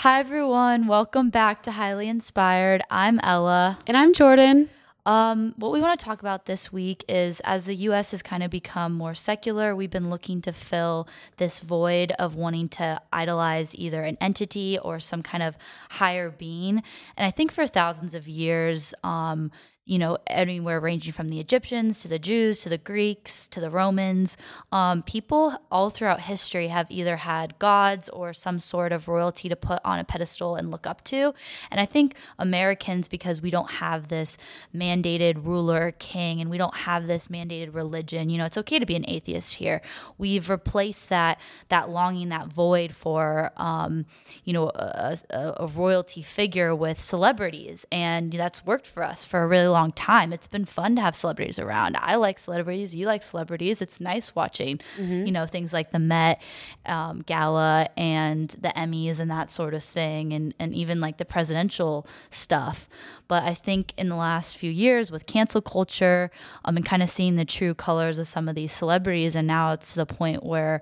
Hi, 0.00 0.18
everyone. 0.18 0.86
Welcome 0.86 1.28
back 1.28 1.62
to 1.64 1.72
Highly 1.72 2.08
Inspired. 2.08 2.80
I'm 2.90 3.20
Ella. 3.22 3.78
And 3.86 3.98
I'm 3.98 4.14
Jordan. 4.14 4.70
Um, 5.04 5.52
what 5.58 5.72
we 5.72 5.82
want 5.82 6.00
to 6.00 6.02
talk 6.02 6.20
about 6.20 6.46
this 6.46 6.72
week 6.72 7.04
is 7.06 7.40
as 7.40 7.66
the 7.66 7.74
US 7.74 8.12
has 8.12 8.22
kind 8.22 8.42
of 8.42 8.50
become 8.50 8.94
more 8.94 9.14
secular, 9.14 9.76
we've 9.76 9.90
been 9.90 10.08
looking 10.08 10.40
to 10.40 10.54
fill 10.54 11.06
this 11.36 11.60
void 11.60 12.12
of 12.12 12.34
wanting 12.34 12.70
to 12.70 12.98
idolize 13.12 13.74
either 13.74 14.02
an 14.02 14.16
entity 14.22 14.78
or 14.78 15.00
some 15.00 15.22
kind 15.22 15.42
of 15.42 15.58
higher 15.90 16.30
being. 16.30 16.82
And 17.18 17.26
I 17.26 17.30
think 17.30 17.52
for 17.52 17.66
thousands 17.66 18.14
of 18.14 18.26
years, 18.26 18.94
um, 19.04 19.50
you 19.86 19.98
know, 19.98 20.18
anywhere 20.26 20.78
ranging 20.78 21.12
from 21.12 21.30
the 21.30 21.40
Egyptians 21.40 22.00
to 22.00 22.08
the 22.08 22.18
Jews 22.18 22.60
to 22.60 22.68
the 22.68 22.78
Greeks 22.78 23.48
to 23.48 23.60
the 23.60 23.70
Romans. 23.70 24.36
Um, 24.70 25.02
people 25.02 25.56
all 25.70 25.90
throughout 25.90 26.20
history 26.20 26.68
have 26.68 26.86
either 26.90 27.16
had 27.16 27.58
gods 27.58 28.08
or 28.10 28.32
some 28.32 28.60
sort 28.60 28.92
of 28.92 29.08
royalty 29.08 29.48
to 29.48 29.56
put 29.56 29.80
on 29.84 29.98
a 29.98 30.04
pedestal 30.04 30.54
and 30.54 30.70
look 30.70 30.86
up 30.86 31.02
to. 31.04 31.34
And 31.70 31.80
I 31.80 31.86
think 31.86 32.14
Americans, 32.38 33.08
because 33.08 33.40
we 33.40 33.50
don't 33.50 33.70
have 33.70 34.08
this 34.08 34.36
mandated 34.74 35.44
ruler 35.44 35.92
king 35.98 36.40
and 36.40 36.50
we 36.50 36.58
don't 36.58 36.76
have 36.76 37.06
this 37.06 37.28
mandated 37.28 37.74
religion, 37.74 38.30
you 38.30 38.38
know, 38.38 38.44
it's 38.44 38.58
okay 38.58 38.78
to 38.78 38.86
be 38.86 38.96
an 38.96 39.04
atheist 39.08 39.54
here. 39.54 39.80
We've 40.18 40.48
replaced 40.48 41.08
that 41.08 41.40
that 41.68 41.88
longing, 41.90 42.28
that 42.28 42.48
void 42.48 42.94
for, 42.94 43.50
um, 43.56 44.06
you 44.44 44.52
know, 44.52 44.68
a, 44.74 45.18
a, 45.30 45.54
a 45.60 45.66
royalty 45.66 46.22
figure 46.22 46.74
with 46.74 47.00
celebrities, 47.00 47.86
and 47.90 48.32
that's 48.32 48.64
worked 48.64 48.86
for 48.86 49.02
us 49.02 49.24
for 49.24 49.42
a 49.42 49.48
really 49.48 49.69
long 49.70 49.92
time. 49.92 50.32
It's 50.32 50.46
been 50.46 50.64
fun 50.64 50.96
to 50.96 51.02
have 51.02 51.14
celebrities 51.14 51.58
around. 51.58 51.96
I 51.98 52.16
like 52.16 52.38
celebrities. 52.38 52.94
You 52.94 53.06
like 53.06 53.22
celebrities. 53.22 53.80
It's 53.82 54.00
nice 54.00 54.34
watching, 54.34 54.80
mm-hmm. 54.96 55.26
you 55.26 55.32
know, 55.32 55.46
things 55.46 55.72
like 55.72 55.90
the 55.90 55.98
Met 55.98 56.40
um, 56.86 57.22
Gala 57.22 57.88
and 57.96 58.50
the 58.50 58.68
Emmys 58.68 59.18
and 59.18 59.30
that 59.30 59.50
sort 59.50 59.74
of 59.74 59.84
thing, 59.84 60.32
and 60.32 60.54
and 60.58 60.74
even 60.74 61.00
like 61.00 61.18
the 61.18 61.24
presidential 61.24 62.06
stuff. 62.30 62.88
But 63.28 63.44
I 63.44 63.54
think 63.54 63.92
in 63.96 64.08
the 64.08 64.16
last 64.16 64.56
few 64.56 64.70
years 64.70 65.10
with 65.10 65.26
cancel 65.26 65.62
culture, 65.62 66.30
um, 66.64 66.76
and 66.76 66.86
kind 66.86 67.02
of 67.02 67.10
seeing 67.10 67.36
the 67.36 67.44
true 67.44 67.74
colors 67.74 68.18
of 68.18 68.28
some 68.28 68.48
of 68.48 68.54
these 68.54 68.72
celebrities, 68.72 69.36
and 69.36 69.46
now 69.46 69.72
it's 69.72 69.92
to 69.92 69.96
the 69.96 70.06
point 70.06 70.44
where 70.44 70.80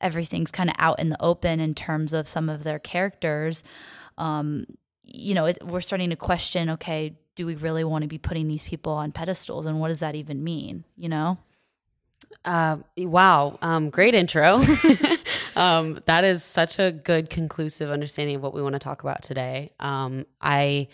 everything's 0.00 0.50
kind 0.50 0.68
of 0.68 0.76
out 0.78 1.00
in 1.00 1.08
the 1.08 1.22
open 1.22 1.60
in 1.60 1.74
terms 1.74 2.12
of 2.12 2.28
some 2.28 2.48
of 2.48 2.62
their 2.64 2.78
characters. 2.78 3.64
Um, 4.18 4.66
you 5.02 5.34
know, 5.34 5.46
it, 5.46 5.58
we're 5.64 5.80
starting 5.80 6.10
to 6.10 6.16
question 6.16 6.70
okay, 6.70 7.16
do 7.36 7.46
we 7.46 7.54
really 7.54 7.84
want 7.84 8.02
to 8.02 8.08
be 8.08 8.18
putting 8.18 8.48
these 8.48 8.64
people 8.64 8.92
on 8.92 9.12
pedestals 9.12 9.66
and 9.66 9.80
what 9.80 9.88
does 9.88 10.00
that 10.00 10.14
even 10.14 10.42
mean 10.42 10.84
you 10.96 11.08
know? 11.08 11.38
Uh, 12.44 12.76
wow 12.96 13.58
um, 13.62 13.90
great 13.90 14.14
intro. 14.14 14.62
Um, 15.56 16.00
that 16.06 16.24
is 16.24 16.42
such 16.42 16.78
a 16.78 16.90
good 16.90 17.30
conclusive 17.30 17.90
understanding 17.90 18.36
of 18.36 18.42
what 18.42 18.54
we 18.54 18.62
want 18.62 18.74
to 18.74 18.78
talk 18.78 19.02
about 19.02 19.22
today. 19.22 19.70
Um, 19.80 20.26
i 20.40 20.88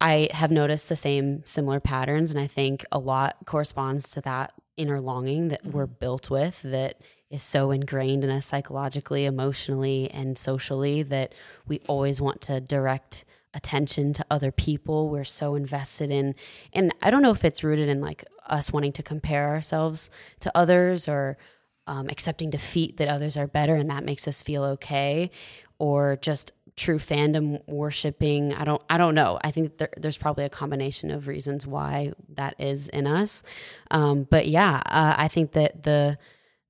i 0.00 0.28
have 0.32 0.50
noticed 0.50 0.88
the 0.88 0.96
same 0.96 1.44
similar 1.44 1.80
patterns 1.80 2.30
and 2.30 2.38
i 2.38 2.46
think 2.46 2.84
a 2.92 2.98
lot 3.00 3.36
corresponds 3.46 4.12
to 4.12 4.20
that 4.20 4.52
inner 4.76 5.00
longing 5.00 5.48
that 5.48 5.62
mm-hmm. 5.62 5.76
we're 5.76 5.86
built 5.86 6.30
with 6.30 6.62
that 6.62 7.00
is 7.30 7.42
so 7.42 7.72
ingrained 7.72 8.22
in 8.22 8.30
us 8.30 8.46
psychologically 8.46 9.24
emotionally 9.24 10.08
and 10.12 10.38
socially 10.38 11.02
that 11.02 11.34
we 11.66 11.80
always 11.88 12.20
want 12.20 12.40
to 12.40 12.60
direct 12.60 13.24
attention 13.54 14.12
to 14.12 14.24
other 14.30 14.52
people. 14.52 15.08
We're 15.08 15.24
so 15.24 15.54
invested 15.54 16.10
in 16.10 16.34
and 16.72 16.94
i 17.02 17.10
don't 17.10 17.22
know 17.22 17.30
if 17.30 17.44
it's 17.44 17.64
rooted 17.64 17.88
in 17.88 18.00
like 18.00 18.24
us 18.46 18.72
wanting 18.72 18.92
to 18.92 19.02
compare 19.02 19.48
ourselves 19.48 20.10
to 20.40 20.50
others 20.56 21.08
or 21.08 21.36
um, 21.86 22.08
accepting 22.08 22.50
defeat 22.50 22.96
that 22.98 23.08
others 23.08 23.36
are 23.36 23.46
better 23.46 23.74
and 23.74 23.90
that 23.90 24.04
makes 24.04 24.28
us 24.28 24.42
feel 24.42 24.64
okay 24.64 25.30
or 25.78 26.16
just 26.20 26.52
true 26.76 26.98
fandom 26.98 27.60
worshiping. 27.66 28.52
I 28.54 28.64
don't 28.64 28.82
i 28.88 28.98
don't 28.98 29.14
know. 29.14 29.38
I 29.42 29.50
think 29.50 29.78
there, 29.78 29.90
there's 29.96 30.16
probably 30.16 30.44
a 30.44 30.50
combination 30.50 31.10
of 31.10 31.26
reasons 31.26 31.66
why 31.66 32.12
that 32.34 32.54
is 32.58 32.88
in 32.88 33.06
us. 33.06 33.42
Um, 33.90 34.24
but 34.28 34.46
yeah 34.46 34.82
uh, 34.86 35.14
i 35.18 35.28
think 35.28 35.52
that 35.52 35.82
the 35.82 36.16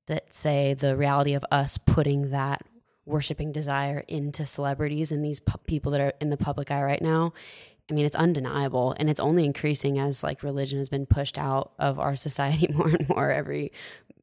that 0.06 0.34
say 0.34 0.74
the 0.74 0.96
reality 0.96 1.34
of 1.34 1.44
us 1.50 1.78
putting 1.78 2.30
that 2.30 2.62
worshiping 3.08 3.52
desire 3.52 4.04
into 4.08 4.46
celebrities 4.46 5.10
and 5.10 5.24
these 5.24 5.40
pu- 5.40 5.58
people 5.66 5.92
that 5.92 6.00
are 6.00 6.12
in 6.20 6.30
the 6.30 6.36
public 6.36 6.70
eye 6.70 6.82
right 6.82 7.02
now 7.02 7.32
I 7.90 7.94
mean, 7.94 8.04
it's 8.04 8.16
undeniable, 8.16 8.94
and 8.98 9.08
it's 9.08 9.20
only 9.20 9.44
increasing 9.46 9.98
as 9.98 10.22
like 10.22 10.42
religion 10.42 10.78
has 10.78 10.88
been 10.88 11.06
pushed 11.06 11.38
out 11.38 11.72
of 11.78 11.98
our 11.98 12.16
society 12.16 12.68
more 12.74 12.88
and 12.88 13.08
more 13.08 13.30
every 13.30 13.72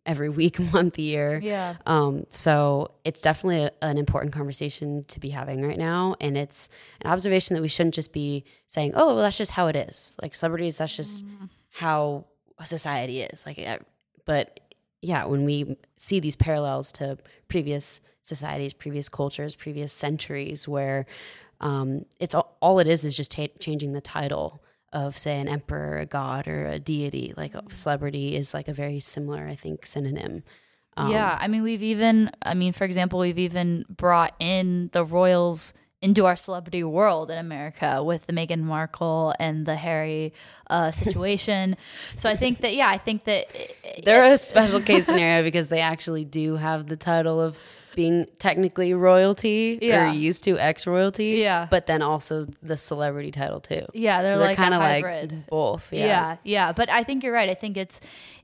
every 0.05 0.29
week, 0.29 0.59
month, 0.73 0.99
year. 0.99 1.39
Yeah. 1.41 1.75
Um. 1.85 2.25
So 2.29 2.91
it's 3.03 3.21
definitely 3.21 3.63
a, 3.63 3.71
an 3.81 3.97
important 3.97 4.33
conversation 4.33 5.03
to 5.05 5.19
be 5.19 5.29
having 5.29 5.63
right 5.63 5.79
now, 5.79 6.15
and 6.21 6.37
it's 6.37 6.69
an 7.01 7.11
observation 7.11 7.55
that 7.55 7.61
we 7.61 7.67
shouldn't 7.67 7.95
just 7.95 8.13
be 8.13 8.43
saying, 8.67 8.91
"Oh, 8.95 9.15
well, 9.15 9.23
that's 9.23 9.37
just 9.37 9.51
how 9.51 9.67
it 9.67 9.75
is." 9.75 10.15
Like 10.21 10.35
celebrities, 10.35 10.77
that's 10.77 10.95
just 10.95 11.25
mm. 11.25 11.49
how 11.71 12.25
society 12.63 13.21
is. 13.21 13.45
Like, 13.47 13.81
but 14.25 14.59
yeah, 15.01 15.25
when 15.25 15.43
we 15.43 15.75
see 15.97 16.19
these 16.19 16.35
parallels 16.35 16.91
to 16.93 17.17
previous 17.47 17.99
societies, 18.25 18.73
previous 18.73 19.07
cultures, 19.07 19.55
previous 19.55 19.93
centuries, 19.93 20.67
where 20.67 21.05
um, 21.61 22.05
it's 22.19 22.35
all, 22.35 22.57
all, 22.61 22.79
it 22.79 22.87
is 22.87 23.05
is 23.05 23.15
just 23.15 23.31
ta- 23.31 23.47
changing 23.59 23.93
the 23.93 24.01
title 24.01 24.61
of, 24.91 25.17
say, 25.17 25.39
an 25.39 25.47
emperor, 25.47 25.99
a 25.99 26.05
god, 26.05 26.47
or 26.47 26.65
a 26.67 26.79
deity. 26.79 27.33
Like 27.37 27.53
a 27.53 27.63
celebrity 27.73 28.35
is 28.35 28.53
like 28.53 28.67
a 28.67 28.73
very 28.73 28.99
similar, 28.99 29.47
I 29.47 29.55
think, 29.55 29.85
synonym. 29.85 30.43
Um, 30.97 31.11
yeah, 31.11 31.37
I 31.39 31.47
mean, 31.47 31.63
we've 31.63 31.83
even, 31.83 32.31
I 32.41 32.53
mean, 32.53 32.73
for 32.73 32.85
example, 32.85 33.19
we've 33.19 33.39
even 33.39 33.85
brought 33.89 34.33
in 34.39 34.89
the 34.93 35.03
royals 35.03 35.73
into 36.01 36.25
our 36.25 36.35
celebrity 36.35 36.83
world 36.83 37.31
in 37.31 37.37
America 37.37 38.03
with 38.03 38.25
the 38.27 38.33
Meghan 38.33 38.61
Markle 38.61 39.33
and 39.39 39.65
the 39.65 39.75
Harry 39.75 40.33
uh, 40.69 40.91
situation. 41.03 41.75
so 42.15 42.29
I 42.29 42.35
think 42.35 42.61
that, 42.61 42.75
yeah, 42.75 42.87
I 42.87 42.97
think 42.97 43.25
that 43.25 43.47
they're 44.03 44.33
a 44.33 44.37
special 44.37 44.81
case 44.81 45.05
scenario 45.05 45.43
because 45.43 45.67
they 45.67 45.79
actually 45.79 46.25
do 46.25 46.55
have 46.55 46.87
the 46.87 46.97
title 46.97 47.41
of 47.41 47.57
being 47.95 48.27
technically 48.37 48.93
royalty 48.93 49.79
yeah. 49.81 50.11
or 50.11 50.13
used 50.13 50.43
to 50.43 50.59
ex 50.59 50.85
royalty. 50.85 51.37
Yeah. 51.37 51.67
But 51.71 51.87
then 51.87 52.01
also 52.01 52.47
the 52.61 52.77
celebrity 52.77 53.31
title 53.31 53.61
too. 53.61 53.85
Yeah, 53.93 54.21
they're, 54.21 54.33
so 54.33 54.39
they're 54.39 54.49
like 54.49 54.57
kind 54.57 54.73
of 54.73 54.81
like 54.81 55.47
both. 55.49 55.91
Yeah. 55.91 56.05
yeah. 56.05 56.37
Yeah. 56.43 56.71
But 56.73 56.89
I 56.89 57.03
think 57.03 57.23
you're 57.23 57.33
right. 57.33 57.49
I 57.49 57.55
think 57.55 57.77
it's 57.77 57.99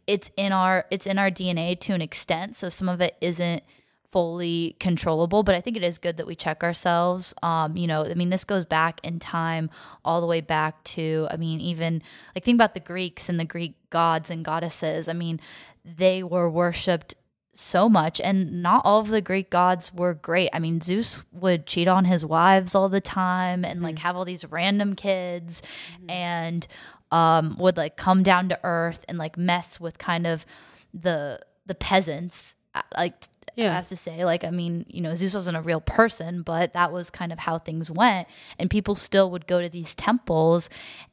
it's 0.08 0.32
in 0.38 0.52
our 0.54 0.86
it's 0.90 1.06
in 1.06 1.20
our 1.20 1.30
DNA 1.30 1.80
to 1.82 1.94
an 1.94 2.02
extent. 2.02 2.56
So 2.56 2.70
some 2.70 2.90
of 2.90 3.02
it 3.02 3.16
isn't 3.22 3.64
fully 4.12 4.76
controllable 4.78 5.42
but 5.42 5.56
i 5.56 5.62
think 5.62 5.78
it 5.78 5.84
is 5.84 5.98
good 5.98 6.18
that 6.18 6.28
we 6.28 6.36
check 6.36 6.66
ourselves 6.66 7.34
um 7.44 7.78
you 7.78 7.88
know 7.88 8.04
i 8.04 8.14
mean 8.14 8.30
this 8.30 8.44
goes 8.44 8.66
back 8.66 9.00
in 9.04 9.20
time 9.20 9.70
all 10.04 10.20
the 10.20 10.28
way 10.28 10.42
back 10.42 10.84
to 10.84 11.26
i 11.32 11.38
mean 11.38 11.62
even 11.62 12.02
like 12.36 12.44
think 12.44 12.58
about 12.58 12.74
the 12.74 12.80
greeks 12.82 13.30
and 13.30 13.40
the 13.40 13.46
greek 13.46 13.74
gods 13.90 14.30
and 14.30 14.44
goddesses 14.44 15.08
i 15.08 15.14
mean 15.14 15.40
they 15.86 16.22
were 16.22 16.50
worshipped 16.50 17.16
so 17.54 17.90
much 17.90 18.22
and 18.22 18.64
not 18.64 18.82
all 18.86 19.02
of 19.02 19.10
the 19.10 19.22
greek 19.22 19.50
gods 19.50 19.94
were 19.94 20.14
great 20.14 20.50
i 20.54 20.60
mean 20.60 20.80
zeus 20.80 21.20
would 21.32 21.66
cheat 21.66 21.88
on 21.88 22.06
his 22.06 22.26
wives 22.26 22.74
all 22.74 22.88
the 22.88 23.02
time 23.02 23.66
and 23.66 23.78
mm-hmm. 23.78 23.88
like 23.88 24.00
have 24.00 24.16
all 24.16 24.24
these 24.24 24.46
random 24.46 24.96
kids 24.96 25.62
mm-hmm. 25.94 26.10
and 26.10 26.68
um 27.12 27.58
would 27.60 27.76
like 27.76 27.98
come 27.98 28.24
down 28.24 28.48
to 28.48 28.60
earth 28.64 29.04
and 29.10 29.18
like 29.18 29.38
mess 29.38 29.80
with 29.80 29.98
kind 29.98 30.26
of 30.26 30.46
the 30.94 31.40
the 31.66 31.76
peasants 31.76 32.56
uh, 32.74 32.82
like 32.98 33.16
yeah. 33.58 33.78
as 33.78 33.90
to 33.90 33.98
say 33.98 34.24
like 34.24 34.46
i 34.46 34.50
mean 34.50 34.86
you 34.88 35.02
know 35.02 35.14
zeus 35.14 35.34
wasn't 35.34 35.58
a 35.58 35.62
real 35.62 35.82
person 35.82 36.42
but 36.42 36.72
that 36.72 36.94
was 36.94 37.10
kind 37.10 37.34
of 37.34 37.40
how 37.40 37.60
things 37.60 37.92
went 37.92 38.30
and 38.60 38.70
people 38.70 38.96
still 38.96 39.30
would 39.30 39.46
go 39.46 39.62
to 39.62 39.68
these 39.68 39.94
temples 39.94 40.70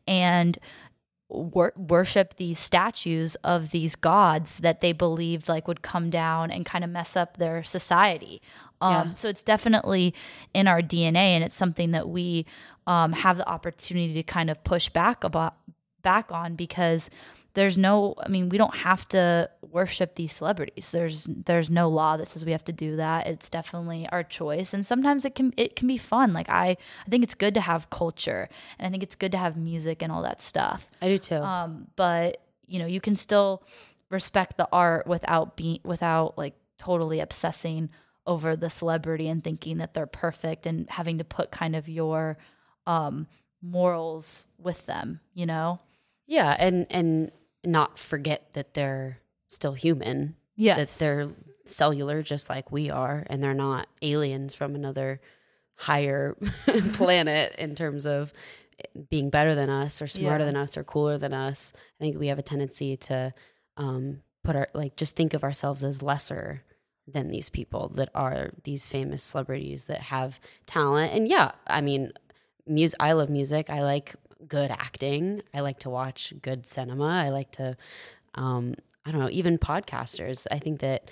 and 0.07 0.57
wor- 1.29 1.75
worship 1.77 2.37
these 2.37 2.59
statues 2.59 3.35
of 3.37 3.71
these 3.71 3.95
gods 3.97 4.59
that 4.59 4.81
they 4.81 4.93
believed 4.93 5.49
like 5.49 5.69
would 5.69 5.83
come 5.83 6.11
down 6.11 6.51
and 6.51 6.65
kind 6.65 6.85
of 6.85 6.91
mess 6.91 7.17
up 7.17 7.37
their 7.37 7.63
society. 7.63 8.41
Um, 8.81 9.09
yeah. 9.09 9.15
So 9.15 9.29
it's 9.29 9.43
definitely 9.43 10.15
in 10.55 10.69
our 10.69 10.81
DNA, 10.81 11.17
and 11.17 11.43
it's 11.43 11.57
something 11.57 11.91
that 11.93 12.09
we 12.09 12.47
um, 12.87 13.13
have 13.13 13.37
the 13.37 13.49
opportunity 13.49 14.15
to 14.15 14.23
kind 14.23 14.51
of 14.51 14.63
push 14.65 14.89
back 14.89 15.25
about 15.25 15.55
back 16.03 16.31
on 16.31 16.55
because 16.55 17.11
there's 17.59 17.77
no 17.77 18.15
i 18.25 18.29
mean 18.29 18.49
we 18.49 18.59
don't 18.59 18.77
have 18.77 19.07
to 19.09 19.51
worship 19.71 20.15
these 20.15 20.33
celebrities. 20.33 20.91
There's 20.91 21.25
there's 21.25 21.71
no 21.71 21.89
law 21.89 22.17
that 22.17 22.29
says 22.29 22.45
we 22.45 22.53
have 22.53 22.65
to 22.65 22.73
do 22.73 22.97
that. 22.97 23.27
It's 23.27 23.49
definitely 23.49 24.09
our 24.11 24.23
choice. 24.23 24.73
And 24.73 24.87
sometimes 24.87 25.25
it 25.25 25.35
can 25.35 25.53
it 25.57 25.77
can 25.77 25.89
be 25.89 25.99
fun. 25.99 26.33
Like 26.33 26.49
i 26.49 26.77
i 27.07 27.11
think 27.11 27.25
it's 27.25 27.35
good 27.35 27.55
to 27.55 27.61
have 27.61 27.91
culture 27.91 28.49
and 28.79 28.87
i 28.87 28.91
think 28.91 29.03
it's 29.03 29.15
good 29.15 29.33
to 29.33 29.39
have 29.39 29.57
music 29.57 30.03
and 30.03 30.13
all 30.13 30.23
that 30.23 30.43
stuff. 30.43 30.91
I 31.03 31.09
do 31.09 31.19
too. 31.19 31.37
Um 31.37 31.89
but 31.97 32.43
you 32.67 32.79
know 32.79 32.87
you 32.87 33.01
can 33.01 33.17
still 33.17 33.63
respect 34.11 34.57
the 34.57 34.69
art 34.73 35.07
without 35.07 35.57
being 35.57 35.81
without 35.85 36.39
like 36.39 36.55
totally 36.79 37.21
obsessing 37.21 37.91
over 38.27 38.57
the 38.57 38.71
celebrity 38.71 39.29
and 39.29 39.43
thinking 39.43 39.79
that 39.79 39.95
they're 39.95 40.07
perfect 40.07 40.67
and 40.67 40.89
having 40.91 41.19
to 41.19 41.25
put 41.25 41.51
kind 41.51 41.75
of 41.75 41.89
your 41.89 42.39
um 42.87 43.27
morals 43.61 44.47
with 44.59 44.87
them 44.87 45.21
you 45.35 45.47
know? 45.47 45.81
Yeah. 46.29 46.55
And 46.59 46.87
and 46.91 47.33
not 47.65 47.99
forget 47.99 48.53
that 48.55 48.75
they're 48.75 49.19
still 49.49 49.73
human. 49.75 50.37
Yes. 50.57 50.79
That 50.79 50.99
they're 50.99 51.29
cellular 51.67 52.23
just 52.23 52.49
like 52.49 52.73
we 52.73 52.91
are 52.91 53.25
and 53.29 53.43
they're 53.43 53.55
not 53.55 53.89
aliens 54.03 54.55
from 54.55 54.75
another 54.75 55.21
higher 55.75 56.35
planet 56.95 57.55
in 57.59 57.75
terms 57.75 58.07
of 58.07 58.33
being 59.11 59.29
better 59.31 59.55
than 59.55 59.69
us 59.71 60.01
or 60.01 60.07
smarter 60.07 60.41
Yeah. 60.41 60.47
than 60.47 60.57
us 60.57 60.77
or 60.77 60.85
cooler 60.85 61.19
than 61.19 61.33
us. 61.33 61.73
I 62.01 62.05
think 62.05 62.19
we 62.19 62.29
have 62.29 62.39
a 62.39 62.43
tendency 62.43 62.97
to 62.97 63.33
um, 63.77 64.23
put 64.45 64.57
our 64.57 64.69
like 64.75 64.97
just 64.97 65.15
think 65.17 65.35
of 65.35 65.45
ourselves 65.45 65.85
as 65.85 66.03
lesser 66.03 66.63
than 67.07 67.29
these 67.31 67.49
people 67.49 67.89
that 67.95 68.09
are 68.15 68.51
these 68.65 68.89
famous 68.89 69.23
celebrities 69.23 69.85
that 69.85 70.01
have 70.01 70.39
talent. 70.67 71.13
And 71.13 71.29
yeah, 71.29 71.53
I 71.67 71.81
mean, 71.81 72.13
music. 72.67 72.97
I 73.01 73.13
love 73.13 73.31
music. 73.31 73.71
I 73.71 73.83
like 73.83 74.15
good 74.47 74.71
acting. 74.71 75.43
I 75.53 75.61
like 75.61 75.81
to 75.81 75.91
watch 75.91 76.33
good 76.43 76.67
cinema. 76.67 77.07
I 77.07 77.31
like 77.31 77.51
to, 77.53 77.77
um, 78.35 78.75
I 79.05 79.11
don't 79.11 79.21
know, 79.21 79.31
even 79.31 79.59
podcasters. 79.59 80.47
I 80.51 80.59
think 80.59 80.81
that 80.81 81.11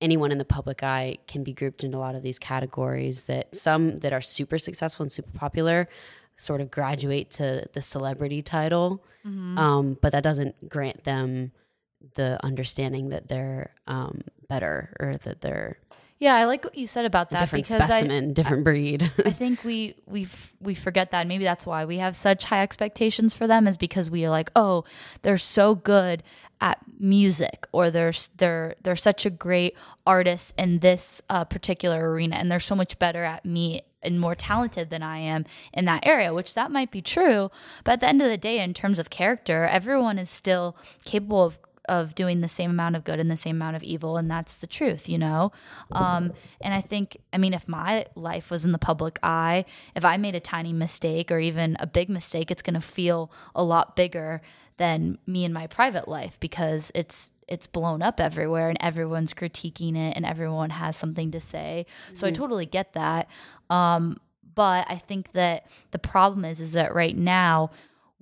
anyone 0.00 0.30
in 0.30 0.38
the 0.38 0.44
public 0.44 0.82
eye 0.82 1.18
can 1.26 1.42
be 1.42 1.52
grouped 1.52 1.82
into 1.82 1.96
a 1.96 2.00
lot 2.00 2.14
of 2.14 2.22
these 2.22 2.38
categories 2.38 3.24
that 3.24 3.54
some 3.56 3.98
that 3.98 4.12
are 4.12 4.20
super 4.20 4.58
successful 4.58 5.02
and 5.02 5.10
super 5.12 5.30
popular 5.36 5.88
sort 6.36 6.60
of 6.60 6.70
graduate 6.70 7.30
to 7.32 7.66
the 7.72 7.80
celebrity 7.80 8.42
title 8.42 9.02
um, 9.58 9.98
but 10.00 10.12
that 10.12 10.22
doesn't 10.22 10.68
grant 10.68 11.02
them 11.04 11.50
the 12.14 12.38
understanding 12.44 13.08
that 13.08 13.28
they're 13.28 13.74
um, 13.88 14.20
better 14.48 14.94
or 15.00 15.16
that 15.18 15.40
they're 15.40 15.76
Yeah, 16.20 16.34
I 16.34 16.46
like 16.46 16.64
what 16.64 16.76
you 16.76 16.88
said 16.88 17.04
about 17.04 17.30
a 17.30 17.34
that 17.34 17.40
different 17.40 17.66
because 17.66 17.80
I, 17.80 17.86
specimen, 17.86 18.32
different 18.32 18.64
breed. 18.64 19.10
I 19.24 19.30
think 19.30 19.62
we 19.62 19.94
we 20.06 20.26
we 20.60 20.74
forget 20.74 21.12
that. 21.12 21.28
Maybe 21.28 21.44
that's 21.44 21.64
why 21.64 21.84
we 21.84 21.98
have 21.98 22.16
such 22.16 22.44
high 22.44 22.62
expectations 22.62 23.34
for 23.34 23.46
them 23.46 23.68
is 23.68 23.76
because 23.76 24.10
we 24.10 24.24
are 24.24 24.30
like, 24.30 24.50
oh, 24.56 24.84
they're 25.22 25.38
so 25.38 25.76
good 25.76 26.24
at 26.60 26.78
music, 26.98 27.66
or 27.70 27.90
they're 27.90 28.12
they're 28.36 28.74
they're 28.82 28.96
such 28.96 29.26
a 29.26 29.30
great 29.30 29.76
artist 30.06 30.54
in 30.58 30.80
this 30.80 31.22
uh, 31.30 31.44
particular 31.44 32.10
arena, 32.10 32.34
and 32.34 32.50
they're 32.50 32.58
so 32.58 32.74
much 32.74 32.98
better 32.98 33.22
at 33.22 33.44
me 33.44 33.82
and 34.02 34.20
more 34.20 34.34
talented 34.34 34.90
than 34.90 35.02
I 35.02 35.18
am 35.18 35.44
in 35.72 35.84
that 35.84 36.04
area. 36.04 36.34
Which 36.34 36.54
that 36.54 36.72
might 36.72 36.90
be 36.90 37.00
true, 37.00 37.52
but 37.84 37.92
at 37.92 38.00
the 38.00 38.08
end 38.08 38.22
of 38.22 38.28
the 38.28 38.36
day, 38.36 38.58
in 38.58 38.74
terms 38.74 38.98
of 38.98 39.08
character, 39.08 39.66
everyone 39.66 40.18
is 40.18 40.30
still 40.30 40.76
capable 41.04 41.44
of 41.44 41.60
of 41.88 42.14
doing 42.14 42.40
the 42.40 42.48
same 42.48 42.70
amount 42.70 42.96
of 42.96 43.04
good 43.04 43.18
and 43.18 43.30
the 43.30 43.36
same 43.36 43.56
amount 43.56 43.76
of 43.76 43.82
evil 43.82 44.16
and 44.16 44.30
that's 44.30 44.56
the 44.56 44.66
truth 44.66 45.08
you 45.08 45.18
know? 45.18 45.52
Um, 45.92 46.32
and 46.60 46.74
i 46.74 46.80
think 46.80 47.16
i 47.32 47.38
mean 47.38 47.54
if 47.54 47.68
my 47.68 48.06
life 48.14 48.50
was 48.50 48.64
in 48.64 48.72
the 48.72 48.78
public 48.78 49.18
eye 49.22 49.64
if 49.94 50.04
i 50.04 50.16
made 50.16 50.34
a 50.34 50.40
tiny 50.40 50.72
mistake 50.72 51.30
or 51.30 51.38
even 51.38 51.76
a 51.80 51.86
big 51.86 52.08
mistake 52.08 52.50
it's 52.50 52.62
going 52.62 52.74
to 52.74 52.80
feel 52.80 53.30
a 53.54 53.62
lot 53.62 53.96
bigger 53.96 54.40
than 54.78 55.18
me 55.26 55.44
in 55.44 55.52
my 55.52 55.66
private 55.66 56.08
life 56.08 56.38
because 56.40 56.90
it's 56.94 57.32
it's 57.48 57.66
blown 57.66 58.02
up 58.02 58.20
everywhere 58.20 58.68
and 58.68 58.78
everyone's 58.80 59.34
critiquing 59.34 59.96
it 59.96 60.16
and 60.16 60.24
everyone 60.24 60.68
has 60.68 60.96
something 60.96 61.30
to 61.30 61.40
say. 61.40 61.86
So 62.12 62.26
i 62.26 62.30
totally 62.30 62.66
get 62.66 62.92
that. 62.92 63.28
Um, 63.70 64.18
but 64.54 64.86
i 64.88 64.96
think 64.96 65.32
that 65.32 65.66
the 65.92 65.98
problem 65.98 66.44
is 66.44 66.60
is 66.60 66.72
that 66.72 66.94
right 66.94 67.16
now 67.16 67.70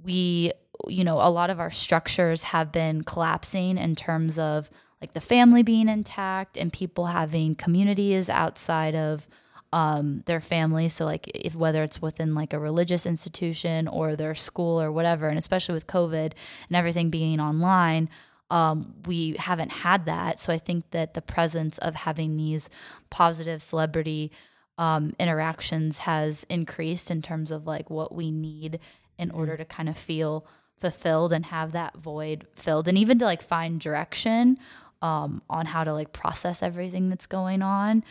we 0.02 0.52
you 0.88 1.04
know 1.04 1.16
a 1.16 1.30
lot 1.30 1.50
of 1.50 1.60
our 1.60 1.70
structures 1.70 2.42
have 2.42 2.72
been 2.72 3.02
collapsing 3.02 3.78
in 3.78 3.94
terms 3.94 4.38
of 4.38 4.70
like 5.00 5.12
the 5.12 5.20
family 5.20 5.62
being 5.62 5.88
intact 5.88 6.56
and 6.56 6.72
people 6.72 7.06
having 7.06 7.54
communities 7.54 8.28
outside 8.28 8.94
of 8.94 9.26
um, 9.72 10.22
their 10.26 10.40
family. 10.40 10.88
So 10.88 11.04
like 11.04 11.28
if 11.34 11.54
whether 11.54 11.82
it's 11.82 12.00
within 12.00 12.34
like 12.34 12.52
a 12.52 12.58
religious 12.58 13.04
institution 13.04 13.88
or 13.88 14.16
their 14.16 14.34
school 14.34 14.80
or 14.80 14.90
whatever 14.90 15.28
and 15.28 15.38
especially 15.38 15.74
with 15.74 15.86
covid 15.86 16.32
and 16.68 16.76
everything 16.76 17.10
being 17.10 17.40
online 17.40 18.08
um, 18.48 18.94
we 19.06 19.34
haven't 19.38 19.72
had 19.72 20.06
that. 20.06 20.38
So 20.40 20.52
i 20.52 20.58
think 20.58 20.90
that 20.92 21.14
the 21.14 21.22
presence 21.22 21.78
of 21.78 21.94
having 21.94 22.36
these 22.36 22.70
positive 23.10 23.60
celebrity 23.62 24.30
um, 24.78 25.14
interactions 25.18 25.98
has 25.98 26.44
increased 26.48 27.10
in 27.10 27.22
terms 27.22 27.50
of 27.50 27.66
like 27.66 27.90
what 27.90 28.14
we 28.14 28.30
need 28.30 28.78
in 29.18 29.30
order 29.30 29.56
to 29.56 29.64
kind 29.64 29.88
of 29.88 29.96
feel 29.96 30.46
fulfilled 30.80 31.32
and 31.32 31.46
have 31.46 31.72
that 31.72 31.96
void 31.96 32.46
filled 32.54 32.86
and 32.88 32.98
even 32.98 33.18
to 33.18 33.24
like 33.24 33.42
find 33.42 33.80
direction 33.80 34.58
um, 35.02 35.42
on 35.48 35.66
how 35.66 35.84
to 35.84 35.92
like 35.92 36.12
process 36.12 36.62
everything 36.62 37.08
that's 37.08 37.26
going 37.26 37.62
on 37.62 38.02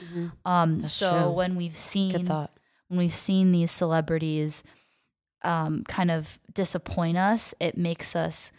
um, 0.46 0.80
That's 0.80 0.94
so 0.94 1.24
true. 1.26 1.32
when 1.32 1.56
we've 1.56 1.76
seen 1.76 2.26
thought. 2.26 2.52
when 2.88 2.98
we've 3.00 3.14
seen 3.14 3.52
these 3.52 3.72
celebrities 3.72 4.64
um, 5.44 5.84
kind 5.88 6.10
of 6.12 6.40
disappoint 6.54 7.18
us 7.18 7.54
it 7.60 7.78
makes 7.78 8.16
us 8.16 8.52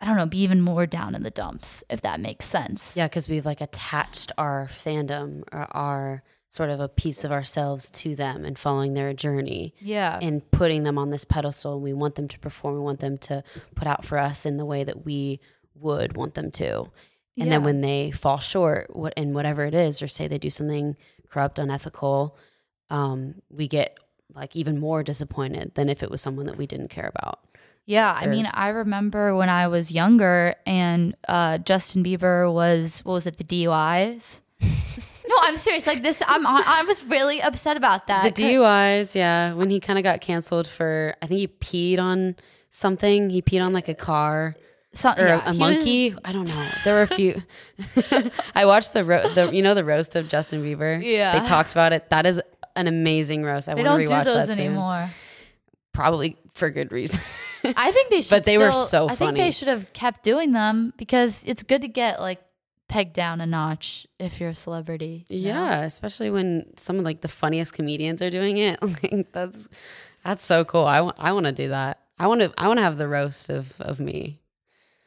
i 0.00 0.06
don't 0.06 0.16
know 0.16 0.26
be 0.26 0.38
even 0.42 0.60
more 0.62 0.86
down 0.86 1.14
in 1.14 1.22
the 1.22 1.30
dumps 1.30 1.84
if 1.90 2.00
that 2.02 2.18
makes 2.20 2.46
sense 2.46 2.96
Yeah, 2.96 3.08
because 3.08 3.28
we've 3.28 3.44
like 3.46 3.60
attached 3.60 4.32
our 4.38 4.68
fandom 4.70 5.42
or 5.52 5.66
our 5.72 6.22
sort 6.52 6.68
of 6.68 6.80
a 6.80 6.88
piece 6.88 7.24
of 7.24 7.32
ourselves 7.32 7.88
to 7.88 8.14
them 8.14 8.44
and 8.44 8.58
following 8.58 8.92
their 8.92 9.14
journey 9.14 9.72
yeah 9.80 10.18
and 10.20 10.50
putting 10.50 10.82
them 10.82 10.98
on 10.98 11.08
this 11.08 11.24
pedestal. 11.24 11.72
And 11.74 11.82
we 11.82 11.94
want 11.94 12.14
them 12.14 12.28
to 12.28 12.38
perform. 12.38 12.74
We 12.74 12.80
want 12.80 13.00
them 13.00 13.16
to 13.18 13.42
put 13.74 13.88
out 13.88 14.04
for 14.04 14.18
us 14.18 14.44
in 14.44 14.58
the 14.58 14.66
way 14.66 14.84
that 14.84 15.06
we 15.06 15.40
would 15.74 16.14
want 16.14 16.34
them 16.34 16.50
to. 16.50 16.90
And 17.40 17.50
then 17.50 17.64
when 17.64 17.80
they 17.80 18.10
fall 18.10 18.38
short, 18.38 18.94
what 18.94 19.14
in 19.16 19.32
whatever 19.32 19.64
it 19.64 19.72
is, 19.72 20.02
or 20.02 20.08
say 20.08 20.28
they 20.28 20.36
do 20.36 20.50
something 20.50 20.98
corrupt, 21.30 21.58
unethical, 21.58 22.36
um, 22.90 23.36
we 23.48 23.66
get 23.66 23.98
like 24.34 24.54
even 24.54 24.78
more 24.78 25.02
disappointed 25.02 25.74
than 25.74 25.88
if 25.88 26.02
it 26.02 26.10
was 26.10 26.20
someone 26.20 26.44
that 26.44 26.58
we 26.58 26.66
didn't 26.66 26.88
care 26.88 27.10
about. 27.14 27.40
Yeah, 27.86 28.12
I 28.12 28.26
mean, 28.26 28.46
I 28.52 28.68
remember 28.68 29.34
when 29.34 29.48
I 29.48 29.68
was 29.68 29.90
younger 29.90 30.54
and 30.66 31.16
uh, 31.26 31.56
Justin 31.58 32.04
Bieber 32.04 32.52
was 32.52 33.00
what 33.00 33.14
was 33.14 33.26
it, 33.26 33.38
the 33.38 33.44
DUIs? 33.44 34.40
no, 35.32 35.48
I'm 35.48 35.56
serious. 35.56 35.86
Like 35.86 36.02
this, 36.02 36.22
I'm 36.26 36.46
I 36.46 36.84
was 36.86 37.04
really 37.04 37.40
upset 37.42 37.76
about 37.76 38.06
that. 38.08 38.34
The 38.34 38.42
DUIs, 38.42 39.14
yeah, 39.14 39.54
when 39.54 39.70
he 39.70 39.80
kind 39.80 39.98
of 39.98 40.02
got 40.02 40.20
canceled 40.20 40.66
for, 40.68 41.14
I 41.22 41.26
think 41.26 41.38
he 41.40 41.48
peed 41.48 41.98
on 41.98 42.36
something. 42.70 43.30
He 43.30 43.42
peed 43.42 43.64
on 43.64 43.72
like 43.72 43.88
a 43.88 43.94
car 43.94 44.54
So- 44.94 45.10
or 45.16 45.24
yeah, 45.24 45.40
a 45.40 45.44
he 45.44 45.48
was- 45.50 45.58
monkey. 45.58 46.14
I 46.24 46.32
don't 46.32 46.46
know. 46.48 46.68
There 46.84 46.94
were 46.94 47.02
a 47.02 47.06
few. 47.06 47.42
I 48.54 48.66
watched 48.66 48.92
the, 48.92 49.04
ro- 49.04 49.28
the 49.28 49.50
you 49.52 49.62
know 49.62 49.74
the 49.74 49.84
roast 49.84 50.16
of 50.16 50.28
Justin 50.28 50.62
Bieber. 50.62 51.02
Yeah. 51.02 51.38
they 51.40 51.46
talked 51.48 51.72
about 51.72 51.92
it. 51.92 52.10
That 52.10 52.26
is 52.26 52.40
an 52.76 52.86
amazing 52.86 53.42
roast. 53.44 53.68
I 53.68 53.74
want 53.74 53.86
to 53.86 54.06
do 54.06 54.10
rewatch 54.12 54.24
those 54.24 54.34
that 54.46 54.56
soon. 54.56 54.66
anymore. 54.66 55.10
Probably 55.92 56.36
for 56.54 56.70
good 56.70 56.90
reason. 56.92 57.20
I 57.64 57.92
think 57.92 58.08
they 58.10 58.20
should. 58.22 58.30
But 58.30 58.44
they 58.44 58.58
were 58.58 58.72
still- 58.72 58.86
so 58.86 59.08
I 59.08 59.14
think 59.14 59.36
they 59.36 59.50
should 59.50 59.68
have 59.68 59.92
kept 59.92 60.22
doing 60.22 60.52
them 60.52 60.92
because 60.96 61.42
it's 61.46 61.62
good 61.62 61.82
to 61.82 61.88
get 61.88 62.20
like 62.20 62.40
pegged 62.92 63.14
down 63.14 63.40
a 63.40 63.46
notch 63.46 64.06
if 64.18 64.38
you're 64.38 64.50
a 64.50 64.54
celebrity. 64.54 65.24
you 65.28 65.44
know? 65.44 65.48
Yeah, 65.48 65.80
especially 65.82 66.30
when 66.30 66.66
some 66.76 66.98
of 66.98 67.04
like 67.04 67.22
the 67.22 67.28
funniest 67.28 67.72
comedians 67.72 68.20
are 68.20 68.30
doing 68.30 68.58
it. 68.58 68.78
Like 68.82 69.32
that's 69.32 69.68
that's 70.24 70.44
so 70.44 70.64
cool. 70.64 70.84
I 70.84 71.00
want 71.00 71.16
I 71.18 71.32
want 71.32 71.46
to 71.46 71.52
do 71.52 71.68
that. 71.68 72.00
I 72.18 72.26
want 72.26 72.42
to 72.42 72.52
I 72.58 72.68
want 72.68 72.78
to 72.78 72.82
have 72.82 72.98
the 72.98 73.08
roast 73.08 73.48
of 73.48 73.72
of 73.80 73.98
me. 73.98 74.42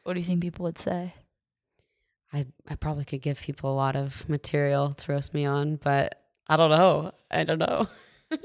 What 0.02 0.14
do 0.14 0.20
you 0.20 0.26
think 0.26 0.40
people 0.42 0.64
would 0.64 0.78
say? 0.78 1.14
I 2.32 2.46
I 2.68 2.74
probably 2.74 3.04
could 3.04 3.22
give 3.22 3.40
people 3.40 3.72
a 3.72 3.76
lot 3.76 3.94
of 3.94 4.28
material 4.28 4.92
to 4.92 5.12
roast 5.12 5.32
me 5.32 5.44
on, 5.44 5.76
but 5.76 6.20
I 6.48 6.56
don't 6.56 6.70
know. 6.70 7.12
I 7.30 7.44
don't 7.44 7.60
know. 7.60 7.86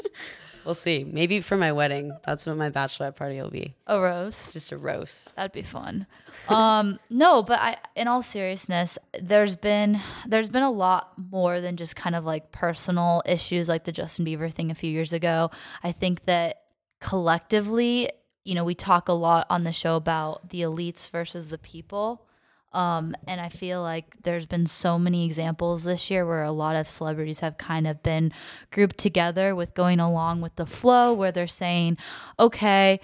we'll 0.66 0.74
see. 0.74 1.04
Maybe 1.04 1.42
for 1.42 1.58
my 1.58 1.72
wedding, 1.72 2.18
that's 2.26 2.46
what 2.46 2.58
my 2.58 2.70
bachelorette 2.70 3.16
party 3.16 3.42
will 3.42 3.50
be. 3.50 3.76
A 3.88 4.00
roast. 4.00 4.54
Just 4.54 4.72
a 4.72 4.78
roast. 4.78 5.36
That'd 5.36 5.52
be 5.52 5.62
fun. 5.62 6.08
Um, 6.48 7.00
no, 7.10 7.44
but 7.44 7.60
I, 7.60 7.78
in 7.96 8.08
all 8.08 8.24
seriousness, 8.24 8.98
there's 9.20 9.56
been 9.56 10.00
there's 10.28 10.50
been 10.50 10.64
a 10.64 10.72
lot 10.72 11.14
more 11.18 11.62
than 11.62 11.78
just 11.78 11.96
kind 11.96 12.16
of 12.16 12.26
like 12.26 12.52
personal 12.52 13.22
issues, 13.26 13.68
like 13.68 13.86
the 13.86 13.92
Justin 13.92 14.26
Bieber 14.26 14.52
thing 14.52 14.72
a 14.72 14.76
few 14.76 14.92
years 14.92 15.14
ago. 15.14 15.52
I 15.84 15.92
think 15.92 16.26
that 16.26 16.64
collectively, 17.00 18.10
you 18.44 18.56
know, 18.56 18.64
we 18.64 18.76
talk 18.76 19.10
a 19.10 19.14
lot 19.14 19.48
on 19.50 19.64
the 19.64 19.74
show 19.74 19.96
about 19.96 20.50
the 20.50 20.62
elites 20.62 21.10
versus 21.10 21.50
the 21.50 21.58
people. 21.58 22.26
Um, 22.74 23.16
and 23.28 23.42
I 23.42 23.50
feel 23.50 23.82
like 23.82 24.16
there's 24.24 24.46
been 24.46 24.66
so 24.66 24.98
many 24.98 25.26
examples 25.26 25.84
this 25.84 26.10
year 26.10 26.26
where 26.26 26.44
a 26.44 26.52
lot 26.52 26.76
of 26.76 26.88
celebrities 26.88 27.42
have 27.42 27.58
kind 27.58 27.86
of 27.86 28.02
been 28.02 28.32
grouped 28.72 28.98
together 28.98 29.56
with 29.56 29.74
going 29.74 30.00
along 30.00 30.42
with 30.42 30.56
the 30.56 30.66
flow, 30.66 31.14
where 31.14 31.32
they're 31.32 31.48
saying, 31.48 31.98
okay, 32.40 33.00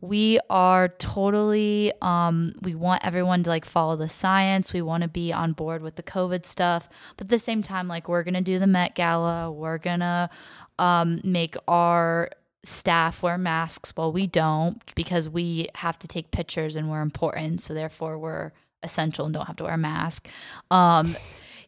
we 0.00 0.40
are 0.48 0.88
totally, 0.88 1.92
um, 2.00 2.54
we 2.62 2.74
want 2.74 3.04
everyone 3.04 3.42
to 3.42 3.50
like 3.50 3.66
follow 3.66 3.96
the 3.96 4.08
science. 4.08 4.72
We 4.72 4.80
want 4.80 5.02
to 5.02 5.08
be 5.08 5.32
on 5.32 5.52
board 5.52 5.82
with 5.82 5.96
the 5.96 6.02
COVID 6.02 6.46
stuff. 6.46 6.88
But 7.16 7.26
at 7.26 7.30
the 7.30 7.38
same 7.38 7.62
time, 7.62 7.86
like, 7.86 8.08
we're 8.08 8.22
going 8.22 8.34
to 8.34 8.40
do 8.40 8.58
the 8.58 8.66
Met 8.66 8.94
Gala, 8.94 9.52
we're 9.52 9.78
going 9.78 10.00
to 10.00 10.30
um, 10.78 11.20
make 11.22 11.56
our 11.68 12.30
staff 12.62 13.22
wear 13.22 13.38
masks 13.38 13.92
while 13.94 14.12
we 14.12 14.26
don't 14.26 14.94
because 14.94 15.28
we 15.28 15.68
have 15.74 15.98
to 15.98 16.08
take 16.08 16.30
pictures 16.30 16.76
and 16.76 16.90
we're 16.90 17.02
important. 17.02 17.60
So 17.60 17.74
therefore, 17.74 18.18
we're 18.18 18.52
essential 18.82 19.24
and 19.24 19.34
don't 19.34 19.46
have 19.46 19.56
to 19.56 19.64
wear 19.64 19.74
a 19.74 19.78
mask. 19.78 20.28
Um, 20.70 21.16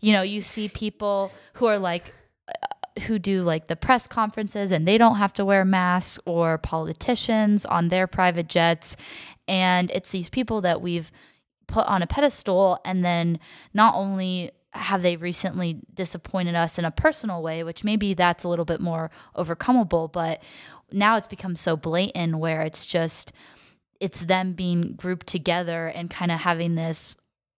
you 0.00 0.12
know, 0.12 0.22
you 0.22 0.42
see 0.42 0.68
people 0.68 1.32
who 1.54 1.66
are 1.66 1.78
like, 1.78 2.14
uh, 2.48 3.00
who 3.02 3.18
do 3.18 3.42
like 3.42 3.68
the 3.68 3.76
press 3.76 4.06
conferences 4.06 4.70
and 4.70 4.86
they 4.86 4.98
don't 4.98 5.16
have 5.16 5.32
to 5.34 5.44
wear 5.44 5.64
masks 5.64 6.18
or 6.26 6.58
politicians 6.58 7.64
on 7.64 7.88
their 7.88 8.06
private 8.06 8.48
jets. 8.48 8.96
And 9.48 9.90
it's 9.92 10.10
these 10.10 10.28
people 10.28 10.60
that 10.60 10.82
we've 10.82 11.10
put 11.66 11.86
on 11.86 12.02
a 12.02 12.06
pedestal 12.06 12.78
and 12.84 13.04
then 13.04 13.40
not 13.72 13.94
only 13.94 14.50
have 14.74 15.02
they 15.02 15.16
recently 15.16 15.80
disappointed 15.94 16.54
us 16.54 16.78
in 16.78 16.84
a 16.84 16.90
personal 16.90 17.42
way, 17.42 17.62
which 17.62 17.84
maybe 17.84 18.14
that's 18.14 18.44
a 18.44 18.48
little 18.48 18.64
bit 18.64 18.80
more 18.80 19.10
overcomable, 19.36 20.10
but 20.10 20.42
now 20.90 21.16
it's 21.16 21.26
become 21.26 21.56
so 21.56 21.76
blatant 21.76 22.36
where 22.36 22.62
it's 22.62 22.86
just 22.86 23.32
it's 24.02 24.20
them 24.20 24.52
being 24.54 24.94
grouped 24.96 25.26
together 25.28 25.86
and 25.86 26.10
kind 26.10 26.30
of 26.32 26.38
having 26.40 26.74
this 26.74 27.16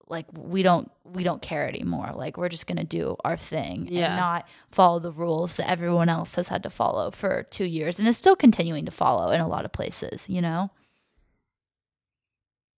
like 0.09 0.27
we 0.37 0.63
don't 0.63 0.91
we 1.05 1.25
don't 1.25 1.41
care 1.41 1.67
anymore 1.67 2.11
like 2.15 2.37
we're 2.37 2.51
just 2.51 2.67
going 2.67 2.77
to 2.77 2.85
do 2.85 3.17
our 3.25 3.37
thing 3.39 3.89
Yeah. 3.91 4.09
and 4.09 4.17
not 4.17 4.47
follow 4.71 4.99
the 5.01 5.11
rules 5.11 5.57
that 5.57 5.71
everyone 5.71 6.11
else 6.11 6.35
has 6.35 6.49
had 6.49 6.63
to 6.65 6.71
follow 6.71 7.11
for 7.11 7.45
2 7.51 7.65
years 7.65 7.99
and 7.99 8.07
is 8.07 8.17
still 8.19 8.37
continuing 8.37 8.85
to 8.85 8.91
follow 8.91 9.31
in 9.33 9.41
a 9.41 9.49
lot 9.49 9.65
of 9.65 9.73
places 9.73 10.29
you 10.29 10.43
know 10.43 10.71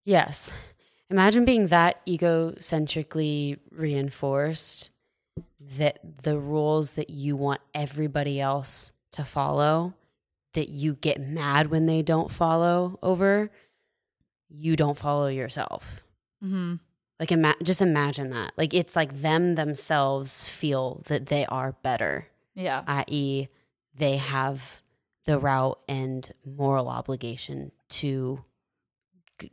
Yes. 0.05 0.53
Imagine 1.11 1.45
being 1.45 1.67
that 1.69 2.05
egocentrically 2.07 3.59
reinforced 3.71 4.91
that 5.61 5.99
the 6.23 6.39
rules 6.39 6.93
that 6.95 7.11
you 7.11 7.35
want 7.37 7.61
everybody 7.75 8.41
else 8.41 8.93
to 9.13 9.25
follow, 9.25 9.95
that 10.57 10.69
you 10.69 10.95
get 10.95 11.21
mad 11.21 11.71
when 11.71 11.87
they 11.87 12.03
don't 12.03 12.31
follow 12.31 12.99
over, 13.03 13.51
you 14.49 14.77
don't 14.77 14.99
follow 14.99 15.29
yourself. 15.29 16.01
mhm 16.45 16.81
Like, 17.21 17.33
ima- 17.33 17.57
just 17.63 17.81
imagine 17.81 18.29
that. 18.31 18.53
Like, 18.59 18.75
it's 18.75 18.95
like 18.97 19.13
them 19.21 19.55
themselves 19.55 20.49
feel 20.49 21.03
that 21.07 21.27
they 21.27 21.47
are 21.47 21.73
better, 21.83 22.25
yeah 22.55 22.83
i.e., 22.87 23.47
they 23.95 24.17
have 24.19 24.83
the 25.25 25.39
route 25.39 25.79
and 25.89 26.31
moral 26.45 26.89
obligation 26.89 27.73
to 27.89 28.41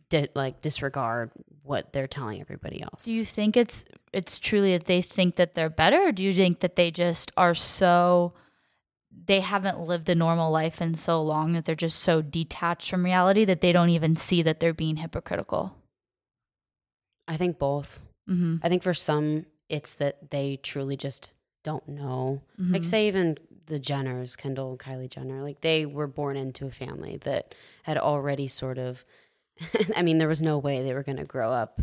di- 0.10 0.28
like 0.36 0.62
disregard 0.62 1.32
what 1.64 1.94
they're 1.94 2.08
telling 2.08 2.40
everybody 2.42 2.82
else. 2.82 3.06
do 3.06 3.12
you 3.14 3.26
think 3.26 3.56
it's 3.58 3.86
it's 4.12 4.38
truly 4.40 4.78
that 4.78 4.86
they 4.86 5.02
think 5.02 5.36
that 5.38 5.56
they're 5.56 5.70
better 5.70 6.08
or 6.08 6.12
do 6.12 6.22
you 6.24 6.34
think 6.34 6.60
that 6.60 6.76
they 6.76 6.92
just 6.92 7.32
are 7.38 7.56
so 7.56 8.34
they 9.26 9.40
haven't 9.40 9.80
lived 9.80 10.10
a 10.10 10.16
normal 10.16 10.52
life 10.52 10.82
in 10.82 10.96
so 10.96 11.22
long 11.22 11.54
that 11.54 11.66
they're 11.66 11.76
just 11.76 12.00
so 12.00 12.22
detached 12.22 12.90
from 12.90 13.06
reality 13.06 13.46
that 13.46 13.62
they 13.62 13.72
don't 13.72 13.90
even 13.90 14.16
see 14.18 14.42
that 14.44 14.60
they're 14.60 14.74
being 14.74 14.98
hypocritical 14.98 15.78
I 17.28 17.38
think 17.38 17.58
both. 17.58 18.06
mm-hmm. 18.30 18.58
I 18.62 18.70
think 18.70 18.84
for 18.84 18.94
some, 18.94 19.46
it's 19.70 19.94
that 19.96 20.30
they 20.32 20.58
truly 20.62 20.98
just 20.98 21.32
don't 21.64 21.88
know. 21.88 22.42
Like, 22.58 22.82
Mhm. 22.82 22.86
say, 22.86 23.08
even 23.08 23.38
the 23.68 23.80
Jenners, 23.80 24.36
Kendall 24.38 24.72
and 24.72 24.80
Kylie 24.80 25.10
Jenner, 25.10 25.42
like 25.42 25.62
they 25.62 25.86
were 25.86 26.08
born 26.08 26.36
into 26.36 26.66
a 26.66 26.72
family 26.72 27.18
that 27.24 27.56
had 27.84 27.98
already 27.98 28.50
sort 28.50 28.78
of, 28.78 29.06
I 29.96 30.02
mean, 30.02 30.18
there 30.18 30.28
was 30.28 30.42
no 30.42 30.58
way 30.58 30.84
they 30.84 30.94
were 30.94 31.04
going 31.04 31.18
to 31.18 31.24
grow 31.24 31.52
up 31.52 31.82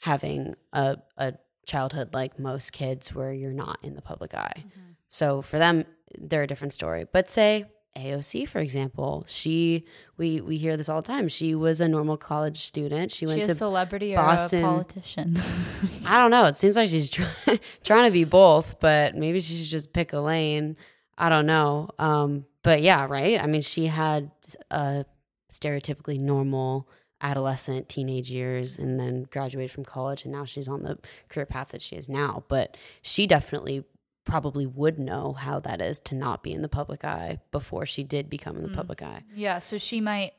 having 0.00 0.54
a, 0.72 0.96
a 1.18 1.34
childhood 1.66 2.14
like 2.14 2.38
most 2.38 2.72
kids 2.72 3.14
where 3.14 3.32
you're 3.34 3.52
not 3.52 3.78
in 3.82 3.94
the 3.96 4.02
public 4.02 4.32
eye. 4.34 4.64
Mhm. 4.66 4.96
So 5.10 5.42
for 5.42 5.58
them, 5.58 5.84
they're 6.18 6.44
a 6.44 6.46
different 6.46 6.72
story. 6.72 7.06
But 7.12 7.28
say 7.28 7.66
AOC, 7.96 8.48
for 8.48 8.60
example, 8.60 9.24
she 9.28 9.82
we 10.16 10.40
we 10.40 10.56
hear 10.56 10.76
this 10.76 10.88
all 10.88 11.02
the 11.02 11.06
time. 11.06 11.28
She 11.28 11.54
was 11.54 11.80
a 11.80 11.88
normal 11.88 12.16
college 12.16 12.62
student. 12.62 13.10
She 13.12 13.26
went 13.26 13.38
she 13.38 13.42
a 13.42 13.46
to 13.46 13.54
celebrity 13.54 14.14
Boston. 14.14 14.64
or 14.64 14.68
a 14.68 14.70
politician 14.70 15.36
I 16.06 16.18
don't 16.18 16.30
know. 16.30 16.46
It 16.46 16.56
seems 16.56 16.76
like 16.76 16.88
she's 16.88 17.10
try- 17.10 17.26
trying 17.84 18.06
to 18.06 18.12
be 18.12 18.24
both, 18.24 18.80
but 18.80 19.16
maybe 19.16 19.40
she 19.40 19.54
should 19.54 19.68
just 19.68 19.92
pick 19.92 20.12
a 20.12 20.20
lane. 20.20 20.76
I 21.18 21.28
don't 21.28 21.46
know. 21.46 21.90
Um, 21.98 22.46
but 22.62 22.80
yeah, 22.80 23.06
right. 23.06 23.42
I 23.42 23.46
mean, 23.46 23.62
she 23.62 23.86
had 23.86 24.30
a 24.70 25.04
stereotypically 25.50 26.18
normal 26.18 26.88
adolescent 27.22 27.88
teenage 27.88 28.30
years 28.30 28.78
and 28.78 28.98
then 28.98 29.24
graduated 29.24 29.70
from 29.70 29.84
college 29.84 30.24
and 30.24 30.32
now 30.32 30.44
she's 30.44 30.68
on 30.68 30.82
the 30.84 30.96
career 31.28 31.44
path 31.44 31.68
that 31.68 31.82
she 31.82 31.94
is 31.94 32.08
now 32.08 32.42
but 32.48 32.78
she 33.02 33.26
definitely 33.26 33.84
probably 34.30 34.64
would 34.66 34.98
know 34.98 35.32
how 35.32 35.58
that 35.60 35.80
is 35.80 36.00
to 36.00 36.14
not 36.14 36.42
be 36.42 36.52
in 36.52 36.62
the 36.62 36.68
public 36.68 37.04
eye 37.04 37.38
before 37.50 37.84
she 37.84 38.04
did 38.04 38.30
become 38.30 38.56
in 38.56 38.62
the 38.62 38.68
Mm. 38.68 38.76
public 38.76 39.02
eye 39.02 39.22
Yeah, 39.34 39.58
so 39.58 39.76
she 39.76 40.00
might 40.00 40.32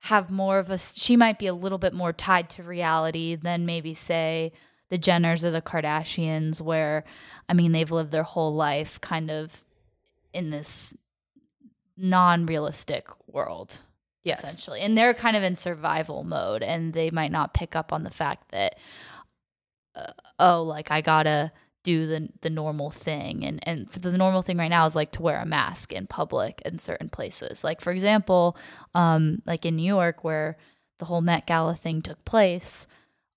have 0.00 0.30
more 0.30 0.58
of 0.58 0.68
a 0.70 0.78
she 0.78 1.16
might 1.16 1.38
be 1.38 1.46
a 1.46 1.54
little 1.54 1.78
bit 1.78 1.94
more 1.94 2.12
tied 2.12 2.50
to 2.50 2.62
reality 2.62 3.34
than 3.36 3.64
maybe 3.66 3.94
say 3.94 4.52
the 4.90 4.98
Jenners 4.98 5.42
or 5.42 5.50
the 5.50 5.62
Kardashians 5.62 6.60
where 6.60 7.04
I 7.48 7.54
mean 7.54 7.72
they've 7.72 7.90
lived 7.90 8.12
their 8.12 8.22
whole 8.22 8.54
life 8.54 9.00
kind 9.00 9.30
of 9.30 9.64
in 10.32 10.50
this 10.50 10.94
non-realistic 11.96 13.06
world 13.26 13.78
yes 14.22 14.42
essentially. 14.44 14.80
And 14.80 14.96
they're 14.98 15.14
kind 15.14 15.36
of 15.36 15.42
in 15.42 15.56
survival 15.56 16.24
mode 16.24 16.62
and 16.62 16.92
they 16.92 17.10
might 17.10 17.32
not 17.32 17.54
pick 17.54 17.74
up 17.74 17.92
on 17.92 18.02
the 18.02 18.10
fact 18.10 18.50
that 18.52 18.76
uh, 19.94 20.12
oh, 20.38 20.62
like 20.62 20.90
I 20.90 21.00
got 21.00 21.22
to 21.22 21.50
do 21.86 22.04
the 22.04 22.28
the 22.40 22.50
normal 22.50 22.90
thing 22.90 23.44
and 23.44 23.60
and 23.62 23.88
the 23.92 24.18
normal 24.18 24.42
thing 24.42 24.58
right 24.58 24.68
now 24.68 24.86
is 24.86 24.96
like 24.96 25.12
to 25.12 25.22
wear 25.22 25.40
a 25.40 25.46
mask 25.46 25.92
in 25.92 26.04
public 26.04 26.60
in 26.64 26.80
certain 26.80 27.08
places. 27.08 27.62
Like 27.62 27.80
for 27.80 27.92
example, 27.92 28.56
um 28.92 29.40
like 29.46 29.64
in 29.64 29.76
New 29.76 29.86
York 29.86 30.24
where 30.24 30.56
the 30.98 31.04
whole 31.04 31.20
Met 31.20 31.46
Gala 31.46 31.76
thing 31.76 32.02
took 32.02 32.24
place, 32.24 32.88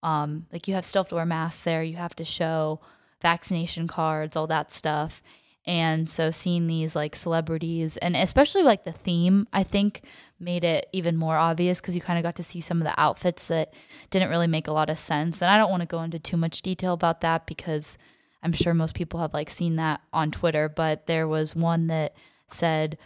um 0.01 0.47
like 0.51 0.67
you 0.67 0.73
have 0.73 0.83
still 0.83 1.03
have 1.03 1.09
to 1.09 1.15
wear 1.15 1.27
masks 1.27 1.61
there, 1.61 1.83
you 1.83 1.97
have 1.97 2.15
to 2.15 2.25
show 2.25 2.81
vaccination 3.21 3.87
cards, 3.87 4.35
all 4.35 4.47
that 4.47 4.73
stuff. 4.73 5.21
And 5.67 6.09
so 6.09 6.31
seeing 6.31 6.65
these 6.65 6.95
like 6.95 7.15
celebrities 7.15 7.97
and 7.97 8.15
especially 8.15 8.63
like 8.63 8.83
the 8.83 8.91
theme, 8.91 9.47
I 9.53 9.61
think 9.61 10.01
made 10.39 10.63
it 10.63 10.87
even 10.91 11.17
more 11.17 11.37
obvious 11.37 11.79
because 11.79 11.93
you 11.93 12.01
kind 12.01 12.17
of 12.17 12.23
got 12.23 12.37
to 12.37 12.43
see 12.43 12.61
some 12.61 12.81
of 12.81 12.85
the 12.85 12.99
outfits 12.99 13.45
that 13.47 13.75
didn't 14.09 14.31
really 14.31 14.47
make 14.47 14.67
a 14.67 14.71
lot 14.71 14.89
of 14.89 14.97
sense. 14.97 15.43
And 15.43 15.51
I 15.51 15.59
don't 15.59 15.69
want 15.69 15.81
to 15.81 15.87
go 15.87 16.01
into 16.01 16.17
too 16.17 16.37
much 16.37 16.63
detail 16.63 16.93
about 16.93 17.21
that 17.21 17.45
because 17.45 17.95
I'm 18.41 18.53
sure 18.53 18.73
most 18.73 18.95
people 18.95 19.19
have 19.19 19.33
like 19.33 19.49
seen 19.49 19.75
that 19.77 20.01
on 20.13 20.31
Twitter, 20.31 20.69
but 20.69 21.07
there 21.07 21.27
was 21.27 21.55
one 21.55 21.87
that 21.87 22.15
said 22.49 22.97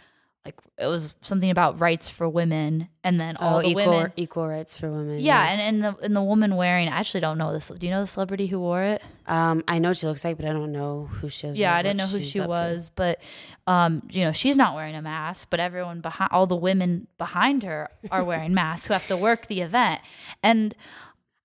like 0.44 0.58
it 0.78 0.86
was 0.86 1.14
something 1.22 1.50
about 1.50 1.80
rights 1.80 2.10
for 2.10 2.28
women 2.28 2.88
and 3.02 3.18
then 3.18 3.36
all 3.38 3.58
oh 3.58 3.62
the 3.62 3.68
equal 3.68 3.90
women 3.90 4.12
equal 4.16 4.46
rights 4.46 4.76
for 4.76 4.90
women 4.90 5.18
yeah, 5.18 5.50
and, 5.50 5.60
and 5.60 5.82
the 5.82 6.04
and 6.04 6.14
the 6.14 6.22
woman 6.22 6.56
wearing 6.56 6.88
I 6.88 6.98
actually 6.98 7.20
don't 7.20 7.38
know 7.38 7.52
this. 7.52 7.68
Do 7.68 7.86
you 7.86 7.90
know 7.90 8.02
the 8.02 8.06
celebrity 8.06 8.46
who 8.46 8.60
wore 8.60 8.82
it? 8.82 9.02
Um, 9.26 9.64
I 9.66 9.78
know 9.78 9.90
what 9.90 9.96
she 9.96 10.06
looks 10.06 10.22
like, 10.22 10.36
but 10.36 10.44
I 10.44 10.52
don't 10.52 10.72
know 10.72 11.08
who 11.10 11.30
she 11.30 11.46
is. 11.46 11.58
yeah, 11.58 11.72
or 11.72 11.76
I 11.76 11.82
didn't 11.82 11.96
know 11.96 12.06
who 12.06 12.20
she 12.20 12.40
up 12.40 12.46
to. 12.46 12.48
was, 12.50 12.90
but 12.94 13.22
um, 13.66 14.02
you 14.10 14.24
know, 14.24 14.32
she's 14.32 14.56
not 14.56 14.74
wearing 14.74 14.94
a 14.94 15.02
mask, 15.02 15.48
but 15.48 15.60
everyone 15.60 16.00
behind 16.00 16.30
all 16.30 16.46
the 16.46 16.56
women 16.56 17.06
behind 17.16 17.62
her 17.62 17.88
are 18.10 18.24
wearing 18.24 18.52
masks 18.54 18.86
who 18.86 18.92
have 18.92 19.06
to 19.08 19.16
work 19.16 19.46
the 19.46 19.62
event. 19.62 20.02
And 20.42 20.74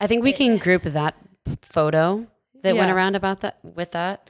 I 0.01 0.08
think 0.08 0.24
we 0.24 0.34
can 0.34 0.58
group 0.58 0.84
that 0.84 1.15
photo 1.62 2.27
that 2.63 2.75
went 2.75 2.91
around 2.91 3.15
about 3.15 3.41
that 3.41 3.59
with 3.63 3.91
that 3.91 4.29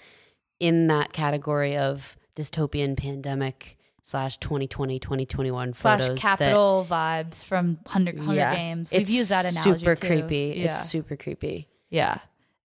in 0.59 0.88
that 0.88 1.13
category 1.13 1.77
of 1.77 2.17
dystopian 2.36 2.98
pandemic 2.98 3.77
slash 4.03 4.38
2020 4.38 5.00
2021 5.00 5.74
slash 5.74 6.01
photos. 6.01 6.21
Capitol 6.21 6.88
vibes 6.89 7.43
from 7.43 7.79
Hunger, 7.86 8.12
that, 8.12 8.21
Hunger 8.21 8.39
yeah, 8.39 8.55
Games. 8.55 8.91
We've 8.91 9.09
used 9.09 9.29
that 9.29 9.45
analogy 9.45 9.79
super 9.79 9.95
too. 9.95 10.07
creepy. 10.07 10.53
Yeah. 10.57 10.65
It's 10.67 10.89
super 10.89 11.15
creepy. 11.15 11.69
yeah, 11.89 12.19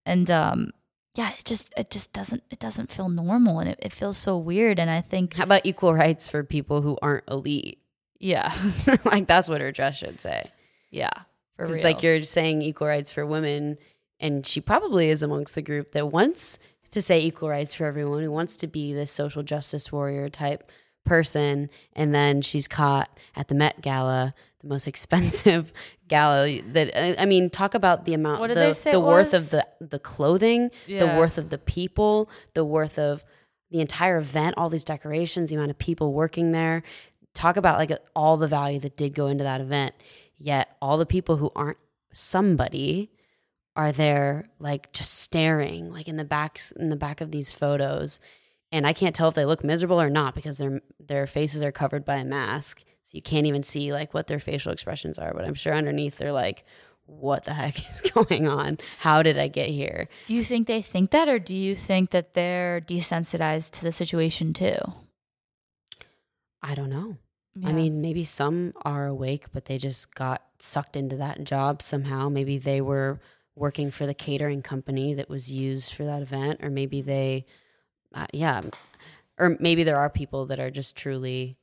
and 0.07 0.31
um, 0.31 0.71
yeah, 1.15 1.33
it 1.39 1.45
just 1.45 1.73
it 1.77 1.91
just 1.91 2.13
doesn't 2.13 2.43
it 2.51 2.59
doesn't 2.59 2.91
feel 2.91 3.09
normal, 3.09 3.59
and 3.61 3.69
it, 3.69 3.79
it 3.83 3.93
feels 3.93 4.19
so 4.19 4.37
weird. 4.39 4.79
And 4.79 4.91
I 4.91 5.01
think 5.01 5.35
How 5.35 5.45
about 5.45 5.65
equal 5.65 5.95
rights 5.95 6.29
for 6.29 6.43
people 6.45 6.83
who 6.83 6.99
aren't 7.03 7.25
elite? 7.29 7.81
yeah, 8.19 8.55
like 9.05 9.27
that's 9.27 9.49
what 9.49 9.61
her 9.61 9.71
dress 9.71 9.97
should 9.97 10.21
say. 10.21 10.51
yeah, 10.91 11.11
for 11.57 11.67
real. 11.67 11.75
It's 11.75 11.85
like 11.85 12.03
you're 12.03 12.25
saying 12.25 12.63
equal 12.63 12.87
rights 12.87 13.11
for 13.11 13.27
women, 13.27 13.77
and 14.21 14.47
she 14.47 14.61
probably 14.61 15.09
is 15.09 15.23
amongst 15.23 15.55
the 15.55 15.63
group 15.63 15.91
that 15.93 16.09
wants 16.09 16.59
to 16.91 17.03
say 17.03 17.21
equal 17.21 17.49
rights 17.49 17.75
for 17.75 17.85
everyone, 17.85 18.23
who 18.23 18.31
wants 18.31 18.57
to 18.59 18.67
be 18.67 18.93
this 18.93 19.11
social 19.11 19.43
justice 19.43 19.91
warrior 19.91 20.29
type 20.29 20.71
person, 21.05 21.69
and 21.93 22.15
then 22.15 22.41
she's 22.41 22.67
caught 22.67 23.11
at 23.37 23.49
the 23.49 23.55
Met 23.55 23.81
Gala, 23.83 24.33
the 24.61 24.69
most 24.69 24.87
expensive 24.87 25.73
gala. 26.09 26.61
That 26.63 27.21
I 27.21 27.27
mean, 27.27 27.51
talk 27.51 27.75
about 27.75 28.05
the 28.05 28.15
amount, 28.15 28.41
What 28.41 28.49
did 28.49 28.57
the, 28.57 28.61
they 28.61 28.73
say 28.75 28.91
the 28.91 29.01
worth 29.01 29.35
of 29.35 29.51
the 29.51 29.67
the 29.81 29.99
clothing, 29.99 30.71
the 30.87 31.07
worth 31.19 31.39
of 31.39 31.51
the 31.51 31.59
people, 31.59 32.31
the 32.55 32.65
worth 32.65 32.99
of 32.99 33.25
the 33.71 33.81
entire 33.81 34.19
event, 34.19 34.55
all 34.57 34.71
these 34.71 34.85
decorations, 34.85 35.51
the 35.51 35.57
amount 35.57 35.71
of 35.71 35.79
people 35.79 36.13
working 36.13 36.53
there. 36.53 36.83
Talk 37.35 37.57
about 37.57 37.79
like 37.79 37.91
all 38.15 38.37
the 38.37 38.47
value 38.47 38.79
that 38.81 38.97
did 38.97 39.15
go 39.15 39.27
into 39.27 39.43
that 39.45 39.61
event. 39.61 39.97
Yet 40.37 40.77
all 40.81 40.99
the 40.99 41.07
people 41.07 41.37
who 41.37 41.51
aren't 41.57 41.79
somebody 42.13 43.11
are 43.77 43.93
there 43.93 44.49
like 44.59 44.93
just 44.93 45.15
staring 45.15 45.93
like 45.93 46.09
in 46.09 46.17
the 46.17 46.25
backs 46.25 46.73
in 46.73 46.89
the 46.89 46.97
back 46.97 47.21
of 47.21 47.31
these 47.31 47.53
photos. 47.53 48.21
And 48.73 48.87
i 48.87 48.93
can't 48.93 49.15
tell 49.15 49.29
if 49.29 49.35
they 49.35 49.45
look 49.45 49.65
miserable 49.65 50.01
or 50.01 50.11
not 50.11 50.35
because 50.35 50.59
their 50.59 50.81
their 50.99 51.27
faces 51.27 51.63
are 51.63 51.73
covered 51.73 52.05
by 52.05 52.17
a 52.17 52.25
mask. 52.25 52.85
So 53.03 53.11
you 53.13 53.23
can't 53.23 53.47
even 53.47 53.63
see 53.63 53.93
like 53.93 54.15
what 54.15 54.27
their 54.27 54.41
facial 54.41 54.73
expressions 54.73 55.19
are. 55.19 55.33
But 55.35 55.47
i'm 55.47 55.55
sure 55.55 55.75
underneath 55.75 56.19
they're 56.19 56.33
like 56.33 56.65
what 57.07 57.45
the 57.45 57.53
heck 57.53 57.87
is 57.91 58.01
going 58.01 58.49
on? 58.49 58.79
How 58.99 59.23
did 59.23 59.39
i 59.39 59.49
get 59.49 59.69
here? 59.69 60.09
Do 60.27 60.35
you 60.35 60.45
think 60.45 60.67
they 60.67 60.81
think 60.81 61.11
that, 61.11 61.29
or 61.29 61.39
do 61.39 61.55
you 61.55 61.77
think 61.77 62.11
that 62.11 62.33
they're 62.35 62.81
desensitized 62.81 63.73
to 63.73 63.83
the 63.83 63.93
situation 63.93 64.53
too? 64.53 64.79
i 66.63 66.75
don't 66.75 66.91
know. 66.91 67.19
I 67.63 67.73
mean, 67.73 68.03
maybe 68.03 68.25
some 68.25 68.73
are 68.85 69.07
awake, 69.07 69.47
but 69.53 69.67
they 69.67 69.79
just 69.79 70.13
got 70.15 70.43
sucked 70.59 70.97
into 70.97 71.17
that 71.17 71.45
job 71.45 71.83
somehow. 71.83 72.29
Maybe 72.29 72.59
they 72.59 72.81
were 72.81 73.21
working 73.57 73.91
for 73.91 74.07
the 74.07 74.15
catering 74.15 74.63
company 74.63 75.15
that 75.15 75.29
was 75.29 75.51
used 75.51 75.93
for 75.95 76.05
that 76.05 76.23
event, 76.23 76.61
or 76.63 76.71
maybe 76.71 77.01
they, 77.01 77.47
uh, 78.15 78.27
yeah, 78.33 78.63
or 79.39 79.57
maybe 79.61 79.85
there 79.85 79.97
are 79.97 80.11
people 80.11 80.47
that 80.47 80.61
are 80.61 80.71
just 80.71 80.97
truly 80.97 81.57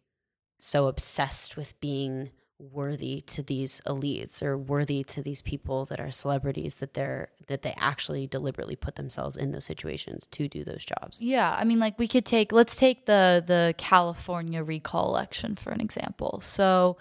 so 0.60 0.88
obsessed 0.88 1.58
with 1.58 1.80
being 1.80 2.32
worthy 2.60 3.22
to 3.22 3.42
these 3.42 3.82
elites 3.88 4.44
or 4.44 4.56
worthy 4.56 5.04
to 5.04 5.24
these 5.24 5.42
people 5.42 5.86
that 5.86 6.00
are 6.00 6.12
celebrities 6.12 6.76
that 6.76 6.94
they're 6.94 7.30
that 7.48 7.64
they 7.64 7.74
actually 7.78 8.28
deliberately 8.28 8.76
put 8.76 8.96
themselves 8.96 9.36
in 9.36 9.52
those 9.52 9.66
situations 9.66 10.28
to 10.28 10.48
do 10.48 10.64
those 10.64 10.86
jobs. 10.86 11.20
Yeah, 11.20 11.56
I 11.58 11.64
mean 11.64 11.80
like 11.80 11.98
we 11.98 12.08
could 12.08 12.26
take 12.26 12.52
let's 12.52 12.76
take 12.76 13.08
the 13.08 13.44
the 13.46 13.74
California 13.78 14.64
recall 14.64 15.10
election 15.10 15.56
for 15.56 15.72
an 15.72 15.82
example. 15.82 16.40
So 16.44 16.98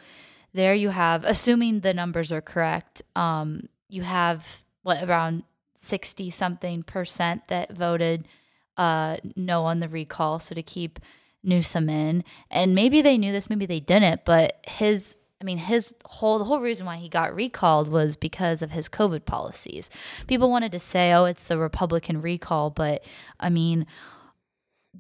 there 0.55 0.75
you 0.75 0.89
have 0.89 1.25
assuming 1.25 1.81
the 1.81 1.93
numbers 1.93 2.33
are 2.33 2.41
correct, 2.41 3.03
um 3.15 3.69
you 3.89 4.03
have 4.03 4.65
what 4.83 5.03
around 5.03 5.45
60 5.75 6.31
something 6.31 6.83
percent 6.83 7.49
that 7.49 7.73
voted 7.73 8.29
uh 8.77 9.17
no 9.35 9.65
on 9.65 9.81
the 9.81 9.89
recall 9.89 10.39
so 10.39 10.55
to 10.55 10.63
keep 10.63 11.01
Newsom 11.43 11.89
in. 11.89 12.25
And 12.51 12.75
maybe 12.75 13.03
they 13.03 13.19
knew 13.19 13.33
this, 13.33 13.51
maybe 13.51 13.67
they 13.67 13.81
didn't, 13.81 14.25
but 14.25 14.65
his 14.69 15.17
I 15.41 15.47
mean, 15.47 15.57
his 15.57 15.95
whole 16.05 16.39
the 16.39 16.45
whole 16.45 16.61
reason 16.61 16.85
why 16.85 16.97
he 16.97 17.09
got 17.09 17.35
recalled 17.35 17.89
was 17.89 18.15
because 18.15 18.61
of 18.61 18.73
his 18.73 18.91
COVID 18.91 19.25
policies. 19.25 19.89
People 20.27 20.51
wanted 20.51 20.71
to 20.73 20.79
say, 20.79 21.15
"Oh, 21.15 21.25
it's 21.25 21.49
the 21.49 21.57
Republican 21.57 22.21
recall," 22.21 22.69
but 22.69 23.03
I 23.39 23.49
mean, 23.49 23.87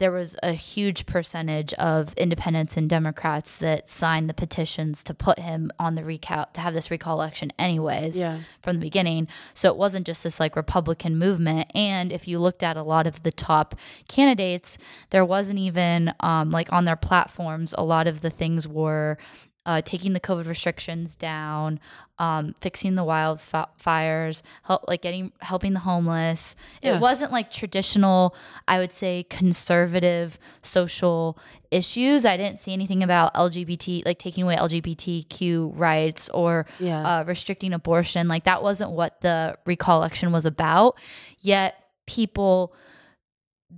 there 0.00 0.11
was 0.11 0.35
a 0.42 0.52
huge 0.54 1.07
percentage 1.07 1.73
of 1.75 2.12
independents 2.14 2.76
and 2.76 2.90
Democrats 2.90 3.54
that 3.59 3.88
signed 3.90 4.28
the 4.28 4.35
petitions 4.35 5.04
to 5.04 5.14
put 5.14 5.38
him 5.38 5.71
on 5.78 5.95
the 5.95 6.02
recall 6.02 6.47
to 6.54 6.61
have 6.61 6.75
this 6.75 6.90
recall 6.90 7.14
election 7.16 7.52
anyways 7.59 8.16
Yeah. 8.16 8.40
from 8.62 8.76
the 8.76 8.80
beginning. 8.80 9.28
So 9.54 9.69
it 9.69 9.76
wasn't 9.76 10.07
just 10.07 10.25
this 10.25 10.40
like 10.40 10.57
Republican 10.57 11.19
movement. 11.19 11.71
And 11.75 12.12
if 12.12 12.26
you 12.26 12.38
looked 12.38 12.62
at 12.62 12.76
a 12.76 12.83
lot 12.83 13.07
of 13.07 13.23
the 13.23 13.30
top 13.30 13.75
candidates, 14.09 14.78
there 15.11 15.25
wasn't 15.25 15.59
even 15.59 16.12
um, 16.21 16.50
like 16.50 16.73
on 16.73 16.87
their 16.87 16.97
platforms, 16.97 17.75
a 17.78 17.85
lot 17.85 18.07
of 18.09 18.23
the 18.23 18.30
things 18.30 18.66
were 18.66 19.19
uh, 19.67 19.83
taking 19.83 20.14
the 20.14 20.21
COVID 20.21 20.47
restrictions 20.47 21.14
down, 21.17 21.79
um, 22.19 22.55
fixing 22.61 22.95
the 22.95 23.02
wildfires, 23.05 24.43
help 24.62 24.85
like 24.88 25.02
getting 25.02 25.33
helping 25.40 25.75
the 25.75 25.81
homeless. 25.81 26.57
Yeah. 26.83 26.97
It 26.97 27.00
wasn't 27.00 27.31
like 27.33 27.50
traditional, 27.52 28.35
I 28.67 28.79
would 28.79 28.93
say, 28.93 29.26
conservative 29.29 30.38
social 30.62 31.38
issues. 31.71 32.25
I 32.25 32.37
didn't 32.37 32.61
see 32.61 32.73
anything 32.73 33.02
about 33.02 33.35
LGBT, 33.35 34.05
like 34.07 34.19
taking 34.19 34.45
away 34.45 34.57
LGBTQ 34.57 35.73
rights 35.75 36.29
or 36.31 36.67
Yeah. 36.79 37.19
uh, 37.21 37.25
restricting 37.25 37.73
abortion. 37.73 38.29
Like 38.29 38.45
that 38.45 38.62
wasn't 38.62 38.93
what 38.93 39.21
the 39.21 39.57
recall 39.67 39.99
election 39.99 40.33
was 40.33 40.47
about. 40.47 40.99
Yet 41.38 41.76
people 42.07 42.75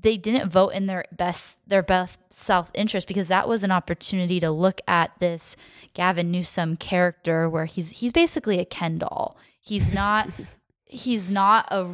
they 0.00 0.16
didn't 0.16 0.50
vote 0.50 0.70
in 0.70 0.86
their 0.86 1.04
best 1.12 1.58
their 1.66 1.82
best 1.82 2.18
self 2.30 2.70
interest 2.74 3.06
because 3.06 3.28
that 3.28 3.48
was 3.48 3.62
an 3.62 3.70
opportunity 3.70 4.40
to 4.40 4.50
look 4.50 4.80
at 4.88 5.12
this 5.20 5.56
Gavin 5.94 6.30
Newsom 6.30 6.76
character 6.76 7.48
where 7.48 7.66
he's 7.66 7.90
he's 7.90 8.12
basically 8.12 8.58
a 8.58 8.64
Ken 8.64 8.98
doll. 8.98 9.36
He's 9.60 9.92
not 9.94 10.28
he's 10.84 11.30
not 11.30 11.68
a 11.70 11.86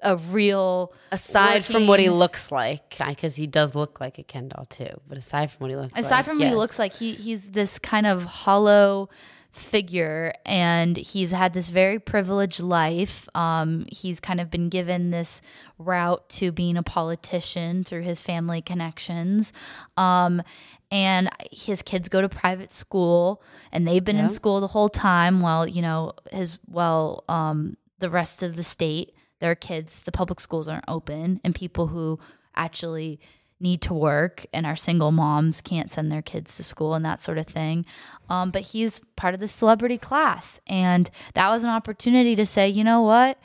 a 0.00 0.16
real 0.16 0.92
aside 1.10 1.64
from 1.64 1.86
what 1.86 1.98
he 1.98 2.10
looks 2.10 2.52
like, 2.52 2.98
because 2.98 3.36
he 3.36 3.46
does 3.46 3.74
look 3.74 4.00
like 4.00 4.18
a 4.18 4.22
Ken 4.22 4.48
doll 4.48 4.66
too. 4.66 5.00
But 5.08 5.16
aside 5.18 5.50
from 5.50 5.64
what 5.64 5.70
he 5.70 5.76
looks 5.76 5.98
aside 5.98 6.10
like, 6.10 6.24
from 6.26 6.38
what 6.38 6.48
he 6.48 6.54
looks 6.54 6.78
like 6.78 6.92
he 6.92 7.14
he's 7.14 7.50
this 7.50 7.78
kind 7.78 8.06
of 8.06 8.24
hollow 8.24 9.08
figure 9.54 10.32
and 10.44 10.96
he's 10.96 11.30
had 11.30 11.54
this 11.54 11.68
very 11.68 11.98
privileged 11.98 12.60
life 12.60 13.28
um, 13.36 13.86
he's 13.90 14.18
kind 14.20 14.40
of 14.40 14.50
been 14.50 14.68
given 14.68 15.10
this 15.10 15.40
route 15.78 16.28
to 16.28 16.50
being 16.50 16.76
a 16.76 16.82
politician 16.82 17.84
through 17.84 18.02
his 18.02 18.20
family 18.22 18.60
connections 18.60 19.52
um, 19.96 20.42
and 20.90 21.28
his 21.52 21.82
kids 21.82 22.08
go 22.08 22.20
to 22.20 22.28
private 22.28 22.72
school 22.72 23.40
and 23.70 23.86
they've 23.86 24.04
been 24.04 24.16
Yeah. 24.16 24.24
in 24.24 24.30
school 24.30 24.60
the 24.60 24.66
whole 24.68 24.88
time 24.88 25.40
while 25.40 25.66
you 25.68 25.82
know 25.82 26.12
his 26.32 26.58
well 26.68 27.22
um, 27.28 27.76
the 28.00 28.10
rest 28.10 28.42
of 28.42 28.56
the 28.56 28.64
state 28.64 29.14
their 29.40 29.54
kids 29.54 30.02
the 30.02 30.12
public 30.12 30.40
schools 30.40 30.66
aren't 30.66 30.84
open 30.88 31.40
and 31.44 31.54
people 31.54 31.86
who 31.86 32.18
actually 32.56 33.20
need 33.60 33.80
to 33.82 33.94
work 33.94 34.46
and 34.52 34.66
our 34.66 34.76
single 34.76 35.12
moms 35.12 35.60
can't 35.60 35.90
send 35.90 36.10
their 36.10 36.22
kids 36.22 36.56
to 36.56 36.64
school 36.64 36.94
and 36.94 37.04
that 37.04 37.22
sort 37.22 37.38
of 37.38 37.46
thing. 37.46 37.86
Um, 38.28 38.50
but 38.50 38.62
he's 38.62 39.00
part 39.16 39.34
of 39.34 39.40
the 39.40 39.48
celebrity 39.48 39.98
class. 39.98 40.60
And 40.66 41.10
that 41.34 41.50
was 41.50 41.64
an 41.64 41.70
opportunity 41.70 42.36
to 42.36 42.46
say, 42.46 42.68
you 42.68 42.84
know 42.84 43.02
what? 43.02 43.38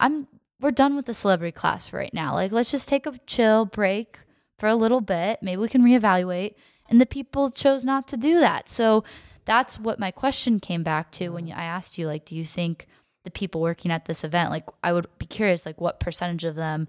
I'm 0.00 0.26
we're 0.60 0.70
done 0.70 0.94
with 0.94 1.06
the 1.06 1.14
celebrity 1.14 1.52
class 1.52 1.88
for 1.88 1.96
right 1.96 2.14
now. 2.14 2.34
Like 2.34 2.52
let's 2.52 2.70
just 2.70 2.88
take 2.88 3.06
a 3.06 3.18
chill 3.26 3.64
break 3.64 4.18
for 4.58 4.68
a 4.68 4.76
little 4.76 5.00
bit. 5.00 5.40
Maybe 5.42 5.60
we 5.60 5.68
can 5.68 5.82
reevaluate. 5.82 6.54
And 6.88 7.00
the 7.00 7.06
people 7.06 7.50
chose 7.50 7.84
not 7.84 8.06
to 8.08 8.16
do 8.16 8.38
that. 8.40 8.70
So 8.70 9.02
that's 9.44 9.78
what 9.78 9.98
my 9.98 10.10
question 10.10 10.60
came 10.60 10.82
back 10.82 11.10
to 11.12 11.30
when 11.30 11.50
I 11.50 11.64
asked 11.64 11.98
you, 11.98 12.06
like, 12.06 12.24
do 12.24 12.36
you 12.36 12.44
think 12.44 12.86
the 13.24 13.30
people 13.30 13.60
working 13.60 13.90
at 13.90 14.04
this 14.04 14.24
event, 14.24 14.50
like 14.50 14.66
I 14.82 14.92
would 14.92 15.06
be 15.18 15.26
curious, 15.26 15.66
like 15.66 15.80
what 15.80 16.00
percentage 16.00 16.44
of 16.44 16.54
them 16.54 16.88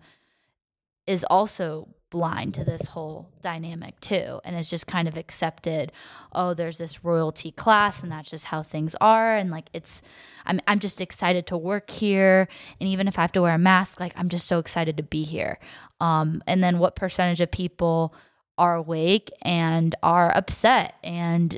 is 1.08 1.26
also 1.30 1.88
blind 2.14 2.54
to 2.54 2.64
this 2.64 2.86
whole 2.86 3.28
dynamic 3.42 4.00
too 4.00 4.40
and 4.44 4.56
it's 4.56 4.70
just 4.70 4.86
kind 4.86 5.08
of 5.08 5.18
accepted 5.18 5.92
oh 6.32 6.54
there's 6.54 6.78
this 6.78 7.04
royalty 7.04 7.50
class 7.50 8.04
and 8.04 8.12
that's 8.12 8.30
just 8.30 8.46
how 8.46 8.62
things 8.62 8.96
are 9.02 9.36
and 9.36 9.50
like 9.50 9.68
it's 9.74 10.04
I'm 10.46 10.62
I'm 10.68 10.78
just 10.78 11.02
excited 11.02 11.48
to 11.48 11.58
work 11.58 11.90
here 11.90 12.48
and 12.80 12.88
even 12.88 13.08
if 13.08 13.18
I 13.18 13.22
have 13.22 13.32
to 13.32 13.42
wear 13.42 13.56
a 13.56 13.58
mask 13.58 14.00
like 14.00 14.14
I'm 14.16 14.30
just 14.30 14.46
so 14.46 14.60
excited 14.60 14.98
to 14.98 15.04
be 15.04 15.24
here. 15.24 15.58
Um 16.00 16.44
and 16.46 16.64
then 16.64 16.78
what 16.78 16.96
percentage 16.96 17.42
of 17.42 17.50
people 17.50 18.14
are 18.60 18.76
awake 18.76 19.32
and 19.42 19.96
are 20.04 20.32
upset 20.38 20.94
and 21.04 21.58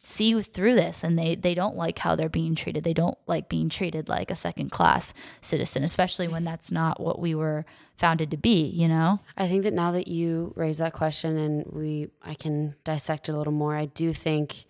see 0.00 0.40
through 0.42 0.76
this 0.76 1.02
and 1.02 1.18
they 1.18 1.34
they 1.34 1.54
don't 1.54 1.74
like 1.76 1.98
how 1.98 2.14
they're 2.14 2.28
being 2.28 2.54
treated 2.54 2.84
they 2.84 2.94
don't 2.94 3.18
like 3.26 3.48
being 3.48 3.68
treated 3.68 4.08
like 4.08 4.30
a 4.30 4.36
second 4.36 4.70
class 4.70 5.12
citizen 5.40 5.82
especially 5.82 6.28
when 6.28 6.44
that's 6.44 6.70
not 6.70 7.00
what 7.00 7.18
we 7.18 7.34
were 7.34 7.64
founded 7.96 8.30
to 8.30 8.36
be 8.36 8.66
you 8.66 8.86
know 8.86 9.18
I 9.36 9.48
think 9.48 9.64
that 9.64 9.74
now 9.74 9.90
that 9.92 10.06
you 10.06 10.52
raise 10.54 10.78
that 10.78 10.92
question 10.92 11.36
and 11.36 11.66
we 11.72 12.10
I 12.22 12.34
can 12.34 12.76
dissect 12.84 13.28
it 13.28 13.32
a 13.32 13.36
little 13.38 13.52
more, 13.52 13.74
I 13.74 13.86
do 13.86 14.12
think 14.12 14.66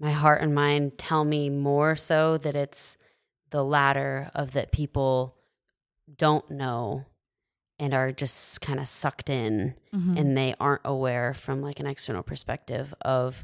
my 0.00 0.12
heart 0.12 0.40
and 0.40 0.54
mind 0.54 0.96
tell 0.96 1.24
me 1.24 1.50
more 1.50 1.94
so 1.94 2.38
that 2.38 2.56
it's 2.56 2.96
the 3.50 3.62
latter 3.62 4.30
of 4.34 4.52
that 4.52 4.72
people 4.72 5.36
don't 6.16 6.50
know 6.50 7.04
and 7.78 7.92
are 7.92 8.12
just 8.12 8.60
kind 8.62 8.80
of 8.80 8.88
sucked 8.88 9.28
in 9.28 9.74
Mhm. 9.92 10.18
and 10.18 10.36
they 10.38 10.54
aren't 10.58 10.82
aware 10.86 11.34
from 11.34 11.60
like 11.60 11.80
an 11.80 11.86
external 11.86 12.22
perspective 12.22 12.94
of 13.02 13.42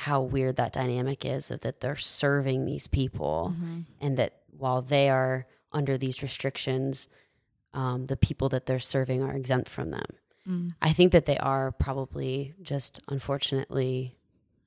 how 0.00 0.20
weird 0.20 0.56
that 0.56 0.72
dynamic 0.72 1.24
is 1.24 1.50
of 1.50 1.60
that 1.60 1.80
they're 1.80 1.96
serving 1.96 2.66
these 2.66 2.86
people 2.86 3.54
Mhm. 3.58 3.84
and 4.00 4.16
that 4.18 4.40
while 4.56 4.82
they 4.82 5.08
are 5.08 5.44
under 5.72 5.96
these 5.98 6.22
restrictions, 6.22 7.08
um, 7.74 8.06
the 8.06 8.16
people 8.16 8.48
that 8.50 8.66
they're 8.66 8.78
serving 8.80 9.22
are 9.22 9.34
exempt 9.34 9.68
from 9.70 9.90
them. 9.90 10.06
Mm. 10.48 10.74
I 10.80 10.92
think 10.92 11.12
that 11.12 11.26
they 11.26 11.38
are 11.38 11.72
probably 11.72 12.54
just 12.62 13.00
unfortunately, 13.08 14.16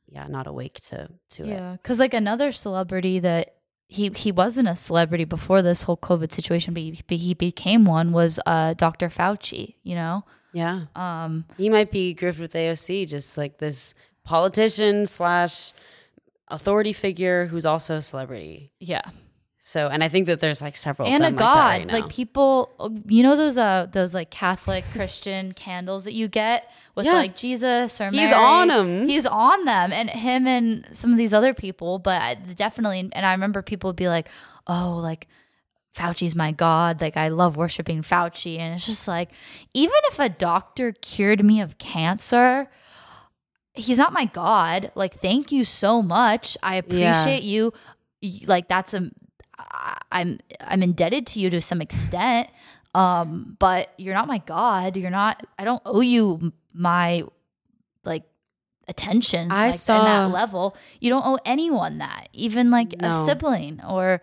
yeah, 0.07 0.27
not 0.27 0.47
awake 0.47 0.79
to 0.81 1.09
to 1.31 1.43
it. 1.43 1.47
yeah 1.49 1.71
because 1.73 1.99
like 1.99 2.13
another 2.13 2.51
celebrity 2.51 3.19
that 3.19 3.55
he 3.87 4.09
he 4.09 4.31
wasn't 4.31 4.67
a 4.67 4.75
celebrity 4.75 5.25
before 5.25 5.61
this 5.61 5.83
whole 5.83 5.97
covid 5.97 6.31
situation 6.31 6.73
but 6.73 6.81
he, 6.83 7.01
he 7.17 7.33
became 7.33 7.85
one 7.85 8.11
was 8.11 8.39
uh 8.45 8.73
dr 8.75 9.09
fauci 9.09 9.75
you 9.83 9.95
know 9.95 10.23
Yeah, 10.51 10.85
um 10.95 11.45
he 11.57 11.69
might 11.69 11.91
be 11.91 12.13
gripped 12.15 12.39
with 12.39 12.53
AOC, 12.53 13.05
just 13.07 13.37
like 13.37 13.59
this 13.59 13.93
politician 14.29 15.05
slash 15.07 15.73
authority 16.49 16.93
figure 16.93 17.47
who's 17.47 17.65
also 17.65 17.95
a 17.95 18.01
celebrity. 18.01 18.69
yeah. 18.79 19.01
So, 19.61 19.87
and 19.87 20.03
I 20.03 20.07
think 20.07 20.25
that 20.25 20.39
there's 20.39 20.63
like 20.63 20.75
several 20.75 21.07
and 21.07 21.21
of 21.23 21.27
a 21.27 21.31
them 21.31 21.35
like 21.35 21.39
god. 21.53 21.93
right 21.93 22.01
like 22.01 22.09
people 22.09 22.71
you 23.07 23.21
know 23.21 23.35
those 23.35 23.55
uh 23.55 23.85
those 23.91 24.15
like 24.15 24.31
catholic 24.31 24.83
christian 24.93 25.51
candles 25.51 26.05
that 26.05 26.13
you 26.13 26.27
get 26.27 26.71
with 26.95 27.05
Yeah. 27.05 27.13
like 27.13 27.35
jesus 27.35 28.01
or 28.01 28.09
He's 28.09 28.31
Mary? 28.31 28.67
them, 28.67 29.07
he's 29.07 29.27
on 29.27 29.65
them. 29.65 29.91
And 29.93 30.09
him 30.09 30.47
and 30.47 30.87
some 30.93 31.11
of 31.11 31.17
these 31.19 31.35
other 31.35 31.53
people 31.53 31.99
but 31.99 32.55
definitely 32.55 32.99
and 33.11 33.23
i 33.25 33.31
remember 33.33 33.61
people 33.61 33.89
would 33.89 33.95
be 33.95 34.07
like 34.07 34.27
oh 34.65 34.97
like 35.09 35.27
Fauci's 35.95 36.33
my 36.35 36.51
god. 36.51 36.99
Like 37.01 37.15
i 37.17 37.27
love 37.27 37.55
worshiping 37.55 38.01
Fauci. 38.01 38.57
And 38.57 38.73
it's 38.73 38.85
just 38.87 39.07
like 39.07 39.29
even 39.75 39.99
if 40.05 40.17
a 40.19 40.29
doctor 40.29 40.93
cured 40.93 41.43
me 41.45 41.61
of 41.61 41.77
cancer 41.77 42.69
he's 43.79 43.97
not 43.97 44.13
my 44.13 44.25
god. 44.25 44.91
Like 44.95 45.19
thank 45.19 45.51
you 45.51 45.63
so 45.65 46.01
much. 46.01 46.57
I 46.63 46.75
appreciate 46.75 47.43
you. 47.43 47.73
Like 48.45 48.67
that's 48.67 48.93
a 48.93 49.09
I'm 50.11 50.39
i'm 50.61 50.81
indebted 50.83 51.27
to 51.27 51.39
you 51.39 51.49
to 51.49 51.61
some 51.61 51.81
extent. 51.81 52.49
Um 52.95 53.55
but 53.59 53.93
you're 53.97 54.13
not 54.15 54.27
my 54.27 54.39
god. 54.39 54.97
You're 54.97 55.11
not 55.11 55.45
i 55.57 55.63
don't 55.63 55.81
owe 55.85 56.01
you 56.01 56.51
my 56.73 57.23
like 58.03 58.23
attention 58.87 59.51
I 59.51 59.67
like, 59.71 59.79
saw- 59.79 59.99
in 59.99 60.05
that 60.05 60.31
level. 60.33 60.75
You 60.99 61.09
don't 61.11 61.25
owe 61.25 61.39
anyone 61.45 61.99
that 61.99 62.29
even 62.33 62.71
like 62.71 62.99
No. 63.01 63.21
a 63.21 63.25
sibling 63.25 63.81
or 63.87 64.21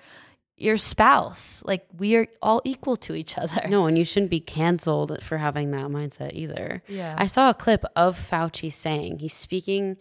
your 0.57 0.77
spouse. 0.77 1.63
Like 1.65 1.87
we 1.99 2.17
are 2.17 2.27
all 2.41 2.63
equal 2.65 2.97
to 2.97 3.15
each 3.15 3.37
other. 3.37 3.69
No, 3.69 3.87
and 3.87 3.99
you 3.99 4.05
shouldn't 4.05 4.31
be 4.31 4.41
canceled 4.41 5.23
for 5.23 5.37
having 5.37 5.71
that 5.73 5.87
mindset 5.87 6.33
either. 6.33 6.81
Yeah. 6.89 7.15
I 7.19 7.27
saw 7.27 7.51
a 7.51 7.55
clip 7.55 7.85
of 7.95 8.19
Fauci 8.19 8.73
saying, 8.73 9.19
he's 9.19 9.35
speaking 9.35 9.97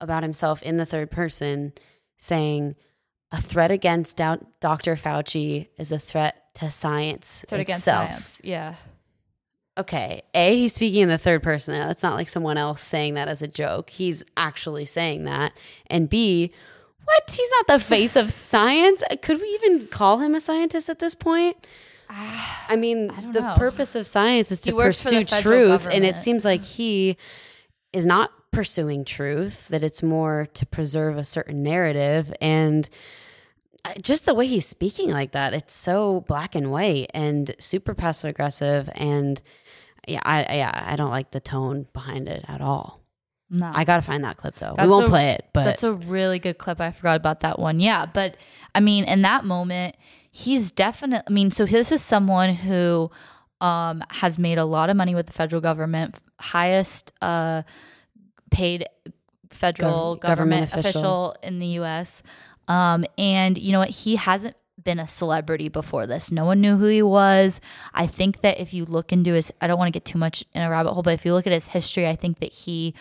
about 0.00 0.22
himself 0.22 0.62
in 0.62 0.76
the 0.76 0.86
third 0.86 1.10
person, 1.10 1.72
saying, 2.18 2.76
a 3.32 3.40
threat 3.40 3.70
against 3.70 4.16
Dr. 4.16 4.94
Fauci 4.94 5.68
is 5.76 5.90
a 5.90 5.98
threat 5.98 6.54
to 6.54 6.70
science 6.70 7.44
Threat 7.48 7.62
against 7.62 7.84
science. 7.84 8.40
Yeah. 8.44 8.76
Okay, 9.76 10.22
A, 10.34 10.56
he's 10.56 10.72
speaking 10.72 11.02
in 11.02 11.08
the 11.08 11.18
third 11.18 11.42
person. 11.42 11.74
That's 11.74 12.04
not 12.04 12.14
like 12.14 12.28
someone 12.28 12.56
else 12.56 12.80
saying 12.80 13.14
that 13.14 13.26
as 13.26 13.42
a 13.42 13.48
joke. 13.48 13.90
He's 13.90 14.22
actually 14.36 14.84
saying 14.84 15.24
that. 15.24 15.52
And 15.88 16.08
B, 16.08 16.52
what? 17.04 17.30
He's 17.30 17.50
not 17.50 17.78
the 17.78 17.84
face 17.84 18.16
of 18.16 18.32
science. 18.32 19.02
Could 19.22 19.40
we 19.40 19.58
even 19.62 19.86
call 19.88 20.18
him 20.18 20.34
a 20.34 20.40
scientist 20.40 20.88
at 20.88 20.98
this 20.98 21.14
point? 21.14 21.56
I 22.68 22.76
mean, 22.76 23.10
I 23.10 23.32
the 23.32 23.40
know. 23.40 23.54
purpose 23.56 23.94
of 23.94 24.06
science 24.06 24.52
is 24.52 24.60
to 24.62 24.72
pursue 24.72 25.24
truth, 25.24 25.86
and 25.86 26.04
it 26.04 26.18
seems 26.18 26.44
like 26.44 26.62
he 26.62 27.16
is 27.92 28.06
not 28.06 28.30
pursuing 28.50 29.04
truth. 29.04 29.68
That 29.68 29.82
it's 29.82 30.02
more 30.02 30.46
to 30.54 30.66
preserve 30.66 31.16
a 31.16 31.24
certain 31.24 31.62
narrative, 31.62 32.32
and 32.40 32.88
uh, 33.84 33.94
just 34.00 34.26
the 34.26 34.34
way 34.34 34.46
he's 34.46 34.66
speaking 34.66 35.10
like 35.10 35.32
that, 35.32 35.54
it's 35.54 35.74
so 35.74 36.24
black 36.28 36.54
and 36.54 36.70
white 36.70 37.10
and 37.14 37.54
super 37.58 37.94
passive 37.94 38.30
aggressive, 38.30 38.90
and 38.94 39.42
yeah, 40.06 40.20
I 40.24 40.56
yeah, 40.56 40.84
I 40.86 40.96
don't 40.96 41.10
like 41.10 41.30
the 41.30 41.40
tone 41.40 41.86
behind 41.92 42.28
it 42.28 42.44
at 42.46 42.60
all. 42.60 43.00
No. 43.54 43.70
I 43.72 43.84
gotta 43.84 44.02
find 44.02 44.24
that 44.24 44.36
clip 44.36 44.56
though. 44.56 44.74
we 44.76 44.88
won't 44.88 45.06
a- 45.06 45.08
play 45.08 45.30
it, 45.30 45.46
but 45.52 45.64
That's 45.64 45.84
a 45.84 45.92
really 45.92 46.38
good 46.40 46.58
clip. 46.58 46.80
I 46.80 46.90
forgot 46.90 47.16
about 47.16 47.40
that 47.40 47.58
one. 47.58 47.78
Yeah, 47.78 48.04
but 48.04 48.36
I 48.74 48.80
mean, 48.80 49.04
in 49.04 49.22
that 49.22 49.44
moment, 49.44 49.96
he's 50.30 50.72
definitely. 50.72 51.24
I 51.28 51.32
mean, 51.32 51.50
so 51.52 51.64
this 51.64 51.92
is 51.92 52.02
someone 52.02 52.54
who 52.54 53.10
um, 53.60 54.02
has 54.10 54.38
made 54.38 54.58
a 54.58 54.64
lot 54.64 54.90
of 54.90 54.96
money 54.96 55.14
with 55.14 55.26
the 55.26 55.32
federal 55.32 55.60
government, 55.60 56.16
highest 56.40 57.12
uh, 57.22 57.62
paid 58.50 58.86
federal 59.50 60.16
Gov- 60.16 60.20
government, 60.20 60.68
government 60.70 60.72
official. 60.72 61.30
official. 61.30 61.36
in 61.42 61.58
the 61.60 61.66
U.S. 61.78 62.22
Um, 62.66 63.04
and 63.16 63.56
you 63.56 63.70
know 63.72 63.78
what? 63.78 63.90
He 63.90 64.16
hasn't 64.16 64.56
been 64.82 64.98
a 64.98 65.06
celebrity 65.08 65.68
before 65.68 66.06
this. 66.06 66.30
No 66.32 66.44
one 66.44 66.60
knew 66.60 66.76
who 66.76 66.86
he 66.86 67.02
was. 67.02 67.60
I 67.94 68.06
think 68.06 68.40
that 68.40 68.58
if 68.60 68.74
you 68.74 68.84
look 68.84 69.12
into 69.12 69.32
his, 69.32 69.52
I 69.60 69.66
don't 69.66 69.78
want 69.78 69.88
to 69.88 69.92
get 69.98 70.04
too 70.04 70.18
much 70.18 70.44
in 70.54 70.62
a 70.62 70.68
rabbit 70.68 70.92
hole, 70.92 71.02
but 71.02 71.14
if 71.14 71.24
you 71.24 71.32
look 71.32 71.46
at 71.46 71.52
his 71.52 71.68
history, 71.68 72.06
I 72.06 72.16
think 72.16 72.40
that 72.40 72.52
he 72.52 72.94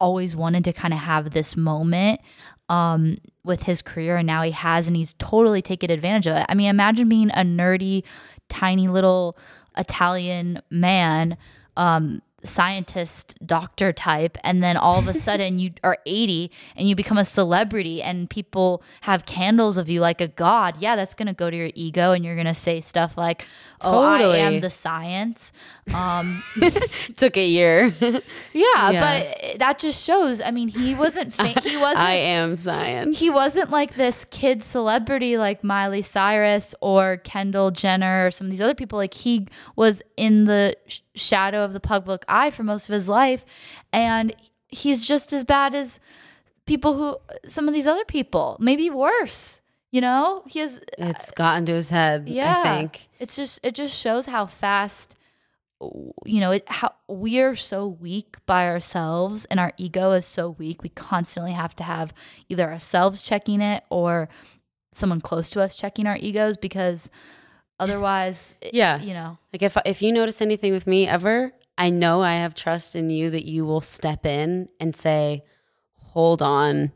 always 0.00 0.34
wanted 0.34 0.64
to 0.64 0.72
kind 0.72 0.94
of 0.94 1.00
have 1.00 1.30
this 1.30 1.56
moment 1.56 2.20
um, 2.68 3.18
with 3.44 3.64
his 3.64 3.82
career, 3.82 4.16
and 4.16 4.26
now 4.26 4.42
he 4.42 4.52
has, 4.52 4.86
and 4.86 4.96
he's 4.96 5.12
totally 5.14 5.60
taken 5.60 5.90
advantage 5.90 6.26
of 6.26 6.36
it. 6.36 6.46
I 6.48 6.54
mean, 6.54 6.68
imagine 6.68 7.08
being 7.08 7.30
a 7.30 7.42
nerdy, 7.42 8.04
tiny 8.48 8.88
little 8.88 9.36
Italian 9.76 10.60
man, 10.70 11.36
um, 11.76 12.22
scientist, 12.44 13.36
doctor 13.44 13.92
type, 13.92 14.38
and 14.44 14.62
then 14.62 14.76
all 14.76 14.98
of 14.98 15.08
a 15.08 15.14
sudden 15.26 15.58
you 15.58 15.72
are 15.84 15.98
80 16.06 16.50
and 16.76 16.88
you 16.88 16.94
become 16.94 17.18
a 17.18 17.24
celebrity, 17.24 18.02
and 18.02 18.30
people 18.30 18.82
have 19.02 19.26
candles 19.26 19.76
of 19.76 19.88
you 19.88 20.00
like 20.00 20.20
a 20.20 20.28
god. 20.28 20.76
Yeah, 20.78 20.96
that's 20.96 21.14
going 21.14 21.28
to 21.28 21.34
go 21.34 21.50
to 21.50 21.56
your 21.56 21.70
ego, 21.74 22.12
and 22.12 22.24
you're 22.24 22.36
going 22.36 22.46
to 22.46 22.54
say 22.54 22.80
stuff 22.80 23.18
like, 23.18 23.46
"Oh, 23.82 23.98
I 24.00 24.36
am 24.38 24.60
the 24.60 24.70
science." 24.70 25.52
Um, 25.94 26.42
took 27.16 27.36
a 27.36 27.46
year. 27.46 27.94
yeah, 28.00 28.20
Yeah. 28.90 29.00
but 29.00 29.58
that 29.58 29.78
just 29.78 30.02
shows. 30.04 30.40
I 30.40 30.50
mean, 30.50 30.68
he 30.68 30.94
wasn't. 30.94 31.34
Fa- 31.34 31.48
he 31.60 31.76
wasn't. 31.76 31.98
I 31.98 32.12
am 32.14 32.56
science. 32.56 33.18
he 33.18 33.30
wasn't 33.30 33.70
like 33.70 33.94
this 33.96 34.24
kid 34.30 34.62
celebrity 34.62 35.36
like 35.38 35.64
Miley 35.64 36.02
Cyrus 36.02 36.74
or 36.80 37.16
Kendall 37.18 37.70
Jenner 37.70 38.26
or 38.26 38.30
some 38.30 38.46
of 38.46 38.50
these 38.50 38.60
other 38.60 38.74
people. 38.74 38.98
Like 38.98 39.14
he 39.14 39.48
was 39.76 40.02
in 40.16 40.44
the 40.44 40.76
sh- 40.86 41.00
shadow 41.14 41.64
of 41.64 41.72
the 41.72 41.80
public 41.80 42.24
eye 42.28 42.50
for 42.50 42.62
most 42.62 42.88
of 42.88 42.92
his 42.92 43.08
life, 43.08 43.44
and 43.92 44.34
he's 44.68 45.06
just 45.06 45.32
as 45.32 45.42
bad 45.44 45.74
as 45.74 45.98
people 46.66 46.94
who 46.96 47.16
some 47.48 47.66
of 47.66 47.74
these 47.74 47.86
other 47.86 48.04
people, 48.04 48.56
maybe 48.60 48.88
worse. 48.90 49.59
You 49.90 50.00
know, 50.00 50.42
he 50.46 50.60
has. 50.60 50.80
it's 50.98 51.30
gotten 51.32 51.66
to 51.66 51.72
his 51.72 51.90
head. 51.90 52.28
Yeah, 52.28 52.62
I 52.64 52.76
think. 52.78 53.08
it's 53.18 53.34
just 53.36 53.58
it 53.62 53.74
just 53.74 53.94
shows 53.94 54.26
how 54.26 54.46
fast 54.46 55.16
you 56.26 56.40
know 56.40 56.50
it, 56.52 56.64
how 56.68 56.92
we 57.08 57.40
are 57.40 57.56
so 57.56 57.86
weak 57.86 58.36
by 58.44 58.66
ourselves 58.68 59.46
and 59.46 59.58
our 59.58 59.72
ego 59.78 60.12
is 60.12 60.26
so 60.26 60.50
weak 60.50 60.82
we 60.82 60.90
constantly 60.90 61.52
have 61.52 61.74
to 61.74 61.82
have 61.82 62.12
either 62.50 62.70
ourselves 62.70 63.22
checking 63.22 63.62
it 63.62 63.82
or 63.88 64.28
someone 64.92 65.22
close 65.22 65.48
to 65.48 65.58
us 65.58 65.74
checking 65.74 66.06
our 66.06 66.18
egos 66.18 66.58
because 66.58 67.08
otherwise 67.78 68.54
Yeah. 68.72 69.00
you 69.00 69.14
know 69.14 69.38
Like 69.54 69.62
if 69.62 69.76
if 69.86 70.02
you 70.02 70.12
notice 70.12 70.42
anything 70.42 70.72
with 70.72 70.86
me 70.86 71.06
ever, 71.08 71.52
I 71.78 71.88
know 71.90 72.20
I 72.22 72.34
have 72.34 72.54
trust 72.54 72.94
in 72.94 73.08
you 73.10 73.30
that 73.30 73.46
you 73.46 73.64
will 73.64 73.80
step 73.80 74.26
in 74.26 74.68
and 74.78 74.94
say, 74.94 75.40
"Hold 76.12 76.42
on, 76.42 76.92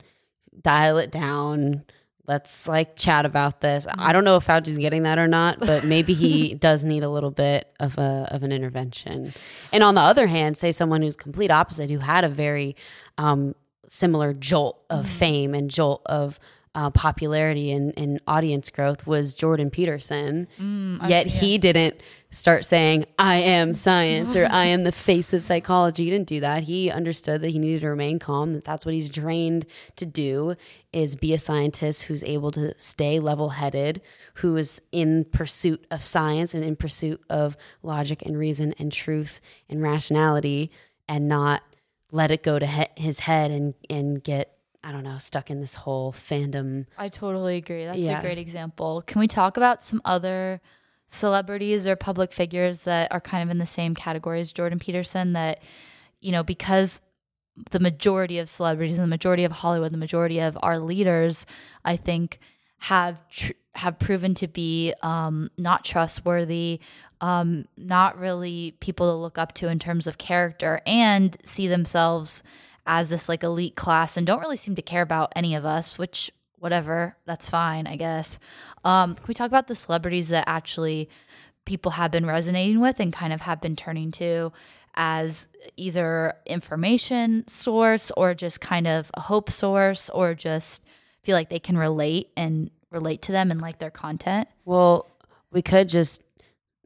dial 0.60 0.98
it 0.98 1.10
down. 1.10 1.84
Let's 2.26 2.66
like 2.66 2.96
chat 2.96 3.26
about 3.26 3.60
this." 3.60 3.86
I 3.98 4.12
don't 4.12 4.24
know 4.24 4.36
if 4.36 4.44
Fauci's 4.44 4.78
getting 4.78 5.02
that 5.02 5.18
or 5.18 5.28
not, 5.28 5.60
but 5.60 5.84
maybe 5.84 6.14
he 6.14 6.54
does 6.66 6.84
need 6.84 7.02
a 7.02 7.08
little 7.08 7.30
bit 7.30 7.72
of 7.80 7.98
a 7.98 8.28
of 8.30 8.42
an 8.42 8.52
intervention. 8.52 9.34
And 9.72 9.82
on 9.82 9.94
the 9.94 10.00
other 10.00 10.26
hand, 10.26 10.56
say 10.56 10.72
someone 10.72 11.02
who's 11.02 11.16
complete 11.16 11.50
opposite, 11.50 11.90
who 11.90 11.98
had 11.98 12.24
a 12.24 12.28
very 12.28 12.76
um, 13.18 13.54
similar 13.88 14.32
jolt 14.32 14.82
of 14.90 15.06
fame 15.08 15.54
and 15.54 15.70
jolt 15.70 16.02
of 16.06 16.38
uh, 16.74 16.90
popularity 16.90 17.70
and, 17.72 17.92
and 17.96 18.20
audience 18.26 18.70
growth 18.70 19.06
was 19.06 19.34
Jordan 19.34 19.70
Peterson. 19.70 20.48
Mm, 20.60 21.08
Yet 21.08 21.26
he 21.26 21.58
didn't 21.58 22.00
start 22.30 22.64
saying, 22.64 23.04
I 23.16 23.36
am 23.36 23.74
science 23.74 24.34
or 24.34 24.46
I 24.50 24.64
am 24.66 24.82
the 24.82 24.90
face 24.90 25.32
of 25.32 25.44
psychology. 25.44 26.04
He 26.04 26.10
didn't 26.10 26.26
do 26.26 26.40
that. 26.40 26.64
He 26.64 26.90
understood 26.90 27.42
that 27.42 27.50
he 27.50 27.58
needed 27.60 27.82
to 27.82 27.88
remain 27.88 28.18
calm, 28.18 28.54
that 28.54 28.64
that's 28.64 28.84
what 28.84 28.94
he's 28.94 29.08
trained 29.10 29.66
to 29.96 30.04
do 30.06 30.54
is 30.92 31.14
be 31.16 31.32
a 31.32 31.38
scientist 31.38 32.04
who's 32.04 32.22
able 32.24 32.50
to 32.52 32.74
stay 32.78 33.18
level 33.20 33.50
headed, 33.50 34.02
who 34.34 34.56
is 34.56 34.80
in 34.92 35.24
pursuit 35.26 35.84
of 35.90 36.02
science 36.02 36.54
and 36.54 36.64
in 36.64 36.74
pursuit 36.76 37.20
of 37.30 37.56
logic 37.82 38.22
and 38.22 38.36
reason 38.38 38.74
and 38.78 38.92
truth 38.92 39.40
and 39.68 39.80
rationality 39.82 40.70
and 41.08 41.28
not 41.28 41.62
let 42.10 42.30
it 42.30 42.42
go 42.42 42.58
to 42.58 42.66
he- 42.66 42.86
his 43.02 43.20
head 43.20 43.50
and, 43.50 43.74
and 43.90 44.22
get, 44.22 44.56
I 44.84 44.92
don't 44.92 45.02
know, 45.02 45.18
stuck 45.18 45.50
in 45.50 45.60
this 45.60 45.74
whole 45.74 46.12
fandom. 46.12 46.86
i 46.98 47.08
totally 47.08 47.56
agree. 47.56 47.84
That's 47.86 47.98
a 47.98 48.20
great 48.20 48.38
example. 48.38 49.02
Can 49.06 49.18
we 49.20 49.26
talk 49.26 49.56
about 49.56 49.82
some 49.82 50.02
other 50.04 50.60
celebrities 51.08 51.86
or 51.86 51.96
public 51.96 52.32
figures 52.32 52.82
that 52.82 53.10
are 53.12 53.20
kind 53.20 53.42
of 53.42 53.50
in 53.50 53.58
the 53.58 53.66
same 53.66 53.94
category 53.94 54.40
as 54.40 54.50
jordan 54.50 54.80
peterson 54.80 55.34
that 55.34 55.62
you 56.20 56.32
know 56.32 56.42
because 56.42 57.00
the 57.70 57.80
majority 57.80 58.38
of 58.38 58.48
celebrities 58.48 58.96
and 58.96 59.04
the 59.04 59.08
majority 59.08 59.44
of 59.44 59.52
Hollywood, 59.52 59.92
the 59.92 59.98
majority 59.98 60.40
of 60.40 60.58
our 60.62 60.78
leaders, 60.78 61.46
I 61.84 61.96
think, 61.96 62.38
have 62.78 63.28
tr- 63.28 63.52
have 63.76 63.98
proven 63.98 64.34
to 64.34 64.46
be 64.46 64.94
um, 65.02 65.50
not 65.58 65.84
trustworthy, 65.84 66.80
um, 67.20 67.66
not 67.76 68.18
really 68.18 68.76
people 68.80 69.10
to 69.10 69.14
look 69.14 69.36
up 69.38 69.52
to 69.54 69.68
in 69.68 69.78
terms 69.78 70.06
of 70.06 70.18
character, 70.18 70.80
and 70.86 71.36
see 71.44 71.68
themselves 71.68 72.42
as 72.86 73.10
this 73.10 73.28
like 73.28 73.42
elite 73.42 73.76
class, 73.76 74.16
and 74.16 74.26
don't 74.26 74.40
really 74.40 74.56
seem 74.56 74.74
to 74.76 74.82
care 74.82 75.02
about 75.02 75.32
any 75.36 75.54
of 75.54 75.64
us. 75.64 75.98
Which, 75.98 76.30
whatever, 76.58 77.16
that's 77.26 77.48
fine, 77.48 77.86
I 77.86 77.96
guess. 77.96 78.38
Um, 78.84 79.14
can 79.14 79.24
we 79.26 79.34
talk 79.34 79.48
about 79.48 79.66
the 79.66 79.74
celebrities 79.74 80.28
that 80.28 80.44
actually 80.46 81.08
people 81.64 81.92
have 81.92 82.10
been 82.10 82.26
resonating 82.26 82.80
with 82.80 83.00
and 83.00 83.12
kind 83.12 83.32
of 83.32 83.40
have 83.42 83.60
been 83.60 83.76
turning 83.76 84.10
to 84.12 84.52
as 84.94 85.48
either 85.76 86.34
information 86.46 87.46
source 87.48 88.10
or 88.16 88.34
just 88.34 88.60
kind 88.60 88.86
of 88.86 89.10
a 89.14 89.20
hope 89.20 89.50
source 89.50 90.08
or 90.10 90.34
just 90.34 90.84
feel 91.22 91.34
like 91.34 91.50
they 91.50 91.58
can 91.58 91.76
relate 91.76 92.28
and 92.36 92.70
relate 92.90 93.22
to 93.22 93.32
them 93.32 93.50
and 93.50 93.60
like 93.60 93.78
their 93.78 93.90
content. 93.90 94.48
Well, 94.64 95.10
we 95.50 95.62
could 95.62 95.88
just 95.88 96.22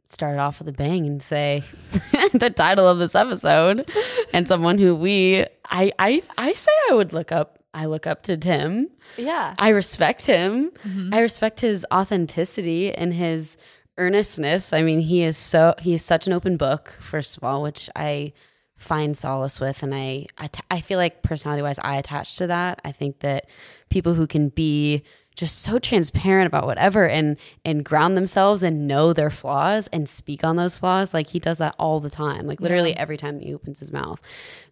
start 0.08 0.34
it 0.34 0.40
off 0.40 0.58
with 0.58 0.68
a 0.68 0.72
bang 0.72 1.06
and 1.06 1.22
say 1.22 1.62
the 2.32 2.50
title 2.54 2.88
of 2.88 2.98
this 2.98 3.14
episode 3.14 3.88
and 4.32 4.48
someone 4.48 4.78
who 4.78 4.96
we 4.96 5.44
I 5.70 5.92
I 5.98 6.22
I 6.36 6.54
say 6.54 6.72
I 6.90 6.94
would 6.94 7.12
look 7.12 7.30
up 7.30 7.58
I 7.74 7.84
look 7.84 8.06
up 8.06 8.22
to 8.24 8.36
Tim. 8.36 8.88
Yeah. 9.18 9.54
I 9.58 9.68
respect 9.68 10.24
him. 10.24 10.70
Mm-hmm. 10.84 11.12
I 11.12 11.20
respect 11.20 11.60
his 11.60 11.86
authenticity 11.92 12.92
and 12.92 13.12
his 13.12 13.58
earnestness. 13.98 14.72
I 14.72 14.82
mean, 14.82 15.00
he 15.00 15.22
is 15.22 15.36
so 15.36 15.74
he 15.78 15.92
is 15.92 16.02
such 16.04 16.26
an 16.26 16.32
open 16.32 16.56
book 16.56 16.96
first 17.00 17.36
of 17.36 17.44
all, 17.44 17.62
which 17.62 17.90
I 17.94 18.32
find 18.76 19.16
solace 19.16 19.60
with 19.60 19.82
and 19.82 19.94
I 19.94 20.26
I, 20.38 20.46
t- 20.46 20.62
I 20.70 20.80
feel 20.80 20.98
like 20.98 21.22
personality 21.22 21.62
wise 21.62 21.78
I 21.80 21.96
attach 21.96 22.36
to 22.36 22.46
that. 22.46 22.80
I 22.84 22.92
think 22.92 23.20
that 23.20 23.50
people 23.90 24.14
who 24.14 24.26
can 24.26 24.48
be 24.48 25.02
just 25.38 25.60
so 25.62 25.78
transparent 25.78 26.48
about 26.48 26.66
whatever 26.66 27.06
and 27.08 27.36
and 27.64 27.84
ground 27.84 28.16
themselves 28.16 28.62
and 28.64 28.88
know 28.88 29.12
their 29.12 29.30
flaws 29.30 29.86
and 29.92 30.08
speak 30.08 30.42
on 30.42 30.56
those 30.56 30.76
flaws. 30.76 31.14
Like 31.14 31.28
he 31.28 31.38
does 31.38 31.58
that 31.58 31.76
all 31.78 32.00
the 32.00 32.10
time 32.10 32.44
like 32.44 32.60
literally 32.60 32.94
every 32.96 33.16
time 33.16 33.38
he 33.38 33.54
opens 33.54 33.78
his 33.78 33.92
mouth. 33.92 34.20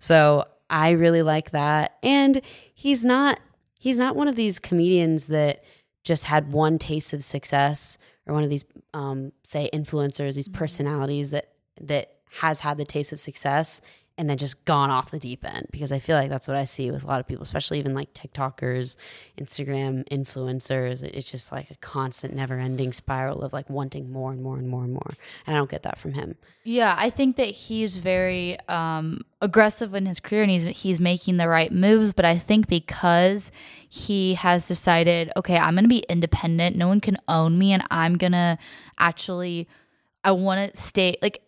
So 0.01 0.45
i 0.69 0.91
really 0.91 1.23
like 1.23 1.53
that. 1.53 1.97
And 2.03 2.43
he's 2.75 3.05
not 3.05 3.39
he's 3.79 3.99
not 3.99 4.17
one 4.17 4.27
of 4.27 4.35
these 4.35 4.59
comedians 4.59 5.29
that 5.29 5.63
just 6.03 6.25
had 6.25 6.53
one 6.53 6.79
taste 6.79 7.13
of 7.13 7.23
success 7.23 7.97
or 8.27 8.35
one 8.35 8.43
of 8.43 8.51
these 8.51 8.65
um, 8.93 9.31
say 9.45 9.71
influencers 9.73 10.35
these 10.35 10.49
Mhm. 10.49 10.55
personalities 10.55 11.31
that 11.31 11.53
that 11.81 12.13
has 12.41 12.59
had 12.61 12.77
the 12.77 12.85
taste 12.85 13.13
of 13.13 13.21
success 13.21 13.81
and 14.19 14.31
then 14.31 14.39
just 14.39 14.65
gone 14.65 14.91
off 14.91 15.11
the 15.11 15.19
deep 15.19 15.45
end 15.45 15.67
because 15.71 15.93
i 15.93 15.99
feel 15.99 16.17
like 16.17 16.31
that's 16.31 16.49
what 16.49 16.57
i 16.57 16.65
see 16.65 16.91
with 16.91 17.05
a 17.05 17.07
lot 17.07 17.21
of 17.21 17.27
people 17.27 17.43
especially 17.43 17.79
even 17.79 17.95
like 17.95 18.13
tiktokers 18.15 18.97
instagram 19.39 20.07
influencers 20.09 21.03
it's 21.03 21.31
just 21.31 21.53
like 21.53 21.71
a 21.71 21.77
constant 21.77 22.35
never 22.35 22.59
ending 22.59 22.93
spiral 22.93 23.43
of 23.43 23.53
like 23.53 23.69
wanting 23.69 24.11
more 24.11 24.33
and 24.33 24.43
more 24.43 24.57
and 24.57 24.69
more 24.69 24.85
and 24.85 24.93
more 24.93 25.13
and 25.47 25.55
i 25.55 25.59
don't 25.59 25.71
get 25.71 25.83
that 25.83 25.99
from 25.99 26.13
him 26.15 26.37
Yeah, 26.65 26.97
I 26.99 27.11
think 27.11 27.37
that 27.37 27.47
he's 27.47 27.97
very 27.97 28.59
um, 28.69 29.21
aggressive 29.41 29.95
in 29.95 30.05
his 30.05 30.19
career 30.19 30.43
and 30.43 30.51
he's 30.51 30.65
he's 30.65 30.99
making 30.99 31.37
the 31.37 31.47
right 31.47 31.71
moves. 31.71 32.13
But 32.13 32.25
I 32.25 32.39
think 32.39 32.67
because 32.67 33.53
he 33.89 34.35
has 34.35 34.67
decided, 34.67 35.31
okay, 35.37 35.57
I'm 35.59 35.75
going 35.75 35.85
to 35.85 35.89
be 35.89 36.05
independent. 36.09 36.75
No 36.75 36.89
one 36.89 36.99
can 36.99 37.19
own 37.29 37.57
me, 37.57 37.73
and 37.73 37.85
I'm 37.89 38.17
gonna 38.17 38.59
actually, 38.99 39.69
I 40.25 40.33
want 40.33 40.75
to 40.75 40.81
stay 40.81 41.17
like. 41.23 41.39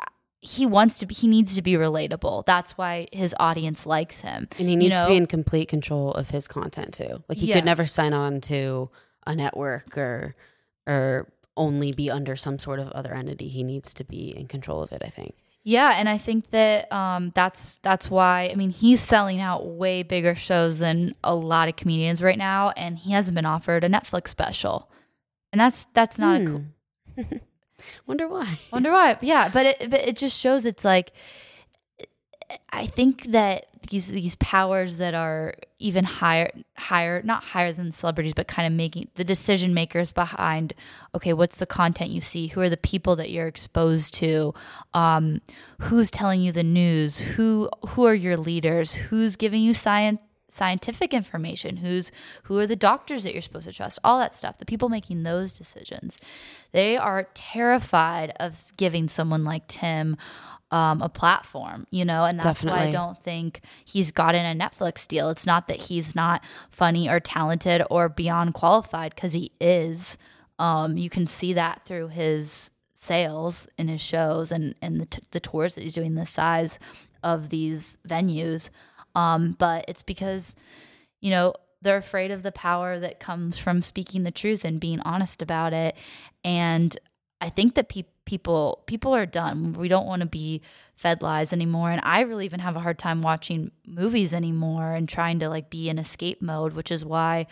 He 0.40 0.66
wants 0.66 0.98
to 0.98 1.07
be. 1.07 1.14
He 1.14 1.27
needs 1.27 1.55
to 1.57 1.62
be 1.62 1.72
relatable. 1.72 2.46
That's 2.46 2.79
why 2.79 3.09
his 3.12 3.35
audience 3.40 3.87
likes 3.87 4.20
him. 4.20 4.48
and 4.59 4.68
he 4.68 4.72
You 4.74 4.77
needs 4.79 5.03
to 5.03 5.09
be 5.09 5.16
in 5.16 5.27
complete 5.27 5.68
control 5.68 6.12
of 6.12 6.31
his 6.31 6.46
content 6.46 6.94
too 6.94 7.22
like 7.29 7.38
he 7.38 7.46
Yeah. 7.48 7.57
could 7.57 7.64
never 7.64 7.87
sign 7.87 8.12
on 8.12 8.40
to 8.42 8.90
a 9.27 9.35
network 9.35 9.96
or 9.98 10.35
or 10.87 11.29
only 11.57 11.92
be 11.92 12.09
under 12.11 12.37
some 12.37 12.59
sort 12.59 12.79
of 12.79 12.88
other 12.92 13.12
entity 13.12 13.48
he 13.48 13.64
needs 13.64 13.92
to 13.94 14.05
be 14.05 14.29
in 14.37 14.46
control 14.46 14.81
of 14.81 14.92
it 14.92 15.03
i 15.05 15.09
think 15.11 15.35
Yeah, 15.64 15.94
and 15.98 16.09
I 16.09 16.16
think 16.18 16.51
that 16.51 16.90
um, 16.92 17.33
that's 17.35 17.79
that's 17.83 18.09
why. 18.09 18.48
I 18.51 18.55
mean, 18.55 18.70
he's 18.70 19.01
selling 19.03 19.40
out 19.40 19.66
way 19.66 20.03
bigger 20.03 20.35
shows 20.37 20.79
than 20.79 21.14
a 21.22 21.35
lot 21.35 21.68
of 21.68 21.74
comedians 21.77 22.22
right 22.22 22.38
now, 22.38 22.70
and 22.70 22.96
he 22.96 23.11
hasn't 23.12 23.35
been 23.35 23.44
offered 23.44 23.85
a 23.85 23.88
Netflix 23.88 24.29
special, 24.29 24.88
and 25.53 25.61
that's 25.61 25.85
that's 25.92 26.18
not 26.18 26.40
a 26.40 26.44
cool. 26.46 26.64
Wonder 28.07 28.29
why. 28.29 28.59
Wonder 28.72 28.92
why? 28.92 29.16
Yeah, 29.20 29.48
but 29.48 29.66
it 29.66 29.90
but 29.90 30.01
it 30.01 30.16
just 30.16 30.38
shows 30.38 30.64
it's 30.66 30.85
like 30.85 31.12
I 32.70 32.87
think 32.87 33.24
that 33.27 33.66
these 33.90 34.09
these 34.09 34.35
powers 34.37 34.98
that 34.98 35.14
are 35.14 35.55
even 35.79 36.05
higher 36.05 36.51
higher 36.77 37.22
not 37.22 37.42
higher 37.42 37.72
than 37.72 37.92
celebrities 37.92 38.33
but 38.35 38.48
kind 38.48 38.66
of 38.66 38.72
making 38.72 39.09
the 39.14 39.24
decision 39.24 39.72
makers 39.72 40.12
behind 40.12 40.74
okay 41.14 41.33
what's 41.33 41.59
the 41.59 41.66
content 41.66 42.11
you 42.11 42.20
see? 42.20 42.48
Who 42.48 42.61
are 42.61 42.68
the 42.68 42.77
people 42.77 43.16
that 43.16 43.31
you're 43.31 43.46
exposed 43.46 44.14
to? 44.14 44.55
Um 44.94 45.40
who's 45.81 46.11
telling 46.11 46.40
you 46.40 46.53
the 46.53 46.62
news? 46.62 47.18
Who 47.18 47.68
who 47.88 48.05
are 48.07 48.14
your 48.14 48.37
leaders? 48.37 48.94
Who's 48.94 49.37
giving 49.37 49.62
you 49.62 49.74
science 49.74 50.20
scientific 50.50 51.12
information 51.12 51.76
who's 51.76 52.11
who 52.44 52.58
are 52.58 52.66
the 52.66 52.76
doctors 52.76 53.22
that 53.22 53.32
you're 53.32 53.42
supposed 53.42 53.66
to 53.66 53.72
trust 53.72 53.98
all 54.02 54.18
that 54.18 54.34
stuff 54.34 54.58
the 54.58 54.64
people 54.64 54.88
making 54.88 55.22
those 55.22 55.52
decisions. 55.52 56.18
They 56.72 56.96
are 56.96 57.28
terrified 57.34 58.32
of 58.40 58.64
giving 58.76 59.08
someone 59.08 59.44
like 59.44 59.66
tim 59.68 60.16
um, 60.70 61.00
a 61.00 61.08
platform 61.08 61.87
you 61.90 62.04
know 62.04 62.24
and 62.24 62.38
that's 62.38 62.62
why 62.62 62.88
i 62.88 62.90
don't 62.90 63.16
think 63.24 63.62
he's 63.87 64.11
gotten 64.11 64.44
a 64.44 64.58
netflix 64.58 65.06
deal. 65.08 65.30
It's 65.30 65.46
not 65.46 65.66
that 65.68 65.82
he's 65.82 66.14
not 66.14 66.42
funny 66.70 67.08
or 67.08 67.20
talented 67.20 67.82
or 67.90 68.08
beyond 68.08 68.54
qualified 68.54 69.14
because 69.14 69.32
he 69.32 69.52
is. 69.61 70.18
Um, 70.58 70.98
you 70.98 71.08
can 71.08 71.26
see 71.26 71.52
that 71.52 71.82
through 71.87 72.08
his 72.08 72.70
sales 72.94 73.68
in 73.78 73.88
his 73.88 74.00
shows 74.00 74.50
and, 74.50 74.74
and 74.82 75.00
the, 75.00 75.06
t- 75.06 75.22
the 75.30 75.40
tours 75.40 75.76
that 75.76 75.84
he's 75.84 75.94
doing 75.94 76.16
the 76.16 76.26
size 76.26 76.78
of 77.22 77.48
these 77.48 77.98
venues 78.06 78.70
um, 79.14 79.57
but 79.59 79.85
it's 79.88 80.03
because 80.03 80.55
you 81.21 81.31
know 81.31 81.55
they're 81.81 81.97
afraid 81.97 82.31
of 82.31 82.42
the 82.42 82.53
power 82.53 82.99
that 82.99 83.21
comes 83.21 83.59
from 83.59 83.83
speaking 83.83 84.25
the 84.25 84.31
truth 84.31 84.64
and 84.64 84.81
being 84.81 85.01
honest 85.01 85.42
about 85.42 85.73
it 85.73 85.97
and 86.44 86.99
i 87.40 87.49
think 87.49 87.75
that 87.75 87.88
pe- 87.88 88.05
people 88.25 88.83
people 88.87 89.14
are 89.14 89.27
done 89.27 89.73
we 89.75 89.88
don't 89.88 90.07
want 90.07 90.21
to 90.21 90.27
be 90.27 90.61
fed 90.97 91.23
lies 91.23 91.53
anymore 91.53 91.90
and 91.90 92.01
i 92.05 92.21
really 92.21 92.44
even 92.44 92.61
have 92.61 92.77
a 92.77 92.81
hard 92.81 92.99
time 92.99 93.23
watching 93.23 93.71
movies 93.87 94.35
anymore 94.35 94.92
and 94.92 95.09
trying 95.09 95.38
to 95.38 95.49
like 95.49 95.71
be 95.71 95.88
in 95.88 95.99
escape 95.99 96.42
mode 96.42 96.73
which 96.73 96.90
is 96.90 97.05
why 97.05 97.47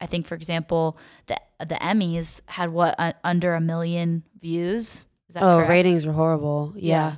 i 0.00 0.06
think 0.06 0.26
for 0.26 0.34
example 0.34 0.98
the 1.26 1.36
the 1.60 1.76
emmys 1.76 2.40
had 2.46 2.70
what 2.70 2.94
uh, 2.98 3.12
under 3.24 3.54
a 3.54 3.60
million 3.60 4.22
views 4.40 5.06
is 5.28 5.34
that 5.34 5.42
oh 5.42 5.56
correct? 5.58 5.70
ratings 5.70 6.06
were 6.06 6.12
horrible 6.12 6.72
yeah. 6.76 7.12
Yeah. 7.12 7.16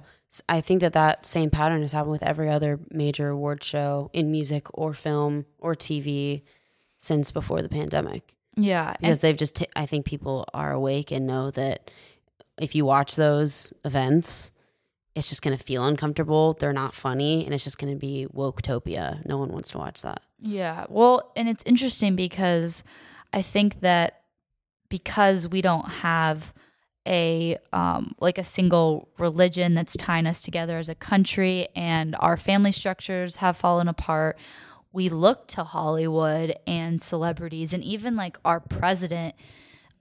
I 0.48 0.60
think 0.60 0.80
that 0.80 0.94
that 0.94 1.26
same 1.26 1.50
pattern 1.50 1.82
has 1.82 1.92
happened 1.92 2.12
with 2.12 2.22
every 2.22 2.48
other 2.48 2.80
major 2.90 3.28
award 3.28 3.62
show 3.62 4.10
in 4.12 4.30
music 4.30 4.66
or 4.72 4.94
film 4.94 5.44
or 5.58 5.74
tv 5.74 6.42
since 6.98 7.32
before 7.32 7.62
the 7.62 7.68
pandemic. 7.68 8.34
Yeah 8.56 8.94
because 9.00 9.20
they've 9.20 9.36
just 9.36 9.56
t- 9.56 9.66
i 9.76 9.86
think 9.86 10.04
people 10.04 10.46
are 10.52 10.72
awake 10.72 11.10
and 11.10 11.26
know 11.26 11.50
that 11.50 11.90
if 12.60 12.74
you 12.74 12.84
watch 12.84 13.16
those 13.16 13.72
events 13.84 14.52
it's 15.14 15.28
just 15.28 15.42
going 15.42 15.56
to 15.56 15.62
feel 15.62 15.84
uncomfortable. 15.84 16.54
They're 16.54 16.72
not 16.72 16.94
funny 16.94 17.44
and 17.44 17.52
it's 17.52 17.64
just 17.64 17.78
going 17.78 17.92
to 17.92 17.98
be 17.98 18.26
woketopia. 18.32 19.24
No 19.26 19.38
one 19.38 19.52
wants 19.52 19.70
to 19.72 19.78
watch 19.78 20.02
that. 20.02 20.22
Yeah. 20.40 20.86
Well, 20.88 21.32
and 21.36 21.48
it's 21.48 21.62
interesting 21.66 22.16
because 22.16 22.82
I 23.32 23.42
think 23.42 23.80
that 23.80 24.22
because 24.88 25.46
we 25.48 25.60
don't 25.60 25.86
have 25.86 26.54
a 27.06 27.58
um 27.72 28.14
like 28.20 28.38
a 28.38 28.44
single 28.44 29.08
religion 29.18 29.74
that's 29.74 29.96
tying 29.96 30.26
us 30.26 30.40
together 30.40 30.78
as 30.78 30.88
a 30.88 30.94
country 30.94 31.68
and 31.74 32.14
our 32.20 32.36
family 32.36 32.72
structures 32.72 33.36
have 33.36 33.56
fallen 33.56 33.88
apart. 33.88 34.38
We 34.92 35.08
look 35.08 35.48
to 35.48 35.64
Hollywood 35.64 36.54
and 36.66 37.02
celebrities 37.02 37.72
and 37.72 37.82
even 37.82 38.14
like 38.14 38.38
our 38.44 38.60
president 38.60 39.34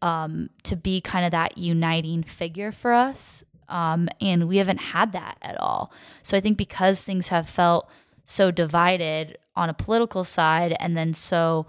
um 0.02 0.50
to 0.64 0.76
be 0.76 1.02
kind 1.02 1.26
of 1.26 1.32
that 1.32 1.58
uniting 1.58 2.24
figure 2.24 2.72
for 2.72 2.94
us 2.94 3.44
um 3.70 4.08
and 4.20 4.48
we 4.48 4.58
haven't 4.58 4.82
had 4.82 5.12
that 5.14 5.38
at 5.42 5.60
all. 5.60 5.92
So 6.24 6.38
i 6.38 6.40
think 6.40 6.58
because 6.58 7.04
things 7.04 7.30
have 7.30 7.50
felt 7.50 7.90
so 8.26 8.52
divided 8.52 9.38
on 9.56 9.70
a 9.70 9.74
political 9.74 10.24
side 10.24 10.76
and 10.80 10.96
then 10.96 11.14
so 11.14 11.66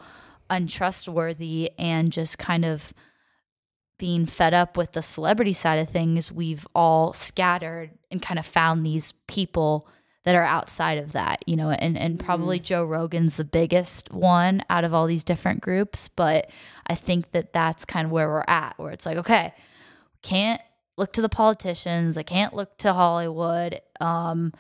untrustworthy 0.51 1.71
and 1.79 2.12
just 2.12 2.38
kind 2.38 2.64
of 2.64 2.92
being 4.02 4.26
fed 4.26 4.52
up 4.52 4.76
with 4.76 4.90
the 4.90 5.00
celebrity 5.00 5.52
side 5.52 5.76
of 5.76 5.88
things, 5.88 6.32
we've 6.32 6.66
all 6.74 7.12
scattered 7.12 7.88
and 8.10 8.20
kind 8.20 8.36
of 8.36 8.44
found 8.44 8.84
these 8.84 9.12
people 9.28 9.86
that 10.24 10.34
are 10.34 10.42
outside 10.42 10.98
of 10.98 11.12
that, 11.12 11.44
you 11.46 11.54
know, 11.54 11.70
and, 11.70 11.96
and 11.96 12.18
probably 12.18 12.58
Joe 12.58 12.84
Rogan's 12.84 13.36
the 13.36 13.44
biggest 13.44 14.12
one 14.12 14.64
out 14.68 14.82
of 14.82 14.92
all 14.92 15.06
these 15.06 15.22
different 15.22 15.60
groups. 15.60 16.08
But 16.08 16.50
I 16.84 16.96
think 16.96 17.30
that 17.30 17.52
that's 17.52 17.84
kind 17.84 18.04
of 18.04 18.10
where 18.10 18.26
we're 18.26 18.42
at, 18.48 18.76
where 18.76 18.90
it's 18.90 19.06
like, 19.06 19.18
okay, 19.18 19.54
can't 20.20 20.60
look 20.96 21.12
to 21.12 21.22
the 21.22 21.28
politicians. 21.28 22.16
I 22.16 22.24
can't 22.24 22.54
look 22.54 22.76
to 22.78 22.92
Hollywood. 22.92 23.80
Um, 24.00 24.52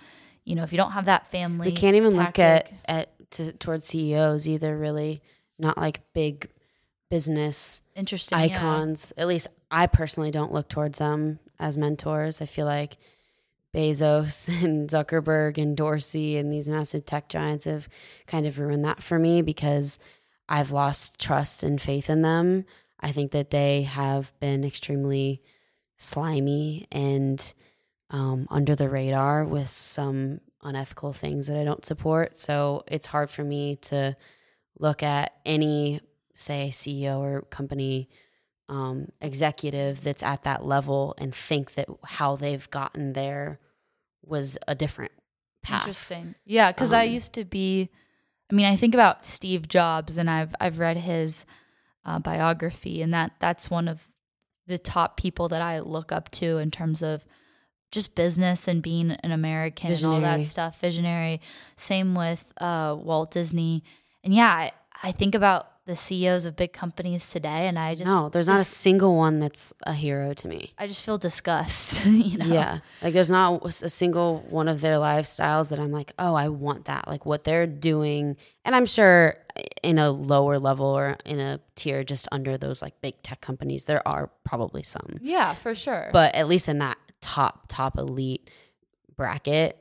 you 0.44 0.54
know, 0.54 0.62
if 0.62 0.70
you 0.70 0.78
don't 0.78 0.92
have 0.92 1.06
that 1.06 1.32
family, 1.32 1.70
we 1.70 1.74
can't 1.74 1.96
even 1.96 2.14
look 2.14 2.38
at 2.38 2.72
at 2.84 3.08
to, 3.32 3.52
towards 3.54 3.86
ceos 3.86 4.46
either 4.46 4.78
really 4.78 5.20
not 5.58 5.76
like 5.76 6.00
big 6.12 6.48
business 7.12 7.82
interesting 7.94 8.38
yeah. 8.38 8.44
icons. 8.46 9.12
At 9.18 9.28
least 9.28 9.48
I 9.70 9.86
personally 9.86 10.30
don't 10.30 10.50
look 10.50 10.70
towards 10.70 10.96
them 10.96 11.40
as 11.60 11.76
mentors. 11.76 12.40
I 12.40 12.46
feel 12.46 12.64
like 12.64 12.96
Bezos 13.74 14.48
and 14.64 14.88
Zuckerberg 14.88 15.58
and 15.58 15.76
Dorsey 15.76 16.38
and 16.38 16.50
these 16.50 16.70
massive 16.70 17.04
tech 17.04 17.28
giants 17.28 17.66
have 17.66 17.86
kind 18.26 18.46
of 18.46 18.58
ruined 18.58 18.86
that 18.86 19.02
for 19.02 19.18
me 19.18 19.42
because 19.42 19.98
I've 20.48 20.70
lost 20.70 21.20
trust 21.20 21.62
and 21.62 21.78
faith 21.78 22.08
in 22.08 22.22
them. 22.22 22.64
I 22.98 23.12
think 23.12 23.32
that 23.32 23.50
they 23.50 23.82
have 23.82 24.32
been 24.40 24.64
extremely 24.64 25.42
slimy 25.98 26.86
and 26.90 27.52
um, 28.08 28.46
under 28.50 28.74
the 28.74 28.88
radar 28.88 29.44
with 29.44 29.68
some 29.68 30.40
unethical 30.62 31.12
things 31.12 31.46
that 31.48 31.58
I 31.58 31.64
don't 31.64 31.84
support. 31.84 32.38
So 32.38 32.84
it's 32.88 33.06
hard 33.06 33.28
for 33.28 33.44
me 33.44 33.76
to 33.82 34.16
look 34.78 35.02
at 35.02 35.34
any 35.44 36.00
say 36.34 36.70
CEO 36.72 37.18
or 37.18 37.42
company 37.42 38.08
um, 38.68 39.08
executive 39.20 40.02
that's 40.02 40.22
at 40.22 40.44
that 40.44 40.64
level 40.64 41.14
and 41.18 41.34
think 41.34 41.74
that 41.74 41.88
how 42.04 42.36
they've 42.36 42.70
gotten 42.70 43.12
there 43.12 43.58
was 44.24 44.56
a 44.66 44.74
different 44.74 45.12
path. 45.62 45.82
Interesting. 45.82 46.34
Yeah, 46.44 46.72
because 46.72 46.92
I 46.92 47.06
Um, 47.06 47.12
used 47.12 47.32
to 47.34 47.44
be. 47.44 47.90
I 48.50 48.54
mean, 48.54 48.66
I 48.66 48.76
think 48.76 48.94
about 48.94 49.24
Steve 49.26 49.66
Jobs, 49.68 50.16
and 50.18 50.28
I've 50.30 50.54
I've 50.60 50.78
read 50.78 50.96
his 50.98 51.44
uh, 52.04 52.18
biography, 52.18 53.02
and 53.02 53.12
that 53.14 53.32
that's 53.40 53.70
one 53.70 53.88
of 53.88 54.00
the 54.66 54.78
top 54.78 55.16
people 55.16 55.48
that 55.48 55.60
I 55.62 55.80
look 55.80 56.12
up 56.12 56.30
to 56.32 56.58
in 56.58 56.70
terms 56.70 57.02
of 57.02 57.24
just 57.90 58.14
business 58.14 58.68
and 58.68 58.82
being 58.82 59.10
an 59.10 59.32
American 59.32 59.92
and 59.92 60.04
all 60.04 60.20
that 60.20 60.46
stuff. 60.46 60.80
Visionary. 60.80 61.40
Same 61.76 62.14
with 62.14 62.46
uh, 62.58 62.96
Walt 62.98 63.32
Disney, 63.32 63.82
and 64.24 64.32
yeah, 64.34 64.48
I, 64.50 64.72
I 65.02 65.12
think 65.12 65.34
about 65.34 65.68
the 65.84 65.96
CEOs 65.96 66.44
of 66.44 66.54
big 66.54 66.72
companies 66.72 67.28
today, 67.30 67.66
and 67.66 67.78
I 67.78 67.94
just 67.94 68.06
no, 68.06 68.28
there's 68.28 68.46
not 68.46 68.60
a 68.60 68.64
single 68.64 69.16
one 69.16 69.40
that's 69.40 69.72
a 69.84 69.92
hero 69.92 70.32
to 70.34 70.48
me. 70.48 70.72
I 70.78 70.86
just 70.86 71.02
feel 71.02 71.18
disgust. 71.18 72.04
you 72.06 72.38
know? 72.38 72.46
Yeah. 72.46 72.78
Like 73.02 73.14
there's 73.14 73.30
not 73.30 73.64
a 73.64 73.90
single 73.90 74.46
one 74.48 74.68
of 74.68 74.80
their 74.80 74.96
lifestyles 74.96 75.70
that 75.70 75.80
I'm 75.80 75.90
like, 75.90 76.12
oh, 76.18 76.34
I 76.34 76.48
want 76.48 76.84
that. 76.84 77.08
Like 77.08 77.26
what 77.26 77.44
they're 77.44 77.66
doing. 77.66 78.36
And 78.64 78.76
I'm 78.76 78.86
sure 78.86 79.34
eh, 79.56 79.62
in 79.82 79.98
a 79.98 80.10
lower 80.12 80.58
level 80.58 80.86
or 80.86 81.16
in 81.24 81.40
a 81.40 81.60
tier 81.74 82.04
just 82.04 82.28
under 82.30 82.56
those 82.56 82.80
like 82.80 83.00
big 83.00 83.20
tech 83.22 83.40
companies, 83.40 83.84
there 83.84 84.06
are 84.06 84.30
probably 84.44 84.84
some. 84.84 85.16
yeah, 85.20 85.54
for 85.54 85.74
sure. 85.74 86.10
But 86.12 86.34
at 86.36 86.46
least 86.46 86.68
in 86.68 86.78
that 86.78 86.98
top, 87.20 87.64
top 87.66 87.98
elite 87.98 88.48
bracket, 89.16 89.78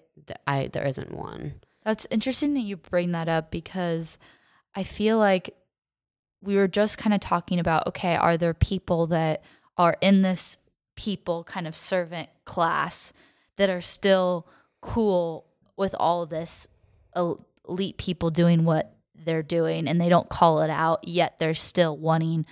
I 0.48 0.68
there 0.74 0.88
isn't 0.88 1.14
one. 1.14 1.62
That's 1.84 2.08
interesting 2.10 2.54
that 2.56 2.62
you 2.62 2.78
bring 2.78 3.12
that 3.12 3.28
up 3.28 3.52
because 3.52 4.18
I 4.76 4.84
feel 4.84 5.18
like 5.18 5.56
we 6.42 6.56
were 6.56 6.68
just 6.68 6.98
kind 6.98 7.14
of 7.14 7.20
talking 7.20 7.60
about 7.60 7.88
okay, 7.88 8.16
are 8.16 8.38
there 8.38 8.54
people 8.54 9.08
that 9.08 9.44
are 9.78 9.98
in 10.02 10.22
this 10.22 10.58
people 10.96 11.44
kind 11.44 11.68
of 11.68 11.76
servant 11.76 12.30
class 12.46 13.14
that 13.58 13.70
are 13.70 13.82
still 13.82 14.48
cool 14.82 15.46
with 15.78 15.96
all 16.00 16.26
this 16.26 16.68
elite 17.16 17.98
people 17.98 18.30
doing 18.30 18.66
what 18.66 18.96
they're 19.16 19.44
doing 19.44 19.88
and 19.88 20.00
they 20.00 20.10
don't 20.10 20.30
call 20.30 20.62
it 20.62 20.70
out, 20.70 21.08
yet 21.08 21.40
they're 21.40 21.54
still 21.54 21.98
wanting 21.98 22.46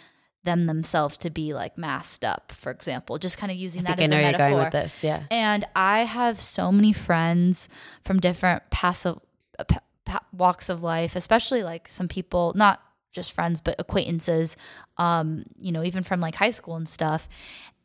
them 0.44 0.68
themselves 0.68 1.18
to 1.18 1.30
be 1.30 1.54
like 1.54 1.78
masked 1.78 2.24
up, 2.24 2.52
for 2.56 2.72
example, 2.72 3.18
just 3.18 3.38
kind 3.38 3.52
of 3.52 3.58
using 3.58 3.82
I 3.82 3.90
that 3.90 3.98
think 3.98 4.14
I 4.14 4.16
know 4.16 4.22
a 4.22 4.30
you're 4.30 4.38
going 4.38 4.58
with 4.58 4.72
this. 4.72 5.04
Yeah. 5.04 5.24
And 5.30 5.66
I 5.76 6.00
have 6.00 6.40
so 6.40 6.72
many 6.72 6.94
friends 6.94 7.68
from 8.04 8.20
different 8.20 8.64
passive 8.70 9.20
uh, 9.58 10.20
walks 10.32 10.70
of 10.70 10.82
life, 10.82 11.16
especially 11.16 11.64
like 11.64 11.88
some 11.88 12.08
people, 12.08 12.54
not 12.56 12.82
just 13.12 13.32
friends, 13.32 13.60
but 13.62 13.76
acquaintances, 13.80 14.56
um, 14.98 15.44
you 15.60 15.72
know, 15.72 15.84
even 15.84 16.04
from 16.04 16.20
like 16.20 16.36
high 16.36 16.52
school 16.52 16.76
and 16.76 16.88
stuff. 16.88 17.28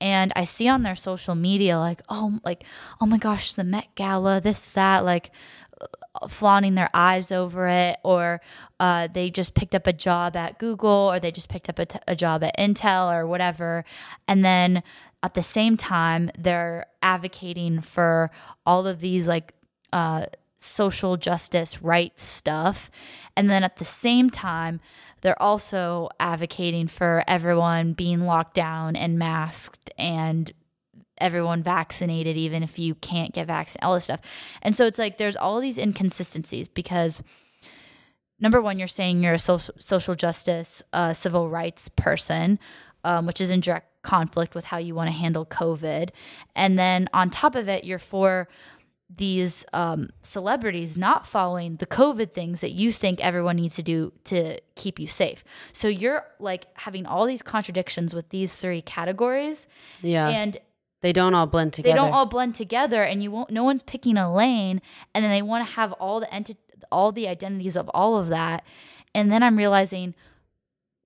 And 0.00 0.32
I 0.36 0.44
see 0.44 0.68
on 0.68 0.82
their 0.82 0.96
social 0.96 1.34
media, 1.34 1.78
like, 1.78 2.02
oh, 2.08 2.38
like, 2.44 2.64
oh 3.00 3.06
my 3.06 3.18
gosh, 3.18 3.54
the 3.54 3.64
Met 3.64 3.94
Gala, 3.94 4.40
this, 4.40 4.66
that, 4.66 5.04
like, 5.04 5.30
uh, 5.80 6.28
flaunting 6.28 6.74
their 6.74 6.90
eyes 6.92 7.32
over 7.32 7.66
it, 7.68 7.98
or 8.02 8.40
uh, 8.80 9.08
they 9.12 9.30
just 9.30 9.54
picked 9.54 9.74
up 9.74 9.86
a 9.86 9.92
job 9.92 10.36
at 10.36 10.58
Google, 10.58 11.10
or 11.12 11.20
they 11.20 11.30
just 11.30 11.48
picked 11.48 11.68
up 11.68 11.78
a, 11.78 11.86
t- 11.86 11.98
a 12.06 12.16
job 12.16 12.42
at 12.42 12.58
Intel, 12.58 13.14
or 13.14 13.26
whatever. 13.26 13.84
And 14.28 14.44
then 14.44 14.82
at 15.22 15.34
the 15.34 15.42
same 15.42 15.76
time, 15.76 16.30
they're 16.36 16.86
advocating 17.02 17.80
for 17.80 18.30
all 18.66 18.86
of 18.86 19.00
these 19.00 19.26
like 19.26 19.54
uh, 19.92 20.26
social 20.64 21.16
justice 21.16 21.82
rights 21.82 22.24
stuff. 22.24 22.90
And 23.36 23.50
then 23.50 23.62
at 23.64 23.76
the 23.76 23.84
same 23.84 24.30
time, 24.30 24.80
they're 25.20 25.40
also 25.40 26.08
advocating 26.20 26.86
for 26.88 27.24
everyone 27.26 27.92
being 27.92 28.22
locked 28.22 28.54
down 28.54 28.96
and 28.96 29.18
masked 29.18 29.90
and 29.96 30.52
everyone 31.18 31.62
vaccinated, 31.62 32.36
even 32.36 32.62
if 32.62 32.78
you 32.78 32.94
can't 32.96 33.32
get 33.32 33.46
vaccinated, 33.46 33.84
all 33.84 33.94
this 33.94 34.04
stuff. 34.04 34.20
And 34.62 34.76
so 34.76 34.84
it's 34.86 34.98
like 34.98 35.18
there's 35.18 35.36
all 35.36 35.60
these 35.60 35.78
inconsistencies 35.78 36.68
because 36.68 37.22
number 38.40 38.60
one, 38.60 38.78
you're 38.78 38.88
saying 38.88 39.22
you're 39.22 39.34
a 39.34 39.38
social, 39.38 39.74
social 39.78 40.14
justice, 40.14 40.82
uh, 40.92 41.14
civil 41.14 41.48
rights 41.48 41.88
person, 41.88 42.58
um, 43.04 43.26
which 43.26 43.40
is 43.40 43.50
in 43.50 43.60
direct 43.60 44.02
conflict 44.02 44.54
with 44.54 44.66
how 44.66 44.76
you 44.76 44.94
want 44.94 45.08
to 45.08 45.16
handle 45.16 45.46
COVID. 45.46 46.10
And 46.54 46.78
then 46.78 47.08
on 47.14 47.30
top 47.30 47.54
of 47.54 47.68
it, 47.68 47.84
you're 47.84 47.98
for 47.98 48.48
these 49.14 49.64
um, 49.72 50.08
celebrities 50.22 50.96
not 50.98 51.26
following 51.26 51.76
the 51.76 51.86
COVID 51.86 52.32
things 52.32 52.60
that 52.62 52.70
you 52.72 52.90
think 52.90 53.20
everyone 53.24 53.56
needs 53.56 53.76
to 53.76 53.82
do 53.82 54.12
to 54.24 54.58
keep 54.76 54.98
you 54.98 55.06
safe. 55.06 55.44
So 55.72 55.88
you're 55.88 56.24
like 56.38 56.66
having 56.74 57.06
all 57.06 57.26
these 57.26 57.42
contradictions 57.42 58.14
with 58.14 58.30
these 58.30 58.54
three 58.54 58.82
categories, 58.82 59.68
Yeah. 60.02 60.28
and 60.28 60.56
they 61.02 61.12
don't 61.12 61.34
all 61.34 61.46
blend 61.46 61.74
together. 61.74 61.92
they 61.92 61.96
don't 62.02 62.12
all 62.12 62.26
blend 62.26 62.54
together, 62.54 63.02
and 63.02 63.22
you 63.22 63.30
won't. 63.30 63.50
No 63.50 63.62
one's 63.62 63.82
picking 63.82 64.16
a 64.16 64.32
lane, 64.34 64.80
and 65.14 65.22
then 65.22 65.30
they 65.30 65.42
want 65.42 65.66
to 65.68 65.72
have 65.74 65.92
all 65.92 66.18
the 66.20 66.26
enti- 66.26 66.56
all 66.90 67.12
the 67.12 67.28
identities 67.28 67.76
of 67.76 67.90
all 67.90 68.16
of 68.16 68.28
that, 68.28 68.64
and 69.14 69.30
then 69.30 69.42
I'm 69.42 69.56
realizing, 69.58 70.14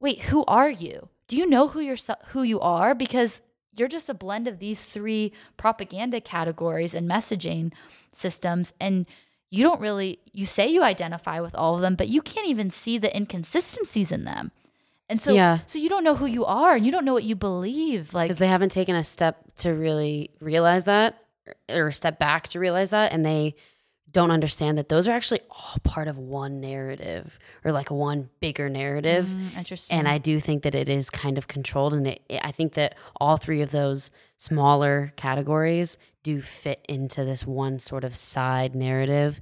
wait, 0.01 0.23
who 0.25 0.45
are 0.47 0.71
you? 0.71 1.09
Do 1.27 1.37
you 1.37 1.47
know 1.47 1.67
who 1.69 1.81
you're 1.81 1.97
who 2.29 2.43
you 2.45 2.61
are? 2.61 2.95
Because 2.95 3.41
you're 3.79 3.89
just 3.89 4.09
a 4.09 4.15
blend 4.15 4.47
of 4.49 4.59
these 4.59 4.85
three 4.85 5.33
propaganda 5.57 6.21
categories 6.21 6.95
and 6.95 7.09
messaging 7.09 7.73
systems 8.13 8.73
and 8.81 9.07
you 9.51 9.63
don't 9.65 9.81
really 9.81 10.19
you 10.33 10.45
say 10.45 10.67
you 10.69 10.83
identify 10.83 11.41
with 11.41 11.55
all 11.55 11.75
of 11.77 11.81
them 11.81 11.95
but 11.95 12.09
you 12.09 12.21
can't 12.23 12.47
even 12.49 12.71
see 12.71 12.99
the 12.99 13.15
inconsistencies 13.17 14.13
in 14.13 14.25
them 14.25 14.51
and 15.09 15.21
so 15.21 15.33
Yeah. 15.33 15.61
so 15.67 15.79
you 15.79 15.89
don't 15.89 16.05
know 16.05 16.17
who 16.17 16.27
you 16.27 16.45
are 16.45 16.75
and 16.75 16.85
you 16.85 16.93
don't 16.93 17.05
know 17.05 17.15
what 17.15 17.25
you 17.25 17.35
believe 17.37 18.13
like 18.13 18.29
because 18.29 18.39
they 18.39 18.47
haven't 18.49 18.71
taken 18.73 18.95
a 18.95 19.05
step 19.05 19.37
to 19.57 19.71
really 19.71 20.31
realize 20.41 20.85
that 20.85 21.23
or 21.73 21.93
step 21.93 22.19
back 22.19 22.49
to 22.49 22.59
realize 22.59 22.91
that 22.91 23.13
and 23.13 23.25
they 23.25 23.55
don't 24.11 24.31
understand 24.31 24.79
that 24.79 24.89
those 24.89 25.07
are 25.09 25.13
actually 25.13 25.41
all 25.51 25.77
part 25.85 26.09
of 26.09 26.19
one 26.19 26.61
narrative 26.61 27.39
or 27.65 27.73
like 27.73 27.91
one 27.91 28.31
bigger 28.41 28.69
narrative. 28.69 29.27
Mm, 29.27 29.57
interesting. 29.57 29.99
And 29.99 30.09
i 30.09 30.19
do 30.19 30.41
think 30.41 30.63
that 30.63 30.75
it 30.75 30.89
is 30.89 31.11
kind 31.11 31.39
of 31.39 31.49
controlled 31.49 31.95
and 31.95 32.07
it, 32.07 32.23
i 32.43 32.51
think 32.51 32.75
that 32.75 32.97
all 33.21 33.37
three 33.37 33.61
of 33.61 33.71
those 33.71 34.11
smaller 34.37 35.13
categories 35.17 35.99
do 36.23 36.41
fit 36.41 36.85
into 36.89 37.25
this 37.25 37.47
one 37.47 37.79
sort 37.79 38.05
of 38.05 38.15
side 38.15 38.75
narrative. 38.75 39.41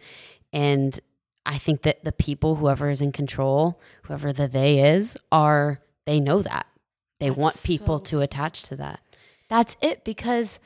And 0.52 0.98
i 1.44 1.58
think 1.58 1.82
that 1.82 2.04
the 2.04 2.12
people 2.12 2.56
whoever 2.56 2.90
is 2.90 3.00
in 3.00 3.12
control 3.12 3.80
whoever 4.04 4.32
the 4.32 4.48
they 4.48 4.80
is 4.80 5.16
are 5.30 5.78
they 6.06 6.20
know 6.20 6.40
that. 6.40 6.66
They 7.18 7.28
That's 7.28 7.38
want 7.38 7.62
people 7.64 7.98
so 7.98 8.04
to 8.04 8.20
attach 8.20 8.62
to 8.64 8.76
that. 8.76 9.00
That's 9.48 9.76
it 9.82 10.04
because 10.04 10.58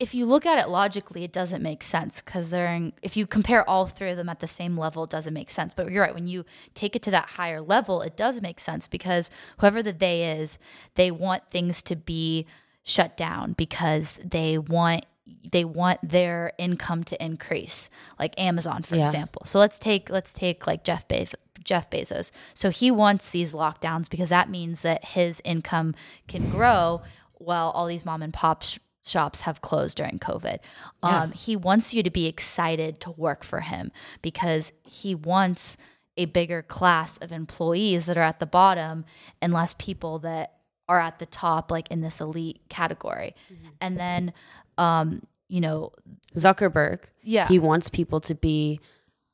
if 0.00 0.14
you 0.14 0.24
look 0.26 0.46
at 0.46 0.58
it 0.58 0.68
logically, 0.68 1.22
it 1.24 1.32
doesn't 1.32 1.62
make 1.62 1.82
sense 1.82 2.22
because 2.22 2.48
they're 2.50 2.74
in, 2.74 2.92
if 3.02 3.16
you 3.16 3.26
compare 3.26 3.68
all 3.68 3.86
three 3.86 4.10
of 4.10 4.16
them 4.16 4.30
at 4.30 4.40
the 4.40 4.48
same 4.48 4.76
level, 4.76 5.04
it 5.04 5.10
doesn't 5.10 5.34
make 5.34 5.50
sense. 5.50 5.74
But 5.76 5.92
you're 5.92 6.02
right, 6.02 6.14
when 6.14 6.26
you 6.26 6.44
take 6.74 6.96
it 6.96 7.02
to 7.02 7.10
that 7.12 7.26
higher 7.26 7.60
level, 7.60 8.00
it 8.00 8.16
does 8.16 8.40
make 8.40 8.58
sense 8.60 8.88
because 8.88 9.30
whoever 9.58 9.82
the 9.82 9.92
they 9.92 10.24
is, 10.40 10.58
they 10.94 11.10
want 11.10 11.48
things 11.50 11.82
to 11.82 11.96
be 11.96 12.46
shut 12.82 13.16
down 13.16 13.52
because 13.52 14.18
they 14.24 14.56
want 14.56 15.04
they 15.52 15.64
want 15.64 16.00
their 16.02 16.52
income 16.58 17.04
to 17.04 17.24
increase 17.24 17.88
like 18.18 18.34
amazon 18.40 18.82
for 18.82 18.96
Yeah. 18.96 19.04
example 19.04 19.42
so 19.44 19.60
let's 19.60 19.78
take 19.78 20.10
let's 20.10 20.32
take 20.32 20.66
like 20.66 20.82
jeff 20.82 21.06
Bez- 21.06 21.36
jeff 21.62 21.88
bezos 21.88 22.32
so 22.52 22.70
he 22.70 22.90
wants 22.90 23.30
these 23.30 23.52
lockdowns 23.52 24.08
because 24.10 24.28
that 24.30 24.48
means 24.50 24.80
that 24.80 25.04
his 25.04 25.40
income 25.44 25.94
can 26.26 26.50
grow 26.50 27.02
while 27.34 27.70
all 27.70 27.86
these 27.86 28.04
mom 28.04 28.22
and 28.22 28.32
pop 28.32 28.62
sh- 28.64 28.78
shops 29.04 29.42
have 29.42 29.60
closed 29.60 29.96
during 29.96 30.18
covid. 30.18 30.58
Yeah. 31.02 31.22
um, 31.22 31.32
he 31.32 31.56
wants 31.56 31.94
you 31.94 32.02
to 32.02 32.10
be 32.10 32.26
excited 32.26 33.00
to 33.00 33.10
work 33.12 33.44
for 33.44 33.60
him 33.60 33.92
because 34.22 34.72
he 34.82 35.14
wants 35.14 35.76
a 36.16 36.26
bigger 36.26 36.62
class 36.62 37.16
of 37.18 37.32
employees 37.32 38.06
that 38.06 38.18
are 38.18 38.22
at 38.22 38.40
the 38.40 38.46
bottom 38.46 39.04
and 39.40 39.52
less 39.52 39.74
people 39.78 40.18
that 40.18 40.56
are 40.88 41.00
at 41.00 41.18
the 41.18 41.26
top 41.26 41.70
like 41.70 41.90
in 41.90 42.00
this 42.00 42.20
elite 42.20 42.60
category. 42.68 43.34
And 43.80 43.98
then 43.98 44.32
um 44.76 45.22
you 45.48 45.60
know 45.60 45.92
zuckerberg 46.36 47.00
yeah. 47.22 47.48
he 47.48 47.58
wants 47.58 47.90
people 47.90 48.20
to 48.20 48.34
be 48.34 48.80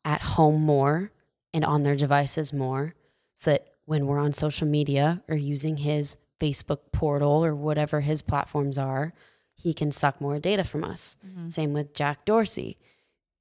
at 0.05 0.22
home 0.22 0.62
more 0.62 1.12
and 1.52 1.64
on 1.64 1.83
their 1.83 1.94
devices 1.96 2.52
more 2.52 2.94
so 3.35 3.50
that 3.50 3.68
when 3.85 4.07
we're 4.07 4.18
on 4.18 4.33
social 4.33 4.66
media 4.66 5.22
or 5.29 5.37
using 5.37 5.76
his 5.76 6.16
facebook 6.40 6.79
portal 6.92 7.44
or 7.44 7.55
whatever 7.55 8.00
his 8.00 8.22
platforms 8.22 8.79
are 8.79 9.12
he 9.66 9.74
can 9.74 9.90
suck 9.90 10.20
more 10.20 10.38
data 10.38 10.62
from 10.62 10.85
us 10.85 11.16
Mhm. 11.26 11.50
same 11.50 11.72
with 11.72 11.92
jack 11.92 12.24
dorsey 12.24 12.76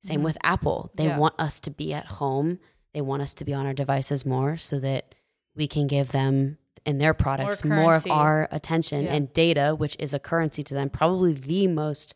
same 0.03 0.21
Mhm. 0.21 0.23
with 0.23 0.37
apple 0.43 0.89
they 0.95 1.05
Yeah. 1.05 1.17
want 1.19 1.35
us 1.39 1.59
to 1.59 1.69
be 1.69 1.93
at 1.93 2.07
home 2.19 2.57
they 2.93 3.01
want 3.01 3.21
us 3.21 3.33
to 3.35 3.45
be 3.45 3.53
on 3.53 3.65
our 3.67 3.73
devices 3.73 4.25
more 4.25 4.57
so 4.57 4.79
that 4.79 5.13
we 5.55 5.67
can 5.67 5.85
give 5.87 6.11
them 6.11 6.57
and 6.87 6.99
their 7.01 7.13
products 7.13 7.63
more, 7.63 7.95
of 7.95 8.05
our 8.09 8.47
attention 8.51 9.03
Yeah. 9.05 9.13
and 9.13 9.31
data 9.33 9.75
which 9.77 9.95
is 9.99 10.13
a 10.15 10.19
currency 10.19 10.63
to 10.63 10.73
them 10.73 10.89
probably 10.89 11.33
the 11.33 11.67
most 11.67 12.15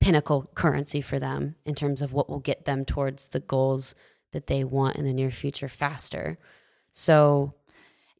pinnacle 0.00 0.50
currency 0.54 1.00
for 1.02 1.18
them 1.18 1.56
in 1.66 1.74
terms 1.74 2.00
of 2.02 2.12
what 2.12 2.28
will 2.30 2.40
get 2.40 2.64
them 2.64 2.84
towards 2.84 3.28
the 3.28 3.40
goals 3.40 3.94
that 4.32 4.46
they 4.46 4.64
want 4.64 4.96
in 4.96 5.04
the 5.04 5.12
near 5.14 5.30
future 5.30 5.68
faster. 5.68 6.36
So 6.92 7.54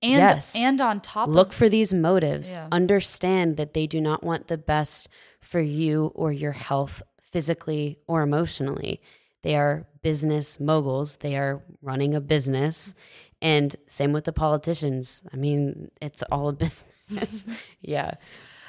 and 0.05 0.19
yes. 0.19 0.55
and 0.55 0.81
on 0.81 1.01
top 1.01 1.29
look 1.29 1.49
of 1.49 1.55
for 1.55 1.69
these 1.69 1.93
motives. 1.95 2.53
Yeah. 2.53 2.69
Understand 2.71 3.57
that 3.57 3.75
they 3.75 3.87
do 3.87 4.01
not 4.01 4.23
want 4.23 4.49
the 4.49 4.59
best 4.59 5.09
for 5.41 5.61
you 5.61 6.13
or 6.15 6.33
your 6.33 6.53
health 6.53 7.03
physically 7.21 7.99
or 8.07 8.23
emotionally. 8.23 9.01
They 9.43 9.57
are 9.57 9.87
business 10.03 10.61
moguls. 10.61 11.17
They 11.17 11.37
are 11.37 11.63
running 11.83 12.15
a 12.15 12.21
business. 12.21 12.95
And 13.43 13.75
same 13.89 14.13
with 14.13 14.25
the 14.25 14.33
politicians. 14.33 15.23
I 15.33 15.37
mean, 15.37 15.91
it's 16.01 16.23
all 16.31 16.49
a 16.49 16.53
business. 16.65 17.45
yeah. 17.81 18.15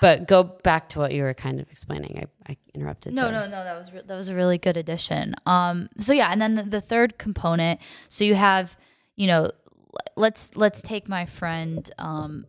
But 0.02 0.28
go 0.28 0.44
back 0.44 0.90
to 0.90 1.00
what 1.00 1.14
you 1.14 1.24
were 1.24 1.34
kind 1.34 1.60
of 1.60 1.70
explaining. 1.72 2.28
I, 2.48 2.52
I 2.52 2.58
interrupted. 2.74 3.14
no 3.14 3.24
sorry. 3.24 3.32
no 3.34 3.42
no 3.46 3.64
that 3.64 3.78
was 3.78 3.94
re- 3.94 4.02
that 4.06 4.16
was 4.16 4.28
a 4.28 4.36
really 4.36 4.58
good 4.58 4.76
addition 4.76 5.34
um 5.46 5.88
so 6.00 6.12
yeah 6.12 6.30
and 6.30 6.42
then 6.42 6.56
the, 6.56 6.64
the 6.64 6.82
third 6.82 7.18
component 7.18 7.80
so 8.10 8.26
you 8.26 8.36
have 8.36 8.76
you 9.16 9.28
know 9.28 9.50
let's 10.16 10.50
let's 10.56 10.82
take 10.82 11.08
my 11.10 11.26
friend. 11.26 11.90
Um, 11.98 12.46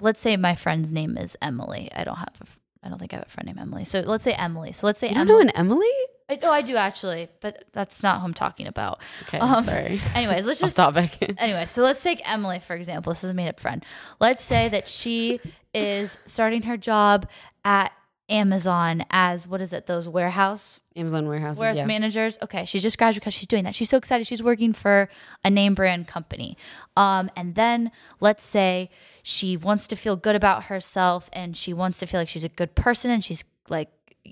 let's 0.00 0.20
say 0.20 0.36
my 0.36 0.54
friend's 0.54 0.92
name 0.92 1.16
is 1.16 1.36
Emily. 1.42 1.90
I 1.94 2.04
don't 2.04 2.16
have 2.16 2.34
a. 2.40 2.46
I 2.84 2.88
don't 2.88 2.98
think 2.98 3.12
I 3.12 3.16
have 3.16 3.26
a 3.26 3.30
friend 3.30 3.46
named 3.46 3.58
Emily. 3.58 3.84
So 3.84 4.00
let's 4.00 4.22
say 4.24 4.32
Emily. 4.34 4.72
So 4.72 4.86
let's 4.86 5.00
say 5.00 5.08
You 5.08 5.14
don't 5.14 5.22
Emily. 5.28 5.44
know 5.44 5.50
an 5.50 5.56
Emily? 5.56 5.88
I, 6.28 6.38
oh, 6.42 6.50
I 6.50 6.62
do 6.62 6.76
actually, 6.76 7.28
but 7.40 7.64
that's 7.72 8.02
not 8.02 8.18
who 8.20 8.26
I'm 8.26 8.34
talking 8.34 8.66
about. 8.66 9.00
Okay, 9.22 9.38
Um, 9.38 9.62
sorry. 9.64 10.00
Anyways, 10.14 10.46
let's 10.46 10.60
just 10.66 10.72
stop 10.74 10.94
topic. 10.94 11.34
anyway, 11.38 11.66
so 11.66 11.82
let's 11.82 12.02
take 12.02 12.20
Emily 12.28 12.58
for 12.60 12.74
example. 12.76 13.12
This 13.12 13.24
is 13.24 13.30
a 13.30 13.34
made 13.34 13.48
up 13.48 13.58
friend. 13.60 13.84
Let's 14.20 14.42
say 14.42 14.68
that 14.68 14.88
she 14.88 15.40
is 15.74 16.18
starting 16.26 16.62
her 16.62 16.76
job 16.76 17.28
at 17.64 17.92
Amazon 18.28 19.04
as 19.10 19.46
what 19.46 19.60
is 19.60 19.72
it? 19.72 19.86
Those 19.86 20.08
warehouse 20.08 20.80
Amazon 20.96 21.28
warehouses. 21.28 21.60
warehouse 21.60 21.78
yeah. 21.78 21.86
managers. 21.86 22.38
Okay, 22.42 22.64
she 22.64 22.80
just 22.80 22.98
graduated 22.98 23.20
because 23.20 23.34
she's 23.34 23.46
doing 23.46 23.64
that. 23.64 23.74
She's 23.74 23.88
so 23.88 23.96
excited. 23.96 24.26
She's 24.26 24.42
working 24.42 24.72
for 24.72 25.08
a 25.44 25.50
name 25.50 25.74
brand 25.74 26.08
company. 26.08 26.56
Um, 26.96 27.30
and 27.36 27.54
then 27.54 27.90
let's 28.18 28.44
say 28.44 28.90
she 29.22 29.56
wants 29.56 29.86
to 29.88 29.96
feel 29.96 30.16
good 30.16 30.34
about 30.34 30.64
herself 30.64 31.28
and 31.32 31.56
she 31.56 31.72
wants 31.72 31.98
to 32.00 32.06
feel 32.06 32.20
like 32.20 32.28
she's 32.28 32.44
a 32.44 32.48
good 32.48 32.74
person 32.74 33.10
and 33.10 33.22
she's 33.22 33.44
like 33.68 33.90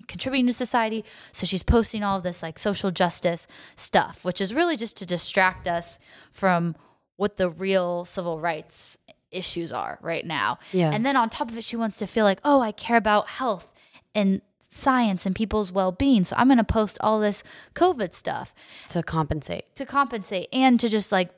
contributing 0.09 0.47
to 0.47 0.53
society. 0.53 1.05
So 1.33 1.47
she's 1.47 1.63
posting 1.63 2.03
all 2.03 2.17
of 2.17 2.23
this 2.23 2.43
like 2.43 2.59
social 2.59 2.91
justice 2.91 3.47
stuff, 3.77 4.25
which 4.25 4.41
is 4.41 4.55
really 4.55 4.77
just 4.77 4.97
to 4.99 5.07
distract 5.07 5.69
us 5.69 5.99
from 6.33 6.75
what 7.17 7.37
the 7.37 7.51
real 7.51 8.05
civil 8.05 8.41
rights 8.41 8.99
issues 9.31 9.71
are 9.71 9.99
right 10.01 10.25
now. 10.25 10.59
Yeah. 10.73 10.91
And 10.93 11.05
then 11.05 11.17
on 11.17 11.29
top 11.29 11.51
of 11.51 11.59
it, 11.59 11.65
she 11.65 11.77
wants 11.77 11.99
to 11.99 12.07
feel 12.07 12.25
like, 12.25 12.41
oh, 12.45 12.61
I 12.61 12.73
care 12.73 12.97
about 12.97 13.29
health 13.29 13.73
and 14.15 14.41
science 14.61 15.27
and 15.27 15.35
people's 15.37 15.71
well 15.71 15.93
being. 15.93 16.25
So 16.25 16.35
I'm 16.37 16.49
going 16.49 16.59
to 16.59 16.65
post 16.65 16.99
all 17.01 17.21
this 17.21 17.43
COVID 17.75 18.15
stuff 18.15 18.55
to 18.89 19.03
compensate. 19.03 19.75
to 19.77 19.87
compensate 19.87 20.49
and 20.53 20.79
to 20.81 20.89
just 20.89 21.13
like 21.13 21.31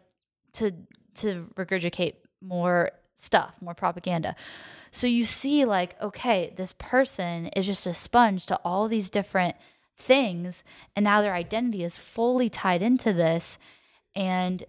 to 0.54 0.72
to 1.16 1.48
regurgitate 1.56 2.14
more 2.40 2.92
stuff, 3.14 3.54
more 3.60 3.74
propaganda. 3.74 4.36
So 4.90 5.06
you 5.06 5.24
see 5.24 5.64
like 5.64 6.00
okay, 6.00 6.52
this 6.56 6.74
person 6.78 7.46
is 7.48 7.66
just 7.66 7.86
a 7.86 7.94
sponge 7.94 8.46
to 8.46 8.60
all 8.64 8.88
these 8.88 9.10
different 9.10 9.56
things 9.98 10.62
and 10.94 11.04
now 11.04 11.22
their 11.22 11.34
identity 11.34 11.82
is 11.82 11.96
fully 11.96 12.50
tied 12.50 12.82
into 12.82 13.14
this 13.14 13.58
and 14.14 14.64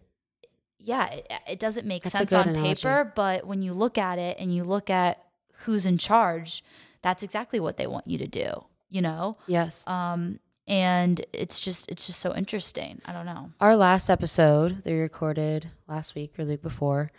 yeah, 0.79 1.07
it, 1.09 1.31
it 1.47 1.59
doesn't 1.59 1.85
make 1.85 2.03
That's 2.03 2.17
sense 2.17 2.33
on 2.33 2.49
analogy. 2.49 2.81
paper, 2.81 3.11
but 3.15 3.45
when 3.45 3.61
you 3.61 3.73
look 3.73 3.97
at 3.97 4.19
it 4.19 4.37
and 4.39 4.55
you 4.55 4.63
look 4.63 4.89
at 4.89 5.21
who's 5.63 5.85
in 5.85 5.97
charge, 5.97 6.63
that's 7.01 7.23
exactly 7.23 7.59
what 7.59 7.77
they 7.77 7.87
want 7.87 8.07
you 8.07 8.17
to 8.19 8.27
do, 8.27 8.49
you 8.89 9.01
know? 9.01 9.37
Yes. 9.47 9.85
um 9.87 10.39
and 10.69 11.25
it's 11.31 11.61
just 11.61 11.89
it's 11.89 12.05
just 12.07 12.19
so 12.19 12.35
interesting 12.35 13.01
i 13.05 13.13
don't 13.13 13.25
know 13.25 13.49
Our 13.61 13.77
last 13.77 14.09
episode 14.09 14.83
that 14.83 14.91
we 14.91 14.99
recorded 14.99 15.69
last 15.87 16.13
week 16.13 16.37
or 16.37 16.43
the 16.43 16.51
week 16.51 16.61
before, 16.61 17.09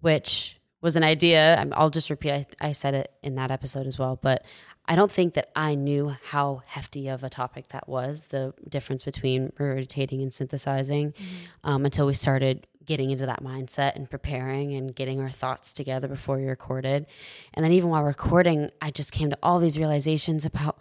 which 0.00 0.58
was 0.80 0.96
an 0.96 1.04
idea. 1.04 1.56
I'm- 1.56 1.72
I'll 1.76 1.90
just 1.90 2.10
repeat. 2.10 2.32
I, 2.32 2.46
I 2.60 2.72
said 2.72 2.94
it 2.94 3.12
in 3.22 3.36
that 3.36 3.50
episode 3.52 3.86
as 3.86 3.98
well, 4.00 4.18
but 4.20 4.44
I 4.84 4.96
don't 4.96 5.10
think 5.10 5.34
that 5.34 5.48
I 5.54 5.76
knew 5.76 6.08
how 6.30 6.62
hefty 6.66 7.06
of 7.06 7.22
a 7.22 7.30
topic 7.30 7.68
that 7.68 7.88
was. 7.88 8.24
The 8.30 8.52
difference 8.68 9.04
between 9.04 9.50
regurgitating 9.50 10.20
and 10.22 10.32
synthesizing 10.34 11.14
um, 11.62 11.84
until 11.84 12.04
we 12.06 12.14
started 12.14 12.66
getting 12.84 13.10
into 13.10 13.26
that 13.26 13.42
mindset 13.42 13.96
and 13.96 14.10
preparing 14.10 14.74
and 14.74 14.94
getting 14.94 15.20
our 15.20 15.30
thoughts 15.30 15.72
together 15.72 16.08
before 16.08 16.36
we 16.36 16.44
recorded. 16.44 17.06
And 17.54 17.64
then 17.64 17.72
even 17.72 17.90
while 17.90 18.04
recording, 18.04 18.70
I 18.80 18.90
just 18.90 19.12
came 19.12 19.30
to 19.30 19.38
all 19.42 19.58
these 19.58 19.78
realizations 19.78 20.44
about 20.44 20.78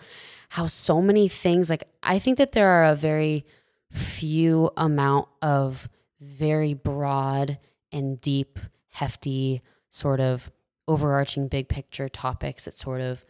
how 0.49 0.67
so 0.67 1.01
many 1.01 1.27
things 1.27 1.69
like 1.69 1.83
I 2.03 2.19
think 2.19 2.37
that 2.37 2.51
there 2.51 2.67
are 2.67 2.85
a 2.85 2.95
very 2.95 3.45
few 3.91 4.71
amount 4.77 5.27
of 5.41 5.89
very 6.19 6.73
broad 6.73 7.57
and 7.91 8.19
deep, 8.21 8.59
hefty, 8.89 9.61
sort 9.89 10.19
of 10.19 10.51
overarching 10.87 11.47
big 11.47 11.67
picture 11.67 12.09
topics 12.09 12.65
that 12.65 12.73
sort 12.73 13.01
of 13.01 13.23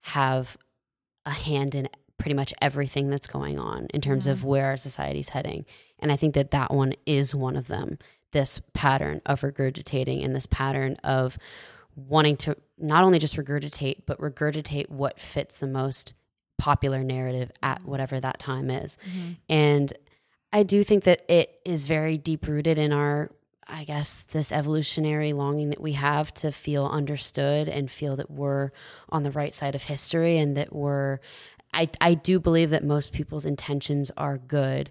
have 0.00 0.56
a 1.26 1.30
hand 1.30 1.74
in 1.74 1.88
pretty 2.18 2.34
much 2.34 2.52
everything 2.60 3.08
that's 3.08 3.26
going 3.26 3.58
on 3.58 3.86
in 3.94 4.00
terms 4.00 4.26
of 4.26 4.44
where 4.44 4.66
our 4.66 4.76
society's 4.76 5.30
heading. 5.30 5.64
And 5.98 6.10
I 6.12 6.16
think 6.16 6.34
that 6.34 6.50
that 6.50 6.72
one 6.72 6.94
is 7.06 7.34
one 7.34 7.56
of 7.56 7.68
them. 7.68 7.98
This 8.32 8.60
pattern 8.74 9.20
of 9.24 9.40
regurgitating 9.40 10.24
and 10.24 10.34
this 10.34 10.46
pattern 10.46 10.96
of 11.04 11.38
wanting 11.94 12.36
to 12.36 12.56
not 12.76 13.04
only 13.04 13.18
just 13.18 13.36
regurgitate, 13.36 14.02
but 14.06 14.20
regurgitate 14.20 14.90
what 14.90 15.18
fits 15.18 15.58
the 15.58 15.66
most 15.66 16.14
popular 16.58 17.02
narrative 17.02 17.50
at 17.62 17.78
mm-hmm. 17.80 17.90
whatever 17.90 18.20
that 18.20 18.38
time 18.38 18.70
is. 18.70 18.98
Mm-hmm. 19.08 19.32
And 19.48 19.92
I 20.52 20.62
do 20.62 20.82
think 20.82 21.04
that 21.04 21.22
it 21.28 21.60
is 21.64 21.86
very 21.86 22.18
deep 22.18 22.46
rooted 22.46 22.78
in 22.78 22.92
our, 22.92 23.30
I 23.66 23.84
guess, 23.84 24.14
this 24.32 24.50
evolutionary 24.50 25.32
longing 25.32 25.70
that 25.70 25.80
we 25.80 25.92
have 25.92 26.32
to 26.34 26.50
feel 26.52 26.86
understood 26.86 27.68
and 27.68 27.90
feel 27.90 28.16
that 28.16 28.30
we're 28.30 28.70
on 29.08 29.22
the 29.22 29.30
right 29.30 29.52
side 29.52 29.74
of 29.74 29.84
history 29.84 30.38
and 30.38 30.56
that 30.56 30.74
we're, 30.74 31.20
I, 31.72 31.88
I 32.00 32.14
do 32.14 32.40
believe 32.40 32.70
that 32.70 32.84
most 32.84 33.12
people's 33.12 33.44
intentions 33.44 34.10
are 34.16 34.38
good. 34.38 34.90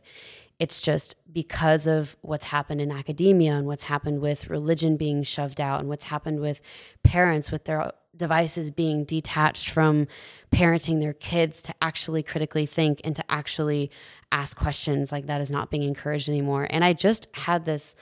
It's 0.59 0.82
just 0.82 1.15
because 1.32 1.86
of 1.86 2.15
what's 2.21 2.45
happened 2.45 2.82
in 2.82 2.91
academia 2.91 3.53
and 3.53 3.67
what's 3.67 3.84
happened 3.84 4.21
with 4.21 4.49
religion 4.49 4.97
being 4.97 5.23
shoved 5.23 5.61
out 5.61 5.80
and 5.80 5.89
what's 5.89 6.05
happened 6.05 6.39
with 6.39 6.61
parents 7.03 7.51
with 7.51 7.65
their 7.65 7.91
devices 8.15 8.71
being 8.71 9.03
detached 9.03 9.69
from 9.69 10.07
parenting 10.51 10.99
their 10.99 11.13
kids 11.13 11.61
to 11.61 11.73
actually 11.82 12.23
critically 12.23 12.65
think 12.65 12.99
and 13.03 13.15
to 13.15 13.23
actually 13.32 13.91
ask 14.32 14.57
questions 14.57 15.11
like 15.11 15.28
that 15.28 15.39
is 15.41 15.51
not 15.51 15.69
being 15.69 15.84
encouraged 15.84 16.28
anymore. 16.28 16.65
And 16.69 16.84
I 16.84 16.93
just 16.93 17.28
had 17.34 17.65
this 17.65 17.95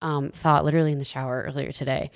um, 0.00 0.30
thought 0.30 0.64
literally 0.64 0.92
in 0.92 0.98
the 0.98 1.04
shower 1.04 1.44
earlier 1.46 1.72
today 1.72 2.10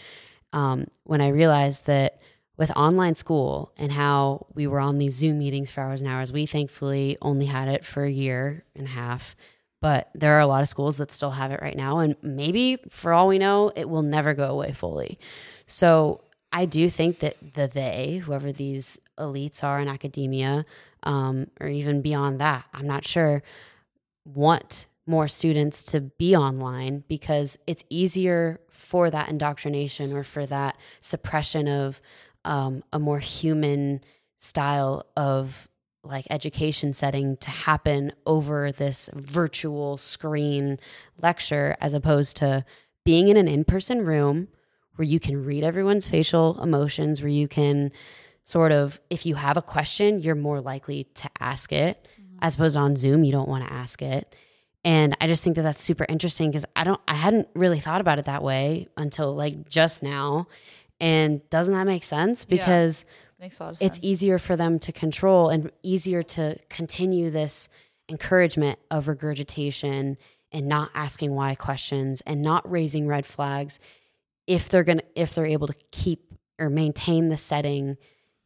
um, 0.52 0.86
when 1.04 1.20
I 1.20 1.28
realized 1.28 1.86
that 1.86 2.18
with 2.57 2.70
online 2.76 3.14
school 3.14 3.72
and 3.76 3.92
how 3.92 4.46
we 4.55 4.66
were 4.66 4.80
on 4.80 4.98
these 4.98 5.14
Zoom 5.14 5.38
meetings 5.38 5.70
for 5.70 5.80
hours 5.80 6.00
and 6.00 6.11
hours, 6.11 6.32
we 6.32 6.46
thankfully 6.46 7.16
only 7.22 7.46
had 7.46 7.68
it 7.68 7.84
for 7.84 8.05
a 8.05 8.11
year 8.11 8.64
and 8.76 8.86
a 8.86 8.90
half. 8.90 9.34
But 9.80 10.11
there 10.14 10.34
are 10.34 10.40
a 10.40 10.46
lot 10.46 10.62
of 10.62 10.68
schools 10.68 10.98
that 10.98 11.11
still 11.11 11.32
have 11.32 11.50
it 11.50 11.61
right 11.61 11.76
now. 11.76 11.98
And 11.98 12.16
maybe 12.22 12.78
for 12.88 13.12
all 13.12 13.26
we 13.26 13.38
know, 13.38 13.72
it 13.74 13.88
will 13.88 14.03
never 14.03 14.32
go 14.34 14.44
away 14.44 14.72
fully. 14.72 15.18
So 15.66 16.20
I 16.53 16.66
do 16.66 16.88
think 16.88 17.20
that 17.20 17.55
the 17.55 17.66
they, 17.66 18.20
whoever 18.24 18.53
these 18.53 19.00
elites 19.18 19.64
are 19.64 19.80
in 19.80 19.88
academia, 19.88 20.64
um, 21.03 21.48
or 21.61 21.68
even 21.68 22.03
beyond 22.03 22.40
that, 22.40 22.64
I'm 22.72 22.86
not 22.86 23.07
sure, 23.07 23.42
want 24.24 24.86
more 25.07 25.26
students 25.26 25.84
to 25.86 26.00
be 26.00 26.36
online 26.36 27.03
because 27.09 27.59
it's 27.66 27.82
easier 27.90 28.61
for 28.68 29.11
that 29.11 29.28
indoctrination 29.28 30.12
or 30.12 30.22
for 30.22 30.46
that 30.46 30.76
suppression 31.00 31.66
of 31.66 32.00
um, 32.45 32.82
a 32.93 32.99
more 32.99 33.18
human 33.18 34.03
style 34.38 35.07
of 35.16 35.68
like 36.05 36.26
education 36.30 36.93
setting 36.93 37.36
to 37.36 37.51
happen 37.51 38.12
over 38.26 38.72
this 38.72 39.09
virtual 39.14 39.97
screen 39.97 40.78
lecture 41.20 41.76
as 41.80 41.93
opposed 41.93 42.36
to 42.36 42.64
being 43.05 43.28
in 43.28 43.36
an 43.36 43.47
in-person 43.49 44.05
room 44.05 44.49
where 44.97 45.07
you 45.07 45.20
can 45.20 45.45
read 45.45 45.62
everyone's 45.62 46.09
facial 46.09 46.61
emotions 46.61 47.22
where 47.22 47.28
you 47.28 47.47
can 47.47 47.93
sort 48.45 48.72
of 48.72 49.01
if 49.11 49.24
you 49.24 49.36
have 49.36 49.57
a 49.57 49.62
question 49.62 50.18
you're 50.18 50.34
more 50.34 50.61
likely 50.61 51.05
to 51.14 51.30
ask 51.40 51.72
it 51.72 52.09
as 52.40 52.57
opposed 52.57 52.74
to 52.74 52.80
on 52.80 52.97
zoom 52.97 53.22
you 53.22 53.32
don't 53.32 53.49
want 53.49 53.64
to 53.64 53.72
ask 53.72 54.03
it. 54.03 54.34
And 54.84 55.16
i 55.20 55.28
just 55.28 55.45
think 55.45 55.55
that 55.55 55.62
that's 55.62 55.80
super 55.80 56.05
interesting 56.09 56.51
because 56.51 56.64
i 56.74 56.82
don't 56.82 57.01
i 57.07 57.14
hadn't 57.14 57.49
really 57.55 57.78
thought 57.78 58.01
about 58.01 58.18
it 58.18 58.24
that 58.24 58.43
way 58.43 58.88
until 58.97 59.32
like 59.36 59.68
just 59.68 60.03
now 60.03 60.49
and 61.03 61.50
doesn't 61.50 61.74
that 61.74 61.84
make 61.84 62.05
sense? 62.05 62.46
Yeah. 62.48 62.57
because 62.57 63.05
makes 63.40 63.59
a 63.59 63.64
lot 63.64 63.72
of 63.74 63.82
it's 63.82 63.98
easier 64.03 64.38
for 64.38 64.55
them 64.57 64.78
to 64.78 64.92
control 64.92 65.50
and 65.50 65.70
easier 65.82 66.22
to 66.22 66.57
continue 66.70 67.28
this 67.28 67.68
encouragement 68.09 68.78
of 68.90 69.09
regurgitation 69.09 70.16
and 70.53 70.68
not 70.68 70.90
asking 70.94 71.34
why 71.34 71.55
questions 71.57 72.20
and 72.20 72.40
not 72.40 72.70
raising 72.70 73.09
red 73.09 73.26
flags 73.26 73.80
if 74.46 74.68
they're 74.68 74.84
going 74.84 74.98
to 74.98 75.05
if 75.14 75.34
they're 75.34 75.46
able 75.46 75.66
to 75.66 75.74
keep 75.90 76.32
or 76.59 76.70
maintain 76.70 77.28
the 77.30 77.36
setting 77.36 77.96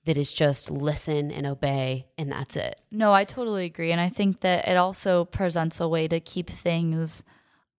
that 0.06 0.16
is 0.16 0.32
just 0.32 0.70
listen 0.70 1.30
and 1.32 1.46
obey 1.46 2.06
and 2.16 2.32
that's 2.32 2.56
it. 2.56 2.80
No 2.90 3.12
i 3.12 3.24
totally 3.24 3.66
agree. 3.66 3.92
And 3.92 4.00
i 4.00 4.08
think 4.08 4.40
that 4.40 4.66
it 4.66 4.78
also 4.78 5.26
presents 5.26 5.78
a 5.78 5.88
way 5.88 6.08
to 6.08 6.20
keep 6.20 6.48
things 6.48 7.22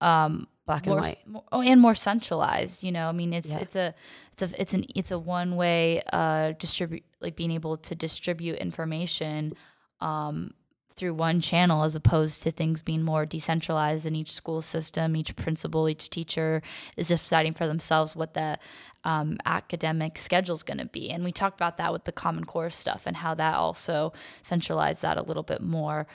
um 0.00 0.46
black 0.68 0.86
and 0.86 0.94
more, 0.94 1.00
white. 1.00 1.18
more- 1.26 1.44
oh, 1.50 1.60
and 1.62 1.80
more 1.80 1.94
centralized 1.94 2.82
you 2.86 2.92
know 2.92 3.08
i 3.08 3.12
mean 3.20 3.32
it's 3.32 3.50
Yeah. 3.50 3.58
it's 3.64 3.76
a 3.76 3.94
it's 4.32 4.42
a 4.42 4.60
it's 4.62 4.74
an 4.74 4.84
it's 4.94 5.10
a 5.10 5.18
one 5.18 5.56
way 5.56 6.02
uh 6.12 6.52
distribute 6.64 7.04
like 7.20 7.34
being 7.36 7.50
able 7.50 7.76
to 7.88 7.94
distribute 7.94 8.56
information 8.58 9.54
um 10.00 10.52
through 10.94 11.14
one 11.14 11.40
channel 11.40 11.84
as 11.84 11.94
opposed 11.94 12.42
to 12.42 12.50
things 12.50 12.82
being 12.82 13.02
more 13.04 13.24
decentralized 13.24 14.04
in 14.04 14.14
each 14.16 14.32
school 14.32 14.60
system 14.60 15.14
each 15.16 15.34
principal 15.36 15.88
each 15.88 16.10
teacher 16.10 16.60
is 16.96 17.08
deciding 17.08 17.52
for 17.54 17.66
themselves 17.66 18.16
what 18.16 18.34
the 18.34 18.58
um, 19.04 19.38
academic 19.46 20.18
schedule 20.18 20.56
is 20.56 20.64
going 20.64 20.76
to 20.78 20.84
be. 20.86 21.08
And 21.08 21.22
we 21.24 21.30
talked 21.32 21.56
about 21.56 21.78
that 21.78 21.92
with 21.92 22.04
the 22.04 22.12
common 22.12 22.44
core 22.44 22.68
stuff 22.68 23.04
and 23.06 23.16
how 23.16 23.32
that 23.34 23.54
also 23.54 24.12
centralized 24.42 25.00
that 25.02 25.16
a 25.16 25.22
little 25.22 25.44
bit 25.44 25.62
more. 25.62 26.06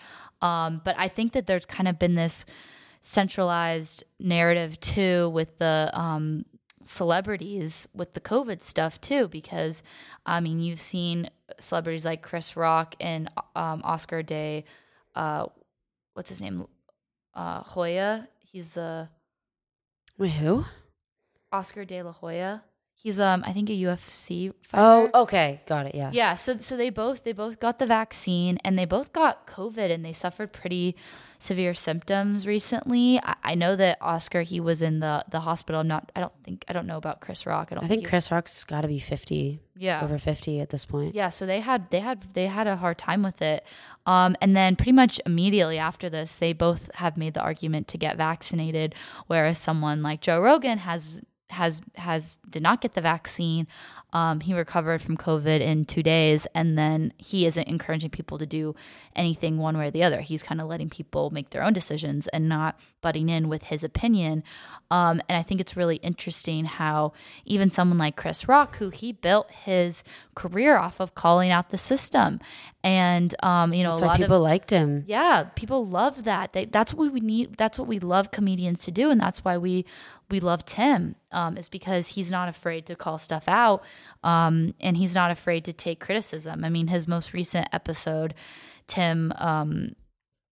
Um, 0.41 0.82
but 0.84 0.95
i 0.99 1.08
think 1.08 1.32
that 1.32 1.47
there's 1.47 1.66
kind 1.66 1.88
of 1.88 1.97
been 1.97 2.16
this 2.16 2.45
centralized 3.04 4.06
narrative 4.20 4.80
too 4.80 5.30
with 5.30 5.60
the 5.60 5.91
um, 5.93 6.45
celebrities 6.86 7.88
with 7.93 8.14
the 8.14 8.22
COVID 8.22 8.64
stuff 8.64 8.99
too, 8.99 9.28
because 9.28 9.84
I 10.26 10.39
mean, 10.39 10.60
you've 10.60 10.80
seen 10.80 11.30
celebrities 11.60 12.06
like 12.06 12.24
Chris 12.24 12.56
Rock 12.58 12.95
and 12.99 13.30
um, 13.56 13.82
Oscar 13.84 14.24
de, 14.24 14.64
uh, 15.16 15.45
what's 16.14 16.30
his 16.30 16.41
name, 16.41 16.66
uh, 17.36 17.62
Hoya. 17.62 18.28
He's 18.39 18.72
the 18.72 19.10
Wait, 20.18 20.30
who? 20.30 20.64
Oscar 21.51 21.86
de 21.86 22.01
la 22.01 22.12
Hoya. 22.12 22.64
He's 23.04 23.20
um, 23.20 23.43
I 23.45 23.51
think 23.51 23.70
a 23.70 23.74
UFC 23.74 24.54
fighter. 24.70 25.12
Oh, 25.14 25.24
okay, 25.24 25.60
got 25.68 25.88
it. 25.88 25.93
Yeah. 25.93 26.10
Yeah, 26.14 26.36
so 26.36 26.58
so 26.60 26.78
they 26.78 26.89
both 26.89 27.26
they 27.26 27.34
both 27.34 27.60
got 27.60 27.78
the 27.78 27.86
vaccine 27.86 28.58
and 28.64 28.80
they 28.80 28.86
both 28.86 29.12
got 29.12 29.45
COVID 29.45 29.91
and 29.91 30.06
they 30.06 30.14
suffered 30.14 30.54
pretty 30.54 30.95
severe 31.38 31.74
symptoms 31.74 32.47
recently. 32.47 33.20
I, 33.22 33.36
I 33.43 33.56
know 33.56 33.76
that 33.76 33.97
Oscar 33.99 34.43
he 34.43 34.62
was 34.62 34.82
in 34.82 35.01
the 35.01 35.26
the 35.30 35.41
hospital. 35.41 35.82
I'm 35.82 35.88
not 35.89 36.14
I 36.16 36.22
don't 36.22 36.32
think 36.45 36.64
I 36.70 36.72
don't 36.72 36.88
know 36.88 36.95
about 36.95 37.20
Chris 37.20 37.45
Rock. 37.45 37.68
I 37.72 37.76
don't 37.76 37.84
I 37.84 37.88
think 37.89 38.04
he- 38.04 38.08
Chris 38.08 38.32
Rock's 38.32 38.64
got 38.64 38.82
to 38.82 38.88
be 38.88 38.99
fifty, 38.99 39.60
yeah 39.76 40.01
over 40.01 40.18
fifty 40.18 40.62
at 40.62 40.70
this 40.70 40.86
point. 40.86 41.14
yeah. 41.14 41.28
So 41.28 41.45
they 41.45 41.60
had 41.60 41.89
they 41.91 41.99
had 41.99 42.34
they 42.36 42.47
had 42.47 42.68
a 42.68 42.78
hard 42.78 42.97
time 42.97 43.22
with 43.22 43.41
it. 43.41 43.66
Um, 44.06 44.38
and 44.39 44.56
then 44.56 44.78
pretty 44.78 44.91
much 44.93 45.20
immediately 45.26 45.78
after 45.78 46.10
this, 46.10 46.36
they 46.36 46.54
both 46.54 46.89
have 46.95 47.18
made 47.18 47.34
the 47.34 47.41
argument 47.41 47.89
to 47.89 47.97
get 47.97 48.16
vaccinated, 48.16 48.95
whereas 49.28 49.60
someone 49.60 50.01
like 50.01 50.22
Joe 50.22 50.39
Rogan 50.41 50.78
has 50.80 51.22
has 51.49 51.81
has 51.95 52.37
did 52.49 52.63
not 52.63 52.81
get 52.81 52.93
the 52.93 53.01
vaccine. 53.01 53.67
Um, 54.11 54.41
he 54.41 54.53
recovered 54.53 55.01
from 55.01 55.17
COVID 55.17 55.59
in 55.59 55.85
two 55.85 56.03
days, 56.03 56.45
and 56.53 56.77
then 56.77 57.13
he 57.17 57.45
isn't 57.45 57.67
encouraging 57.67 58.11
people 58.11 58.37
to 58.37 58.45
do 58.45 58.75
anything 59.15 59.57
one 59.57 59.77
way 59.77 59.87
or 59.87 59.91
the 59.91 60.03
other. 60.03 60.21
He's 60.21 60.43
kind 60.43 60.61
of 60.61 60.67
letting 60.67 60.89
people 60.89 61.29
make 61.31 61.49
their 61.49 61.63
own 61.63 61.73
decisions 61.73 62.27
and 62.27 62.47
not 62.47 62.79
butting 63.01 63.29
in 63.29 63.49
with 63.49 63.63
his 63.63 63.83
opinion. 63.83 64.43
Um, 64.91 65.21
and 65.27 65.37
I 65.37 65.43
think 65.43 65.59
it's 65.61 65.75
really 65.75 65.95
interesting 65.97 66.65
how 66.65 67.13
even 67.45 67.71
someone 67.71 67.97
like 67.97 68.15
Chris 68.15 68.47
Rock, 68.47 68.77
who 68.77 68.89
he 68.89 69.11
built 69.11 69.49
his 69.51 70.03
career 70.35 70.77
off 70.77 70.99
of 70.99 71.15
calling 71.15 71.49
out 71.51 71.69
the 71.69 71.77
system, 71.77 72.39
and 72.83 73.33
um, 73.43 73.73
you 73.73 73.83
know 73.83 73.91
That's 73.91 74.01
a 74.01 74.05
lot 74.05 74.17
people 74.17 74.37
of 74.37 74.43
liked 74.43 74.69
him. 74.69 75.05
yeah, 75.07 75.43
people 75.55 75.85
love 75.85 76.23
that. 76.25 76.53
They, 76.53 76.65
that's 76.65 76.93
what 76.93 77.11
we 77.11 77.19
need. 77.19 77.57
That's 77.57 77.79
what 77.79 77.87
we 77.87 77.99
love 77.99 78.31
comedians 78.31 78.79
to 78.85 78.91
do, 78.91 79.09
and 79.09 79.19
that's 79.19 79.43
why 79.43 79.57
we 79.57 79.85
we 80.30 80.39
love 80.39 80.65
Tim. 80.65 81.15
Um, 81.32 81.57
is 81.57 81.69
because 81.69 82.07
he's 82.09 82.30
not 82.32 82.49
afraid 82.49 82.86
to 82.88 82.95
call 82.95 83.17
stuff 83.17 83.43
out, 83.47 83.84
um, 84.24 84.74
and 84.80 84.95
he's 84.97 85.13
not 85.15 85.32
afraid 85.32 85.65
to 85.65 85.74
take 85.74 85.99
criticism. 85.99 86.63
I 86.63 86.69
mean, 86.69 86.88
his 86.88 87.07
most 87.07 87.34
recent 87.34 87.67
episode, 87.74 88.34
Tim, 88.88 89.34
um, 89.38 89.95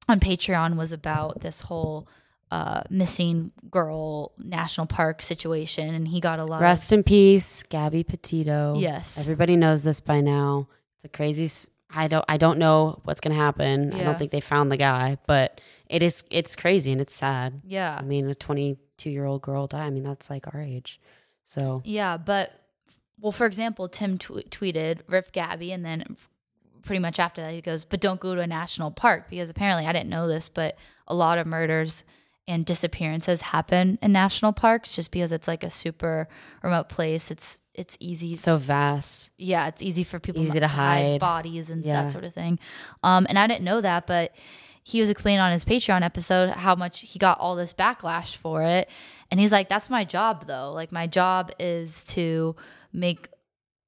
on 0.08 0.20
Patreon 0.20 0.76
was 0.76 0.92
about 0.92 1.42
this 1.42 1.62
whole 1.62 2.08
uh, 2.52 2.82
missing 2.90 3.52
girl 3.70 4.34
national 4.38 4.88
park 4.88 5.22
situation, 5.22 5.94
and 5.94 6.08
he 6.08 6.20
got 6.20 6.40
a 6.40 6.44
lot. 6.46 6.58
of, 6.58 6.62
Rest 6.62 6.92
in 6.92 7.04
peace, 7.04 7.64
Gabby 7.64 8.04
Petito. 8.04 8.76
Yes. 8.78 9.18
everybody 9.20 9.56
knows 9.56 9.84
this 9.84 10.02
by 10.02 10.20
now. 10.22 10.68
It's 10.96 11.06
a 11.06 11.10
crazy. 11.10 11.46
s- 11.46 11.68
I 11.94 12.08
don't. 12.08 12.26
I 12.30 12.38
don't 12.38 12.58
know 12.58 13.00
what's 13.04 13.20
gonna 13.22 13.36
happen. 13.36 13.94
I 13.94 14.04
don't 14.04 14.18
think 14.18 14.32
they 14.32 14.40
found 14.42 14.72
the 14.72 14.78
guy, 14.78 15.18
but 15.28 15.60
it 15.88 16.02
is. 16.02 16.24
It's 16.32 16.56
crazy 16.56 16.92
and 16.92 17.02
it's 17.02 17.14
sad. 17.14 17.62
yeah, 17.66 17.98
I 18.00 18.02
mean, 18.04 18.30
a 18.30 18.36
22 19.02 19.10
year 19.10 19.26
old 19.26 19.42
girl 19.42 19.68
die. 19.68 19.86
I 19.86 19.90
mean, 19.90 20.04
that's 20.04 20.30
like 20.30 20.54
our 20.54 20.62
age. 20.62 21.00
So 21.46 21.82
Yeah, 21.86 22.18
but 22.18 22.52
well, 23.20 23.32
for 23.32 23.46
example, 23.46 23.88
Tim 23.88 24.18
tw- 24.18 24.50
tweeted 24.50 25.00
"Rip 25.08 25.32
Gabby," 25.32 25.72
and 25.72 25.86
then 25.86 26.18
pretty 26.84 27.00
much 27.00 27.20
after 27.20 27.42
that, 27.42 27.54
he 27.54 27.62
goes, 27.62 27.86
"But 27.86 28.00
don't 28.02 28.20
go 28.20 28.34
to 28.36 28.42
a 28.42 28.48
national 28.48 28.92
park 28.92 29.30
because 29.30 29.50
apparently 29.50 29.86
I 29.86 29.94
didn't 29.94 30.10
know 30.10 30.28
this, 30.28 30.50
but 30.50 30.76
a 31.08 31.14
lot 31.16 31.38
of 31.38 31.46
murders 31.48 32.04
and 32.48 32.66
disappearances 32.66 33.42
happen 33.42 34.00
in 34.02 34.12
national 34.12 34.52
parks 34.54 34.96
just 34.96 35.12
because 35.12 35.32
it's 35.32 35.48
like 35.48 35.64
a 35.64 35.70
super 35.70 36.28
remote 36.64 36.90
place. 36.90 37.30
It's 37.32 37.60
it's 37.74 37.96
easy. 38.02 38.36
so 38.36 38.58
vast. 38.58 39.32
yeah, 39.38 39.68
it's 39.68 39.82
easy 39.82 40.04
for 40.04 40.20
people 40.20 40.42
Easy 40.42 40.60
not 40.60 40.68
to 40.68 40.74
hide. 40.74 41.20
bodies 41.22 41.70
and 41.70 41.86
Yeah. 41.86 42.04
that 42.04 42.12
sort 42.12 42.26
of 42.26 42.34
thing. 42.34 42.60
Um, 43.02 43.26
and 43.30 43.40
I 43.40 43.48
didn't 43.48 43.64
know 43.64 43.80
that, 43.80 44.08
but 44.08 44.34
he 44.92 45.00
was 45.00 45.10
explaining 45.10 45.40
on 45.40 45.52
his 45.52 45.64
Patreon 45.64 46.02
episode 46.02 46.50
how 46.50 46.76
much 46.76 47.00
he 47.00 47.18
got 47.18 47.40
all 47.40 47.56
this 47.56 47.74
backlash 47.74 48.36
for 48.36 48.64
it. 48.64 48.90
And 49.30 49.40
he's 49.40 49.52
like, 49.52 49.70
that's 49.70 49.90
my 49.90 50.04
job 50.04 50.48
though. 50.48 50.72
Like 50.74 50.92
my 50.92 51.08
job 51.08 51.52
is 51.60 52.04
to 52.06 52.56
make 52.92 53.28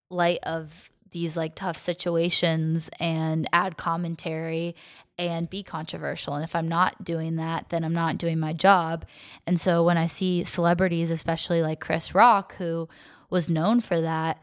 light 0.09 0.39
of 0.43 0.89
these 1.11 1.37
like 1.37 1.55
tough 1.55 1.77
situations 1.77 2.89
and 2.99 3.47
add 3.53 3.77
commentary 3.77 4.75
and 5.17 5.49
be 5.49 5.61
controversial. 5.61 6.33
And 6.33 6.43
if 6.43 6.55
I'm 6.55 6.67
not 6.67 7.03
doing 7.03 7.35
that, 7.35 7.69
then 7.69 7.83
I'm 7.83 7.93
not 7.93 8.17
doing 8.17 8.39
my 8.39 8.53
job. 8.53 9.05
And 9.45 9.59
so 9.59 9.83
when 9.83 9.97
I 9.97 10.07
see 10.07 10.43
celebrities, 10.43 11.11
especially 11.11 11.61
like 11.61 11.79
Chris 11.79 12.15
Rock, 12.15 12.55
who 12.55 12.89
was 13.29 13.49
known 13.49 13.81
for 13.81 14.01
that, 14.01 14.41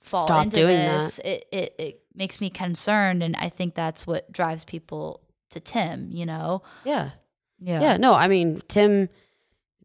fall 0.00 0.26
Stop 0.26 0.44
into 0.44 0.56
doing 0.56 0.76
this, 0.76 1.18
It, 1.20 1.46
it 1.52 1.74
it 1.78 2.02
makes 2.14 2.40
me 2.40 2.48
concerned, 2.50 3.22
and 3.22 3.36
I 3.36 3.48
think 3.48 3.74
that's 3.74 4.06
what 4.06 4.30
drives 4.32 4.64
people 4.64 5.20
to 5.50 5.60
Tim. 5.60 6.10
You 6.10 6.26
know, 6.26 6.62
Yeah. 6.84 7.10
yeah, 7.58 7.80
Yeah. 7.80 7.96
No, 7.96 8.12
I 8.14 8.28
mean, 8.28 8.62
Tim. 8.68 9.08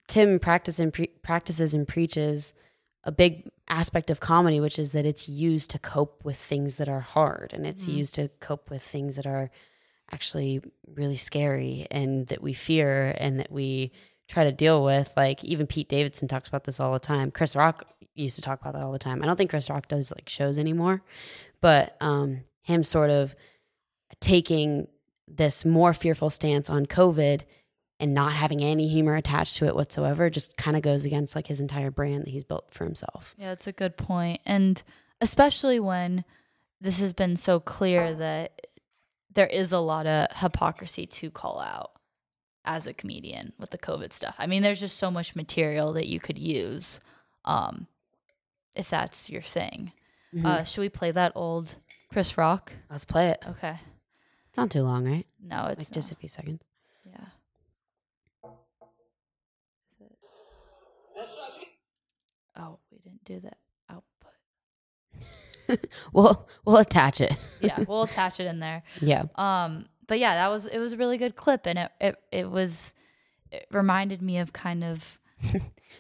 Tim 0.07 0.39
practices 0.39 0.79
and 0.81 0.91
pre- 0.93 1.07
practices 1.23 1.73
and 1.73 1.87
preaches 1.87 2.53
a 3.05 3.11
big 3.13 3.49
aspect 3.69 4.09
of 4.09 4.19
comedy, 4.19 4.59
which 4.59 4.77
is 4.77 4.91
that 4.91 5.05
it's 5.05 5.29
used 5.29 5.71
to 5.71 5.79
cope 5.79 6.25
with 6.25 6.35
things 6.37 6.75
that 6.77 6.89
are 6.89 6.99
hard, 6.99 7.53
and 7.53 7.65
it's 7.65 7.87
Mhm. 7.87 7.93
used 7.95 8.15
to 8.15 8.27
cope 8.41 8.69
with 8.69 8.81
things 8.83 9.15
that 9.15 9.25
are 9.25 9.49
actually 10.11 10.59
really 10.85 11.15
scary 11.15 11.87
and 11.89 12.27
that 12.27 12.41
we 12.41 12.51
fear 12.53 13.15
and 13.17 13.39
that 13.39 13.49
we 13.51 13.93
try 14.27 14.43
to 14.43 14.51
deal 14.51 14.83
with. 14.83 15.13
Like 15.15 15.41
even 15.45 15.65
Pete 15.65 15.87
Davidson 15.87 16.27
talks 16.27 16.49
about 16.49 16.65
this 16.65 16.81
all 16.81 16.91
the 16.91 16.99
time. 16.99 17.31
Chris 17.31 17.55
Rock 17.55 17.87
used 18.13 18.35
to 18.35 18.41
talk 18.41 18.59
about 18.59 18.73
that 18.73 18.83
all 18.83 18.91
the 18.91 18.99
time. 18.99 19.23
I 19.23 19.25
don't 19.25 19.37
think 19.37 19.49
Chris 19.49 19.69
Rock 19.69 19.87
does 19.87 20.11
like 20.11 20.27
shows 20.27 20.57
anymore, 20.59 20.99
but 21.61 21.95
um, 22.01 22.43
him 22.63 22.83
sort 22.83 23.09
of 23.11 23.33
taking 24.19 24.87
this 25.37 25.65
more 25.65 25.93
fearful 25.93 26.29
stance 26.29 26.69
on 26.69 26.85
COVID 26.85 27.41
and 27.99 28.13
not 28.13 28.33
having 28.33 28.61
any 28.63 28.87
humor 28.87 29.15
attached 29.15 29.57
to 29.57 29.65
it 29.65 29.75
whatsoever 29.75 30.29
just 30.29 30.57
kind 30.57 30.75
of 30.75 30.81
goes 30.81 31.05
against 31.05 31.35
like 31.35 31.47
his 31.47 31.61
entire 31.61 31.91
brand 31.91 32.23
that 32.25 32.29
he's 32.31 32.43
built 32.43 32.73
for 32.73 32.83
himself. 32.83 33.35
Yeah, 33.37 33.51
it's 33.51 33.67
a 33.67 33.71
good 33.71 33.95
point. 33.95 34.41
And 34.45 34.81
especially 35.21 35.79
when 35.79 36.25
this 36.79 36.99
has 36.99 37.13
been 37.13 37.37
so 37.37 37.59
clear 37.59 38.13
that 38.15 38.65
there 39.33 39.47
is 39.47 39.71
a 39.71 39.79
lot 39.79 40.07
of 40.07 40.27
hypocrisy 40.35 41.05
to 41.05 41.29
call 41.29 41.59
out 41.59 41.91
as 42.65 42.87
a 42.87 42.93
comedian 42.93 43.53
with 43.59 43.69
the 43.69 43.77
COVID 43.77 44.13
stuff. 44.13 44.35
I 44.37 44.47
mean, 44.47 44.61
there's 44.63 44.79
just 44.79 44.97
so 44.97 45.09
much 45.11 45.35
material 45.35 45.93
that 45.93 46.07
you 46.07 46.19
could 46.19 46.37
use 46.37 46.99
um, 47.45 47.87
if 48.75 48.89
that's 48.89 49.29
your 49.29 49.41
thing. 49.41 49.91
Mhm. 50.33 50.45
Uh, 50.45 50.63
should 50.63 50.81
we 50.81 50.89
play 50.89 51.11
that 51.11 51.33
old 51.35 51.75
Chris 52.11 52.37
Rock? 52.37 52.73
Let's 52.89 53.05
play 53.05 53.29
it. 53.29 53.43
Okay. 53.47 53.79
It's 54.51 54.57
not 54.57 54.69
too 54.69 54.83
long, 54.83 55.05
right? 55.05 55.25
No, 55.41 55.67
it's 55.67 55.79
like 55.79 55.91
just 55.91 56.11
a 56.11 56.15
few 56.15 56.27
seconds. 56.27 56.61
yeah. 57.05 57.27
Oh, 62.57 62.79
we 62.91 62.99
didn't 62.99 63.23
do 63.23 63.39
the 63.39 63.51
output. 63.89 65.87
We'll 66.11 66.47
we'll 66.65 66.77
attach 66.77 67.21
it. 67.21 67.33
Yeah, 67.61 67.79
we'll 67.87 68.03
attach 68.03 68.41
it 68.41 68.45
in 68.47 68.59
there. 68.59 68.83
Yeah. 68.99 69.23
Um, 69.35 69.85
but 70.07 70.19
yeah, 70.19 70.35
that 70.35 70.49
was 70.49 70.65
it 70.65 70.79
was 70.79 70.91
a 70.91 70.97
really 70.97 71.17
good 71.17 71.37
clip, 71.37 71.65
and 71.65 71.79
it 71.79 71.91
it, 72.01 72.15
it 72.31 72.51
was 72.51 72.93
it 73.51 73.67
reminded 73.71 74.21
me 74.21 74.37
of 74.39 74.51
kind 74.51 74.83
of 74.83 75.17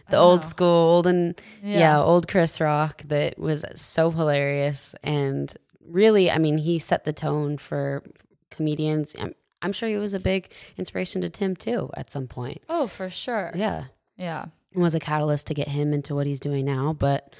The 0.09 0.17
old 0.17 0.41
know. 0.41 0.47
school, 0.47 0.67
old 0.67 1.07
and 1.07 1.39
yeah. 1.63 2.01
old 2.01 2.27
Chris 2.27 2.59
Rock 2.59 3.03
that 3.05 3.39
was 3.39 3.63
so 3.75 4.11
hilarious 4.11 4.93
and 5.03 5.53
really, 5.85 6.29
I 6.29 6.37
mean, 6.37 6.57
he 6.57 6.79
set 6.79 7.05
the 7.05 7.13
tone 7.13 7.57
for 7.57 8.03
comedians. 8.51 9.15
I'm, 9.17 9.33
I'm 9.61 9.73
sure 9.73 9.89
he 9.89 9.97
was 9.97 10.13
a 10.13 10.19
big 10.19 10.51
inspiration 10.77 11.21
to 11.21 11.29
Tim 11.29 11.55
too 11.55 11.89
at 11.95 12.09
some 12.09 12.27
point. 12.27 12.61
Oh, 12.69 12.87
for 12.87 13.09
sure. 13.09 13.51
Yeah. 13.55 13.85
Yeah. 14.17 14.45
and 14.73 14.83
was 14.83 14.93
a 14.93 14.99
catalyst 14.99 15.47
to 15.47 15.53
get 15.53 15.67
him 15.69 15.93
into 15.93 16.13
what 16.13 16.27
he's 16.27 16.39
doing 16.39 16.65
now. 16.65 16.93
But 16.93 17.33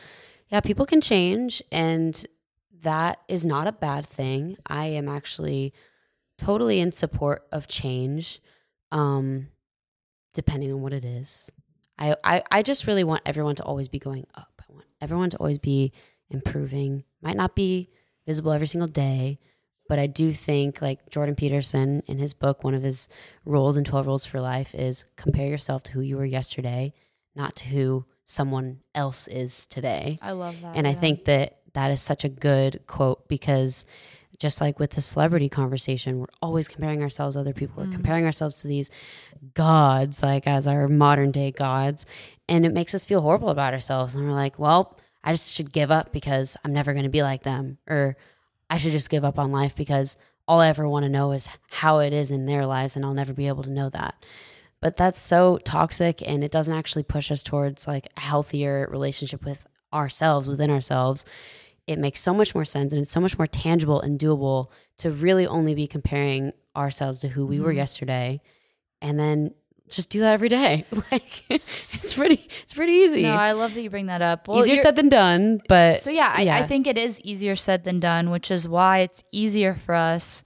yeah, 0.50 0.60
people 0.62 0.86
can 0.86 1.00
change, 1.02 1.62
and 1.72 2.26
that 2.84 3.20
is 3.28 3.46
not 3.46 3.68
a 3.68 3.72
bad 3.72 4.06
thing. 4.06 4.58
I 4.68 4.88
am 4.88 5.08
actually 5.08 5.74
totally 6.38 6.80
in 6.80 6.92
support 6.92 7.46
of 7.52 7.68
change, 7.68 8.40
um, 8.92 9.48
depending 10.34 10.74
on 10.74 10.82
what 10.82 10.92
it 10.94 11.06
is. 11.06 11.50
I, 12.00 12.16
I, 12.24 12.44
I 12.52 12.62
just 12.64 12.88
really 12.88 13.04
want 13.04 13.22
everyone 13.26 13.56
to 13.56 13.64
always 13.64 13.88
be 13.88 14.00
going 14.00 14.26
up. 14.34 14.62
I 14.68 14.74
want 14.74 14.86
everyone 15.00 15.30
to 15.30 15.38
always 15.38 15.60
be 15.60 15.94
improving. 16.30 17.04
Might 17.22 17.38
not 17.38 17.56
be 17.56 17.88
visible 18.26 18.52
every 18.52 18.68
single 18.68 18.88
day, 18.88 19.38
but 19.92 20.00
I 20.00 20.08
do 20.08 20.32
think 20.32 20.82
like 20.82 21.10
Jordan 21.10 21.36
Peterson 21.36 22.02
in 22.08 22.18
his 22.18 22.34
book, 22.34 22.64
one 22.64 22.74
of 22.74 22.82
his 22.82 23.10
rules 23.44 23.76
and 23.76 23.86
12 23.86 24.08
rules 24.08 24.26
for 24.26 24.40
life 24.40 24.74
is 24.74 25.04
compare 25.18 25.48
yourself 25.48 25.84
to 25.84 25.92
who 25.92 26.00
you 26.00 26.16
were 26.16 26.24
yesterday, 26.24 26.94
not 27.36 27.58
to 27.58 27.68
who 27.68 28.06
someone 28.24 28.80
else 28.96 29.28
is 29.28 29.68
today. 29.68 30.18
I 30.22 30.32
love 30.32 30.56
that. 30.62 30.78
And 30.78 30.88
I 30.88 30.94
think 30.94 31.26
that 31.26 31.58
that 31.74 31.92
is 31.92 32.02
such 32.02 32.24
a 32.24 32.30
good 32.30 32.84
quote 32.88 33.28
because 33.28 33.84
just 34.40 34.62
like 34.62 34.80
with 34.80 34.92
the 34.92 35.02
celebrity 35.02 35.50
conversation, 35.50 36.20
we're 36.20 36.28
always 36.42 36.70
comparing 36.70 37.02
ourselves 37.02 37.36
to 37.36 37.42
other 37.42 37.52
people. 37.52 37.84
We're 37.84 37.90
mm. 37.90 37.96
comparing 37.96 38.24
ourselves 38.24 38.62
to 38.62 38.70
these 38.70 38.90
gods, 39.56 40.24
like 40.24 40.48
as 40.48 40.68
our 40.68 40.88
modern 40.88 41.32
day 41.32 41.52
gods. 41.52 42.06
And 42.48 42.66
it 42.66 42.72
makes 42.72 42.96
us 42.96 43.04
feel 43.04 43.20
horrible 43.20 43.50
about 43.50 43.74
ourselves. 43.74 44.16
And 44.16 44.26
we're 44.26 44.36
like, 44.36 44.58
well, 44.58 44.98
I 45.22 45.34
just 45.34 45.54
should 45.54 45.74
give 45.74 45.92
up 45.92 46.14
because 46.14 46.56
I'm 46.64 46.72
never 46.72 46.94
going 46.94 47.04
to 47.04 47.10
be 47.10 47.24
like 47.24 47.44
them. 47.44 47.78
Or 47.90 48.16
I 48.72 48.78
should 48.78 48.94
just 48.94 49.10
give 49.12 49.24
up 49.24 49.38
on 49.38 49.52
life 49.52 49.76
because 49.76 50.18
all 50.48 50.60
I 50.62 50.70
ever 50.70 50.88
want 50.90 51.04
to 51.04 51.10
know 51.10 51.32
is 51.34 51.48
how 51.70 52.00
it 52.00 52.14
is 52.14 52.32
in 52.32 52.46
their 52.48 52.66
lives. 52.66 52.96
And 52.96 53.06
I'll 53.06 53.14
never 53.14 53.34
be 53.34 53.48
able 53.48 53.64
to 53.64 53.70
know 53.70 53.90
that. 53.90 54.16
But 54.80 54.98
that's 54.98 55.20
so 55.22 55.60
toxic 55.60 56.28
and 56.28 56.44
it 56.44 56.52
doesn't 56.52 56.74
actually 56.74 57.04
push 57.04 57.32
us 57.32 57.44
towards 57.44 57.86
like 57.88 58.08
a 58.18 58.22
healthier 58.22 58.88
relationship 58.90 59.46
with 59.46 59.68
ourselves, 59.94 60.48
within 60.48 60.72
ourselves 60.72 61.26
it 61.88 61.98
makes 61.98 62.20
so 62.22 62.34
much 62.34 62.54
more 62.54 62.64
sense 62.64 62.94
and 62.94 63.02
it's 63.02 63.12
so 63.12 63.20
much 63.20 63.38
more 63.40 63.48
tangible 63.48 64.00
and 64.00 64.20
doable 64.20 64.68
to 64.98 65.10
really 65.12 65.48
only 65.48 65.74
be 65.74 65.88
comparing 65.88 66.54
ourselves 66.76 67.18
to 67.20 67.28
who 67.28 67.46
we 67.46 67.60
were 67.60 67.74
Mhm. 67.74 67.78
yesterday 67.78 68.40
and 69.02 69.20
then 69.20 69.54
just 69.92 70.10
do 70.10 70.20
that 70.22 70.34
every 70.34 70.50
day 70.50 70.86
like 71.12 71.44
it's 71.50 72.14
pretty 72.14 72.48
it's 72.64 72.74
pretty 72.74 72.94
easy 72.94 73.24
No, 73.24 73.34
I 73.34 73.52
love 73.52 73.74
that 73.74 73.82
you 73.82 73.90
bring 73.90 74.08
that 74.08 74.22
up. 74.22 74.48
Well, 74.48 74.60
easier 74.60 74.78
said 74.78 74.96
than 74.96 75.10
done 75.10 75.62
but 75.68 76.02
So 76.02 76.10
yeah, 76.10 76.34
I, 76.36 76.48
I 76.60 76.68
think 76.68 76.88
it 76.88 76.98
is 76.98 77.20
easier 77.22 77.56
said 77.56 77.84
than 77.84 78.00
done, 78.00 78.30
which 78.32 78.50
is 78.52 78.68
why 78.68 79.00
it's 79.00 79.24
easier 79.32 79.76
for 79.76 79.96
us 79.96 80.44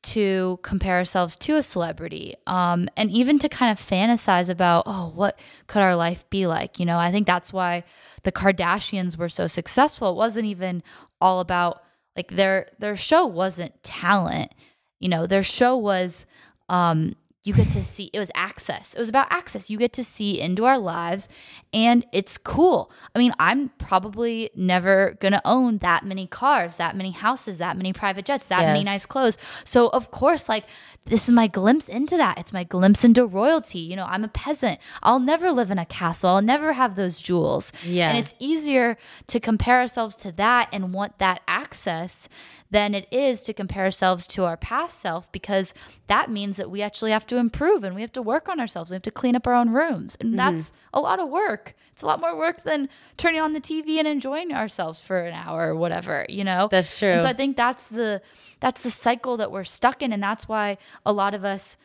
to 0.00 0.58
compare 0.62 0.96
ourselves 0.96 1.34
to 1.36 1.56
a 1.56 1.62
celebrity, 1.62 2.34
um, 2.46 2.88
and 2.96 3.10
even 3.10 3.38
to 3.40 3.48
kind 3.48 3.76
of 3.76 3.84
fantasize 3.84 4.48
about, 4.48 4.84
oh, 4.86 5.10
what 5.14 5.38
could 5.66 5.82
our 5.82 5.96
life 5.96 6.24
be 6.30 6.46
like? 6.46 6.78
You 6.78 6.86
know, 6.86 6.98
I 6.98 7.10
think 7.10 7.26
that's 7.26 7.52
why 7.52 7.82
the 8.22 8.32
Kardashians 8.32 9.18
were 9.18 9.28
so 9.28 9.46
successful. 9.48 10.12
It 10.12 10.16
wasn't 10.16 10.46
even 10.46 10.82
all 11.20 11.40
about 11.40 11.82
like 12.16 12.30
their 12.30 12.68
their 12.78 12.96
show 12.96 13.26
wasn't 13.26 13.82
talent. 13.82 14.52
You 15.00 15.08
know, 15.08 15.26
their 15.26 15.42
show 15.42 15.76
was 15.76 16.26
um 16.68 17.14
you 17.48 17.54
get 17.54 17.70
to 17.72 17.82
see 17.82 18.10
it 18.12 18.18
was 18.18 18.30
access. 18.34 18.92
It 18.92 18.98
was 18.98 19.08
about 19.08 19.26
access. 19.30 19.70
You 19.70 19.78
get 19.78 19.94
to 19.94 20.04
see 20.04 20.38
into 20.38 20.66
our 20.66 20.78
lives 20.78 21.30
and 21.72 22.04
it's 22.12 22.36
cool. 22.36 22.92
I 23.14 23.18
mean, 23.18 23.32
I'm 23.38 23.70
probably 23.78 24.50
never 24.54 25.16
going 25.18 25.32
to 25.32 25.40
own 25.46 25.78
that 25.78 26.04
many 26.04 26.26
cars, 26.26 26.76
that 26.76 26.94
many 26.94 27.12
houses, 27.12 27.56
that 27.58 27.78
many 27.78 27.94
private 27.94 28.26
jets, 28.26 28.48
that 28.48 28.60
many 28.60 28.84
nice 28.84 29.06
clothes. 29.06 29.38
So, 29.64 29.88
of 29.88 30.10
course, 30.10 30.46
like 30.46 30.64
this 31.06 31.26
is 31.26 31.34
my 31.34 31.46
glimpse 31.46 31.88
into 31.88 32.18
that. 32.18 32.36
It's 32.36 32.52
my 32.52 32.64
glimpse 32.64 33.02
into 33.02 33.24
royalty. 33.24 33.78
You 33.78 33.96
know, 33.96 34.04
I'm 34.04 34.24
a 34.24 34.28
peasant. 34.28 34.78
I'll 35.02 35.20
never 35.20 35.50
live 35.50 35.70
in 35.70 35.78
a 35.78 35.86
castle. 35.86 36.28
I'll 36.28 36.42
never 36.42 36.74
have 36.74 36.96
those 36.96 37.22
jewels. 37.22 37.72
Yeah. 37.82 38.10
And 38.10 38.18
it's 38.18 38.34
easier 38.38 38.98
to 39.28 39.40
compare 39.40 39.80
ourselves 39.80 40.16
to 40.16 40.32
that 40.32 40.68
and 40.70 40.92
want 40.92 41.18
that 41.18 41.40
access 41.48 42.28
than 42.70 42.94
it 42.94 43.06
is 43.10 43.42
to 43.44 43.52
compare 43.52 43.84
ourselves 43.84 44.26
to 44.26 44.44
our 44.44 44.56
past 44.56 44.98
self 44.98 45.30
because 45.32 45.72
that 46.06 46.30
means 46.30 46.56
that 46.58 46.70
we 46.70 46.82
actually 46.82 47.10
have 47.10 47.26
to 47.26 47.36
improve 47.36 47.82
and 47.82 47.94
we 47.94 48.02
have 48.02 48.12
to 48.12 48.22
work 48.22 48.48
on 48.48 48.60
ourselves. 48.60 48.90
We 48.90 48.94
have 48.94 49.02
to 49.02 49.10
clean 49.10 49.34
up 49.34 49.46
our 49.46 49.54
own 49.54 49.70
rooms. 49.70 50.16
And 50.20 50.30
mm-hmm. 50.30 50.36
that's 50.36 50.72
a 50.92 51.00
lot 51.00 51.18
of 51.18 51.28
work. 51.28 51.74
It's 51.92 52.02
a 52.02 52.06
lot 52.06 52.20
more 52.20 52.36
work 52.36 52.62
than 52.62 52.88
turning 53.16 53.40
on 53.40 53.54
the 53.54 53.60
TV 53.60 53.98
and 53.98 54.06
enjoying 54.06 54.52
ourselves 54.52 55.00
for 55.00 55.18
an 55.18 55.34
hour 55.34 55.70
or 55.70 55.76
whatever, 55.76 56.26
you 56.28 56.44
know? 56.44 56.68
that's 56.70 56.98
true 56.98 57.08
And 57.08 57.22
so 57.22 57.26
I 57.26 57.32
think 57.32 57.56
that's 57.56 57.88
the 57.88 58.22
that's 58.60 58.82
the 58.82 58.90
cycle 58.90 59.36
that 59.36 59.50
we're 59.50 59.64
stuck 59.64 60.02
in, 60.02 60.12
and 60.12 60.22
that's 60.22 60.48
why 60.48 60.78
a 61.06 61.12
lot 61.12 61.34
of 61.34 61.44
us 61.44 61.76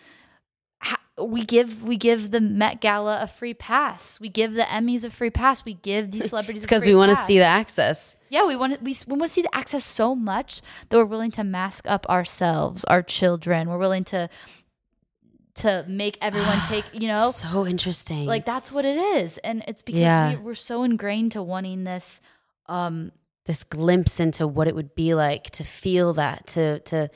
we 1.22 1.44
give 1.46 1.84
we 1.84 1.96
give 1.96 2.32
the 2.32 2.42
Met 2.42 2.82
Gala 2.82 3.20
a 3.22 3.28
free 3.28 3.54
pass. 3.54 4.20
We 4.20 4.30
give 4.30 4.54
the 4.54 4.64
Emmys 4.64 5.04
a 5.04 5.10
free 5.12 5.30
pass. 5.30 5.64
We 5.64 5.76
give 5.76 6.12
these 6.12 6.30
celebrities 6.30 6.64
because 6.64 6.86
we 6.86 6.96
want 6.96 7.16
to 7.16 7.24
see 7.26 7.38
the 7.38 7.44
access 7.46 8.16
Yeah, 8.30 8.48
we 8.48 8.56
want 8.56 8.74
to, 8.78 8.84
we, 8.84 8.98
we 9.08 9.16
want 9.18 9.30
to 9.30 9.34
see 9.34 9.44
the 9.44 9.56
access 9.56 9.86
so 9.86 10.16
much 10.16 10.62
that 10.90 10.98
we're 10.98 11.06
willing 11.06 11.32
to 11.32 11.44
mask 11.44 11.86
up 11.88 12.08
ourselves, 12.10 12.84
our 12.86 13.04
children. 13.04 13.70
We're 13.70 13.78
willing 13.78 14.04
to 14.06 14.28
to 15.56 15.86
make 15.88 16.18
everyone 16.20 16.60
take 16.68 16.86
you 16.94 17.08
know 17.08 17.30
so 17.30 17.68
interesting 17.68 18.26
like 18.26 18.46
that's 18.46 18.72
what 18.72 18.86
it 18.86 18.98
is, 18.98 19.38
and 19.40 19.64
it's 19.68 19.82
because 19.84 20.02
Yeah. 20.02 20.36
we, 20.38 20.42
we're 20.42 20.56
so 20.56 20.84
ingrained 20.84 21.34
to 21.34 21.44
wanting 21.44 21.84
this. 21.84 22.22
Um, 22.68 23.12
this 23.46 23.66
glimpse 23.66 24.22
into 24.22 24.48
what 24.48 24.70
it 24.70 24.76
would 24.76 24.96
be 24.96 25.14
like 25.14 25.50
to 25.50 25.66
feel 25.66 26.14
that 26.14 26.48
to 26.48 26.80
to 26.80 27.10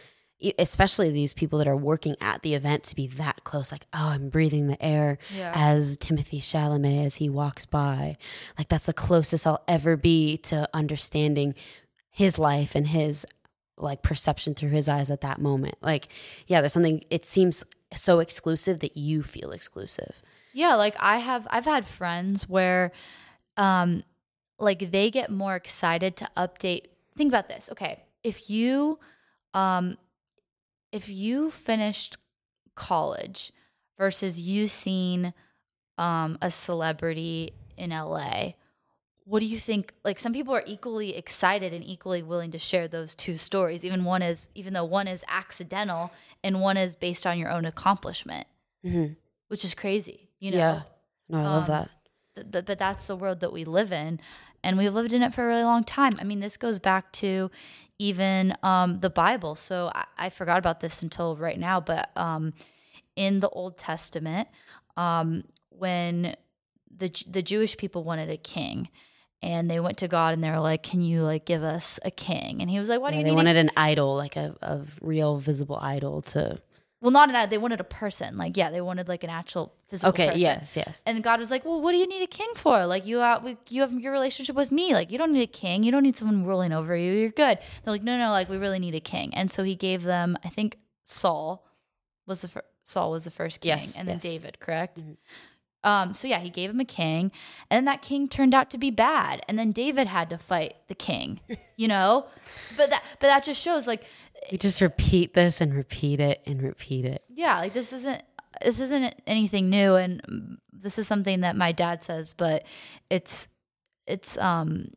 especially 0.59 1.09
these 1.11 1.33
people 1.33 1.57
that 1.59 1.67
are 1.67 1.75
working 1.75 2.15
at 2.21 2.41
the 2.43 2.53
event 2.53 2.83
to 2.83 2.95
be 2.95 3.07
that 3.07 3.43
close 3.43 3.71
like 3.71 3.85
oh 3.93 4.09
i'm 4.09 4.29
breathing 4.29 4.67
the 4.67 4.81
air 4.83 5.17
Yeah. 5.35 5.51
as 5.55 5.97
Timothée 5.97 6.39
Chalamet 6.41 7.05
as 7.05 7.15
he 7.15 7.27
walks 7.29 7.65
by 7.65 8.17
like 8.57 8.67
that's 8.67 8.85
the 8.85 8.93
closest 8.93 9.47
i'll 9.47 9.63
ever 9.67 9.97
be 9.97 10.37
to 10.37 10.69
understanding 10.73 11.55
his 12.11 12.37
life 12.37 12.75
and 12.75 12.87
his 12.87 13.25
like 13.77 14.01
perception 14.03 14.53
through 14.53 14.69
his 14.69 14.87
eyes 14.87 15.09
at 15.09 15.21
that 15.21 15.39
moment 15.39 15.75
like 15.81 16.07
yeah 16.47 16.61
there's 16.61 16.73
something 16.73 17.03
it 17.09 17.25
seems 17.25 17.63
so 17.93 18.19
exclusive 18.19 18.79
that 18.81 18.95
you 18.97 19.23
feel 19.23 19.51
exclusive 19.51 20.21
Yeah, 20.53 20.75
like 20.75 20.95
I 20.99 21.17
have 21.17 21.47
I've 21.49 21.65
had 21.65 21.85
friends 21.85 22.49
where 22.49 22.91
um 23.55 24.03
like 24.59 24.91
they 24.91 25.09
get 25.11 25.29
more 25.31 25.55
excited 25.55 26.15
to 26.17 26.27
update. 26.35 26.87
Think 27.15 27.29
about 27.31 27.47
this. 27.47 27.69
Okay, 27.71 28.03
if 28.23 28.49
you 28.49 28.99
um 29.53 29.97
if 30.97 31.07
you 31.09 31.51
finished 31.51 32.17
college 32.75 33.51
versus 33.97 34.39
you 34.39 34.67
seen 34.67 35.33
um 35.97 36.37
a 36.41 36.51
celebrity 36.51 37.53
in 37.77 37.89
LA, 37.91 38.53
what 39.25 39.39
do 39.39 39.45
you 39.45 39.59
think 39.59 39.93
like 40.03 40.19
some 40.19 40.33
people 40.33 40.53
are 40.55 40.63
equally 40.65 41.15
excited 41.15 41.73
and 41.73 41.83
equally 41.83 42.23
willing 42.23 42.51
to 42.51 42.59
share 42.59 42.87
those 42.87 43.13
two 43.15 43.35
stories 43.37 43.83
even 43.83 44.03
one 44.05 44.21
is 44.21 44.49
even 44.55 44.73
though 44.73 44.85
one 44.85 45.07
is 45.07 45.23
accidental 45.27 46.11
and 46.43 46.61
one 46.61 46.77
is 46.77 46.95
based 46.95 47.25
on 47.27 47.37
your 47.37 47.49
own 47.49 47.65
accomplishment, 47.65 48.47
mm-hmm. 48.85 49.13
which 49.49 49.63
is 49.65 49.73
crazy, 49.73 50.29
you 50.39 50.51
know. 50.51 50.57
yeah 50.57 50.81
no 51.29 51.37
i 51.39 51.43
love 51.43 51.69
Um, 51.69 51.75
that 51.75 51.89
th- 52.35 52.51
th- 52.51 52.65
but 52.65 52.79
that's 52.79 53.07
the 53.07 53.15
world 53.15 53.39
that 53.41 53.51
we 53.51 53.65
live 53.65 53.91
in 53.91 54.19
and 54.63 54.77
we've 54.77 54.93
lived 54.93 55.13
in 55.13 55.21
it 55.23 55.33
for 55.33 55.43
a 55.43 55.47
really 55.47 55.63
long 55.73 55.83
time 55.83 56.13
i 56.21 56.23
mean 56.23 56.39
this 56.39 56.57
goes 56.57 56.79
back 56.79 57.11
to 57.23 57.49
even 57.99 58.55
um, 58.63 58.99
the 58.99 59.09
bible. 59.09 59.55
So 59.55 59.91
I-, 59.93 60.05
I 60.17 60.29
forgot 60.29 60.59
about 60.59 60.79
this 60.79 61.01
until 61.01 61.35
right 61.35 61.59
now 61.59 61.79
but 61.79 62.09
um, 62.15 62.53
in 63.15 63.39
the 63.39 63.49
old 63.49 63.77
testament 63.77 64.47
um, 64.95 65.43
when 65.69 66.35
the, 66.95 67.11
the 67.27 67.43
jewish 67.43 67.77
people 67.77 68.03
wanted 68.03 68.29
a 68.29 68.37
king 68.37 68.89
and 69.43 69.69
they 69.69 69.79
went 69.79 69.97
to 69.99 70.07
god 70.07 70.33
and 70.33 70.43
they 70.43 70.49
were 70.49 70.59
like 70.59 70.81
can 70.81 71.01
you 71.01 71.21
like 71.21 71.45
give 71.45 71.63
us 71.63 71.99
a 72.03 72.09
king? 72.11 72.61
And 72.61 72.69
he 72.69 72.79
was 72.79 72.89
like 72.89 72.99
why 72.99 73.11
do 73.11 73.17
you 73.17 73.23
they 73.23 73.29
need 73.29 73.33
a 73.33 73.35
wanted 73.35 73.57
an 73.57 73.69
idol 73.77 74.15
like 74.15 74.35
a, 74.35 74.55
a 74.61 74.81
real 75.01 75.37
visible 75.37 75.77
idol 75.77 76.21
to 76.23 76.57
well 77.01 77.11
not 77.11 77.29
an 77.29 77.35
ad. 77.35 77.49
they 77.49 77.57
wanted 77.57 77.79
a 77.79 77.83
person 77.83 78.37
like 78.37 78.57
yeah 78.57 78.69
they 78.71 78.81
wanted 78.81 79.07
like 79.07 79.23
an 79.23 79.29
actual 79.29 79.73
physical 79.89 80.09
okay 80.09 80.27
person. 80.27 80.39
yes 80.41 80.75
yes 80.75 81.03
And 81.05 81.23
God 81.23 81.39
was 81.39 81.51
like, 81.51 81.63
"Well, 81.65 81.81
what 81.81 81.91
do 81.93 81.97
you 81.97 82.07
need 82.07 82.23
a 82.23 82.27
king 82.27 82.49
for? 82.55 82.85
Like 82.85 83.05
you 83.05 83.21
out, 83.21 83.45
you 83.69 83.81
have 83.81 83.93
your 83.93 84.11
relationship 84.11 84.55
with 84.55 84.71
me. 84.71 84.93
Like 84.93 85.11
you 85.11 85.17
don't 85.17 85.31
need 85.33 85.43
a 85.43 85.47
king. 85.63 85.83
You 85.83 85.91
don't 85.91 86.03
need 86.03 86.17
someone 86.17 86.45
ruling 86.45 86.73
over 86.73 86.95
you. 86.95 87.11
You're 87.13 87.29
good." 87.29 87.59
They're 87.83 87.93
like, 87.93 88.03
"No, 88.03 88.17
no, 88.17 88.31
like 88.31 88.49
we 88.49 88.57
really 88.57 88.79
need 88.79 88.95
a 88.95 88.99
king." 88.99 89.33
And 89.33 89.51
so 89.51 89.63
he 89.63 89.75
gave 89.75 90.03
them, 90.03 90.37
I 90.43 90.49
think 90.49 90.77
Saul 91.05 91.65
was 92.25 92.41
the 92.41 92.47
fir- 92.49 92.63
Saul 92.83 93.11
was 93.11 93.23
the 93.23 93.31
first 93.31 93.61
king, 93.61 93.69
Yes, 93.69 93.97
and 93.97 94.07
then 94.07 94.15
yes. 94.15 94.23
David, 94.23 94.59
correct? 94.59 94.99
Mhm. 94.99 95.17
Um, 95.87 96.13
so 96.13 96.27
yeah, 96.27 96.39
he 96.39 96.49
gave 96.49 96.69
him 96.69 96.79
a 96.79 96.85
king, 96.85 97.31
and 97.69 97.77
then 97.77 97.85
that 97.85 98.01
king 98.01 98.27
turned 98.27 98.53
out 98.53 98.69
to 98.71 98.77
be 98.77 98.91
bad, 98.91 99.41
and 99.47 99.57
then 99.57 99.71
David 99.71 100.07
had 100.07 100.29
to 100.31 100.37
fight 100.37 100.73
the 100.87 100.95
king, 100.95 101.39
you 101.77 101.87
know. 101.87 102.25
but 102.75 102.89
that, 102.89 103.03
but 103.19 103.27
that 103.27 103.43
just 103.43 103.61
shows, 103.61 103.87
like, 103.87 104.03
We 104.51 104.57
just 104.57 104.81
repeat 104.81 105.33
this 105.33 105.61
and 105.61 105.73
repeat 105.73 106.19
it 106.19 106.41
and 106.45 106.61
repeat 106.61 107.05
it. 107.05 107.23
yeah 107.29 107.59
like 107.59 107.73
this 107.73 107.93
isn't 107.93 108.21
this 108.63 108.79
isn't 108.79 109.13
anything 109.27 109.69
new 109.69 109.95
and 109.95 110.57
this 110.71 110.97
is 110.99 111.07
something 111.07 111.41
that 111.41 111.55
my 111.55 111.71
dad 111.71 112.03
says 112.03 112.33
but 112.33 112.63
it's 113.09 113.47
it's 114.07 114.37
um 114.37 114.87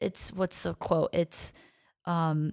it's 0.00 0.32
what's 0.32 0.62
the 0.62 0.74
quote 0.74 1.10
it's 1.14 1.52
um 2.04 2.52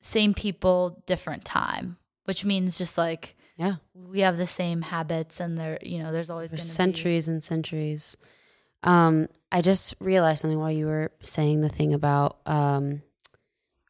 same 0.00 0.32
people 0.34 1.02
different 1.06 1.44
time 1.44 1.96
which 2.24 2.44
means 2.44 2.78
just 2.78 2.96
like 2.98 3.34
Yeah. 3.58 3.74
we 3.92 4.20
have 4.20 4.38
the 4.38 4.46
same 4.46 4.82
habits 4.82 5.40
and 5.40 5.58
there 5.58 5.78
you 5.82 5.98
know 5.98 6.12
there's 6.12 6.30
always 6.30 6.52
There's 6.52 6.62
gonna 6.62 6.72
centuries 6.74 7.28
and 7.28 7.42
centuries. 7.44 8.16
Um, 8.84 9.28
I 9.50 9.60
just 9.62 9.94
realized 9.98 10.40
something 10.42 10.58
while 10.60 10.70
you 10.70 10.86
were 10.86 11.10
saying 11.20 11.60
the 11.62 11.68
thing 11.68 11.92
about 11.92 12.38
um, 12.46 13.02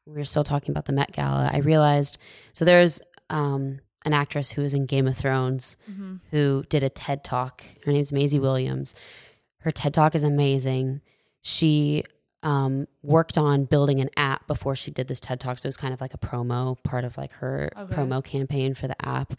we 0.06 0.14
were 0.14 0.24
still 0.24 0.44
talking 0.44 0.70
about 0.70 0.86
the 0.86 0.92
Met 0.94 1.12
Gala. 1.12 1.50
I 1.52 1.58
realized 1.58 2.16
so 2.54 2.64
there's 2.64 3.00
um, 3.28 3.80
an 4.06 4.14
actress 4.14 4.52
who 4.52 4.62
was 4.62 4.72
in 4.72 4.86
Game 4.86 5.06
of 5.06 5.16
Thrones 5.16 5.76
be, 5.86 5.92
hmm 5.92 6.14
who 6.30 6.64
did 6.68 6.82
a 6.82 6.88
TED 6.90 7.22
talk. 7.24 7.62
Her 7.84 7.92
name's 7.92 8.12
Maisie 8.12 8.38
Williams. 8.38 8.94
Her 9.60 9.70
TED 9.70 9.92
talk 9.94 10.14
is 10.14 10.24
amazing. 10.24 11.00
She 11.42 12.04
um, 12.42 12.86
worked 13.02 13.36
on 13.36 13.64
building 13.64 14.00
an 14.00 14.10
app 14.16 14.46
before 14.46 14.76
she 14.76 14.90
did 14.90 15.08
this 15.08 15.20
TED 15.20 15.40
talk. 15.40 15.58
So 15.58 15.66
it 15.66 15.68
was 15.68 15.76
kind 15.76 15.92
of 15.92 16.00
like 16.00 16.14
a 16.14 16.18
promo, 16.18 16.80
part 16.84 17.04
of 17.04 17.16
like 17.18 17.32
her 17.34 17.70
Okay. 17.76 17.94
promo 17.94 18.22
campaign 18.24 18.74
for 18.74 18.86
the 18.86 18.96
app. 19.06 19.34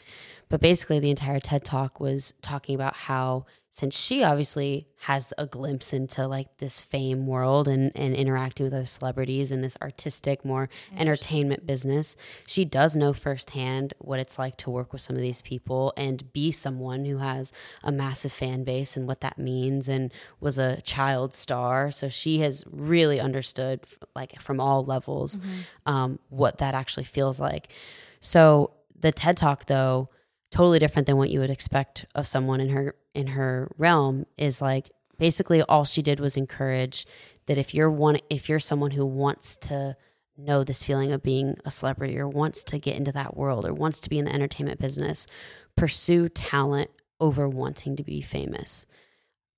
But 0.50 0.60
basically, 0.62 1.00
the 1.00 1.10
entire 1.10 1.40
TED 1.40 1.64
talk 1.64 2.00
was 2.00 2.34
talking 2.42 2.76
about 2.76 2.96
how 2.96 3.46
since 3.72 3.98
she 3.98 4.24
obviously 4.24 4.88
has 5.04 5.32
a 5.38 5.46
glimpse 5.46 5.94
into 5.94 6.28
like 6.28 6.58
this 6.58 6.82
fame 6.82 7.28
world 7.28 7.68
and, 7.68 7.92
and 7.96 8.16
interacting 8.16 8.66
with 8.66 8.74
other 8.74 8.86
celebrities 8.86 9.52
and 9.52 9.64
this 9.64 9.78
artistic, 9.82 10.44
more 10.44 10.70
entertainment 10.98 11.68
business, 11.68 12.18
she 12.48 12.66
does 12.66 12.96
know 12.96 13.14
firsthand 13.14 13.94
what 14.00 14.20
it's 14.20 14.40
like 14.40 14.58
to 14.58 14.72
work 14.72 14.92
with 14.92 15.04
some 15.04 15.16
of 15.16 15.22
these 15.22 15.44
people 15.44 15.94
and 15.96 16.34
be 16.34 16.52
someone 16.52 17.06
who 17.06 17.20
has 17.20 17.54
a 17.84 17.92
massive 17.92 18.32
fan 18.32 18.64
base 18.64 18.98
and 18.98 19.08
what 19.08 19.22
that 19.22 19.38
means 19.38 19.88
and 19.88 20.12
was 20.40 20.58
a 20.58 20.82
child 20.82 21.36
star. 21.36 21.92
So 21.92 22.10
she 22.10 22.40
has 22.40 22.64
really 22.72 23.20
understood, 23.20 23.86
like 24.16 24.42
from 24.42 24.60
all 24.60 24.84
levels, 24.84 25.40
um, 25.86 26.20
what 26.30 26.58
that 26.58 26.74
actually 26.74 27.04
feels 27.04 27.40
like. 27.40 27.72
So 28.20 28.72
the 29.00 29.12
TED 29.12 29.38
Talk, 29.38 29.66
though, 29.66 30.08
totally 30.52 30.80
different 30.80 31.06
than 31.06 31.18
what 31.18 31.30
you 31.30 31.40
would 31.40 31.50
expect 31.50 32.06
of 32.16 32.28
someone 32.28 32.60
in 32.60 32.70
her 32.70 32.96
in 33.14 33.28
her 33.28 33.72
realm 33.78 34.26
is 34.38 34.62
like 34.62 34.90
basically 35.18 35.62
all 35.64 35.86
she 35.86 36.02
did 36.02 36.20
was 36.20 36.38
encourage 36.38 37.06
that 37.46 37.58
if 37.58 37.74
you're 37.74 37.92
one 37.92 38.18
if 38.30 38.50
you're 38.50 38.60
someone 38.60 38.92
who 38.92 39.06
wants 39.06 39.58
to 39.58 39.96
know 40.38 40.64
this 40.64 40.84
feeling 40.84 41.12
of 41.12 41.22
being 41.22 41.58
a 41.66 41.72
celebrity 41.72 42.18
or 42.18 42.28
wants 42.28 42.64
to 42.64 42.80
get 42.80 42.96
into 42.96 43.12
that 43.12 43.36
world 43.36 43.66
or 43.66 43.74
wants 43.74 44.00
to 44.00 44.10
be 44.10 44.18
in 44.18 44.26
the 44.26 44.34
entertainment 44.34 44.80
business 44.80 45.28
pursue 45.76 46.30
talent 46.30 46.90
over 47.20 47.48
wanting 47.48 47.98
to 47.98 48.04
be 48.04 48.22
famous. 48.22 48.86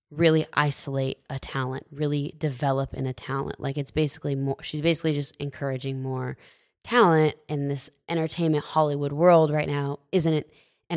Really 0.10 0.46
isolate 0.54 1.20
a 1.30 1.40
talent 1.40 1.86
really 1.92 2.34
develop 2.38 2.94
in 2.94 3.06
a 3.06 3.14
talent. 3.14 3.60
Like 3.60 3.78
it's 3.78 3.92
basically 3.92 4.36
more 4.36 4.58
she's 4.62 4.82
basically 4.82 5.14
just 5.14 5.38
encouraging 5.38 6.02
more 6.02 6.36
talent 6.84 7.36
in 7.48 7.68
this 7.68 7.92
entertainment 8.10 8.64
hollywood 8.64 9.12
world 9.12 9.52
right 9.52 9.68
now 9.68 10.00
isn't 10.12 10.34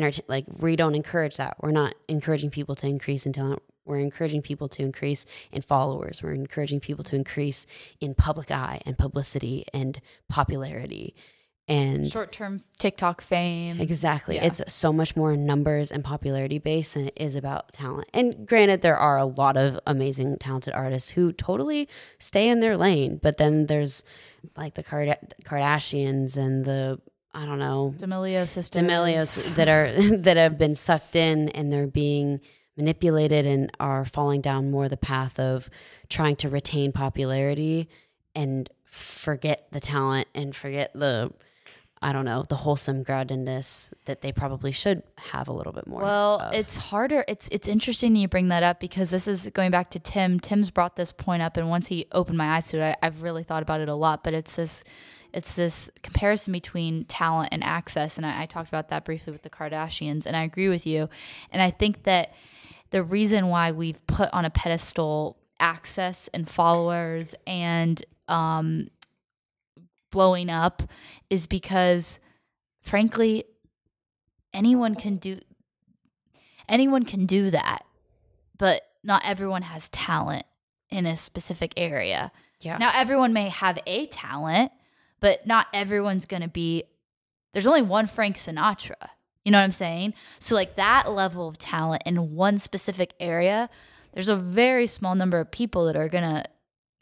enter- 0.03 0.21
like 0.27 0.45
we 0.59 0.75
don't 0.75 0.95
encourage 0.95 1.37
that. 1.37 1.57
We're 1.61 1.71
not 1.71 1.95
encouraging 2.07 2.49
people 2.49 2.75
to 2.75 2.87
increase 2.87 3.25
in 3.25 3.33
talent. 3.33 3.61
We're 3.85 3.99
encouraging 3.99 4.41
people 4.41 4.67
to 4.69 4.81
increase 4.81 5.25
in 5.51 5.61
followers. 5.61 6.23
We're 6.23 6.33
encouraging 6.33 6.79
people 6.79 7.03
to 7.05 7.15
increase 7.15 7.65
in 8.01 8.15
public 8.15 8.49
eye 8.49 8.81
and 8.85 8.97
publicity 8.97 9.65
and 9.73 10.01
popularity 10.27 11.15
and 11.67 12.11
short 12.11 12.31
term 12.31 12.63
TikTok 12.77 13.21
fame. 13.21 13.79
Exactly. 13.79 14.35
Yeah. 14.35 14.45
It's 14.45 14.61
so 14.73 14.93
much 14.93 15.15
more 15.15 15.35
numbers 15.35 15.91
and 15.91 16.03
popularity 16.03 16.59
based 16.59 16.93
than 16.93 17.07
it 17.07 17.13
is 17.15 17.35
about 17.35 17.73
talent. 17.73 18.07
And 18.13 18.47
granted, 18.47 18.81
there 18.81 18.97
are 18.97 19.17
a 19.17 19.25
lot 19.25 19.57
of 19.57 19.79
amazing, 19.87 20.37
talented 20.37 20.73
artists 20.73 21.11
who 21.11 21.31
totally 21.31 21.89
stay 22.19 22.49
in 22.49 22.59
their 22.59 22.77
lane, 22.77 23.19
but 23.21 23.37
then 23.37 23.65
there's 23.65 24.03
like 24.55 24.75
the 24.75 24.83
Kard- 24.83 25.33
Kardashians 25.43 26.37
and 26.37 26.65
the 26.65 26.99
I 27.35 27.45
don't 27.45 27.59
know 27.59 27.93
D'Amelio 27.97 28.47
sisters. 28.47 28.81
D'Amelios 28.81 29.55
that 29.55 29.67
are 29.67 29.91
that 30.17 30.37
have 30.37 30.57
been 30.57 30.75
sucked 30.75 31.15
in 31.15 31.49
and 31.49 31.71
they're 31.71 31.85
being 31.85 32.39
manipulated 32.77 33.45
and 33.45 33.71
are 33.79 34.05
falling 34.05 34.41
down 34.41 34.71
more 34.71 34.89
the 34.89 34.97
path 34.97 35.39
of 35.39 35.69
trying 36.09 36.35
to 36.37 36.49
retain 36.49 36.91
popularity 36.91 37.89
and 38.33 38.69
forget 38.85 39.67
the 39.71 39.79
talent 39.79 40.27
and 40.33 40.55
forget 40.55 40.91
the 40.93 41.31
I 42.01 42.13
don't 42.13 42.25
know 42.25 42.43
the 42.47 42.55
wholesome 42.55 43.03
groundedness 43.03 43.91
that 44.05 44.21
they 44.21 44.31
probably 44.31 44.71
should 44.71 45.01
have 45.17 45.47
a 45.47 45.53
little 45.53 45.73
bit 45.73 45.87
more. 45.87 46.01
Well, 46.01 46.39
of. 46.39 46.53
it's 46.53 46.77
harder. 46.77 47.25
It's 47.27 47.49
it's 47.51 47.67
interesting 47.67 48.13
that 48.13 48.19
you 48.19 48.27
bring 48.27 48.49
that 48.49 48.63
up 48.63 48.79
because 48.79 49.09
this 49.09 49.27
is 49.27 49.49
going 49.53 49.71
back 49.71 49.89
to 49.91 49.99
Tim. 49.99 50.39
Tim's 50.39 50.69
brought 50.69 50.97
this 50.97 51.11
point 51.11 51.41
up, 51.41 51.57
and 51.57 51.69
once 51.69 51.87
he 51.87 52.05
opened 52.11 52.37
my 52.37 52.57
eyes 52.57 52.67
to 52.67 52.77
it, 52.79 52.97
I, 53.01 53.07
I've 53.07 53.23
really 53.23 53.43
thought 53.43 53.63
about 53.63 53.81
it 53.81 53.89
a 53.89 53.95
lot. 53.95 54.23
But 54.23 54.33
it's 54.33 54.55
this 54.55 54.83
it's 55.35 55.53
this 55.53 55.89
comparison 56.01 56.53
between 56.53 57.03
talent 57.05 57.49
and 57.51 57.63
access, 57.63 58.17
and 58.17 58.25
I, 58.25 58.43
I 58.43 58.45
talked 58.45 58.69
about 58.69 58.89
that 58.89 59.03
briefly 59.03 59.33
with 59.33 59.43
the 59.43 59.49
Kardashians, 59.49 60.25
and 60.25 60.35
I 60.35 60.43
agree 60.43 60.69
with 60.69 60.87
you. 60.87 61.09
And 61.51 61.61
I 61.61 61.71
think 61.71 62.03
that 62.03 62.33
the 62.91 63.03
reason 63.03 63.49
why 63.49 63.73
we've 63.73 64.05
put 64.07 64.29
on 64.33 64.45
a 64.45 64.49
pedestal 64.49 65.37
access 65.59 66.29
and 66.33 66.49
followers 66.49 67.35
and 67.45 68.01
um, 68.29 68.89
blowing 70.09 70.49
up 70.49 70.83
is 71.29 71.47
because, 71.47 72.19
frankly, 72.81 73.43
anyone 74.53 74.95
can 74.95 75.17
do 75.17 75.39
anyone 76.69 77.03
can 77.03 77.25
do 77.25 77.51
that, 77.51 77.85
but 78.57 78.81
not 79.03 79.21
everyone 79.25 79.63
has 79.63 79.89
talent 79.89 80.45
in 80.89 81.05
a 81.05 81.17
specific 81.17 81.73
area. 81.75 82.31
yeah. 82.61 82.77
Now, 82.77 82.91
everyone 82.95 83.33
may 83.33 83.49
have 83.49 83.77
a 83.85 84.07
talent, 84.07 84.71
but 85.25 85.47
not 85.47 85.65
everyone's 85.73 86.25
going 86.25 86.43
to 86.43 86.47
be. 86.47 86.83
There's 87.51 87.65
only 87.65 87.81
one 87.81 88.05
Frank 88.05 88.37
Sinatra. 88.37 89.09
You 89.43 89.51
know 89.51 89.57
what 89.57 89.63
I'm 89.63 89.71
saying? 89.71 90.13
So, 90.39 90.53
like 90.53 90.75
that 90.75 91.11
level 91.11 91.47
of 91.47 91.57
talent 91.57 92.03
in 92.05 92.35
one 92.35 92.59
specific 92.59 93.15
area, 93.19 93.67
there's 94.13 94.29
a 94.29 94.35
very 94.35 94.85
small 94.85 95.15
number 95.15 95.39
of 95.39 95.49
people 95.49 95.85
that 95.87 95.95
are 95.95 96.09
going 96.09 96.23
to 96.25 96.45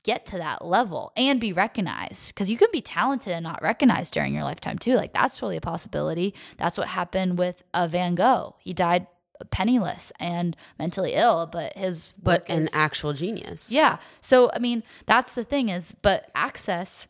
get 0.06 0.26
to 0.28 0.38
that 0.38 0.64
level 0.64 1.12
and 1.18 1.42
be 1.42 1.52
recognized 1.52 2.34
because 2.34 2.50
you 2.50 2.56
can 2.56 2.70
be 2.72 2.82
talented 2.82 3.34
and 3.34 3.44
not 3.44 3.62
recognized 3.62 4.14
during 4.14 4.34
your 4.34 4.44
lifetime 4.44 4.78
too. 4.78 4.96
Like 4.96 5.12
that's 5.12 5.38
totally 5.38 5.58
a 5.58 5.62
possibility. 5.62 6.34
That's 6.58 6.78
what 6.78 6.88
happened 6.88 7.38
with 7.38 7.62
uh, 7.74 7.88
Van 7.88 8.16
Gogh. 8.16 8.56
He 8.60 8.72
died 8.74 9.06
penniless 9.52 10.14
and 10.18 10.56
mentally 10.80 11.12
ill, 11.14 11.50
but 11.52 11.74
his 11.76 12.14
but 12.24 12.50
an 12.50 12.64
is- 12.64 12.70
actual 12.72 13.12
genius. 13.12 13.70
yeah. 13.70 13.98
So 14.22 14.50
I 14.54 14.60
mean, 14.60 14.82
that's 15.08 15.36
the 15.36 15.44
thing 15.44 15.68
is, 15.68 15.94
but 16.02 16.32
access, 16.36 17.08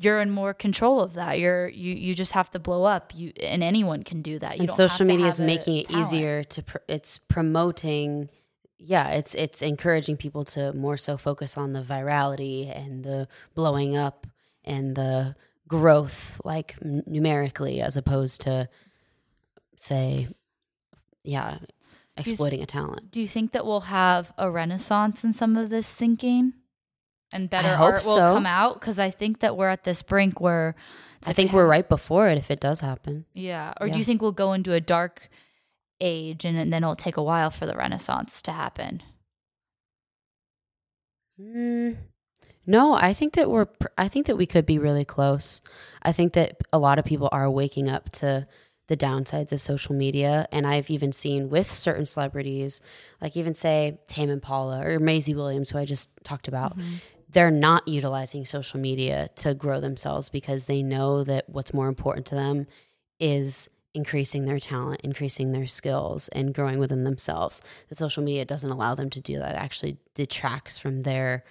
you're 0.00 0.20
in 0.20 0.30
more 0.30 0.54
control 0.54 1.00
of 1.00 1.14
that. 1.14 1.38
You're 1.38 1.68
you 1.68 1.94
you 1.94 2.14
just 2.14 2.32
have 2.32 2.50
to 2.52 2.58
blow 2.58 2.84
up. 2.84 3.12
You 3.14 3.32
and 3.42 3.62
anyone 3.62 4.04
can 4.04 4.22
do 4.22 4.38
that. 4.38 4.56
You 4.56 4.64
and 4.64 4.72
social 4.72 5.06
media 5.06 5.26
is 5.26 5.40
making 5.40 5.76
it 5.78 5.88
talent. 5.88 6.06
easier 6.06 6.44
to 6.44 6.62
pr- 6.62 6.76
it's 6.88 7.18
promoting 7.18 8.30
yeah 8.78 9.08
it's 9.08 9.34
it's 9.34 9.60
encouraging 9.60 10.16
people 10.16 10.44
to 10.44 10.72
more 10.72 10.96
so 10.96 11.16
focus 11.16 11.58
on 11.58 11.72
the 11.72 11.82
virality 11.82 12.70
and 12.74 13.04
the 13.04 13.26
blowing 13.54 13.96
up 13.96 14.26
and 14.64 14.94
the 14.94 15.34
growth 15.66 16.40
like 16.44 16.76
n- 16.84 17.02
numerically 17.06 17.80
as 17.80 17.96
opposed 17.96 18.40
to 18.42 18.68
say 19.74 20.28
yeah 21.24 21.58
exploiting 22.16 22.62
a 22.62 22.66
talent 22.66 23.10
Do 23.10 23.20
you 23.20 23.26
think 23.28 23.50
that 23.52 23.66
we'll 23.66 23.80
have 23.80 24.32
a 24.38 24.48
renaissance 24.50 25.24
in 25.24 25.32
some 25.32 25.56
of 25.56 25.70
this 25.70 25.92
thinking, 25.92 26.54
and 27.32 27.48
better 27.50 27.68
art 27.68 28.04
will 28.04 28.16
so. 28.16 28.34
come 28.34 28.46
out? 28.46 28.80
Because 28.80 28.98
I 28.98 29.10
think 29.10 29.40
that 29.40 29.56
we're 29.56 29.68
at 29.68 29.84
this 29.84 30.02
brink 30.02 30.40
where 30.40 30.74
i 31.26 31.32
think 31.32 31.50
we 31.50 31.56
we're 31.56 31.62
have- 31.62 31.70
right 31.70 31.88
before 31.88 32.28
it 32.28 32.38
if 32.38 32.48
it 32.50 32.60
does 32.60 32.78
happen 32.80 33.24
Yeah. 33.34 33.72
Or 33.80 33.88
do 33.88 33.98
you 33.98 34.04
think 34.04 34.22
we'll 34.22 34.30
go 34.32 34.52
into 34.52 34.72
a 34.72 34.80
dark 34.80 35.28
age 36.00 36.44
and, 36.44 36.56
and 36.56 36.72
then 36.72 36.84
it'll 36.84 36.94
take 36.94 37.16
a 37.16 37.22
while 37.22 37.50
for 37.50 37.66
the 37.66 37.74
renaissance 37.74 38.40
to 38.42 38.52
happen? 38.52 39.02
Mm, 41.40 41.96
no, 42.66 42.92
I 42.94 43.12
think 43.14 43.34
that 43.34 43.50
we're. 43.50 43.66
pr- 43.66 43.86
I 43.96 44.08
think 44.08 44.26
that 44.26 44.36
we 44.36 44.46
could 44.46 44.66
be 44.66 44.78
really 44.78 45.04
close. 45.04 45.60
I 46.02 46.12
think 46.12 46.32
that 46.34 46.58
a 46.72 46.78
lot 46.78 46.98
of 46.98 47.04
people 47.04 47.28
are 47.32 47.50
waking 47.50 47.88
up 47.88 48.10
to 48.12 48.44
the 48.88 48.96
downsides 48.96 49.52
of 49.52 49.60
social 49.60 49.94
media, 49.94 50.46
and 50.52 50.66
I've 50.66 50.90
even 50.90 51.12
seen 51.12 51.48
with 51.48 51.70
certain 51.70 52.06
celebrities, 52.06 52.80
like 53.20 53.36
even 53.36 53.54
say 53.54 53.98
Tame 54.08 54.30
Impala 54.30 54.84
or 54.84 54.98
Maisie 54.98 55.34
Williams, 55.34 55.70
who 55.70 55.78
I 55.78 55.84
just 55.84 56.10
talked 56.24 56.48
about. 56.48 56.76
They're 57.30 57.50
not 57.50 57.86
utilizing 57.86 58.44
social 58.44 58.80
media 58.80 59.28
to 59.36 59.54
grow 59.54 59.80
themselves 59.80 60.28
because 60.28 60.64
they 60.64 60.82
know 60.82 61.24
that 61.24 61.48
what's 61.48 61.74
more 61.74 61.88
important 61.88 62.26
to 62.26 62.34
them 62.34 62.66
is 63.20 63.68
increasing 63.94 64.44
their 64.44 64.60
talent, 64.60 65.00
increasing 65.02 65.52
their 65.52 65.66
skills, 65.66 66.28
and 66.28 66.54
growing 66.54 66.78
within 66.78 67.04
themselves. 67.04 67.62
The 67.88 67.94
social 67.94 68.22
media 68.22 68.44
doesn't 68.44 68.70
allow 68.70 68.94
them 68.94 69.10
to 69.10 69.20
do 69.20 69.38
that. 69.38 69.54
It 69.54 69.58
actually 69.58 69.98
detracts 70.14 70.78
from 70.78 71.02
their 71.02 71.44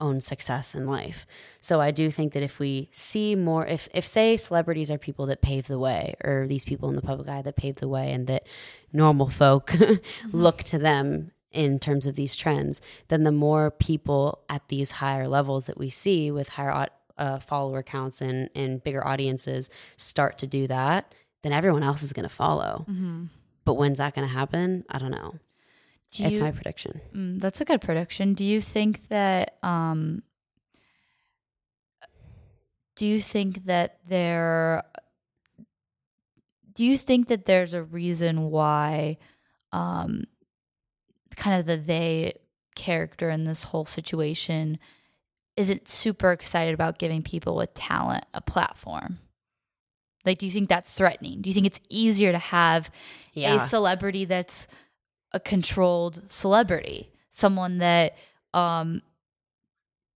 own 0.00 0.20
success 0.20 0.74
in 0.74 0.86
life. 0.86 1.26
So 1.60 1.80
I 1.80 1.90
do 1.90 2.10
think 2.10 2.32
that 2.32 2.42
if 2.42 2.58
we 2.58 2.88
see 2.90 3.36
more 3.36 3.66
if 3.66 3.88
if 3.92 4.06
say 4.06 4.36
celebrities 4.36 4.90
are 4.90 4.98
people 4.98 5.26
that 5.26 5.42
pave 5.42 5.66
the 5.66 5.78
way 5.78 6.14
or 6.24 6.46
these 6.46 6.64
people 6.64 6.88
in 6.88 6.96
the 6.96 7.02
public 7.02 7.28
eye 7.28 7.42
that 7.42 7.56
pave 7.56 7.76
the 7.76 7.88
way 7.88 8.12
and 8.12 8.26
that 8.26 8.46
normal 8.92 9.28
folk 9.28 9.66
mm-hmm. 9.70 10.36
look 10.36 10.62
to 10.64 10.78
them 10.78 11.32
in 11.52 11.78
terms 11.78 12.06
of 12.06 12.16
these 12.16 12.36
trends, 12.36 12.80
then 13.08 13.24
the 13.24 13.32
more 13.32 13.70
people 13.70 14.40
at 14.48 14.68
these 14.68 14.92
higher 14.92 15.26
levels 15.26 15.66
that 15.66 15.78
we 15.78 15.90
see 15.90 16.30
with 16.30 16.50
higher 16.50 16.88
uh, 17.18 17.38
follower 17.38 17.82
counts 17.82 18.20
and, 18.20 18.48
and 18.54 18.82
bigger 18.82 19.06
audiences 19.06 19.68
start 19.96 20.38
to 20.38 20.46
do 20.46 20.66
that, 20.66 21.12
then 21.42 21.52
everyone 21.52 21.82
else 21.82 22.02
is 22.02 22.12
going 22.12 22.28
to 22.28 22.34
follow. 22.34 22.84
Mm-hmm. 22.88 23.24
But 23.64 23.74
when's 23.74 23.98
that 23.98 24.14
going 24.14 24.26
to 24.26 24.32
happen? 24.32 24.84
I 24.88 24.98
don't 24.98 25.10
know. 25.10 25.34
Do 26.12 26.24
it's 26.24 26.38
you, 26.38 26.40
my 26.40 26.50
prediction. 26.50 27.00
Mm, 27.14 27.40
that's 27.40 27.60
a 27.60 27.64
good 27.64 27.80
prediction. 27.80 28.34
Do 28.34 28.44
you 28.44 28.60
think 28.60 29.08
that 29.08 29.58
um 29.62 30.22
do 32.96 33.06
you 33.06 33.20
think 33.20 33.66
that 33.66 33.98
there 34.08 34.82
do 36.74 36.84
you 36.84 36.98
think 36.98 37.28
that 37.28 37.46
there's 37.46 37.74
a 37.74 37.82
reason 37.82 38.50
why 38.50 39.18
um 39.72 40.24
kind 41.36 41.60
of 41.60 41.66
the 41.66 41.76
they 41.76 42.34
character 42.74 43.30
in 43.30 43.44
this 43.44 43.64
whole 43.64 43.86
situation 43.86 44.78
isn't 45.56 45.88
super 45.88 46.32
excited 46.32 46.72
about 46.72 46.98
giving 46.98 47.22
people 47.22 47.56
with 47.56 47.74
talent 47.74 48.24
a 48.32 48.40
platform? 48.40 49.18
Like 50.24 50.38
do 50.38 50.46
you 50.46 50.52
think 50.52 50.68
that's 50.68 50.92
threatening? 50.92 51.42
Do 51.42 51.50
you 51.50 51.54
think 51.54 51.66
it's 51.66 51.80
easier 51.88 52.32
to 52.32 52.38
have 52.38 52.90
a 53.36 53.68
celebrity 53.68 54.24
that's 54.24 54.66
a 55.32 55.40
controlled 55.40 56.22
celebrity, 56.28 57.10
someone 57.30 57.78
that 57.78 58.16
um 58.52 59.02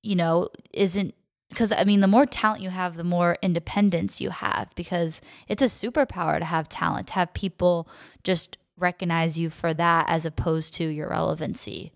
you 0.03 0.17
know 0.17 0.49
isn't 0.73 1.15
because 1.49 1.73
I 1.73 1.85
mean 1.85 2.01
the 2.01 2.09
more 2.09 2.27
talent 2.27 2.63
you 2.63 2.71
have, 2.71 2.97
the 2.97 3.05
more 3.05 3.39
independence 3.41 4.21
you 4.21 4.31
have 4.31 4.71
because 4.75 5.21
it's 5.49 5.63
a 5.63 5.67
superpower 5.67 6.39
to 6.39 6.45
have 6.45 6.69
talent, 6.69 7.09
to 7.09 7.15
have 7.15 7.33
people 7.33 7.89
just 8.25 8.59
recognize 8.77 9.39
you 9.39 9.51
for 9.51 9.73
that 9.75 10.07
as 10.09 10.27
opposed 10.27 10.75
to 10.75 10.85
your 10.87 11.09
relevancy. 11.09 11.93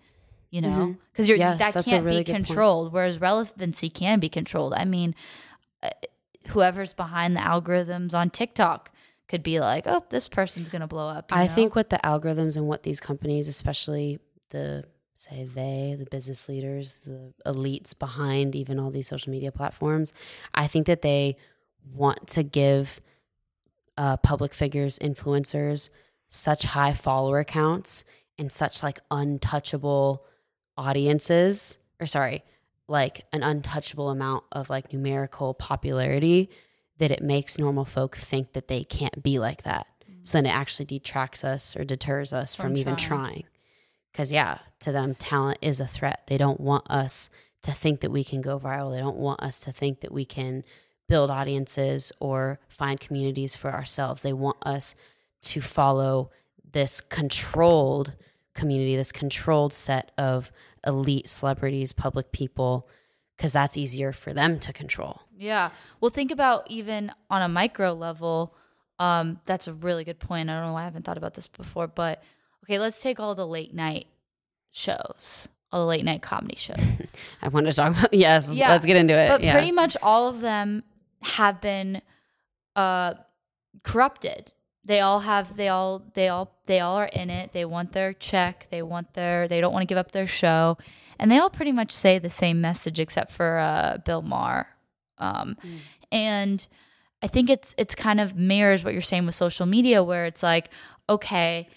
You 0.51 0.63
know, 0.63 0.97
because 1.13 1.27
Mhm. 1.27 1.29
you're 1.29 1.39
Yes, 1.39 1.75
that 1.75 1.85
can't 1.85 2.05
really 2.07 2.21
be 2.21 2.25
good 2.25 2.33
point. 2.33 2.47
controlled, 2.47 2.93
whereas 2.93 3.21
relevancy 3.21 3.91
can 3.91 4.19
be 4.19 4.31
controlled. 4.31 4.73
I 4.73 4.87
mean, 4.87 5.15
uh, 5.83 5.91
whoever's 6.49 6.95
behind 6.95 7.37
the 7.37 7.41
algorithms 7.41 8.15
on 8.15 8.31
TikTok 8.31 8.91
could 9.29 9.43
be 9.43 9.61
like, 9.61 9.87
"Oh, 9.87 10.05
this 10.09 10.27
person's 10.27 10.71
gonna 10.71 10.87
blow 10.89 11.07
up." 11.07 11.31
you 11.31 11.37
I 11.37 11.47
know? 11.47 11.55
think 11.55 11.75
what 11.77 11.91
the 11.91 11.99
algorithms 12.03 12.57
and 12.57 12.67
what 12.67 12.83
these 12.83 12.99
companies, 12.99 13.47
especially 13.47 14.21
the 14.51 14.85
say 15.15 15.45
they, 15.45 15.97
the 15.99 16.07
business 16.07 16.49
leaders, 16.49 16.95
the 16.99 17.35
elites 17.45 17.99
behind 17.99 18.55
even 18.55 18.79
all 18.79 18.91
these 18.91 19.09
social 19.09 19.31
media 19.31 19.51
platforms, 19.53 20.15
I 20.55 20.67
think 20.67 20.87
that 20.87 21.03
they 21.03 21.37
want 21.93 22.27
to 22.29 22.43
give 22.43 23.01
uh, 23.99 24.17
public 24.19 24.55
figures, 24.55 24.99
influencers, 25.01 25.91
such 26.29 26.65
high 26.65 26.93
follower 26.93 27.45
counts 27.45 28.05
and 28.39 28.53
such 28.53 28.83
like 28.83 29.01
untouchable 29.11 30.25
audiences, 30.77 31.79
or 32.01 32.07
sorry, 32.07 32.45
like 32.87 33.25
an 33.33 33.43
untouchable 33.43 34.11
amount 34.11 34.45
of 34.53 34.71
like 34.71 34.93
numerical 34.93 35.55
popularity 35.55 36.49
that 36.99 37.11
it 37.11 37.23
makes 37.23 37.59
normal 37.59 37.85
folk 37.85 38.17
think 38.17 38.53
that 38.53 38.69
they 38.69 38.85
can't 38.85 39.23
be 39.23 39.39
like 39.39 39.63
that. 39.63 39.87
Mm-hmm. 40.05 40.21
So 40.25 40.39
then 40.39 40.47
it 40.47 40.55
actually 40.55 40.87
detracts 40.87 41.45
us 41.45 41.77
or 41.77 41.85
deters 41.85 42.33
us 42.33 42.55
from, 42.55 42.69
From 42.69 42.77
even 42.77 42.97
trying. 42.97 43.19
trying. 43.21 43.45
Because, 44.13 44.33
yeah, 44.33 44.59
to 44.81 44.91
them, 44.91 45.15
talent 45.15 45.59
is 45.63 45.81
a 45.81 45.87
threat. 45.87 46.25
They 46.27 46.39
don't 46.39 46.61
want 46.61 46.91
us 46.91 47.31
to 47.63 47.73
think 47.73 48.01
that 48.01 48.11
we 48.11 48.25
can 48.25 48.41
go 48.41 48.59
viral. 48.59 48.93
They 48.93 49.01
don't 49.01 49.17
want 49.19 49.43
us 49.43 49.61
to 49.61 49.73
think 49.73 50.01
that 50.01 50.13
we 50.13 50.25
can 50.25 50.65
build 51.09 51.31
audiences 51.31 52.13
or 52.21 52.59
find 52.69 52.99
communities 52.99 53.55
for 53.55 53.71
ourselves. 53.73 54.23
They 54.23 54.33
want 54.33 54.57
us 54.63 54.95
to 55.43 55.61
follow 55.61 56.31
this 56.71 57.01
controlled 57.01 58.15
community, 58.55 58.97
this 58.97 59.13
controlled 59.13 59.73
set 59.73 60.13
of 60.19 60.51
elite 60.87 61.29
celebrities, 61.29 61.93
public 61.93 62.33
people, 62.33 62.89
because 63.37 63.53
that's 63.53 63.77
easier 63.77 64.13
for 64.13 64.33
them 64.33 64.59
to 64.59 64.73
control. 64.73 65.23
Yeah. 65.37 65.71
Well, 66.01 66.11
think 66.11 66.31
about 66.31 66.69
even 66.71 67.13
on 67.31 67.43
a 67.43 67.49
micro 67.49 67.93
level. 67.93 68.55
Um, 68.99 69.41
that's 69.45 69.69
a 69.69 69.73
really 69.73 70.03
good 70.05 70.19
point. 70.19 70.51
I 70.51 70.55
don't 70.55 70.67
know 70.67 70.73
why 70.73 70.83
I 70.83 70.85
haven't 70.85 71.05
thought 71.05 71.17
about 71.17 71.35
this 71.35 71.47
before, 71.47 71.87
but 71.87 72.23
okay, 72.65 72.79
let's 72.81 73.01
take 73.01 73.21
all 73.21 73.35
the 73.37 73.47
late 73.47 73.73
night 73.73 74.09
shows, 74.73 75.49
all 75.73 75.81
the 75.83 75.87
late 75.87 76.05
night 76.05 76.21
comedy 76.23 76.57
shows. 76.57 76.97
I 77.43 77.49
want 77.49 77.67
to 77.67 77.73
talk 77.73 77.97
about, 77.97 78.13
yes, 78.13 78.53
Yeah, 78.53 78.73
let's 78.73 78.85
get 78.87 78.97
into 78.97 79.15
it. 79.17 79.29
but 79.29 79.43
yeah. 79.43 79.53
pretty 79.53 79.71
much 79.73 79.97
all 80.03 80.27
of 80.29 80.41
them 80.41 80.83
have 81.23 81.61
been 81.61 82.03
uh, 82.75 83.15
corrupted. 83.85 84.53
They 84.89 85.01
all 85.01 85.21
have. 85.21 85.57
They 85.57 85.69
all. 85.69 86.03
They 86.15 86.29
all. 86.29 86.57
They 86.65 86.81
all 86.81 86.97
are 86.97 87.11
in 87.13 87.29
it. 87.29 87.53
They 87.53 87.67
want 87.67 87.93
their 87.93 88.15
check. 88.15 88.67
They 88.71 88.83
want 88.83 89.13
their. 89.13 89.47
They 89.47 89.61
don't 89.61 89.73
want 89.73 89.83
to 89.83 89.87
give 89.87 89.99
up 89.99 90.13
their 90.13 90.27
show, 90.27 90.79
and 91.19 91.31
they 91.31 91.39
all 91.39 91.51
pretty 91.51 91.73
much 91.73 91.93
say 91.93 92.19
the 92.19 92.31
same 92.31 92.63
message 92.63 92.99
except 92.99 93.31
for 93.31 93.59
uh, 93.59 93.99
Bill 94.05 94.23
Maher. 94.23 94.67
Um, 95.19 95.57
Mm. 95.63 95.79
And 96.11 96.67
I 97.23 97.27
think 97.27 97.51
it's 97.51 97.75
it's 97.77 97.95
kind 97.95 98.19
of 98.19 98.35
mirrors 98.35 98.83
what 98.83 98.95
you're 98.95 99.03
saying 99.03 99.27
with 99.27 99.35
social 99.35 99.67
media, 99.67 100.03
where 100.03 100.25
it's 100.25 100.43
like, 100.43 100.71
okay, 101.07 101.69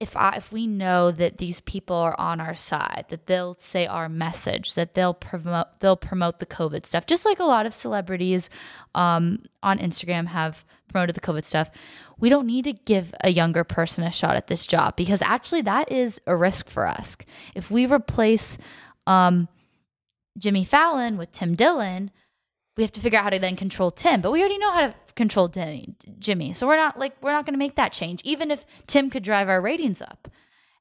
if 0.00 0.16
I 0.16 0.34
if 0.36 0.52
we 0.52 0.66
know 0.66 1.10
that 1.10 1.38
these 1.38 1.60
people 1.62 1.96
are 1.96 2.18
on 2.20 2.40
our 2.40 2.54
side, 2.54 3.06
that 3.08 3.26
they'll 3.26 3.56
say 3.58 3.86
our 3.86 4.08
message, 4.08 4.74
that 4.74 4.94
they'll 4.94 5.14
promote 5.14 5.80
they'll 5.80 5.96
promote 5.96 6.38
the 6.38 6.46
COVID 6.46 6.84
stuff, 6.86 7.06
just 7.06 7.24
like 7.24 7.40
a 7.40 7.44
lot 7.44 7.66
of 7.66 7.74
celebrities 7.74 8.50
um, 8.94 9.42
on 9.62 9.78
Instagram 9.78 10.26
have 10.26 10.64
promoted 10.88 11.16
the 11.16 11.20
COVID 11.20 11.44
stuff. 11.44 11.70
We 12.20 12.28
don't 12.28 12.46
need 12.46 12.64
to 12.64 12.72
give 12.72 13.14
a 13.22 13.30
younger 13.30 13.64
person 13.64 14.04
a 14.04 14.10
shot 14.12 14.36
at 14.36 14.48
this 14.48 14.66
job 14.66 14.96
because 14.96 15.22
actually 15.22 15.62
that 15.62 15.90
is 15.92 16.20
a 16.26 16.36
risk 16.36 16.68
for 16.68 16.86
us. 16.86 17.16
If 17.54 17.70
we 17.70 17.86
replace 17.86 18.58
um, 19.06 19.48
Jimmy 20.38 20.64
Fallon 20.64 21.16
with 21.16 21.30
Tim 21.32 21.54
Dillon, 21.54 22.10
we 22.76 22.82
have 22.82 22.92
to 22.92 23.00
figure 23.00 23.18
out 23.18 23.24
how 23.24 23.30
to 23.30 23.38
then 23.38 23.56
control 23.56 23.90
Tim. 23.90 24.20
But 24.20 24.30
we 24.32 24.40
already 24.40 24.58
know 24.58 24.72
how 24.72 24.86
to 24.88 24.94
control 25.16 25.48
Tim, 25.48 25.96
Jimmy, 26.18 26.52
so 26.52 26.66
we're 26.66 26.76
not 26.76 26.98
like 26.98 27.14
we're 27.22 27.32
not 27.32 27.44
going 27.44 27.54
to 27.54 27.58
make 27.58 27.76
that 27.76 27.92
change, 27.92 28.20
even 28.24 28.50
if 28.50 28.64
Tim 28.86 29.10
could 29.10 29.22
drive 29.22 29.48
our 29.48 29.60
ratings 29.60 30.00
up. 30.02 30.28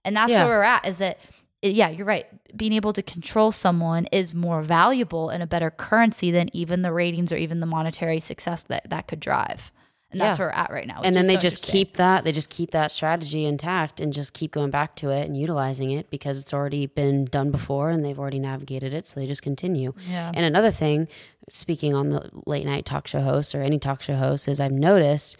And 0.05 0.15
that's 0.15 0.31
Yeah. 0.31 0.45
where 0.45 0.57
we're 0.59 0.63
at. 0.63 0.87
Is 0.87 0.99
that 0.99 1.17
yeah, 1.63 1.89
you're 1.89 2.05
right. 2.05 2.27
Being 2.55 2.73
able 2.73 2.93
to 2.93 3.01
control 3.01 3.51
someone 3.51 4.05
is 4.11 4.33
more 4.33 4.61
valuable 4.61 5.29
and 5.29 5.41
a 5.41 5.47
better 5.47 5.71
currency 5.71 6.29
than 6.29 6.55
even 6.55 6.83
the 6.83 6.93
ratings 6.93 7.33
or 7.33 7.37
even 7.37 7.61
the 7.61 7.65
monetary 7.65 8.19
success 8.19 8.61
that 8.63 8.89
that 8.89 9.07
could 9.07 9.19
drive. 9.19 9.71
And 10.09 10.21
that's 10.21 10.39
Yeah. 10.39 10.45
where 10.45 10.53
we're 10.55 10.61
at 10.63 10.71
right 10.71 10.87
now. 10.87 11.01
and 11.03 11.13
then 11.15 11.27
they 11.27 11.33
so 11.35 11.39
just 11.41 11.63
keep 11.63 11.97
that 11.97 12.23
they 12.23 12.31
just 12.31 12.49
keep 12.49 12.71
that 12.71 12.91
strategy 12.93 13.45
intact 13.45 13.99
and 13.99 14.13
just 14.13 14.31
keep 14.33 14.51
going 14.51 14.71
back 14.71 14.95
to 14.95 15.09
it 15.09 15.25
and 15.27 15.35
utilizing 15.35 15.91
it 15.91 16.09
because 16.09 16.39
it's 16.39 16.53
already 16.53 16.85
been 16.85 17.25
done 17.25 17.51
before 17.51 17.89
and 17.89 18.05
they've 18.05 18.17
already 18.17 18.39
navigated 18.39 18.93
it 18.93 19.05
so 19.05 19.19
they 19.19 19.27
just 19.27 19.41
continue 19.41 19.93
Yeah. 20.09 20.31
and 20.33 20.45
another 20.45 20.71
thing 20.71 21.09
speaking 21.49 21.93
on 21.93 22.09
the 22.11 22.29
late 22.45 22.65
night 22.65 22.85
talk 22.85 23.05
show 23.07 23.19
hosts 23.19 23.53
or 23.53 23.61
any 23.61 23.79
talk 23.79 24.01
show 24.01 24.15
hosts 24.15 24.47
is 24.47 24.59
i've 24.61 24.71
noticed 24.71 25.35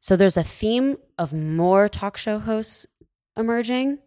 so 0.00 0.14
there's 0.16 0.36
a 0.36 0.44
theme 0.44 0.96
of 1.18 1.32
more 1.32 1.88
talk 1.88 2.16
show 2.16 2.38
hosts 2.38 2.86
emerging 3.36 3.98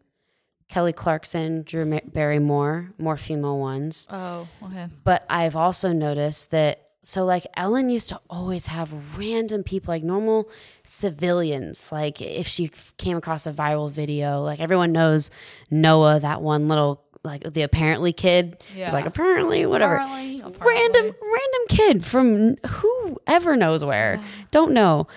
kelly 0.70 0.94
clarkson 0.94 1.64
drew 1.64 2.00
barrymore 2.06 2.88
more 2.98 3.18
female 3.18 3.60
ones 3.60 4.08
Oh, 4.10 4.48
okay. 4.64 4.88
but 5.04 5.26
I've 5.30 5.56
also 5.58 5.92
noticed 5.92 6.52
that 6.52 6.82
so 7.08 7.24
like 7.24 7.48
Ellen 7.56 7.90
used 7.90 8.10
to 8.10 8.20
always 8.30 8.68
have 8.68 9.18
random 9.18 9.64
people 9.64 9.94
like 9.94 10.04
normal 10.04 10.50
civilians 10.84 11.90
like 11.90 12.22
if 12.22 12.48
she 12.48 12.70
came 12.98 13.16
across 13.16 13.48
a 13.48 13.54
viral 13.54 13.90
video 13.90 14.42
like 14.42 14.60
everyone 14.60 14.92
knows 14.92 15.32
Noah 15.72 16.20
that 16.20 16.42
one 16.42 16.68
little 16.68 17.02
like 17.24 17.54
the 17.54 17.62
apparently 17.62 18.12
kid. 18.12 18.58
Yeah. 18.76 18.86
was 18.86 18.94
like 18.94 19.06
apparently 19.06 19.66
whatever. 19.66 19.96
Apparently- 19.96 20.42
random 20.60 21.04
random 21.06 21.62
kid 21.70 22.06
from 22.06 22.56
whoever 22.68 23.56
knows 23.56 23.86
where. 23.86 24.22
Don't 24.52 24.74
know. 24.74 25.08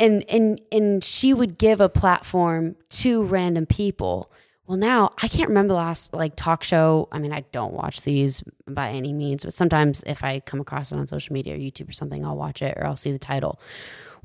And 0.00 0.24
and 0.28 0.60
and 0.72 1.04
she 1.04 1.32
would 1.32 1.58
give 1.58 1.80
a 1.80 1.88
platform 1.88 2.74
to 2.90 3.22
random 3.22 3.66
people 3.66 4.32
well 4.66 4.76
now 4.78 5.12
i 5.22 5.28
can't 5.28 5.48
remember 5.48 5.68
the 5.74 5.78
last 5.78 6.12
like 6.14 6.34
talk 6.36 6.62
show 6.64 7.08
i 7.12 7.18
mean 7.18 7.32
i 7.32 7.40
don't 7.52 7.72
watch 7.72 8.02
these 8.02 8.42
by 8.68 8.90
any 8.90 9.12
means 9.12 9.44
but 9.44 9.52
sometimes 9.52 10.02
if 10.06 10.22
i 10.24 10.40
come 10.40 10.60
across 10.60 10.92
it 10.92 10.96
on 10.98 11.06
social 11.06 11.32
media 11.32 11.54
or 11.54 11.58
youtube 11.58 11.88
or 11.88 11.92
something 11.92 12.24
i'll 12.24 12.36
watch 12.36 12.62
it 12.62 12.76
or 12.78 12.86
i'll 12.86 12.96
see 12.96 13.12
the 13.12 13.18
title 13.18 13.60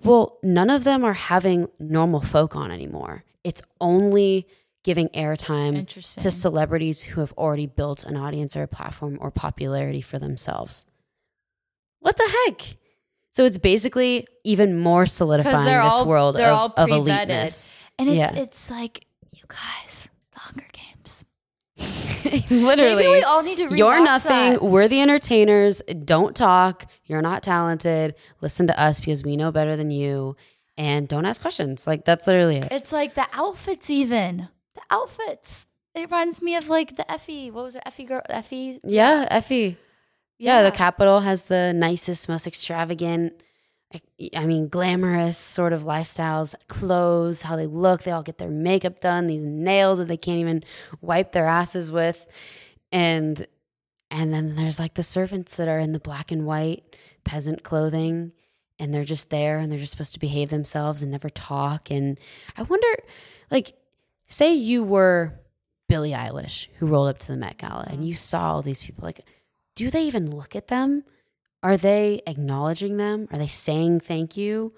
well 0.04 0.38
none 0.44 0.70
of 0.70 0.84
them 0.84 1.04
are 1.04 1.14
having 1.14 1.68
normal 1.80 2.22
folk 2.22 2.56
on 2.56 2.72
anymore 2.72 3.24
it's 3.44 3.62
only 3.80 4.48
giving 4.84 5.10
airtime 5.10 5.86
to 6.22 6.32
celebrities 6.32 7.04
who 7.04 7.20
have 7.22 7.32
already 7.34 7.68
built 7.68 8.04
an 8.04 8.18
audience 8.18 8.56
or 8.56 8.64
a 8.64 8.68
platform 8.68 9.16
or 9.22 9.30
popularity 9.30 10.02
for 10.02 10.18
themselves. 10.18 10.88
What 12.00 12.18
the 12.18 12.28
heck? 12.48 12.62
So 13.32 13.46
it's 13.46 13.60
basically 13.60 14.28
even 14.44 14.80
more 14.80 15.06
solidifying 15.06 15.66
this 15.66 15.94
all- 15.94 16.08
world 16.08 16.36
they're 16.36 16.48
of, 16.50 16.74
all 16.78 16.84
of 16.86 16.90
eliteness. 16.90 17.72
And 18.00 18.10
it's 18.10 18.18
Yeah. 18.18 18.34
it's 18.36 18.72
like 18.72 19.06
you 19.32 19.44
guys, 19.48 19.58
the 19.60 19.70
Hunger 19.80 19.90
Games. 19.92 20.01
Literally. 22.50 22.96
Maybe 22.96 23.08
we 23.10 23.24
all 23.24 23.44
need 23.44 23.58
to. 23.58 23.76
You're 23.76 24.04
nothing. 24.04 24.54
that. 24.54 24.64
We're 24.64 24.88
the 24.88 25.02
entertainers. 25.02 25.82
Don't 26.06 26.36
talk. 26.36 26.86
You're 27.06 27.22
not 27.22 27.44
talented. 27.44 28.16
Listen 28.42 28.68
to 28.68 28.80
us 28.82 29.00
because 29.00 29.24
we 29.24 29.38
know 29.38 29.52
better 29.52 29.76
than 29.76 29.92
you. 29.92 30.36
And 30.78 31.08
don't 31.08 31.26
ask 31.26 31.42
questions. 31.42 31.86
Like 31.86 32.06
that's 32.06 32.28
literally 32.28 32.58
it. 32.58 32.68
It's 32.72 32.92
like 32.92 33.16
the 33.16 33.28
outfits, 33.34 33.90
even 33.90 34.48
the 34.76 34.82
outfits. 34.90 35.68
It 35.94 36.02
reminds 36.02 36.42
me 36.42 36.56
of 36.56 36.70
like 36.70 36.96
the 36.96 37.10
Effie. 37.12 37.52
What 37.52 37.66
was 37.66 37.76
it? 37.76 37.84
Effie 37.86 38.06
girl. 38.06 38.22
Effie. 38.30 38.80
Yeah, 38.84 39.28
Effie. 39.30 39.78
Yeah, 40.40 40.62
the 40.62 40.70
Yeah. 40.70 40.72
Capitol 40.76 41.20
has 41.20 41.44
the 41.44 41.74
nicest, 41.74 42.28
most 42.30 42.48
extravagant, 42.48 43.44
I- 44.36 44.46
mean, 44.46 44.68
glamorous 44.70 45.38
sort 45.38 45.74
of 45.74 45.84
lifestyles, 45.84 46.56
clothes, 46.68 47.42
how 47.44 47.56
they 47.56 47.66
look. 47.66 48.04
They 48.04 48.12
all 48.12 48.24
get 48.24 48.38
their 48.38 48.50
makeup 48.50 49.02
done, 49.02 49.28
these 49.28 49.42
nails 49.42 50.00
that 50.00 50.08
they 50.08 50.18
can't 50.18 50.40
even 50.40 50.64
wipe 51.02 51.32
their 51.32 51.46
asses 51.46 51.92
with. 51.92 52.28
And 52.92 53.48
and 54.10 54.34
then 54.34 54.56
there's 54.56 54.80
like 54.80 54.96
the 54.96 55.04
servants 55.04 55.56
that 55.58 55.70
are 55.70 55.80
in 55.80 55.94
the 55.94 56.00
black 56.00 56.32
and 56.32 56.46
white 56.46 56.96
peasant 57.24 57.64
clothing 57.64 58.34
and 58.78 58.94
they're 58.94 59.06
just 59.06 59.30
there 59.30 59.60
and 59.60 59.72
they're 59.72 59.80
just 59.80 59.92
supposed 59.92 60.14
to 60.14 60.20
behave 60.20 60.50
themselves 60.50 61.02
and 61.02 61.12
never 61.12 61.30
talk. 61.30 61.92
And 61.92 62.20
I 62.58 62.64
wonder, 62.64 62.88
like, 63.52 63.76
say 64.28 64.54
you 64.54 64.84
were 64.84 65.40
Billie 65.88 66.12
Eilish 66.12 66.68
who 66.80 66.88
rolled 66.88 67.10
up 67.10 67.20
to 67.20 67.28
the 67.28 67.38
Met 67.38 67.58
Gala 67.58 67.86
and 67.88 68.00
mm-hmm. 68.00 68.08
you 68.08 68.16
saw 68.16 68.54
all 68.54 68.62
these 68.62 68.84
people, 68.84 69.06
like, 69.06 69.22
do 69.76 69.90
they 69.90 70.04
even 70.04 70.36
look 70.36 70.56
at 70.56 70.68
them? 70.68 71.04
Are 71.64 71.78
they 71.78 72.22
acknowledging 72.26 72.98
them? 72.98 73.28
Are 73.32 73.38
they 73.38 73.48
saying 73.48 74.00
thank 74.02 74.36
you? 74.36 74.72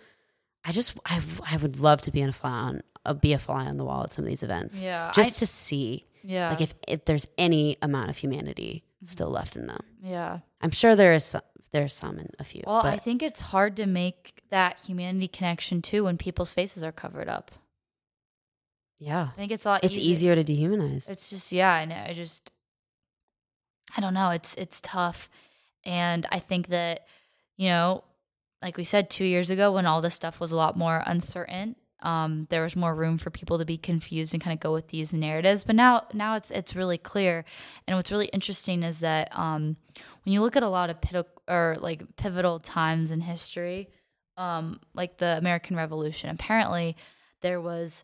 I 0.66 0.72
just, 0.72 0.98
I, 1.06 1.22
I 1.50 1.58
would 1.58 1.80
love 1.80 2.02
to 2.02 2.12
be 2.12 2.22
on 2.24 2.30
a 2.30 2.34
fly 2.34 2.52
on 2.52 2.82
uh, 3.06 3.14
be 3.14 3.34
a 3.34 3.40
fly 3.40 3.66
on 3.66 3.76
the 3.76 3.84
wall 3.84 4.04
at 4.04 4.14
some 4.14 4.24
of 4.24 4.30
these 4.30 4.44
events. 4.44 4.82
Yeah, 4.82 5.12
just 5.14 5.38
I- 5.38 5.40
to 5.40 5.48
see 5.48 6.04
yeah, 6.24 6.50
like 6.52 6.62
if 6.62 6.74
if 6.88 7.04
there's 7.06 7.28
any 7.38 7.78
amount 7.82 8.10
of 8.10 8.18
humanity 8.18 8.84
Mm-hmm. 9.04 9.12
still 9.12 9.30
left 9.30 9.58
in 9.58 9.68
them. 9.68 9.82
yeah. 10.02 10.40
I'm 10.62 10.72
sure 10.72 10.96
there 10.96 11.14
is 11.14 11.26
some, 11.26 11.42
there's 11.74 11.94
some 11.94 12.18
in 12.18 12.30
a 12.40 12.46
few. 12.46 12.64
Well, 12.66 12.86
I 12.86 12.98
think 12.98 13.22
it's 13.22 13.42
hard 13.42 13.76
to 13.76 13.86
make 13.86 14.42
that 14.50 14.80
humanity 14.80 15.28
connection 15.28 15.82
too 15.82 16.06
when 16.06 16.18
people's 16.18 16.54
faces 16.54 16.84
are 16.84 16.94
covered 16.94 17.28
up. 17.28 17.52
yeah, 19.00 19.28
I 19.34 19.36
think 19.36 19.52
it's 19.52 19.66
a 19.66 19.68
lot. 19.70 19.84
it's 19.84 19.98
easier 19.98 20.36
to 20.36 20.44
dehumanize. 20.46 21.10
It's 21.10 21.30
just 21.30 21.52
yeah, 21.52 21.74
I 21.74 21.84
know. 21.84 22.02
I 22.08 22.14
just 22.14 22.52
I 23.98 24.00
don't 24.00 24.14
know. 24.14 24.30
It's 24.30 24.56
it's 24.56 24.80
tough, 24.80 25.30
and 25.86 26.26
I 26.32 26.40
think 26.40 26.68
that 26.68 27.08
you 27.58 27.70
know, 27.70 28.04
like 28.62 28.78
we 28.78 28.84
said 28.84 29.10
two 29.10 29.26
years 29.26 29.50
ago, 29.50 29.72
when 29.72 29.86
all 29.86 30.02
this 30.02 30.16
stuff 30.16 30.40
was 30.40 30.52
a 30.52 30.56
lot 30.56 30.78
more 30.78 31.04
uncertain, 31.06 31.76
um, 32.04 32.48
there 32.50 32.64
was 32.64 32.76
more 32.76 32.94
room 32.94 33.18
for 33.18 33.30
people 33.30 33.58
to 33.60 33.66
be 33.66 33.78
confused 33.78 34.34
and 34.34 34.44
kind 34.44 34.54
of 34.54 34.60
go 34.60 34.74
with 34.74 34.90
these 34.90 35.14
narratives. 35.14 35.64
But 35.64 35.76
now 35.76 36.06
now 36.14 36.36
it's 36.36 36.52
it's 36.52 36.76
really 36.76 36.98
clear, 36.98 37.46
and 37.88 37.98
what's 37.98 38.12
really 38.12 38.28
interesting 38.28 38.84
is 38.84 39.00
that 39.00 39.30
um, 39.38 39.78
when 40.24 40.34
you 40.34 40.42
look 40.42 40.56
at 40.56 40.64
a 40.64 40.70
lot 40.70 40.90
of 40.90 41.02
pit- 41.02 41.28
or 41.48 41.78
like 41.80 42.16
pivotal 42.18 42.60
times 42.60 43.12
in 43.12 43.22
history, 43.22 43.90
um, 44.38 44.80
like 44.94 45.18
the 45.18 45.38
American 45.38 45.78
Revolution, 45.78 46.30
apparently 46.30 46.98
there 47.42 47.62
was 47.62 48.04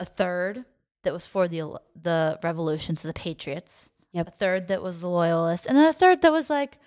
a 0.00 0.04
third 0.04 0.64
that 1.04 1.12
was 1.12 1.26
for 1.26 1.46
the 1.46 1.78
the 2.00 2.38
revolution, 2.42 2.96
so 2.96 3.06
the 3.08 3.14
patriots. 3.14 3.90
Yep. 4.14 4.28
A 4.28 4.30
third 4.30 4.68
that 4.68 4.80
was 4.80 5.00
the 5.00 5.08
loyalists, 5.08 5.66
and 5.66 5.76
then 5.76 5.86
a 5.86 5.92
third 5.92 6.22
that 6.22 6.30
was 6.32 6.48
like, 6.48 6.78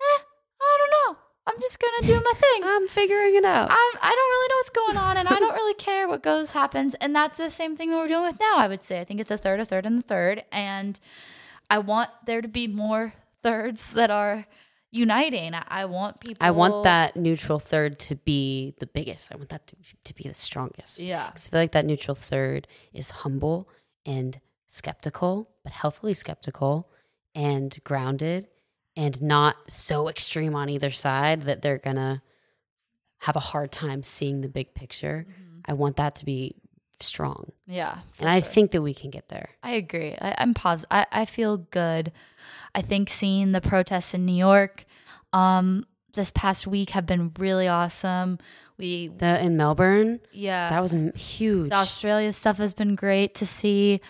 eh, 0.00 0.22
I 0.62 0.78
don't 0.78 1.14
know. 1.14 1.20
I'm 1.46 1.60
just 1.60 1.80
gonna 1.80 2.06
do 2.06 2.14
my 2.24 2.32
thing. 2.36 2.62
I'm 2.64 2.86
figuring 2.86 3.34
it 3.34 3.44
out. 3.44 3.70
I'm, 3.70 3.98
I 4.00 4.10
don't 4.14 4.30
really 4.30 4.48
know 4.48 4.56
what's 4.56 4.70
going 4.70 4.96
on, 4.96 5.16
and 5.16 5.28
I 5.28 5.40
don't 5.40 5.54
really 5.54 5.74
care 5.88 6.06
what 6.06 6.22
goes 6.22 6.52
happens. 6.52 6.94
And 7.00 7.14
that's 7.14 7.38
the 7.38 7.50
same 7.50 7.76
thing 7.76 7.90
that 7.90 7.96
we're 7.96 8.06
doing 8.06 8.22
with 8.22 8.38
now. 8.38 8.54
I 8.56 8.68
would 8.68 8.84
say 8.84 9.00
I 9.00 9.04
think 9.04 9.20
it's 9.20 9.32
a 9.32 9.36
third, 9.36 9.58
a 9.58 9.64
third, 9.64 9.84
and 9.84 9.98
a 9.98 10.02
third. 10.02 10.44
And 10.52 11.00
I 11.68 11.78
want 11.78 12.10
there 12.24 12.40
to 12.40 12.48
be 12.48 12.68
more 12.68 13.14
thirds 13.42 13.92
that 13.94 14.12
are 14.12 14.46
uniting. 14.92 15.54
I, 15.54 15.64
I 15.66 15.84
want 15.86 16.20
people. 16.20 16.36
I 16.40 16.52
want 16.52 16.84
that 16.84 17.16
neutral 17.16 17.58
third 17.58 17.98
to 18.00 18.14
be 18.14 18.74
the 18.78 18.86
biggest. 18.86 19.32
I 19.32 19.36
want 19.36 19.48
that 19.48 19.66
to, 19.66 19.76
to 20.04 20.14
be 20.14 20.28
the 20.28 20.34
strongest. 20.34 21.00
Yeah. 21.00 21.30
I 21.34 21.38
feel 21.38 21.58
like 21.58 21.72
that 21.72 21.84
neutral 21.84 22.14
third 22.14 22.68
is 22.92 23.10
humble 23.10 23.68
and 24.06 24.38
skeptical, 24.70 25.46
but 25.62 25.72
healthily 25.72 26.14
skeptical 26.14 26.88
and 27.34 27.76
grounded 27.84 28.50
and 28.96 29.20
not 29.20 29.56
so 29.68 30.08
extreme 30.08 30.54
on 30.54 30.68
either 30.68 30.90
side 30.90 31.42
that 31.42 31.60
they're 31.60 31.78
going 31.78 31.96
to 31.96 32.22
have 33.18 33.36
a 33.36 33.40
hard 33.40 33.70
time 33.70 34.02
seeing 34.02 34.40
the 34.40 34.48
big 34.48 34.72
picture. 34.74 35.26
I 35.66 35.74
want 35.74 35.96
that 35.96 36.14
to 36.16 36.24
be 36.24 36.54
strong. 37.00 37.52
Yeah. 37.66 37.98
And 38.18 38.28
I 38.28 38.40
sure. 38.40 38.48
think 38.50 38.70
that 38.70 38.82
we 38.82 38.94
can 38.94 39.10
get 39.10 39.28
there. 39.28 39.50
I 39.62 39.72
agree. 39.72 40.14
I, 40.20 40.34
I'm 40.38 40.54
positive. 40.54 40.88
I, 40.90 41.06
I 41.12 41.24
feel 41.24 41.56
good. 41.58 42.12
I 42.74 42.82
think 42.82 43.10
seeing 43.10 43.52
the 43.52 43.60
protests 43.60 44.14
in 44.14 44.24
New 44.24 44.34
York 44.34 44.84
um, 45.32 45.84
this 46.14 46.30
past 46.30 46.66
week 46.66 46.90
have 46.90 47.06
been 47.06 47.32
really 47.38 47.68
awesome. 47.68 48.38
We, 48.78 49.08
The 49.08 49.42
in 49.44 49.56
Melbourne, 49.56 50.20
yeah, 50.32 50.70
that 50.70 50.80
was 50.80 50.92
huge. 51.14 51.68
the 51.68 51.76
Australia 51.76 52.32
stuff 52.32 52.56
has 52.56 52.72
been 52.72 52.94
great 52.94 53.34
to 53.36 53.46
see. 53.46 54.00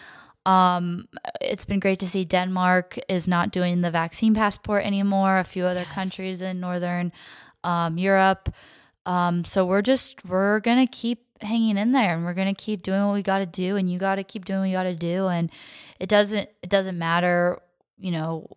Um, 0.47 1.07
it's 1.41 1.65
been 1.65 1.81
great 1.81 1.99
to 2.01 2.09
see 2.09 2.25
Denmark 2.25 2.99
is 3.09 3.29
not 3.29 3.51
doing 3.51 3.83
the 3.83 3.91
vaccine 3.91 4.35
passport 4.35 4.85
anymore. 4.85 5.39
A 5.39 5.45
few 5.45 5.67
other 5.67 5.81
Yes. 5.81 5.93
countries 5.93 6.41
in 6.41 6.61
Northern 6.61 7.13
um, 7.63 7.99
Europe. 7.99 8.55
Um, 9.07 9.45
so 9.45 9.65
we're 9.67 9.83
just 9.83 10.25
we're 10.25 10.61
gonna 10.61 10.87
keep 10.87 11.25
hanging 11.43 11.77
in 11.77 11.93
there, 11.93 12.15
and 12.15 12.25
we're 12.25 12.35
gonna 12.35 12.55
keep 12.55 12.83
doing 12.83 13.05
what 13.05 13.15
we 13.15 13.23
got 13.23 13.39
to 13.39 13.47
do, 13.47 13.77
and 13.77 13.91
you 13.91 13.99
got 13.99 14.17
to 14.17 14.25
keep 14.25 14.45
doing 14.45 14.61
what 14.61 14.67
you 14.69 14.73
got 14.75 14.83
to 14.85 14.95
do, 14.95 15.29
and 15.29 15.51
it 15.99 16.09
doesn't 16.09 16.49
it 16.63 16.71
doesn't 16.71 16.99
matter, 16.99 17.59
you 17.99 18.11
know, 18.11 18.57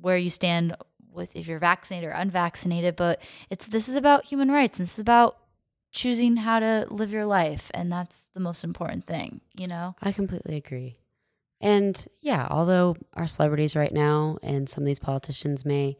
where 0.00 0.16
you 0.16 0.30
stand 0.30 0.76
with 1.12 1.34
if 1.34 1.46
you're 1.46 1.58
vaccinated 1.58 2.08
or 2.08 2.12
unvaccinated, 2.12 2.96
but 2.96 3.20
it's 3.50 3.66
this 3.68 3.88
is 3.88 3.94
about 3.96 4.26
human 4.26 4.50
rights, 4.50 4.78
and 4.78 4.86
this 4.86 4.94
is 4.94 5.00
about 5.00 5.36
choosing 5.92 6.36
how 6.36 6.58
to 6.58 6.86
live 6.90 7.12
your 7.12 7.26
life 7.26 7.70
and 7.74 7.92
that's 7.92 8.28
the 8.34 8.40
most 8.40 8.64
important 8.64 9.04
thing 9.04 9.40
you 9.58 9.66
know 9.66 9.94
I 10.02 10.12
completely 10.12 10.56
agree. 10.56 10.94
And 11.62 12.04
yeah, 12.20 12.48
although 12.50 12.96
our 13.14 13.28
celebrities 13.28 13.76
right 13.76 13.92
now 13.92 14.36
and 14.42 14.68
some 14.68 14.82
of 14.82 14.86
these 14.86 14.98
politicians 14.98 15.64
may 15.64 15.96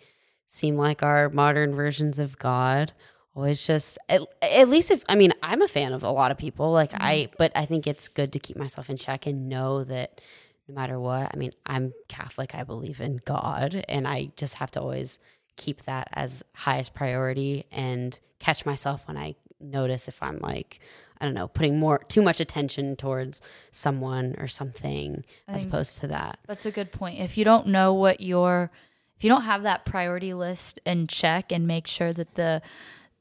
seem 0.48 0.76
like 0.76 1.04
our 1.04 1.30
modern 1.30 1.74
versions 1.74 2.18
of 2.18 2.36
God, 2.36 2.92
always 3.34 3.64
just 3.64 3.96
at, 4.08 4.22
at 4.42 4.68
least 4.68 4.90
if 4.90 5.04
I 5.08 5.14
mean 5.14 5.32
I'm 5.40 5.62
a 5.62 5.68
fan 5.68 5.92
of 5.92 6.02
a 6.02 6.10
lot 6.10 6.32
of 6.32 6.36
people 6.36 6.72
like 6.72 6.90
I 6.92 7.14
mm-hmm. 7.14 7.34
but 7.38 7.52
I 7.54 7.64
think 7.64 7.86
it's 7.86 8.08
good 8.08 8.32
to 8.32 8.40
keep 8.40 8.56
myself 8.56 8.90
in 8.90 8.96
check 8.96 9.26
and 9.26 9.48
know 9.48 9.84
that 9.84 10.20
no 10.68 10.74
matter 10.74 10.98
what, 10.98 11.30
I 11.32 11.36
mean 11.36 11.52
I'm 11.64 11.92
Catholic, 12.08 12.56
I 12.56 12.64
believe 12.64 13.00
in 13.00 13.20
God 13.24 13.84
and 13.88 14.06
I 14.06 14.32
just 14.36 14.54
have 14.54 14.72
to 14.72 14.80
always 14.80 15.20
keep 15.56 15.82
that 15.82 16.08
as 16.12 16.42
highest 16.54 16.92
priority 16.92 17.66
and 17.70 18.18
catch 18.40 18.66
myself 18.66 19.06
when 19.06 19.16
I 19.16 19.36
notice 19.62 20.08
if 20.08 20.22
I'm 20.22 20.38
like 20.38 20.80
I 21.20 21.24
don't 21.24 21.34
know, 21.34 21.46
putting 21.46 21.78
more 21.78 21.98
too 22.08 22.20
much 22.20 22.40
attention 22.40 22.96
towards 22.96 23.40
someone 23.70 24.34
or 24.38 24.48
something 24.48 25.24
I 25.46 25.52
as 25.52 25.64
opposed 25.64 25.98
to 25.98 26.08
that. 26.08 26.40
that's 26.48 26.66
a 26.66 26.72
good 26.72 26.90
point 26.92 27.20
if 27.20 27.38
you 27.38 27.44
don't 27.44 27.68
know 27.68 27.94
what 27.94 28.20
your 28.20 28.70
if 29.16 29.22
you 29.24 29.30
don't 29.30 29.42
have 29.44 29.62
that 29.62 29.84
priority 29.84 30.34
list 30.34 30.80
in 30.84 31.06
check 31.06 31.52
and 31.52 31.66
make 31.66 31.86
sure 31.86 32.12
that 32.12 32.34
the 32.34 32.60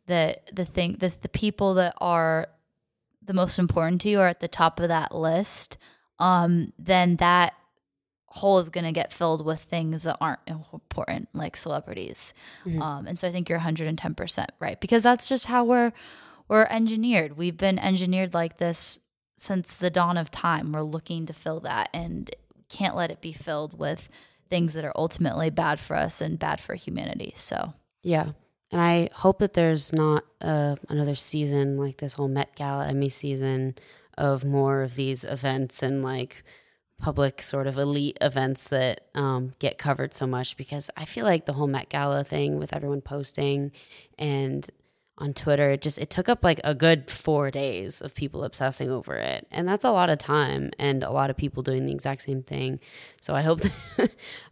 the 0.07 0.35
the 0.51 0.65
thing 0.65 0.97
the, 0.99 1.13
the 1.21 1.29
people 1.29 1.75
that 1.75 1.93
are 2.01 2.47
the 3.23 3.33
most 3.33 3.59
important 3.59 4.01
to 4.01 4.09
you 4.09 4.19
are 4.19 4.27
at 4.27 4.39
the 4.39 4.47
top 4.47 4.79
of 4.79 4.87
that 4.87 5.13
list 5.13 5.77
um 6.17 6.73
then 6.79 7.17
that 7.17 7.53
hole 8.25 8.57
is 8.59 8.69
going 8.69 8.85
to 8.85 8.91
get 8.91 9.11
filled 9.13 9.45
with 9.45 9.59
things 9.61 10.03
that 10.03 10.17
aren't 10.21 10.39
important 10.47 11.29
like 11.33 11.55
celebrities 11.55 12.33
Mhm. 12.65 12.81
um 12.81 13.05
and 13.07 13.19
so 13.19 13.27
i 13.27 13.31
think 13.31 13.47
you're 13.47 13.59
110% 13.59 14.47
right 14.59 14.79
because 14.81 15.03
that's 15.03 15.29
just 15.29 15.45
how 15.45 15.63
we're 15.65 15.91
we're 16.51 16.67
engineered. 16.69 17.37
We've 17.37 17.55
been 17.55 17.79
engineered 17.79 18.33
like 18.33 18.57
this 18.57 18.99
since 19.37 19.73
the 19.73 19.89
dawn 19.89 20.17
of 20.17 20.29
time. 20.29 20.73
We're 20.73 20.81
looking 20.81 21.25
to 21.27 21.33
fill 21.33 21.61
that 21.61 21.89
and 21.93 22.29
can't 22.67 22.93
let 22.93 23.09
it 23.09 23.21
be 23.21 23.31
filled 23.31 23.79
with 23.79 24.09
things 24.49 24.73
that 24.73 24.83
are 24.83 24.91
ultimately 24.97 25.49
bad 25.49 25.79
for 25.79 25.95
us 25.95 26.19
and 26.19 26.37
bad 26.37 26.59
for 26.59 26.75
humanity. 26.75 27.33
So 27.37 27.73
Yeah. 28.03 28.33
And 28.69 28.81
I 28.81 29.09
hope 29.13 29.39
that 29.39 29.53
there's 29.53 29.93
not 29.93 30.25
uh, 30.41 30.75
another 30.89 31.15
season 31.15 31.77
like 31.77 31.97
this 31.97 32.13
whole 32.13 32.27
Met 32.27 32.53
Gala 32.57 32.89
Emmy 32.89 33.07
season 33.07 33.75
of 34.17 34.43
more 34.43 34.83
of 34.83 34.95
these 34.95 35.23
events 35.23 35.81
and 35.81 36.03
like 36.03 36.43
public 37.01 37.41
sort 37.41 37.65
of 37.65 37.77
elite 37.77 38.17
events 38.19 38.67
that 38.67 39.07
um, 39.15 39.53
get 39.59 39.77
covered 39.77 40.13
so 40.13 40.27
much 40.27 40.57
because 40.57 40.89
I 40.97 41.05
feel 41.05 41.23
like 41.23 41.45
the 41.45 41.53
whole 41.53 41.67
Met 41.67 41.87
Gala 41.87 42.25
thing 42.25 42.59
with 42.59 42.75
everyone 42.75 43.01
posting 43.01 43.71
and 44.19 44.69
on 45.21 45.33
Twitter, 45.33 45.71
it 45.71 45.81
just 45.81 45.97
it 45.99 46.09
took 46.09 46.27
up 46.27 46.43
like 46.43 46.59
a 46.63 46.73
good 46.73 47.09
four 47.09 47.51
days 47.51 48.01
of 48.01 48.15
people 48.15 48.43
obsessing 48.43 48.89
over 48.89 49.15
it, 49.15 49.47
and 49.51 49.67
that's 49.67 49.85
a 49.85 49.91
lot 49.91 50.09
of 50.09 50.17
time 50.17 50.71
and 50.79 51.03
a 51.03 51.11
lot 51.11 51.29
of 51.29 51.37
people 51.37 51.61
doing 51.61 51.85
the 51.85 51.93
exact 51.93 52.23
same 52.23 52.41
thing. 52.41 52.79
So 53.21 53.35
I 53.35 53.41
hope 53.41 53.61
that, 53.61 53.71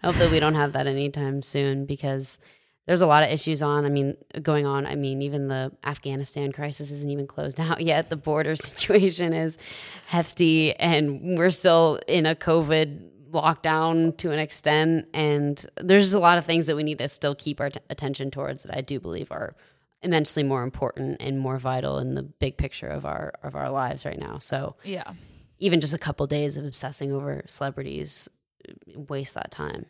I 0.04 0.08
hope 0.08 0.16
that 0.16 0.32
we 0.32 0.40
don't 0.40 0.56
have 0.56 0.74
that 0.74 0.88
anytime 0.88 1.42
soon 1.42 1.86
because 1.86 2.38
there's 2.86 3.02
a 3.02 3.08
lot 3.08 3.24
of 3.24 3.30
issues 3.30 3.62
on. 3.62 3.86
I 3.86 3.90
mean, 3.90 4.16
going 4.42 4.66
on. 4.66 4.86
I 4.86 4.96
mean, 4.96 5.22
even 5.22 5.48
the 5.48 5.72
Afghanistan 5.84 6.52
crisis 6.52 6.92
isn't 6.92 7.10
even 7.10 7.28
closed 7.28 7.60
out 7.60 7.82
yet. 7.82 8.10
The 8.10 8.16
border 8.16 8.56
situation 8.56 9.34
is 9.34 9.58
hefty, 10.06 10.76
and 10.76 11.38
we're 11.38 11.52
still 11.52 12.00
in 12.08 12.26
a 12.26 12.36
COVID 12.36 13.10
lockdown 13.32 14.18
to 14.18 14.32
an 14.32 14.40
extent. 14.40 15.08
And 15.14 15.64
there's 15.78 16.14
a 16.14 16.20
lot 16.20 16.38
of 16.38 16.46
things 16.46 16.68
that 16.68 16.76
we 16.76 16.84
need 16.84 16.98
to 17.00 17.10
still 17.10 17.36
keep 17.36 17.60
our 17.60 17.70
t- 17.70 17.80
attention 17.90 18.32
towards 18.32 18.64
that 18.64 18.76
I 18.76 18.82
do 18.82 19.00
believe 19.00 19.32
are 19.32 19.56
immensely 20.02 20.44
more 20.44 20.64
important 20.64 21.18
and 21.20 21.40
more 21.40 21.58
vital 21.58 21.98
in 22.00 22.16
the 22.16 22.24
big 22.24 22.58
picture 22.58 22.88
of 22.88 23.06
our 23.06 23.34
of 23.44 23.56
our 23.56 23.70
lives 23.70 24.06
right 24.06 24.20
now. 24.20 24.40
So 24.40 24.76
yeah 24.84 25.14
even 25.60 25.82
just 25.82 25.94
a 25.94 25.98
couple 25.98 26.26
days 26.26 26.58
of 26.58 26.66
obsessing 26.66 27.12
over 27.12 27.44
celebrities 27.48 28.30
uh, 28.68 28.74
waste 29.00 29.36
that 29.36 29.52
time. 29.52 29.86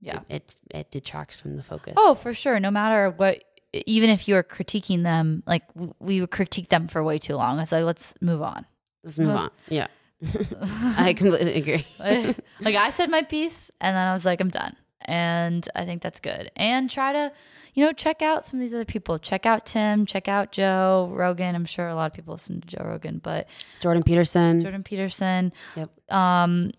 yeah 0.00 0.20
It 0.28 0.56
it 0.70 0.90
detracts 0.90 1.38
from 1.40 1.56
the 1.56 1.62
focus. 1.62 1.94
Oh, 1.96 2.14
for 2.14 2.32
sure. 2.34 2.60
No 2.60 2.70
matter 2.70 3.10
what, 3.10 3.42
even 3.72 4.10
if 4.10 4.28
you're 4.28 4.42
critiquing 4.42 5.02
them, 5.02 5.42
like 5.46 5.64
we 5.98 6.20
would 6.20 6.30
critique 6.30 6.68
them 6.68 6.88
for 6.88 7.02
way 7.02 7.18
too 7.18 7.36
long. 7.36 7.58
It's 7.58 7.72
like 7.72 7.84
let's 7.84 8.14
move 8.20 8.42
on. 8.42 8.66
let's 9.02 9.18
move 9.18 9.28
well- 9.28 9.38
on. 9.38 9.50
Yeah. 9.68 9.86
I 10.98 11.14
completely 11.16 11.54
agree. 11.54 11.86
like, 12.60 12.74
I 12.74 12.90
said 12.90 13.08
my 13.08 13.22
piece, 13.22 13.70
and 13.80 13.94
then 13.94 14.04
I 14.04 14.12
was 14.12 14.24
like, 14.24 14.40
I'm 14.40 14.50
done. 14.50 14.74
And 15.08 15.66
I 15.74 15.86
think 15.86 16.02
that's 16.02 16.20
good. 16.20 16.50
And 16.54 16.90
try 16.90 17.12
to, 17.14 17.32
you 17.72 17.84
know, 17.84 17.92
check 17.92 18.20
out 18.20 18.44
some 18.44 18.60
of 18.60 18.62
these 18.64 18.74
other 18.74 18.84
people. 18.84 19.18
Check 19.18 19.46
out 19.46 19.64
Tim. 19.64 20.04
Check 20.04 20.28
out 20.28 20.52
Joe 20.52 21.10
Rogan. 21.12 21.54
I'm 21.54 21.64
sure 21.64 21.88
a 21.88 21.94
lot 21.94 22.10
of 22.10 22.12
people 22.12 22.34
listen 22.34 22.60
to 22.60 22.68
Joe 22.68 22.84
Rogan, 22.84 23.18
but 23.22 23.48
Jordan 23.80 24.02
Peterson. 24.02 24.60
Jordan 24.60 24.82
Peterson. 24.82 25.52
Yep. 25.76 25.90
Um, 26.12 26.72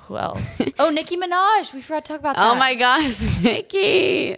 who 0.00 0.18
else? 0.18 0.60
oh, 0.78 0.90
Nicki 0.90 1.16
Minaj. 1.16 1.72
We 1.72 1.80
forgot 1.80 2.04
to 2.04 2.12
talk 2.12 2.20
about 2.20 2.36
that. 2.36 2.50
Oh 2.50 2.54
my 2.54 2.74
gosh, 2.74 3.40
Nicki. 3.42 4.36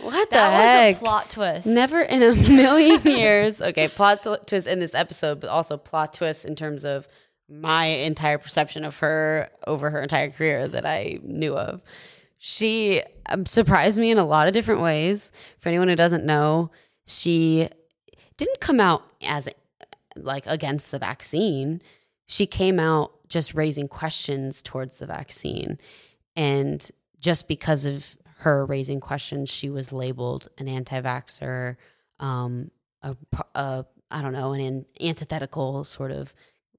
What 0.00 0.30
that 0.30 0.50
the 0.50 0.56
heck? 0.56 0.94
was 0.94 1.00
a 1.00 1.04
plot 1.04 1.30
twist. 1.30 1.66
Never 1.66 2.00
in 2.00 2.22
a 2.22 2.34
million 2.34 3.02
years. 3.04 3.60
Okay, 3.60 3.88
plot 3.88 4.22
tw- 4.24 4.44
twist 4.46 4.66
in 4.66 4.80
this 4.80 4.94
episode, 4.94 5.40
but 5.40 5.48
also 5.48 5.76
plot 5.76 6.12
twist 6.12 6.44
in 6.44 6.54
terms 6.56 6.84
of 6.84 7.08
my 7.48 7.86
entire 7.86 8.38
perception 8.38 8.84
of 8.84 8.98
her 8.98 9.48
over 9.66 9.90
her 9.90 10.02
entire 10.02 10.30
career 10.30 10.68
that 10.68 10.84
I 10.84 11.18
knew 11.22 11.56
of. 11.56 11.82
She 12.38 13.02
um, 13.26 13.44
surprised 13.46 13.98
me 13.98 14.10
in 14.10 14.18
a 14.18 14.24
lot 14.24 14.46
of 14.46 14.54
different 14.54 14.80
ways. 14.80 15.32
For 15.58 15.68
anyone 15.68 15.88
who 15.88 15.96
doesn't 15.96 16.24
know, 16.24 16.70
she 17.06 17.68
didn't 18.36 18.60
come 18.60 18.80
out 18.80 19.02
as 19.22 19.48
like 20.16 20.46
against 20.46 20.90
the 20.90 20.98
vaccine. 20.98 21.82
She 22.26 22.46
came 22.46 22.78
out 22.78 23.12
just 23.28 23.54
raising 23.54 23.88
questions 23.88 24.62
towards 24.62 24.98
the 24.98 25.06
vaccine. 25.06 25.78
And 26.36 26.88
just 27.20 27.48
because 27.48 27.84
of 27.84 28.16
her 28.38 28.64
raising 28.64 29.00
questions, 29.00 29.50
she 29.50 29.68
was 29.68 29.92
labeled 29.92 30.48
an 30.58 30.68
anti 30.68 31.00
vaxxer, 31.00 31.76
um, 32.20 32.70
a, 33.02 33.16
a, 33.54 33.84
I 34.10 34.22
don't 34.22 34.32
know, 34.32 34.52
an 34.52 34.86
antithetical 35.00 35.84
sort 35.84 36.12
of 36.12 36.32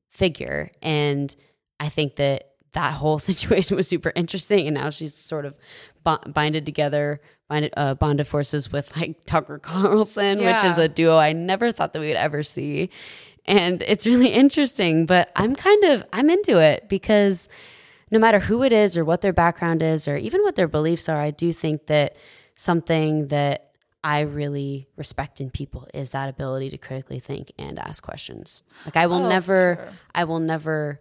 figure. 0.08 0.72
And 0.82 1.36
I 1.80 1.90
think 1.90 2.16
that 2.16 2.49
that 2.74 2.94
whole 2.94 3.20
situation 3.30 3.76
was 3.78 3.88
super 3.88 4.12
interesting. 4.16 4.68
And 4.68 4.76
now 4.76 4.90
she's 4.90 5.16
sort 5.16 5.46
of 5.46 5.58
binded 6.04 6.66
together, 6.66 7.20
binded, 7.48 7.74
uh, 7.78 7.96
bonded 7.96 8.28
forces 8.28 8.72
with 8.72 8.96
like 8.98 9.24
Tucker 9.26 9.60
Carlson, 9.60 10.40
yeah. 10.40 10.56
which 10.56 10.72
is 10.72 10.78
a 10.78 10.88
duo 10.88 11.18
I 11.18 11.34
never 11.34 11.72
thought 11.72 11.94
that 11.94 12.00
we 12.00 12.08
would 12.08 12.18
ever 12.18 12.44
see. 12.44 12.90
And 13.46 13.82
it's 13.84 14.06
really 14.06 14.30
interesting, 14.30 15.06
but 15.06 15.32
I'm 15.36 15.56
kind 15.56 15.84
of, 15.86 16.06
I'm 16.14 16.30
into 16.30 16.60
it 16.62 16.88
because 16.88 17.48
no 18.12 18.20
matter 18.20 18.40
who 18.40 18.64
it 18.64 18.72
is 18.72 18.96
or 18.98 19.06
what 19.06 19.22
their 19.22 19.34
background 19.34 19.82
is 19.82 20.08
or 20.08 20.18
even 20.18 20.42
what 20.44 20.56
their 20.56 20.68
beliefs 20.68 21.10
are, 21.10 21.18
I 21.18 21.32
do 21.32 21.52
think 21.54 21.88
that 21.88 22.18
something 22.56 23.28
that 23.28 23.66
I 24.04 24.22
really 24.22 24.88
respect 24.96 25.42
in 25.42 25.50
people 25.50 25.88
is 25.94 26.12
that 26.12 26.30
ability 26.30 26.70
to 26.70 26.78
critically 26.78 27.20
think 27.20 27.52
and 27.58 27.78
ask 27.78 28.02
questions. 28.02 28.64
Like 28.86 28.96
I 28.96 29.08
will 29.08 29.26
oh, 29.26 29.30
never 29.30 29.76
sure. 29.78 29.90
I 30.16 30.24
will 30.24 30.40
never 30.40 31.00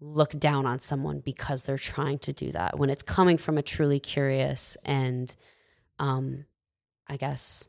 look 0.00 0.38
down 0.38 0.66
on 0.66 0.80
someone 0.80 1.20
because 1.20 1.64
they're 1.64 1.78
trying 1.78 2.18
to 2.18 2.32
do 2.32 2.50
that 2.52 2.78
when 2.78 2.88
it's 2.88 3.02
coming 3.02 3.36
from 3.36 3.58
a 3.58 3.62
truly 3.62 4.00
curious 4.00 4.76
and 4.84 5.36
um 5.98 6.46
I 7.06 7.16
guess 7.16 7.68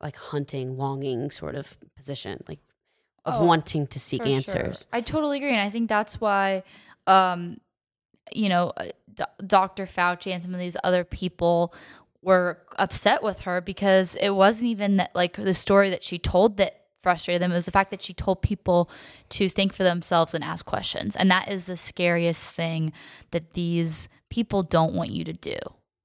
like 0.00 0.16
hunting, 0.16 0.76
longing 0.76 1.30
sort 1.30 1.54
of 1.54 1.76
position, 1.96 2.42
like 2.48 2.58
of 3.24 3.40
oh, 3.40 3.46
wanting 3.46 3.86
to 3.86 4.00
seek 4.00 4.26
answers. 4.26 4.86
Sure. 4.90 4.98
I 4.98 5.00
totally 5.00 5.38
agree 5.38 5.50
and 5.50 5.60
I 5.60 5.70
think 5.70 5.88
that's 5.88 6.20
why 6.20 6.62
um 7.06 7.58
you 8.32 8.48
know, 8.48 8.72
uh, 8.76 8.86
D- 9.12 9.24
Dr. 9.46 9.86
Fauci 9.86 10.32
and 10.32 10.42
some 10.42 10.54
of 10.54 10.60
these 10.60 10.76
other 10.84 11.04
people 11.04 11.74
were 12.22 12.58
upset 12.78 13.22
with 13.22 13.40
her 13.40 13.60
because 13.60 14.14
it 14.16 14.30
wasn't 14.30 14.68
even 14.68 14.96
that, 14.96 15.14
like 15.14 15.36
the 15.36 15.54
story 15.54 15.90
that 15.90 16.04
she 16.04 16.18
told 16.18 16.56
that 16.58 16.81
frustrated 17.02 17.42
them. 17.42 17.52
It 17.52 17.56
was 17.56 17.66
the 17.66 17.72
fact 17.72 17.90
that 17.90 18.02
she 18.02 18.14
told 18.14 18.42
people 18.42 18.88
to 19.30 19.48
think 19.48 19.74
for 19.74 19.82
themselves 19.82 20.34
and 20.34 20.44
ask 20.44 20.64
questions. 20.64 21.16
And 21.16 21.30
that 21.30 21.48
is 21.48 21.66
the 21.66 21.76
scariest 21.76 22.54
thing 22.54 22.92
that 23.32 23.54
these 23.54 24.08
people 24.30 24.62
don't 24.62 24.94
want 24.94 25.10
you 25.10 25.24
to 25.24 25.32
do. 25.32 25.56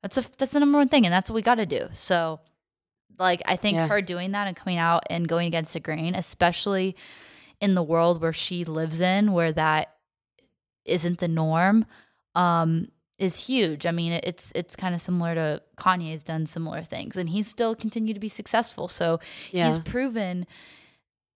That's 0.01 0.17
a 0.17 0.25
that's 0.37 0.53
the 0.53 0.59
number 0.59 0.77
one 0.77 0.89
thing, 0.89 1.05
and 1.05 1.13
that's 1.13 1.29
what 1.29 1.35
we 1.35 1.41
got 1.41 1.55
to 1.55 1.65
do. 1.65 1.87
So, 1.93 2.39
like, 3.17 3.41
I 3.45 3.55
think 3.55 3.75
yeah. 3.75 3.87
her 3.87 4.01
doing 4.01 4.31
that 4.31 4.47
and 4.47 4.55
coming 4.55 4.77
out 4.77 5.03
and 5.09 5.27
going 5.27 5.47
against 5.47 5.73
the 5.73 5.79
grain, 5.79 6.15
especially 6.15 6.95
in 7.59 7.73
the 7.73 7.83
world 7.83 8.21
where 8.21 8.33
she 8.33 8.63
lives 8.63 9.01
in, 9.01 9.33
where 9.33 9.51
that 9.53 9.95
isn't 10.85 11.19
the 11.19 11.27
norm, 11.27 11.85
um, 12.35 12.89
is 13.17 13.47
huge. 13.47 13.85
I 13.85 13.91
mean, 13.91 14.19
it's 14.23 14.51
it's 14.55 14.75
kind 14.75 14.93
of 14.93 15.01
similar 15.01 15.33
to 15.35 15.61
Kanye's 15.77 16.23
done 16.23 16.45
similar 16.45 16.83
things, 16.83 17.17
and 17.17 17.29
he's 17.29 17.47
still 17.47 17.75
continued 17.75 18.13
to 18.13 18.19
be 18.19 18.29
successful. 18.29 18.87
So 18.87 19.19
yeah. 19.51 19.67
he's 19.67 19.79
proven 19.79 20.45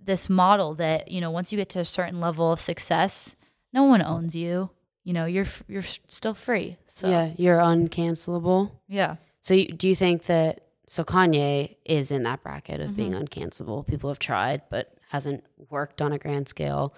this 0.04 0.30
model 0.30 0.76
that 0.76 1.12
you 1.12 1.22
know 1.22 1.32
once 1.32 1.52
you 1.52 1.58
get 1.58 1.70
to 1.70 1.80
a 1.80 1.86
certain 1.86 2.20
level 2.20 2.52
of 2.52 2.60
success, 2.60 3.36
no 3.74 3.84
one 3.84 4.02
owns 4.02 4.36
you. 4.36 4.70
You 5.04 5.14
know, 5.14 5.26
you're 5.26 5.48
you're 5.68 5.84
still 5.84 6.34
free. 6.34 6.78
So 6.88 7.10
yeah, 7.10 7.32
you're 7.38 7.60
uncancelable. 7.60 8.72
Yeah. 8.88 9.16
So 9.42 9.56
you, 9.56 9.68
do 9.68 9.88
you 9.88 9.96
think 9.96 10.24
that 10.24 10.66
so 10.88 11.04
Kanye 11.04 11.78
is 11.86 12.12
in 12.12 12.24
that 12.24 12.44
bracket 12.44 12.80
of 12.80 12.88
mm-hmm. 12.88 12.96
being 12.96 13.12
uncancelable? 13.14 13.88
People 13.88 14.10
have 14.10 14.20
tried, 14.20 14.62
but 14.70 14.94
hasn't 15.10 15.44
worked 15.70 16.02
on 16.02 16.14
a 16.14 16.18
grand 16.18 16.48
scale. 16.48 16.94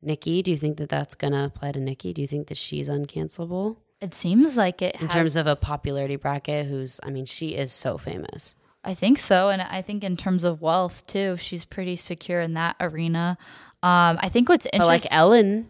nicki 0.00 0.42
do 0.42 0.50
you 0.50 0.56
think 0.56 0.78
that 0.78 0.88
that's 0.88 1.14
going 1.14 1.32
to 1.32 1.44
apply 1.44 1.72
to 1.72 1.78
nicki 1.80 2.12
Do 2.12 2.22
you 2.22 2.28
think 2.28 2.48
that 2.48 2.56
she's 2.56 2.88
uncancelable? 2.88 3.76
It 4.00 4.14
seems 4.14 4.56
like 4.56 4.82
it. 4.82 4.96
In 4.96 5.02
has, 5.02 5.12
terms 5.12 5.36
of 5.36 5.46
a 5.46 5.54
popularity 5.54 6.16
bracket, 6.16 6.66
who's, 6.66 6.98
I 7.04 7.10
mean, 7.10 7.24
she 7.24 7.50
is 7.50 7.70
so 7.72 7.98
famous. 7.98 8.56
I 8.84 8.94
think 8.94 9.18
so. 9.18 9.48
And 9.48 9.62
I 9.62 9.82
think 9.82 10.02
in 10.02 10.16
terms 10.16 10.44
of 10.44 10.60
wealth, 10.60 11.06
too, 11.06 11.36
she's 11.38 11.64
pretty 11.64 11.96
secure 11.96 12.40
in 12.40 12.54
that 12.54 12.76
arena. 12.80 13.38
Um, 13.82 14.18
I 14.20 14.28
think 14.28 14.48
what's 14.48 14.66
interesting. 14.66 14.80
But 14.80 14.86
like 14.86 15.06
Ellen, 15.10 15.68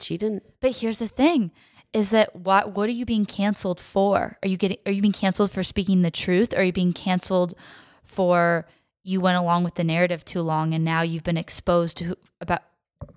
she 0.00 0.16
didn't. 0.16 0.44
But 0.60 0.76
here's 0.76 0.98
the 0.98 1.08
thing 1.08 1.50
is 1.92 2.10
that 2.10 2.36
what 2.36 2.74
what 2.74 2.88
are 2.88 2.92
you 2.92 3.04
being 3.04 3.26
canceled 3.26 3.80
for? 3.80 4.38
Are 4.42 4.48
you 4.48 4.56
getting 4.56 4.78
are 4.86 4.92
you 4.92 5.02
being 5.02 5.12
canceled 5.12 5.50
for 5.50 5.62
speaking 5.62 6.02
the 6.02 6.10
truth? 6.10 6.52
Or 6.54 6.58
are 6.58 6.64
you 6.64 6.72
being 6.72 6.92
canceled 6.92 7.54
for 8.02 8.66
you 9.02 9.20
went 9.20 9.38
along 9.38 9.64
with 9.64 9.74
the 9.74 9.84
narrative 9.84 10.24
too 10.24 10.42
long 10.42 10.74
and 10.74 10.84
now 10.84 11.02
you've 11.02 11.24
been 11.24 11.38
exposed 11.38 11.96
to 11.96 12.04
who, 12.04 12.16
about 12.40 12.62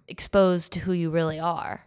exposed 0.08 0.72
to 0.74 0.80
who 0.80 0.94
you 0.94 1.10
really 1.10 1.40
are? 1.40 1.86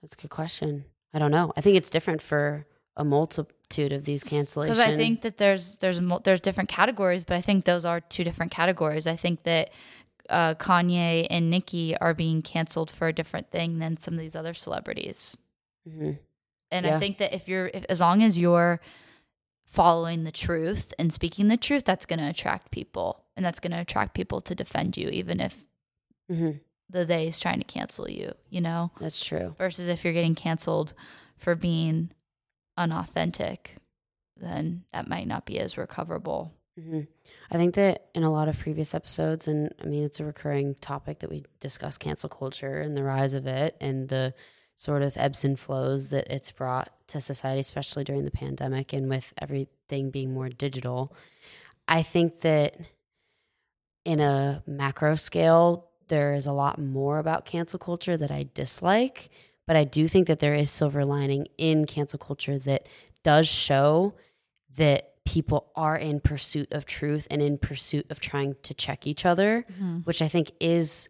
That's 0.00 0.14
a 0.14 0.18
good 0.18 0.30
question. 0.30 0.84
I 1.14 1.18
don't 1.18 1.30
know. 1.30 1.52
I 1.56 1.60
think 1.60 1.76
it's 1.76 1.90
different 1.90 2.20
for 2.20 2.60
a 2.96 3.04
multitude 3.74 3.96
of 3.96 4.04
these 4.04 4.24
cancellations. 4.24 4.62
Because 4.64 4.80
I 4.80 4.96
think 4.96 5.22
that 5.22 5.38
there's 5.38 5.78
there's 5.78 6.00
there's 6.24 6.40
different 6.40 6.68
categories, 6.68 7.24
but 7.24 7.36
I 7.36 7.40
think 7.40 7.64
those 7.64 7.84
are 7.84 8.00
two 8.00 8.24
different 8.24 8.52
categories. 8.52 9.06
I 9.06 9.16
think 9.16 9.42
that 9.44 9.70
uh, 10.30 10.54
Kanye 10.54 11.26
and 11.30 11.50
Nicki 11.50 11.96
are 11.98 12.14
being 12.14 12.42
canceled 12.42 12.90
for 12.90 13.08
a 13.08 13.12
different 13.12 13.50
thing 13.50 13.78
than 13.78 13.96
some 13.96 14.14
of 14.14 14.20
these 14.20 14.36
other 14.36 14.54
celebrities. 14.54 15.36
Mm-hmm. 15.88 16.12
And 16.70 16.86
yeah. 16.86 16.96
I 16.96 16.98
think 16.98 17.18
that 17.18 17.34
if 17.34 17.46
you're, 17.46 17.70
if, 17.72 17.84
as 17.88 18.00
long 18.00 18.22
as 18.22 18.38
you're 18.38 18.80
following 19.64 20.24
the 20.24 20.32
truth 20.32 20.94
and 20.98 21.12
speaking 21.12 21.48
the 21.48 21.56
truth, 21.56 21.84
that's 21.84 22.06
going 22.06 22.18
to 22.18 22.28
attract 22.28 22.70
people, 22.70 23.22
and 23.36 23.44
that's 23.44 23.60
going 23.60 23.72
to 23.72 23.80
attract 23.80 24.14
people 24.14 24.40
to 24.40 24.54
defend 24.54 24.96
you, 24.96 25.08
even 25.10 25.40
if 25.40 25.56
mm-hmm. 26.32 26.52
the 26.88 27.04
they 27.04 27.28
is 27.28 27.38
trying 27.38 27.58
to 27.58 27.64
cancel 27.64 28.08
you, 28.08 28.32
you 28.48 28.60
know? 28.60 28.90
That's 28.98 29.22
true. 29.24 29.54
Versus 29.58 29.88
if 29.88 30.04
you're 30.04 30.14
getting 30.14 30.34
canceled 30.34 30.94
for 31.36 31.54
being 31.54 32.10
unauthentic, 32.76 33.76
then 34.36 34.84
that 34.92 35.08
might 35.08 35.26
not 35.26 35.46
be 35.46 35.58
as 35.58 35.78
recoverable. 35.78 36.52
Mm-hmm. 36.78 37.02
I 37.50 37.56
think 37.56 37.74
that 37.76 38.06
in 38.14 38.24
a 38.24 38.32
lot 38.32 38.48
of 38.48 38.58
previous 38.58 38.94
episodes, 38.94 39.46
and 39.46 39.72
I 39.80 39.86
mean, 39.86 40.02
it's 40.02 40.20
a 40.20 40.24
recurring 40.24 40.74
topic 40.76 41.20
that 41.20 41.30
we 41.30 41.44
discuss 41.60 41.98
cancel 41.98 42.28
culture 42.28 42.80
and 42.80 42.96
the 42.96 43.04
rise 43.04 43.32
of 43.32 43.46
it 43.46 43.76
and 43.80 44.08
the 44.08 44.34
sort 44.76 45.02
of 45.02 45.16
ebbs 45.16 45.44
and 45.44 45.58
flows 45.58 46.08
that 46.08 46.26
it's 46.30 46.50
brought 46.50 46.90
to 47.08 47.20
society, 47.20 47.60
especially 47.60 48.02
during 48.02 48.24
the 48.24 48.30
pandemic 48.30 48.92
and 48.92 49.08
with 49.08 49.32
everything 49.40 50.10
being 50.10 50.34
more 50.34 50.48
digital. 50.48 51.14
I 51.86 52.02
think 52.02 52.40
that 52.40 52.76
in 54.04 54.20
a 54.20 54.62
macro 54.66 55.14
scale, 55.14 55.90
there 56.08 56.34
is 56.34 56.46
a 56.46 56.52
lot 56.52 56.82
more 56.82 57.18
about 57.18 57.46
cancel 57.46 57.78
culture 57.78 58.16
that 58.16 58.30
I 58.30 58.48
dislike, 58.52 59.30
but 59.66 59.76
I 59.76 59.84
do 59.84 60.08
think 60.08 60.26
that 60.26 60.38
there 60.38 60.54
is 60.54 60.70
silver 60.70 61.04
lining 61.04 61.48
in 61.58 61.86
cancel 61.86 62.18
culture 62.18 62.58
that 62.58 62.88
does 63.22 63.48
show 63.48 64.14
that 64.76 65.14
people 65.24 65.70
are 65.74 65.96
in 65.96 66.20
pursuit 66.20 66.72
of 66.72 66.84
truth 66.84 67.26
and 67.30 67.40
in 67.40 67.56
pursuit 67.56 68.06
of 68.10 68.20
trying 68.20 68.56
to 68.62 68.74
check 68.74 69.06
each 69.06 69.24
other, 69.24 69.64
mm-hmm. 69.72 69.98
which 70.00 70.20
I 70.20 70.28
think 70.28 70.52
is 70.60 71.08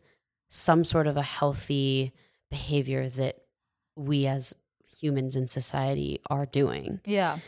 some 0.50 0.84
sort 0.84 1.06
of 1.06 1.16
a 1.16 1.22
healthy 1.22 2.12
behavior 2.48 3.08
that 3.08 3.38
we 3.96 4.26
as 4.26 4.54
humans 5.00 5.34
in 5.34 5.48
society 5.48 6.20
are 6.30 6.46
doing. 6.46 7.00
Yeah. 7.04 7.38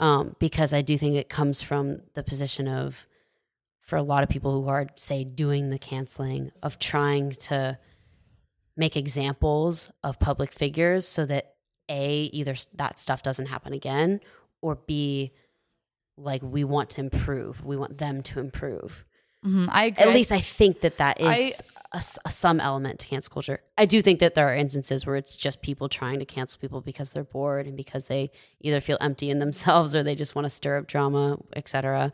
Um, 0.00 0.34
because 0.38 0.72
I 0.72 0.82
do 0.82 0.98
think 0.98 1.16
it 1.16 1.28
comes 1.28 1.62
from 1.62 2.02
the 2.14 2.22
position 2.22 2.66
of 2.66 3.06
for 3.80 3.96
a 3.96 4.02
lot 4.02 4.24
of 4.24 4.28
people 4.28 4.60
who 4.60 4.68
are 4.68 4.88
say 4.96 5.22
doing 5.22 5.70
the 5.70 5.78
canceling 5.78 6.50
of 6.62 6.78
trying 6.78 7.30
to 7.30 7.78
make 8.76 8.96
examples 8.96 9.90
of 10.02 10.18
public 10.18 10.52
figures 10.52 11.06
so 11.06 11.26
that 11.26 11.54
a 11.88 12.22
either 12.32 12.54
that 12.74 12.98
stuff 12.98 13.22
doesn't 13.22 13.46
happen 13.46 13.72
again 13.72 14.20
or 14.60 14.74
b 14.74 15.32
like 16.16 16.42
we 16.42 16.64
want 16.64 16.90
to 16.90 17.00
improve 17.00 17.64
we 17.64 17.76
want 17.76 17.98
them 17.98 18.22
to 18.22 18.40
improve 18.40 19.04
mm-hmm. 19.44 19.66
i 19.70 19.84
agree. 19.84 20.04
at 20.04 20.14
least 20.14 20.32
i 20.32 20.40
think 20.40 20.80
that 20.80 20.98
that 20.98 21.20
is 21.20 21.62
I, 21.92 21.98
a, 21.98 22.02
a, 22.24 22.30
some 22.30 22.58
element 22.58 22.98
to 23.00 23.06
cancel 23.06 23.32
culture 23.32 23.60
i 23.78 23.86
do 23.86 24.02
think 24.02 24.18
that 24.18 24.34
there 24.34 24.48
are 24.48 24.56
instances 24.56 25.06
where 25.06 25.16
it's 25.16 25.36
just 25.36 25.62
people 25.62 25.88
trying 25.88 26.18
to 26.18 26.24
cancel 26.24 26.58
people 26.58 26.80
because 26.80 27.12
they're 27.12 27.24
bored 27.24 27.66
and 27.66 27.76
because 27.76 28.08
they 28.08 28.32
either 28.60 28.80
feel 28.80 28.98
empty 29.00 29.30
in 29.30 29.38
themselves 29.38 29.94
or 29.94 30.02
they 30.02 30.16
just 30.16 30.34
want 30.34 30.44
to 30.44 30.50
stir 30.50 30.78
up 30.78 30.88
drama 30.88 31.38
etc 31.54 32.10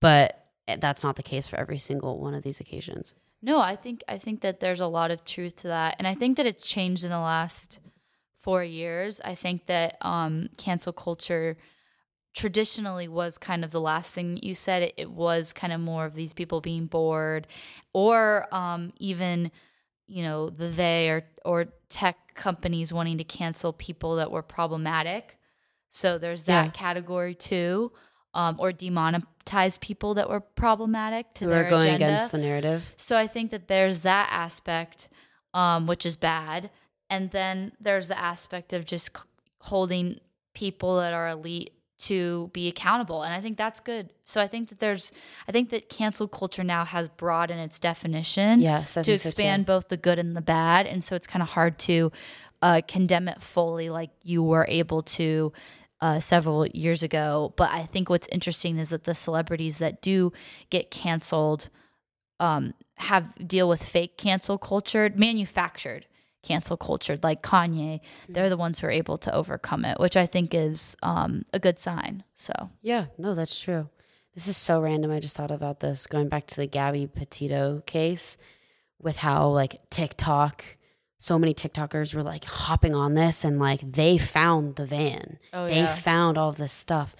but 0.00 0.40
Eh, 0.70 0.76
that's 0.78 1.02
not 1.02 1.16
the 1.16 1.22
case 1.22 1.48
for 1.48 1.56
every 1.56 1.78
single 1.78 2.18
one 2.18 2.34
of 2.34 2.42
these 2.42 2.60
occasions. 2.60 3.14
No, 3.42 3.58
I 3.60 3.76
think 3.76 4.02
I 4.08 4.18
think 4.18 4.40
that 4.42 4.60
there's 4.60 4.80
a 4.80 4.86
lot 4.86 5.10
of 5.10 5.24
truth 5.24 5.56
to 5.56 5.68
that, 5.68 5.96
and 5.98 6.06
I 6.06 6.14
think 6.14 6.36
that 6.36 6.46
it's 6.46 6.66
changed 6.66 7.04
in 7.04 7.10
the 7.10 7.18
last 7.18 7.78
four 8.40 8.62
years. 8.62 9.20
I 9.24 9.34
think 9.34 9.66
that 9.66 9.96
um, 10.02 10.48
cancel 10.58 10.92
culture 10.92 11.56
traditionally 12.34 13.08
was 13.08 13.38
kind 13.38 13.64
of 13.64 13.70
the 13.70 13.80
last 13.80 14.12
thing 14.14 14.38
you 14.42 14.54
said. 14.54 14.82
It, 14.82 14.94
it 14.96 15.10
was 15.10 15.52
kind 15.52 15.72
of 15.72 15.80
more 15.80 16.04
of 16.04 16.14
these 16.14 16.32
people 16.32 16.60
being 16.60 16.86
bored, 16.86 17.46
or 17.92 18.46
um, 18.52 18.92
even 18.98 19.50
you 20.06 20.22
know 20.22 20.50
the 20.50 20.68
they 20.68 21.08
or 21.10 21.24
or 21.44 21.66
tech 21.88 22.34
companies 22.34 22.92
wanting 22.92 23.18
to 23.18 23.24
cancel 23.24 23.72
people 23.72 24.16
that 24.16 24.30
were 24.30 24.42
problematic. 24.42 25.38
So 25.90 26.18
there's 26.18 26.44
that 26.44 26.66
Yeah. 26.66 26.70
category 26.72 27.34
too, 27.34 27.92
um, 28.34 28.56
or 28.58 28.72
demonetize 28.72 29.80
people 29.80 30.14
that 30.14 30.28
were 30.28 30.40
problematic 30.40 31.32
to 31.34 31.44
Who 31.44 31.50
their 31.50 31.66
are 31.66 31.70
going 31.70 31.88
agenda. 31.88 32.06
against 32.14 32.32
the 32.32 32.38
narrative. 32.38 32.84
So 32.96 33.16
I 33.16 33.26
think 33.26 33.50
that 33.50 33.68
there's 33.68 34.02
that 34.02 34.28
aspect, 34.30 35.08
um, 35.54 35.86
which 35.86 36.06
is 36.06 36.16
bad, 36.16 36.70
and 37.08 37.30
then 37.30 37.72
there's 37.80 38.08
the 38.08 38.18
aspect 38.18 38.72
of 38.72 38.84
just 38.84 39.16
c- 39.16 39.22
holding 39.62 40.20
people 40.54 40.96
that 40.98 41.12
are 41.12 41.28
elite 41.28 41.72
to 41.98 42.48
be 42.54 42.66
accountable, 42.68 43.22
and 43.22 43.34
I 43.34 43.40
think 43.42 43.58
that's 43.58 43.78
good. 43.78 44.08
So 44.24 44.40
I 44.40 44.46
think 44.46 44.70
that 44.70 44.78
there's, 44.78 45.12
I 45.46 45.52
think 45.52 45.68
that 45.70 45.90
cancel 45.90 46.26
culture 46.28 46.64
now 46.64 46.84
has 46.86 47.08
broadened 47.10 47.60
its 47.60 47.78
definition 47.78 48.62
Yes, 48.62 48.96
I 48.96 49.02
to 49.02 49.10
think 49.10 49.20
so, 49.20 49.28
expand 49.28 49.66
both 49.66 49.88
the 49.88 49.98
good 49.98 50.18
and 50.18 50.34
the 50.34 50.40
bad, 50.40 50.86
and 50.86 51.04
so 51.04 51.14
it's 51.14 51.26
kind 51.26 51.42
of 51.42 51.50
hard 51.50 51.78
to 51.80 52.10
uh, 52.62 52.80
condemn 52.88 53.28
it 53.28 53.42
fully 53.42 53.90
like 53.90 54.10
you 54.22 54.42
were 54.42 54.64
able 54.68 55.02
to 55.02 55.52
uh, 56.00 56.20
several 56.20 56.66
years 56.68 57.02
ago. 57.02 57.52
But 57.56 57.70
I 57.70 57.86
think 57.86 58.08
what's 58.08 58.28
interesting 58.28 58.78
is 58.78 58.90
that 58.90 59.04
the 59.04 59.14
celebrities 59.14 59.78
that 59.78 60.02
do 60.02 60.32
get 60.70 60.90
canceled 60.90 61.68
um, 62.38 62.74
have 62.96 63.34
deal 63.46 63.68
with 63.68 63.82
fake 63.82 64.16
cancel 64.16 64.58
culture, 64.58 65.10
manufactured 65.14 66.06
cancel 66.42 66.76
culture, 66.76 67.18
like 67.22 67.42
Kanye. 67.42 68.00
They're 68.28 68.48
the 68.48 68.56
ones 68.56 68.80
who 68.80 68.86
are 68.86 68.90
able 68.90 69.18
to 69.18 69.34
overcome 69.34 69.84
it, 69.84 69.98
which 70.00 70.16
I 70.16 70.26
think 70.26 70.54
is 70.54 70.96
um, 71.02 71.44
a 71.52 71.58
good 71.58 71.78
sign. 71.78 72.24
So 72.34 72.52
Yeah, 72.82 73.06
no, 73.18 73.34
that's 73.34 73.60
true. 73.60 73.88
This 74.34 74.48
is 74.48 74.56
so 74.56 74.80
random. 74.80 75.10
I 75.10 75.20
just 75.20 75.36
thought 75.36 75.50
about 75.50 75.80
this 75.80 76.06
going 76.06 76.28
back 76.28 76.46
to 76.46 76.56
the 76.56 76.66
Gabby 76.66 77.06
Petito 77.06 77.82
case 77.84 78.36
with 79.00 79.16
how 79.16 79.48
like 79.48 79.80
TikTok, 79.90 80.64
so 81.20 81.38
many 81.38 81.52
TikTokers 81.52 82.14
were 82.14 82.22
like 82.22 82.44
hopping 82.44 82.94
on 82.94 83.12
this 83.14 83.44
and 83.44 83.58
like 83.58 83.92
they 83.92 84.16
found 84.16 84.76
the 84.76 84.86
van. 84.86 85.38
Oh, 85.52 85.66
they 85.66 85.76
yeah. 85.76 85.94
found 85.94 86.38
all 86.38 86.50
this 86.50 86.72
stuff. 86.72 87.14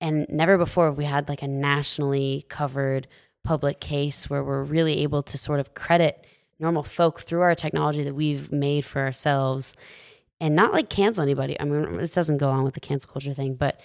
And 0.00 0.26
never 0.30 0.56
before 0.56 0.86
have 0.86 0.96
we 0.96 1.04
had 1.04 1.28
like 1.28 1.42
a 1.42 1.48
nationally 1.48 2.46
covered 2.48 3.08
public 3.42 3.80
case 3.80 4.30
where 4.30 4.44
we're 4.44 4.62
really 4.62 5.02
able 5.02 5.24
to 5.24 5.36
sort 5.36 5.58
of 5.58 5.74
credit 5.74 6.24
normal 6.60 6.84
folk 6.84 7.20
through 7.20 7.40
our 7.40 7.56
technology 7.56 8.04
that 8.04 8.14
we've 8.14 8.52
made 8.52 8.84
for 8.84 9.00
ourselves 9.00 9.74
and 10.40 10.54
not 10.54 10.72
like 10.72 10.88
cancel 10.88 11.24
anybody. 11.24 11.60
I 11.60 11.64
mean, 11.64 11.96
this 11.96 12.12
doesn't 12.12 12.38
go 12.38 12.48
on 12.48 12.62
with 12.62 12.74
the 12.74 12.80
cancel 12.80 13.10
culture 13.10 13.34
thing, 13.34 13.54
but 13.54 13.80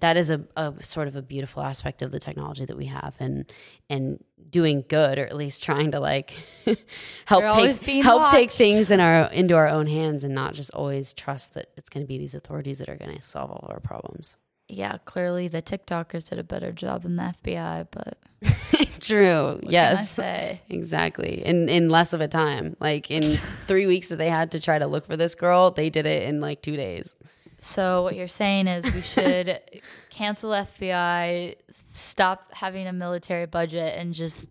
that 0.00 0.16
is 0.16 0.30
a, 0.30 0.42
a 0.56 0.72
sort 0.82 1.06
of 1.06 1.16
a 1.16 1.22
beautiful 1.22 1.62
aspect 1.62 2.00
of 2.02 2.10
the 2.10 2.18
technology 2.20 2.64
that 2.64 2.76
we 2.76 2.86
have 2.86 3.14
and 3.20 3.50
and 3.90 4.22
doing 4.48 4.84
good 4.88 5.18
or 5.18 5.26
at 5.26 5.36
least 5.36 5.62
trying 5.62 5.90
to 5.90 6.00
like 6.00 6.34
help 7.26 7.44
take 7.54 8.02
help 8.02 8.30
take 8.30 8.50
things 8.50 8.90
in 8.90 9.00
our 9.00 9.30
into 9.32 9.54
our 9.54 9.68
own 9.68 9.86
hands 9.86 10.24
and 10.24 10.34
not 10.34 10.54
just 10.54 10.70
always 10.72 11.12
trust 11.12 11.54
that 11.54 11.66
it's 11.76 11.88
going 11.88 12.02
to 12.04 12.08
be 12.08 12.16
these 12.18 12.34
authorities 12.34 12.78
that 12.78 12.88
are 12.88 12.96
going 12.96 13.14
to 13.14 13.22
solve 13.22 13.50
all 13.50 13.60
of 13.64 13.70
our 13.70 13.80
problems. 13.80 14.36
yeah, 14.68 14.96
clearly 15.04 15.46
the 15.48 15.62
TikTokers 15.62 16.28
did 16.28 16.38
a 16.38 16.44
better 16.44 16.72
job 16.72 17.02
than 17.02 17.16
the 17.16 17.34
FBI, 17.44 17.86
but 17.90 18.18
True. 19.00 19.44
what 19.54 19.60
can 19.60 19.68
I 19.68 19.70
yes. 19.70 20.10
say? 20.10 20.60
Exactly. 20.70 21.44
In 21.44 21.68
in 21.68 21.88
less 21.88 22.12
of 22.12 22.20
a 22.20 22.28
time. 22.28 22.76
Like 22.80 23.10
in 23.10 23.22
3 23.66 23.86
weeks 23.86 24.08
that 24.08 24.16
they 24.16 24.28
had 24.30 24.50
to 24.52 24.60
try 24.60 24.78
to 24.78 24.86
look 24.86 25.06
for 25.06 25.16
this 25.16 25.34
girl, 25.34 25.70
they 25.70 25.90
did 25.90 26.06
it 26.06 26.22
in 26.28 26.40
like 26.40 26.62
2 26.62 26.76
days. 26.76 27.16
So 27.58 28.02
what 28.02 28.16
you're 28.16 28.28
saying 28.28 28.66
is 28.68 28.92
we 28.94 29.02
should 29.02 29.60
cancel 30.10 30.50
FBI, 30.50 31.56
stop 31.72 32.52
having 32.52 32.86
a 32.86 32.92
military 32.92 33.46
budget, 33.46 33.94
and 33.98 34.12
just 34.14 34.46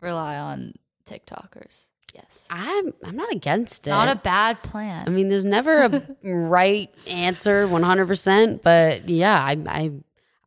rely 0.00 0.36
on 0.36 0.74
TikTokers. 1.08 1.86
Yes, 2.14 2.46
I'm 2.50 2.94
I'm 3.04 3.16
not 3.16 3.30
against 3.32 3.86
it. 3.86 3.90
not 3.90 4.08
a 4.08 4.14
bad 4.16 4.62
plan. 4.62 5.06
I 5.06 5.10
mean, 5.10 5.28
there's 5.28 5.44
never 5.44 5.82
a 5.82 6.02
right 6.24 6.92
answer 7.06 7.66
100%, 7.68 8.62
but 8.62 9.08
yeah, 9.08 9.38
I, 9.38 9.56
I 9.66 9.90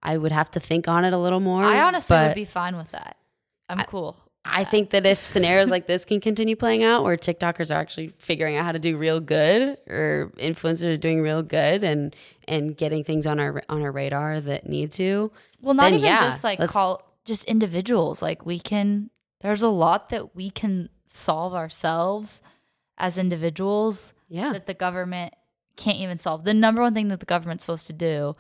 I 0.02 0.18
would 0.18 0.32
have 0.32 0.50
to 0.52 0.60
think 0.60 0.88
on 0.88 1.06
it 1.06 1.14
a 1.14 1.18
little 1.18 1.40
more. 1.40 1.64
I 1.64 1.82
honestly 1.82 2.18
would 2.18 2.34
be 2.36 2.46
fine 2.46 2.76
with 2.78 2.90
that. 2.92 3.18
I'm 3.70 3.86
cool. 3.86 4.18
I 4.44 4.64
think 4.64 4.90
that 4.90 5.06
if 5.06 5.26
scenarios 5.26 5.70
like 5.70 5.86
this 5.86 6.04
can 6.04 6.20
continue 6.20 6.56
playing 6.56 6.84
out, 6.84 7.04
where 7.04 7.16
TikTokers 7.16 7.70
are 7.70 7.80
actually 7.80 8.10
figuring 8.18 8.56
out 8.56 8.66
how 8.66 8.72
to 8.72 8.80
do 8.80 8.98
real 8.98 9.20
good, 9.20 9.78
or 9.88 10.32
influencers 10.38 10.94
are 10.94 10.98
doing 10.98 11.22
real 11.22 11.44
good, 11.44 11.84
and 11.84 12.16
and 12.48 12.76
getting 12.76 13.04
things 13.04 13.28
on 13.28 13.40
our 13.40 13.62
on 13.70 13.84
our 13.84 13.92
radar 13.92 14.42
that 14.42 14.68
need 14.68 14.92
to, 14.92 15.32
Well, 15.62 15.76
not 15.76 15.92
even 15.92 16.06
yeah, 16.06 16.22
just 16.22 16.44
like 16.44 16.60
call 16.68 17.04
just 17.24 17.44
individuals. 17.46 18.22
Like 18.22 18.46
we 18.46 18.60
can. 18.60 19.12
There's 19.42 19.64
a 19.64 19.70
lot 19.70 20.10
that 20.10 20.36
we 20.36 20.50
can 20.50 20.90
solve 21.10 21.54
ourselves 21.54 22.42
as 22.98 23.18
individuals 23.18 24.14
yeah, 24.28 24.54
that 24.54 24.66
the 24.66 24.74
government 24.74 25.34
can't 25.76 25.98
even 25.98 26.18
solve. 26.18 26.44
The 26.44 26.54
number 26.54 26.82
one 26.82 26.94
thing 26.94 27.10
that 27.10 27.20
the 27.20 27.26
government's 27.26 27.66
supposed 27.66 27.88
to 27.88 27.94
do, 27.94 28.36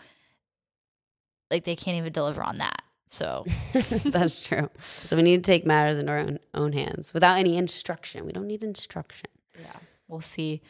like 1.52 1.64
they 1.64 1.76
can't 1.76 1.98
even 1.98 2.12
deliver 2.12 2.42
on 2.42 2.58
that. 2.58 2.81
So 3.12 3.44
that's 4.06 4.42
true. 4.42 4.70
So 5.04 5.16
we 5.18 5.22
need 5.22 5.44
to 5.44 5.52
take 5.52 5.66
matters 5.66 5.98
into 5.98 6.12
our 6.12 6.20
own 6.20 6.40
own 6.54 6.72
hands 6.72 7.14
without 7.14 7.38
any 7.38 7.58
instruction. 7.58 8.26
We 8.26 8.32
don't 8.32 8.48
need 8.48 8.64
instruction. 8.64 9.30
yeah, 9.60 9.74
we'll 10.08 10.22
see. 10.22 10.62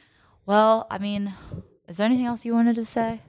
Well, 0.47 0.88
I 0.89 0.97
mean, 0.97 1.34
is 1.88 1.97
there 1.97 2.05
anything 2.07 2.26
else 2.26 2.43
you 2.43 2.53
wanted 2.53 2.76
to 2.77 2.85
say? 2.85 3.22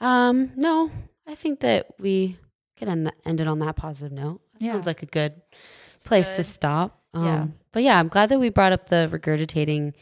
Um, 0.00 0.52
no, 0.54 0.90
I 1.26 1.34
think 1.34 1.60
that 1.60 1.86
we 1.98 2.36
could 2.76 2.88
end 2.88 3.10
end 3.24 3.40
it 3.40 3.46
on 3.48 3.58
that 3.60 3.76
positive 3.76 4.12
note. 4.12 4.42
Yeah. 4.58 4.72
Sounds 4.72 4.86
like 4.86 5.02
a 5.02 5.06
good 5.06 5.40
place 6.04 6.36
to 6.36 6.44
stop. 6.44 7.00
Um, 7.14 7.24
Yeah. 7.24 7.46
But 7.72 7.82
yeah, 7.84 7.98
I'm 7.98 8.08
glad 8.08 8.28
that 8.28 8.38
we 8.38 8.50
brought 8.50 8.72
up 8.72 8.90
the 8.90 9.08
regurgitating 9.10 9.94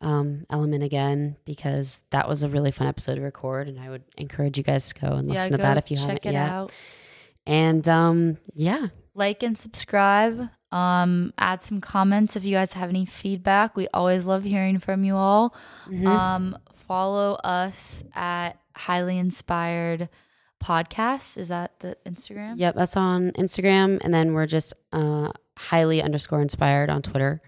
um, 0.00 0.44
element 0.50 0.82
again 0.82 1.36
because 1.44 2.02
that 2.10 2.28
was 2.28 2.42
a 2.42 2.48
really 2.48 2.72
fun 2.72 2.88
episode 2.88 3.14
to 3.14 3.20
record, 3.20 3.68
and 3.68 3.78
I 3.78 3.90
would 3.90 4.02
encourage 4.18 4.58
you 4.58 4.64
guys 4.64 4.88
to 4.92 5.00
go 5.00 5.12
and 5.12 5.28
listen 5.28 5.52
to 5.52 5.58
go 5.58 5.62
that 5.62 5.76
if 5.78 5.88
you 5.90 5.96
check 5.96 6.24
haven't 6.24 6.26
it 6.26 6.32
yet. 6.32 6.50
out. 6.50 6.72
And 7.46 7.86
um, 7.88 8.38
yeah, 8.54 8.88
Like 9.14 9.42
and 9.42 9.58
subscribe. 9.58 10.48
Um, 10.70 11.34
add 11.36 11.62
some 11.62 11.80
comments 11.80 12.34
if 12.36 12.44
you 12.44 12.52
guys 12.52 12.72
have 12.72 12.88
any 12.88 13.04
feedback. 13.04 13.76
We 13.76 13.88
always 13.92 14.24
love 14.24 14.42
hearing 14.44 14.78
from 14.78 15.04
you 15.04 15.16
all. 15.16 15.54
Mhm. 15.88 16.06
Um, 16.06 16.58
follow 16.86 17.34
us 17.44 18.02
at 18.14 18.52
Highly 18.74 19.18
Inspired 19.18 20.08
Podcast. 20.62 21.36
Is 21.36 21.48
that 21.48 21.78
the 21.80 21.96
Instagram? 22.06 22.54
Yep, 22.56 22.74
that's 22.74 22.96
on 22.96 23.32
Instagram, 23.32 23.98
and 24.02 24.14
then 24.14 24.32
we're 24.32 24.46
just 24.46 24.72
uh, 24.92 25.30
highly 25.58 26.02
underscore 26.02 26.40
inspired 26.40 26.88
on 26.88 27.02
Twitter. 27.02 27.42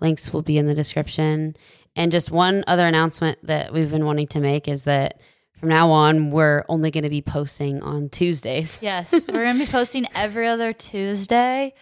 Links 0.00 0.32
will 0.32 0.42
be 0.42 0.56
in 0.56 0.66
the 0.66 0.74
description. 0.74 1.54
And 1.94 2.10
just 2.10 2.30
one 2.30 2.64
other 2.66 2.86
announcement 2.86 3.38
that 3.42 3.72
we've 3.72 3.90
been 3.90 4.06
wanting 4.06 4.28
to 4.28 4.40
make 4.40 4.66
is 4.66 4.84
that 4.84 5.20
from 5.62 5.68
now 5.68 5.92
on, 5.92 6.32
we're 6.32 6.64
only 6.68 6.90
going 6.90 7.04
to 7.04 7.08
be 7.10 7.22
posting 7.22 7.80
on 7.84 8.08
Tuesdays. 8.08 8.80
Yes, 8.82 9.12
we're 9.28 9.44
gonna 9.44 9.60
be 9.60 9.70
posting 9.70 10.06
every 10.12 10.48
other 10.48 10.72
Tuesday. 10.72 11.72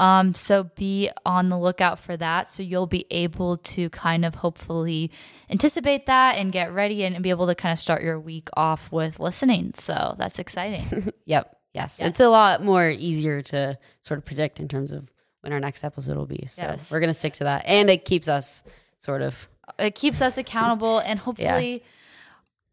Um, 0.00 0.34
so 0.34 0.64
be 0.64 1.10
on 1.26 1.50
the 1.50 1.58
lookout 1.58 1.98
for 1.98 2.16
that. 2.16 2.50
So 2.50 2.62
you'll 2.62 2.86
be 2.86 3.04
able 3.10 3.58
to 3.58 3.90
kind 3.90 4.24
of 4.24 4.36
hopefully 4.36 5.10
anticipate 5.50 6.06
that 6.06 6.36
and 6.36 6.50
get 6.50 6.72
ready 6.72 7.04
and, 7.04 7.14
and 7.14 7.22
be 7.22 7.28
able 7.28 7.46
to 7.48 7.54
kind 7.54 7.74
of 7.74 7.78
start 7.78 8.02
your 8.02 8.18
week 8.18 8.48
off 8.56 8.90
with 8.90 9.20
listening. 9.20 9.72
So 9.74 10.14
that's 10.18 10.38
exciting. 10.38 11.12
Yep. 11.26 11.54
Yes. 11.74 11.98
Yes. 12.00 12.08
It's 12.08 12.20
a 12.20 12.28
lot 12.28 12.64
more 12.64 12.88
easier 12.88 13.42
to 13.42 13.78
sort 14.00 14.16
of 14.16 14.24
predict 14.24 14.60
in 14.60 14.68
terms 14.68 14.92
of 14.92 15.10
when 15.42 15.52
our 15.52 15.60
next 15.60 15.84
episode 15.84 16.16
will 16.16 16.24
be. 16.26 16.46
So 16.46 16.62
Yes. 16.62 16.90
we're 16.90 17.00
going 17.00 17.12
to 17.12 17.18
stick 17.18 17.34
to 17.34 17.44
that. 17.44 17.64
And 17.66 17.90
it 17.90 18.06
keeps 18.06 18.28
us 18.28 18.62
sort 18.98 19.20
of. 19.20 19.46
it 19.78 19.94
keeps 19.94 20.22
us 20.22 20.38
accountable 20.38 21.00
and 21.00 21.18
hopefully 21.18 21.82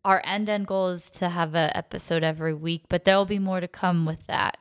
our 0.05 0.21
end 0.25 0.49
end 0.49 0.67
goal 0.67 0.89
is 0.89 1.09
to 1.11 1.29
have 1.29 1.55
an 1.55 1.71
episode 1.75 2.23
every 2.23 2.53
week, 2.53 2.83
but 2.89 3.05
there 3.05 3.15
will 3.17 3.25
be 3.25 3.39
more 3.39 3.59
to 3.59 3.67
come 3.67 4.05
with 4.05 4.25
that. 4.27 4.57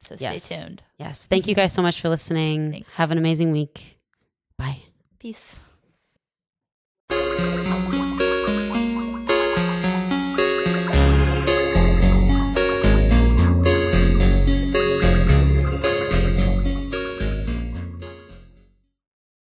So 0.00 0.16
stay 0.16 0.32
Yes. 0.34 0.48
tuned. 0.48 0.82
Yes. 0.98 1.26
Thank 1.26 1.46
you 1.46 1.54
guys 1.54 1.72
so 1.72 1.82
much 1.82 2.00
for 2.00 2.08
listening. 2.08 2.72
Thanks. 2.72 2.94
Have 2.94 3.10
an 3.12 3.18
amazing 3.18 3.52
week. 3.52 3.96
Bye. 4.58 4.82
Peace. 5.20 5.60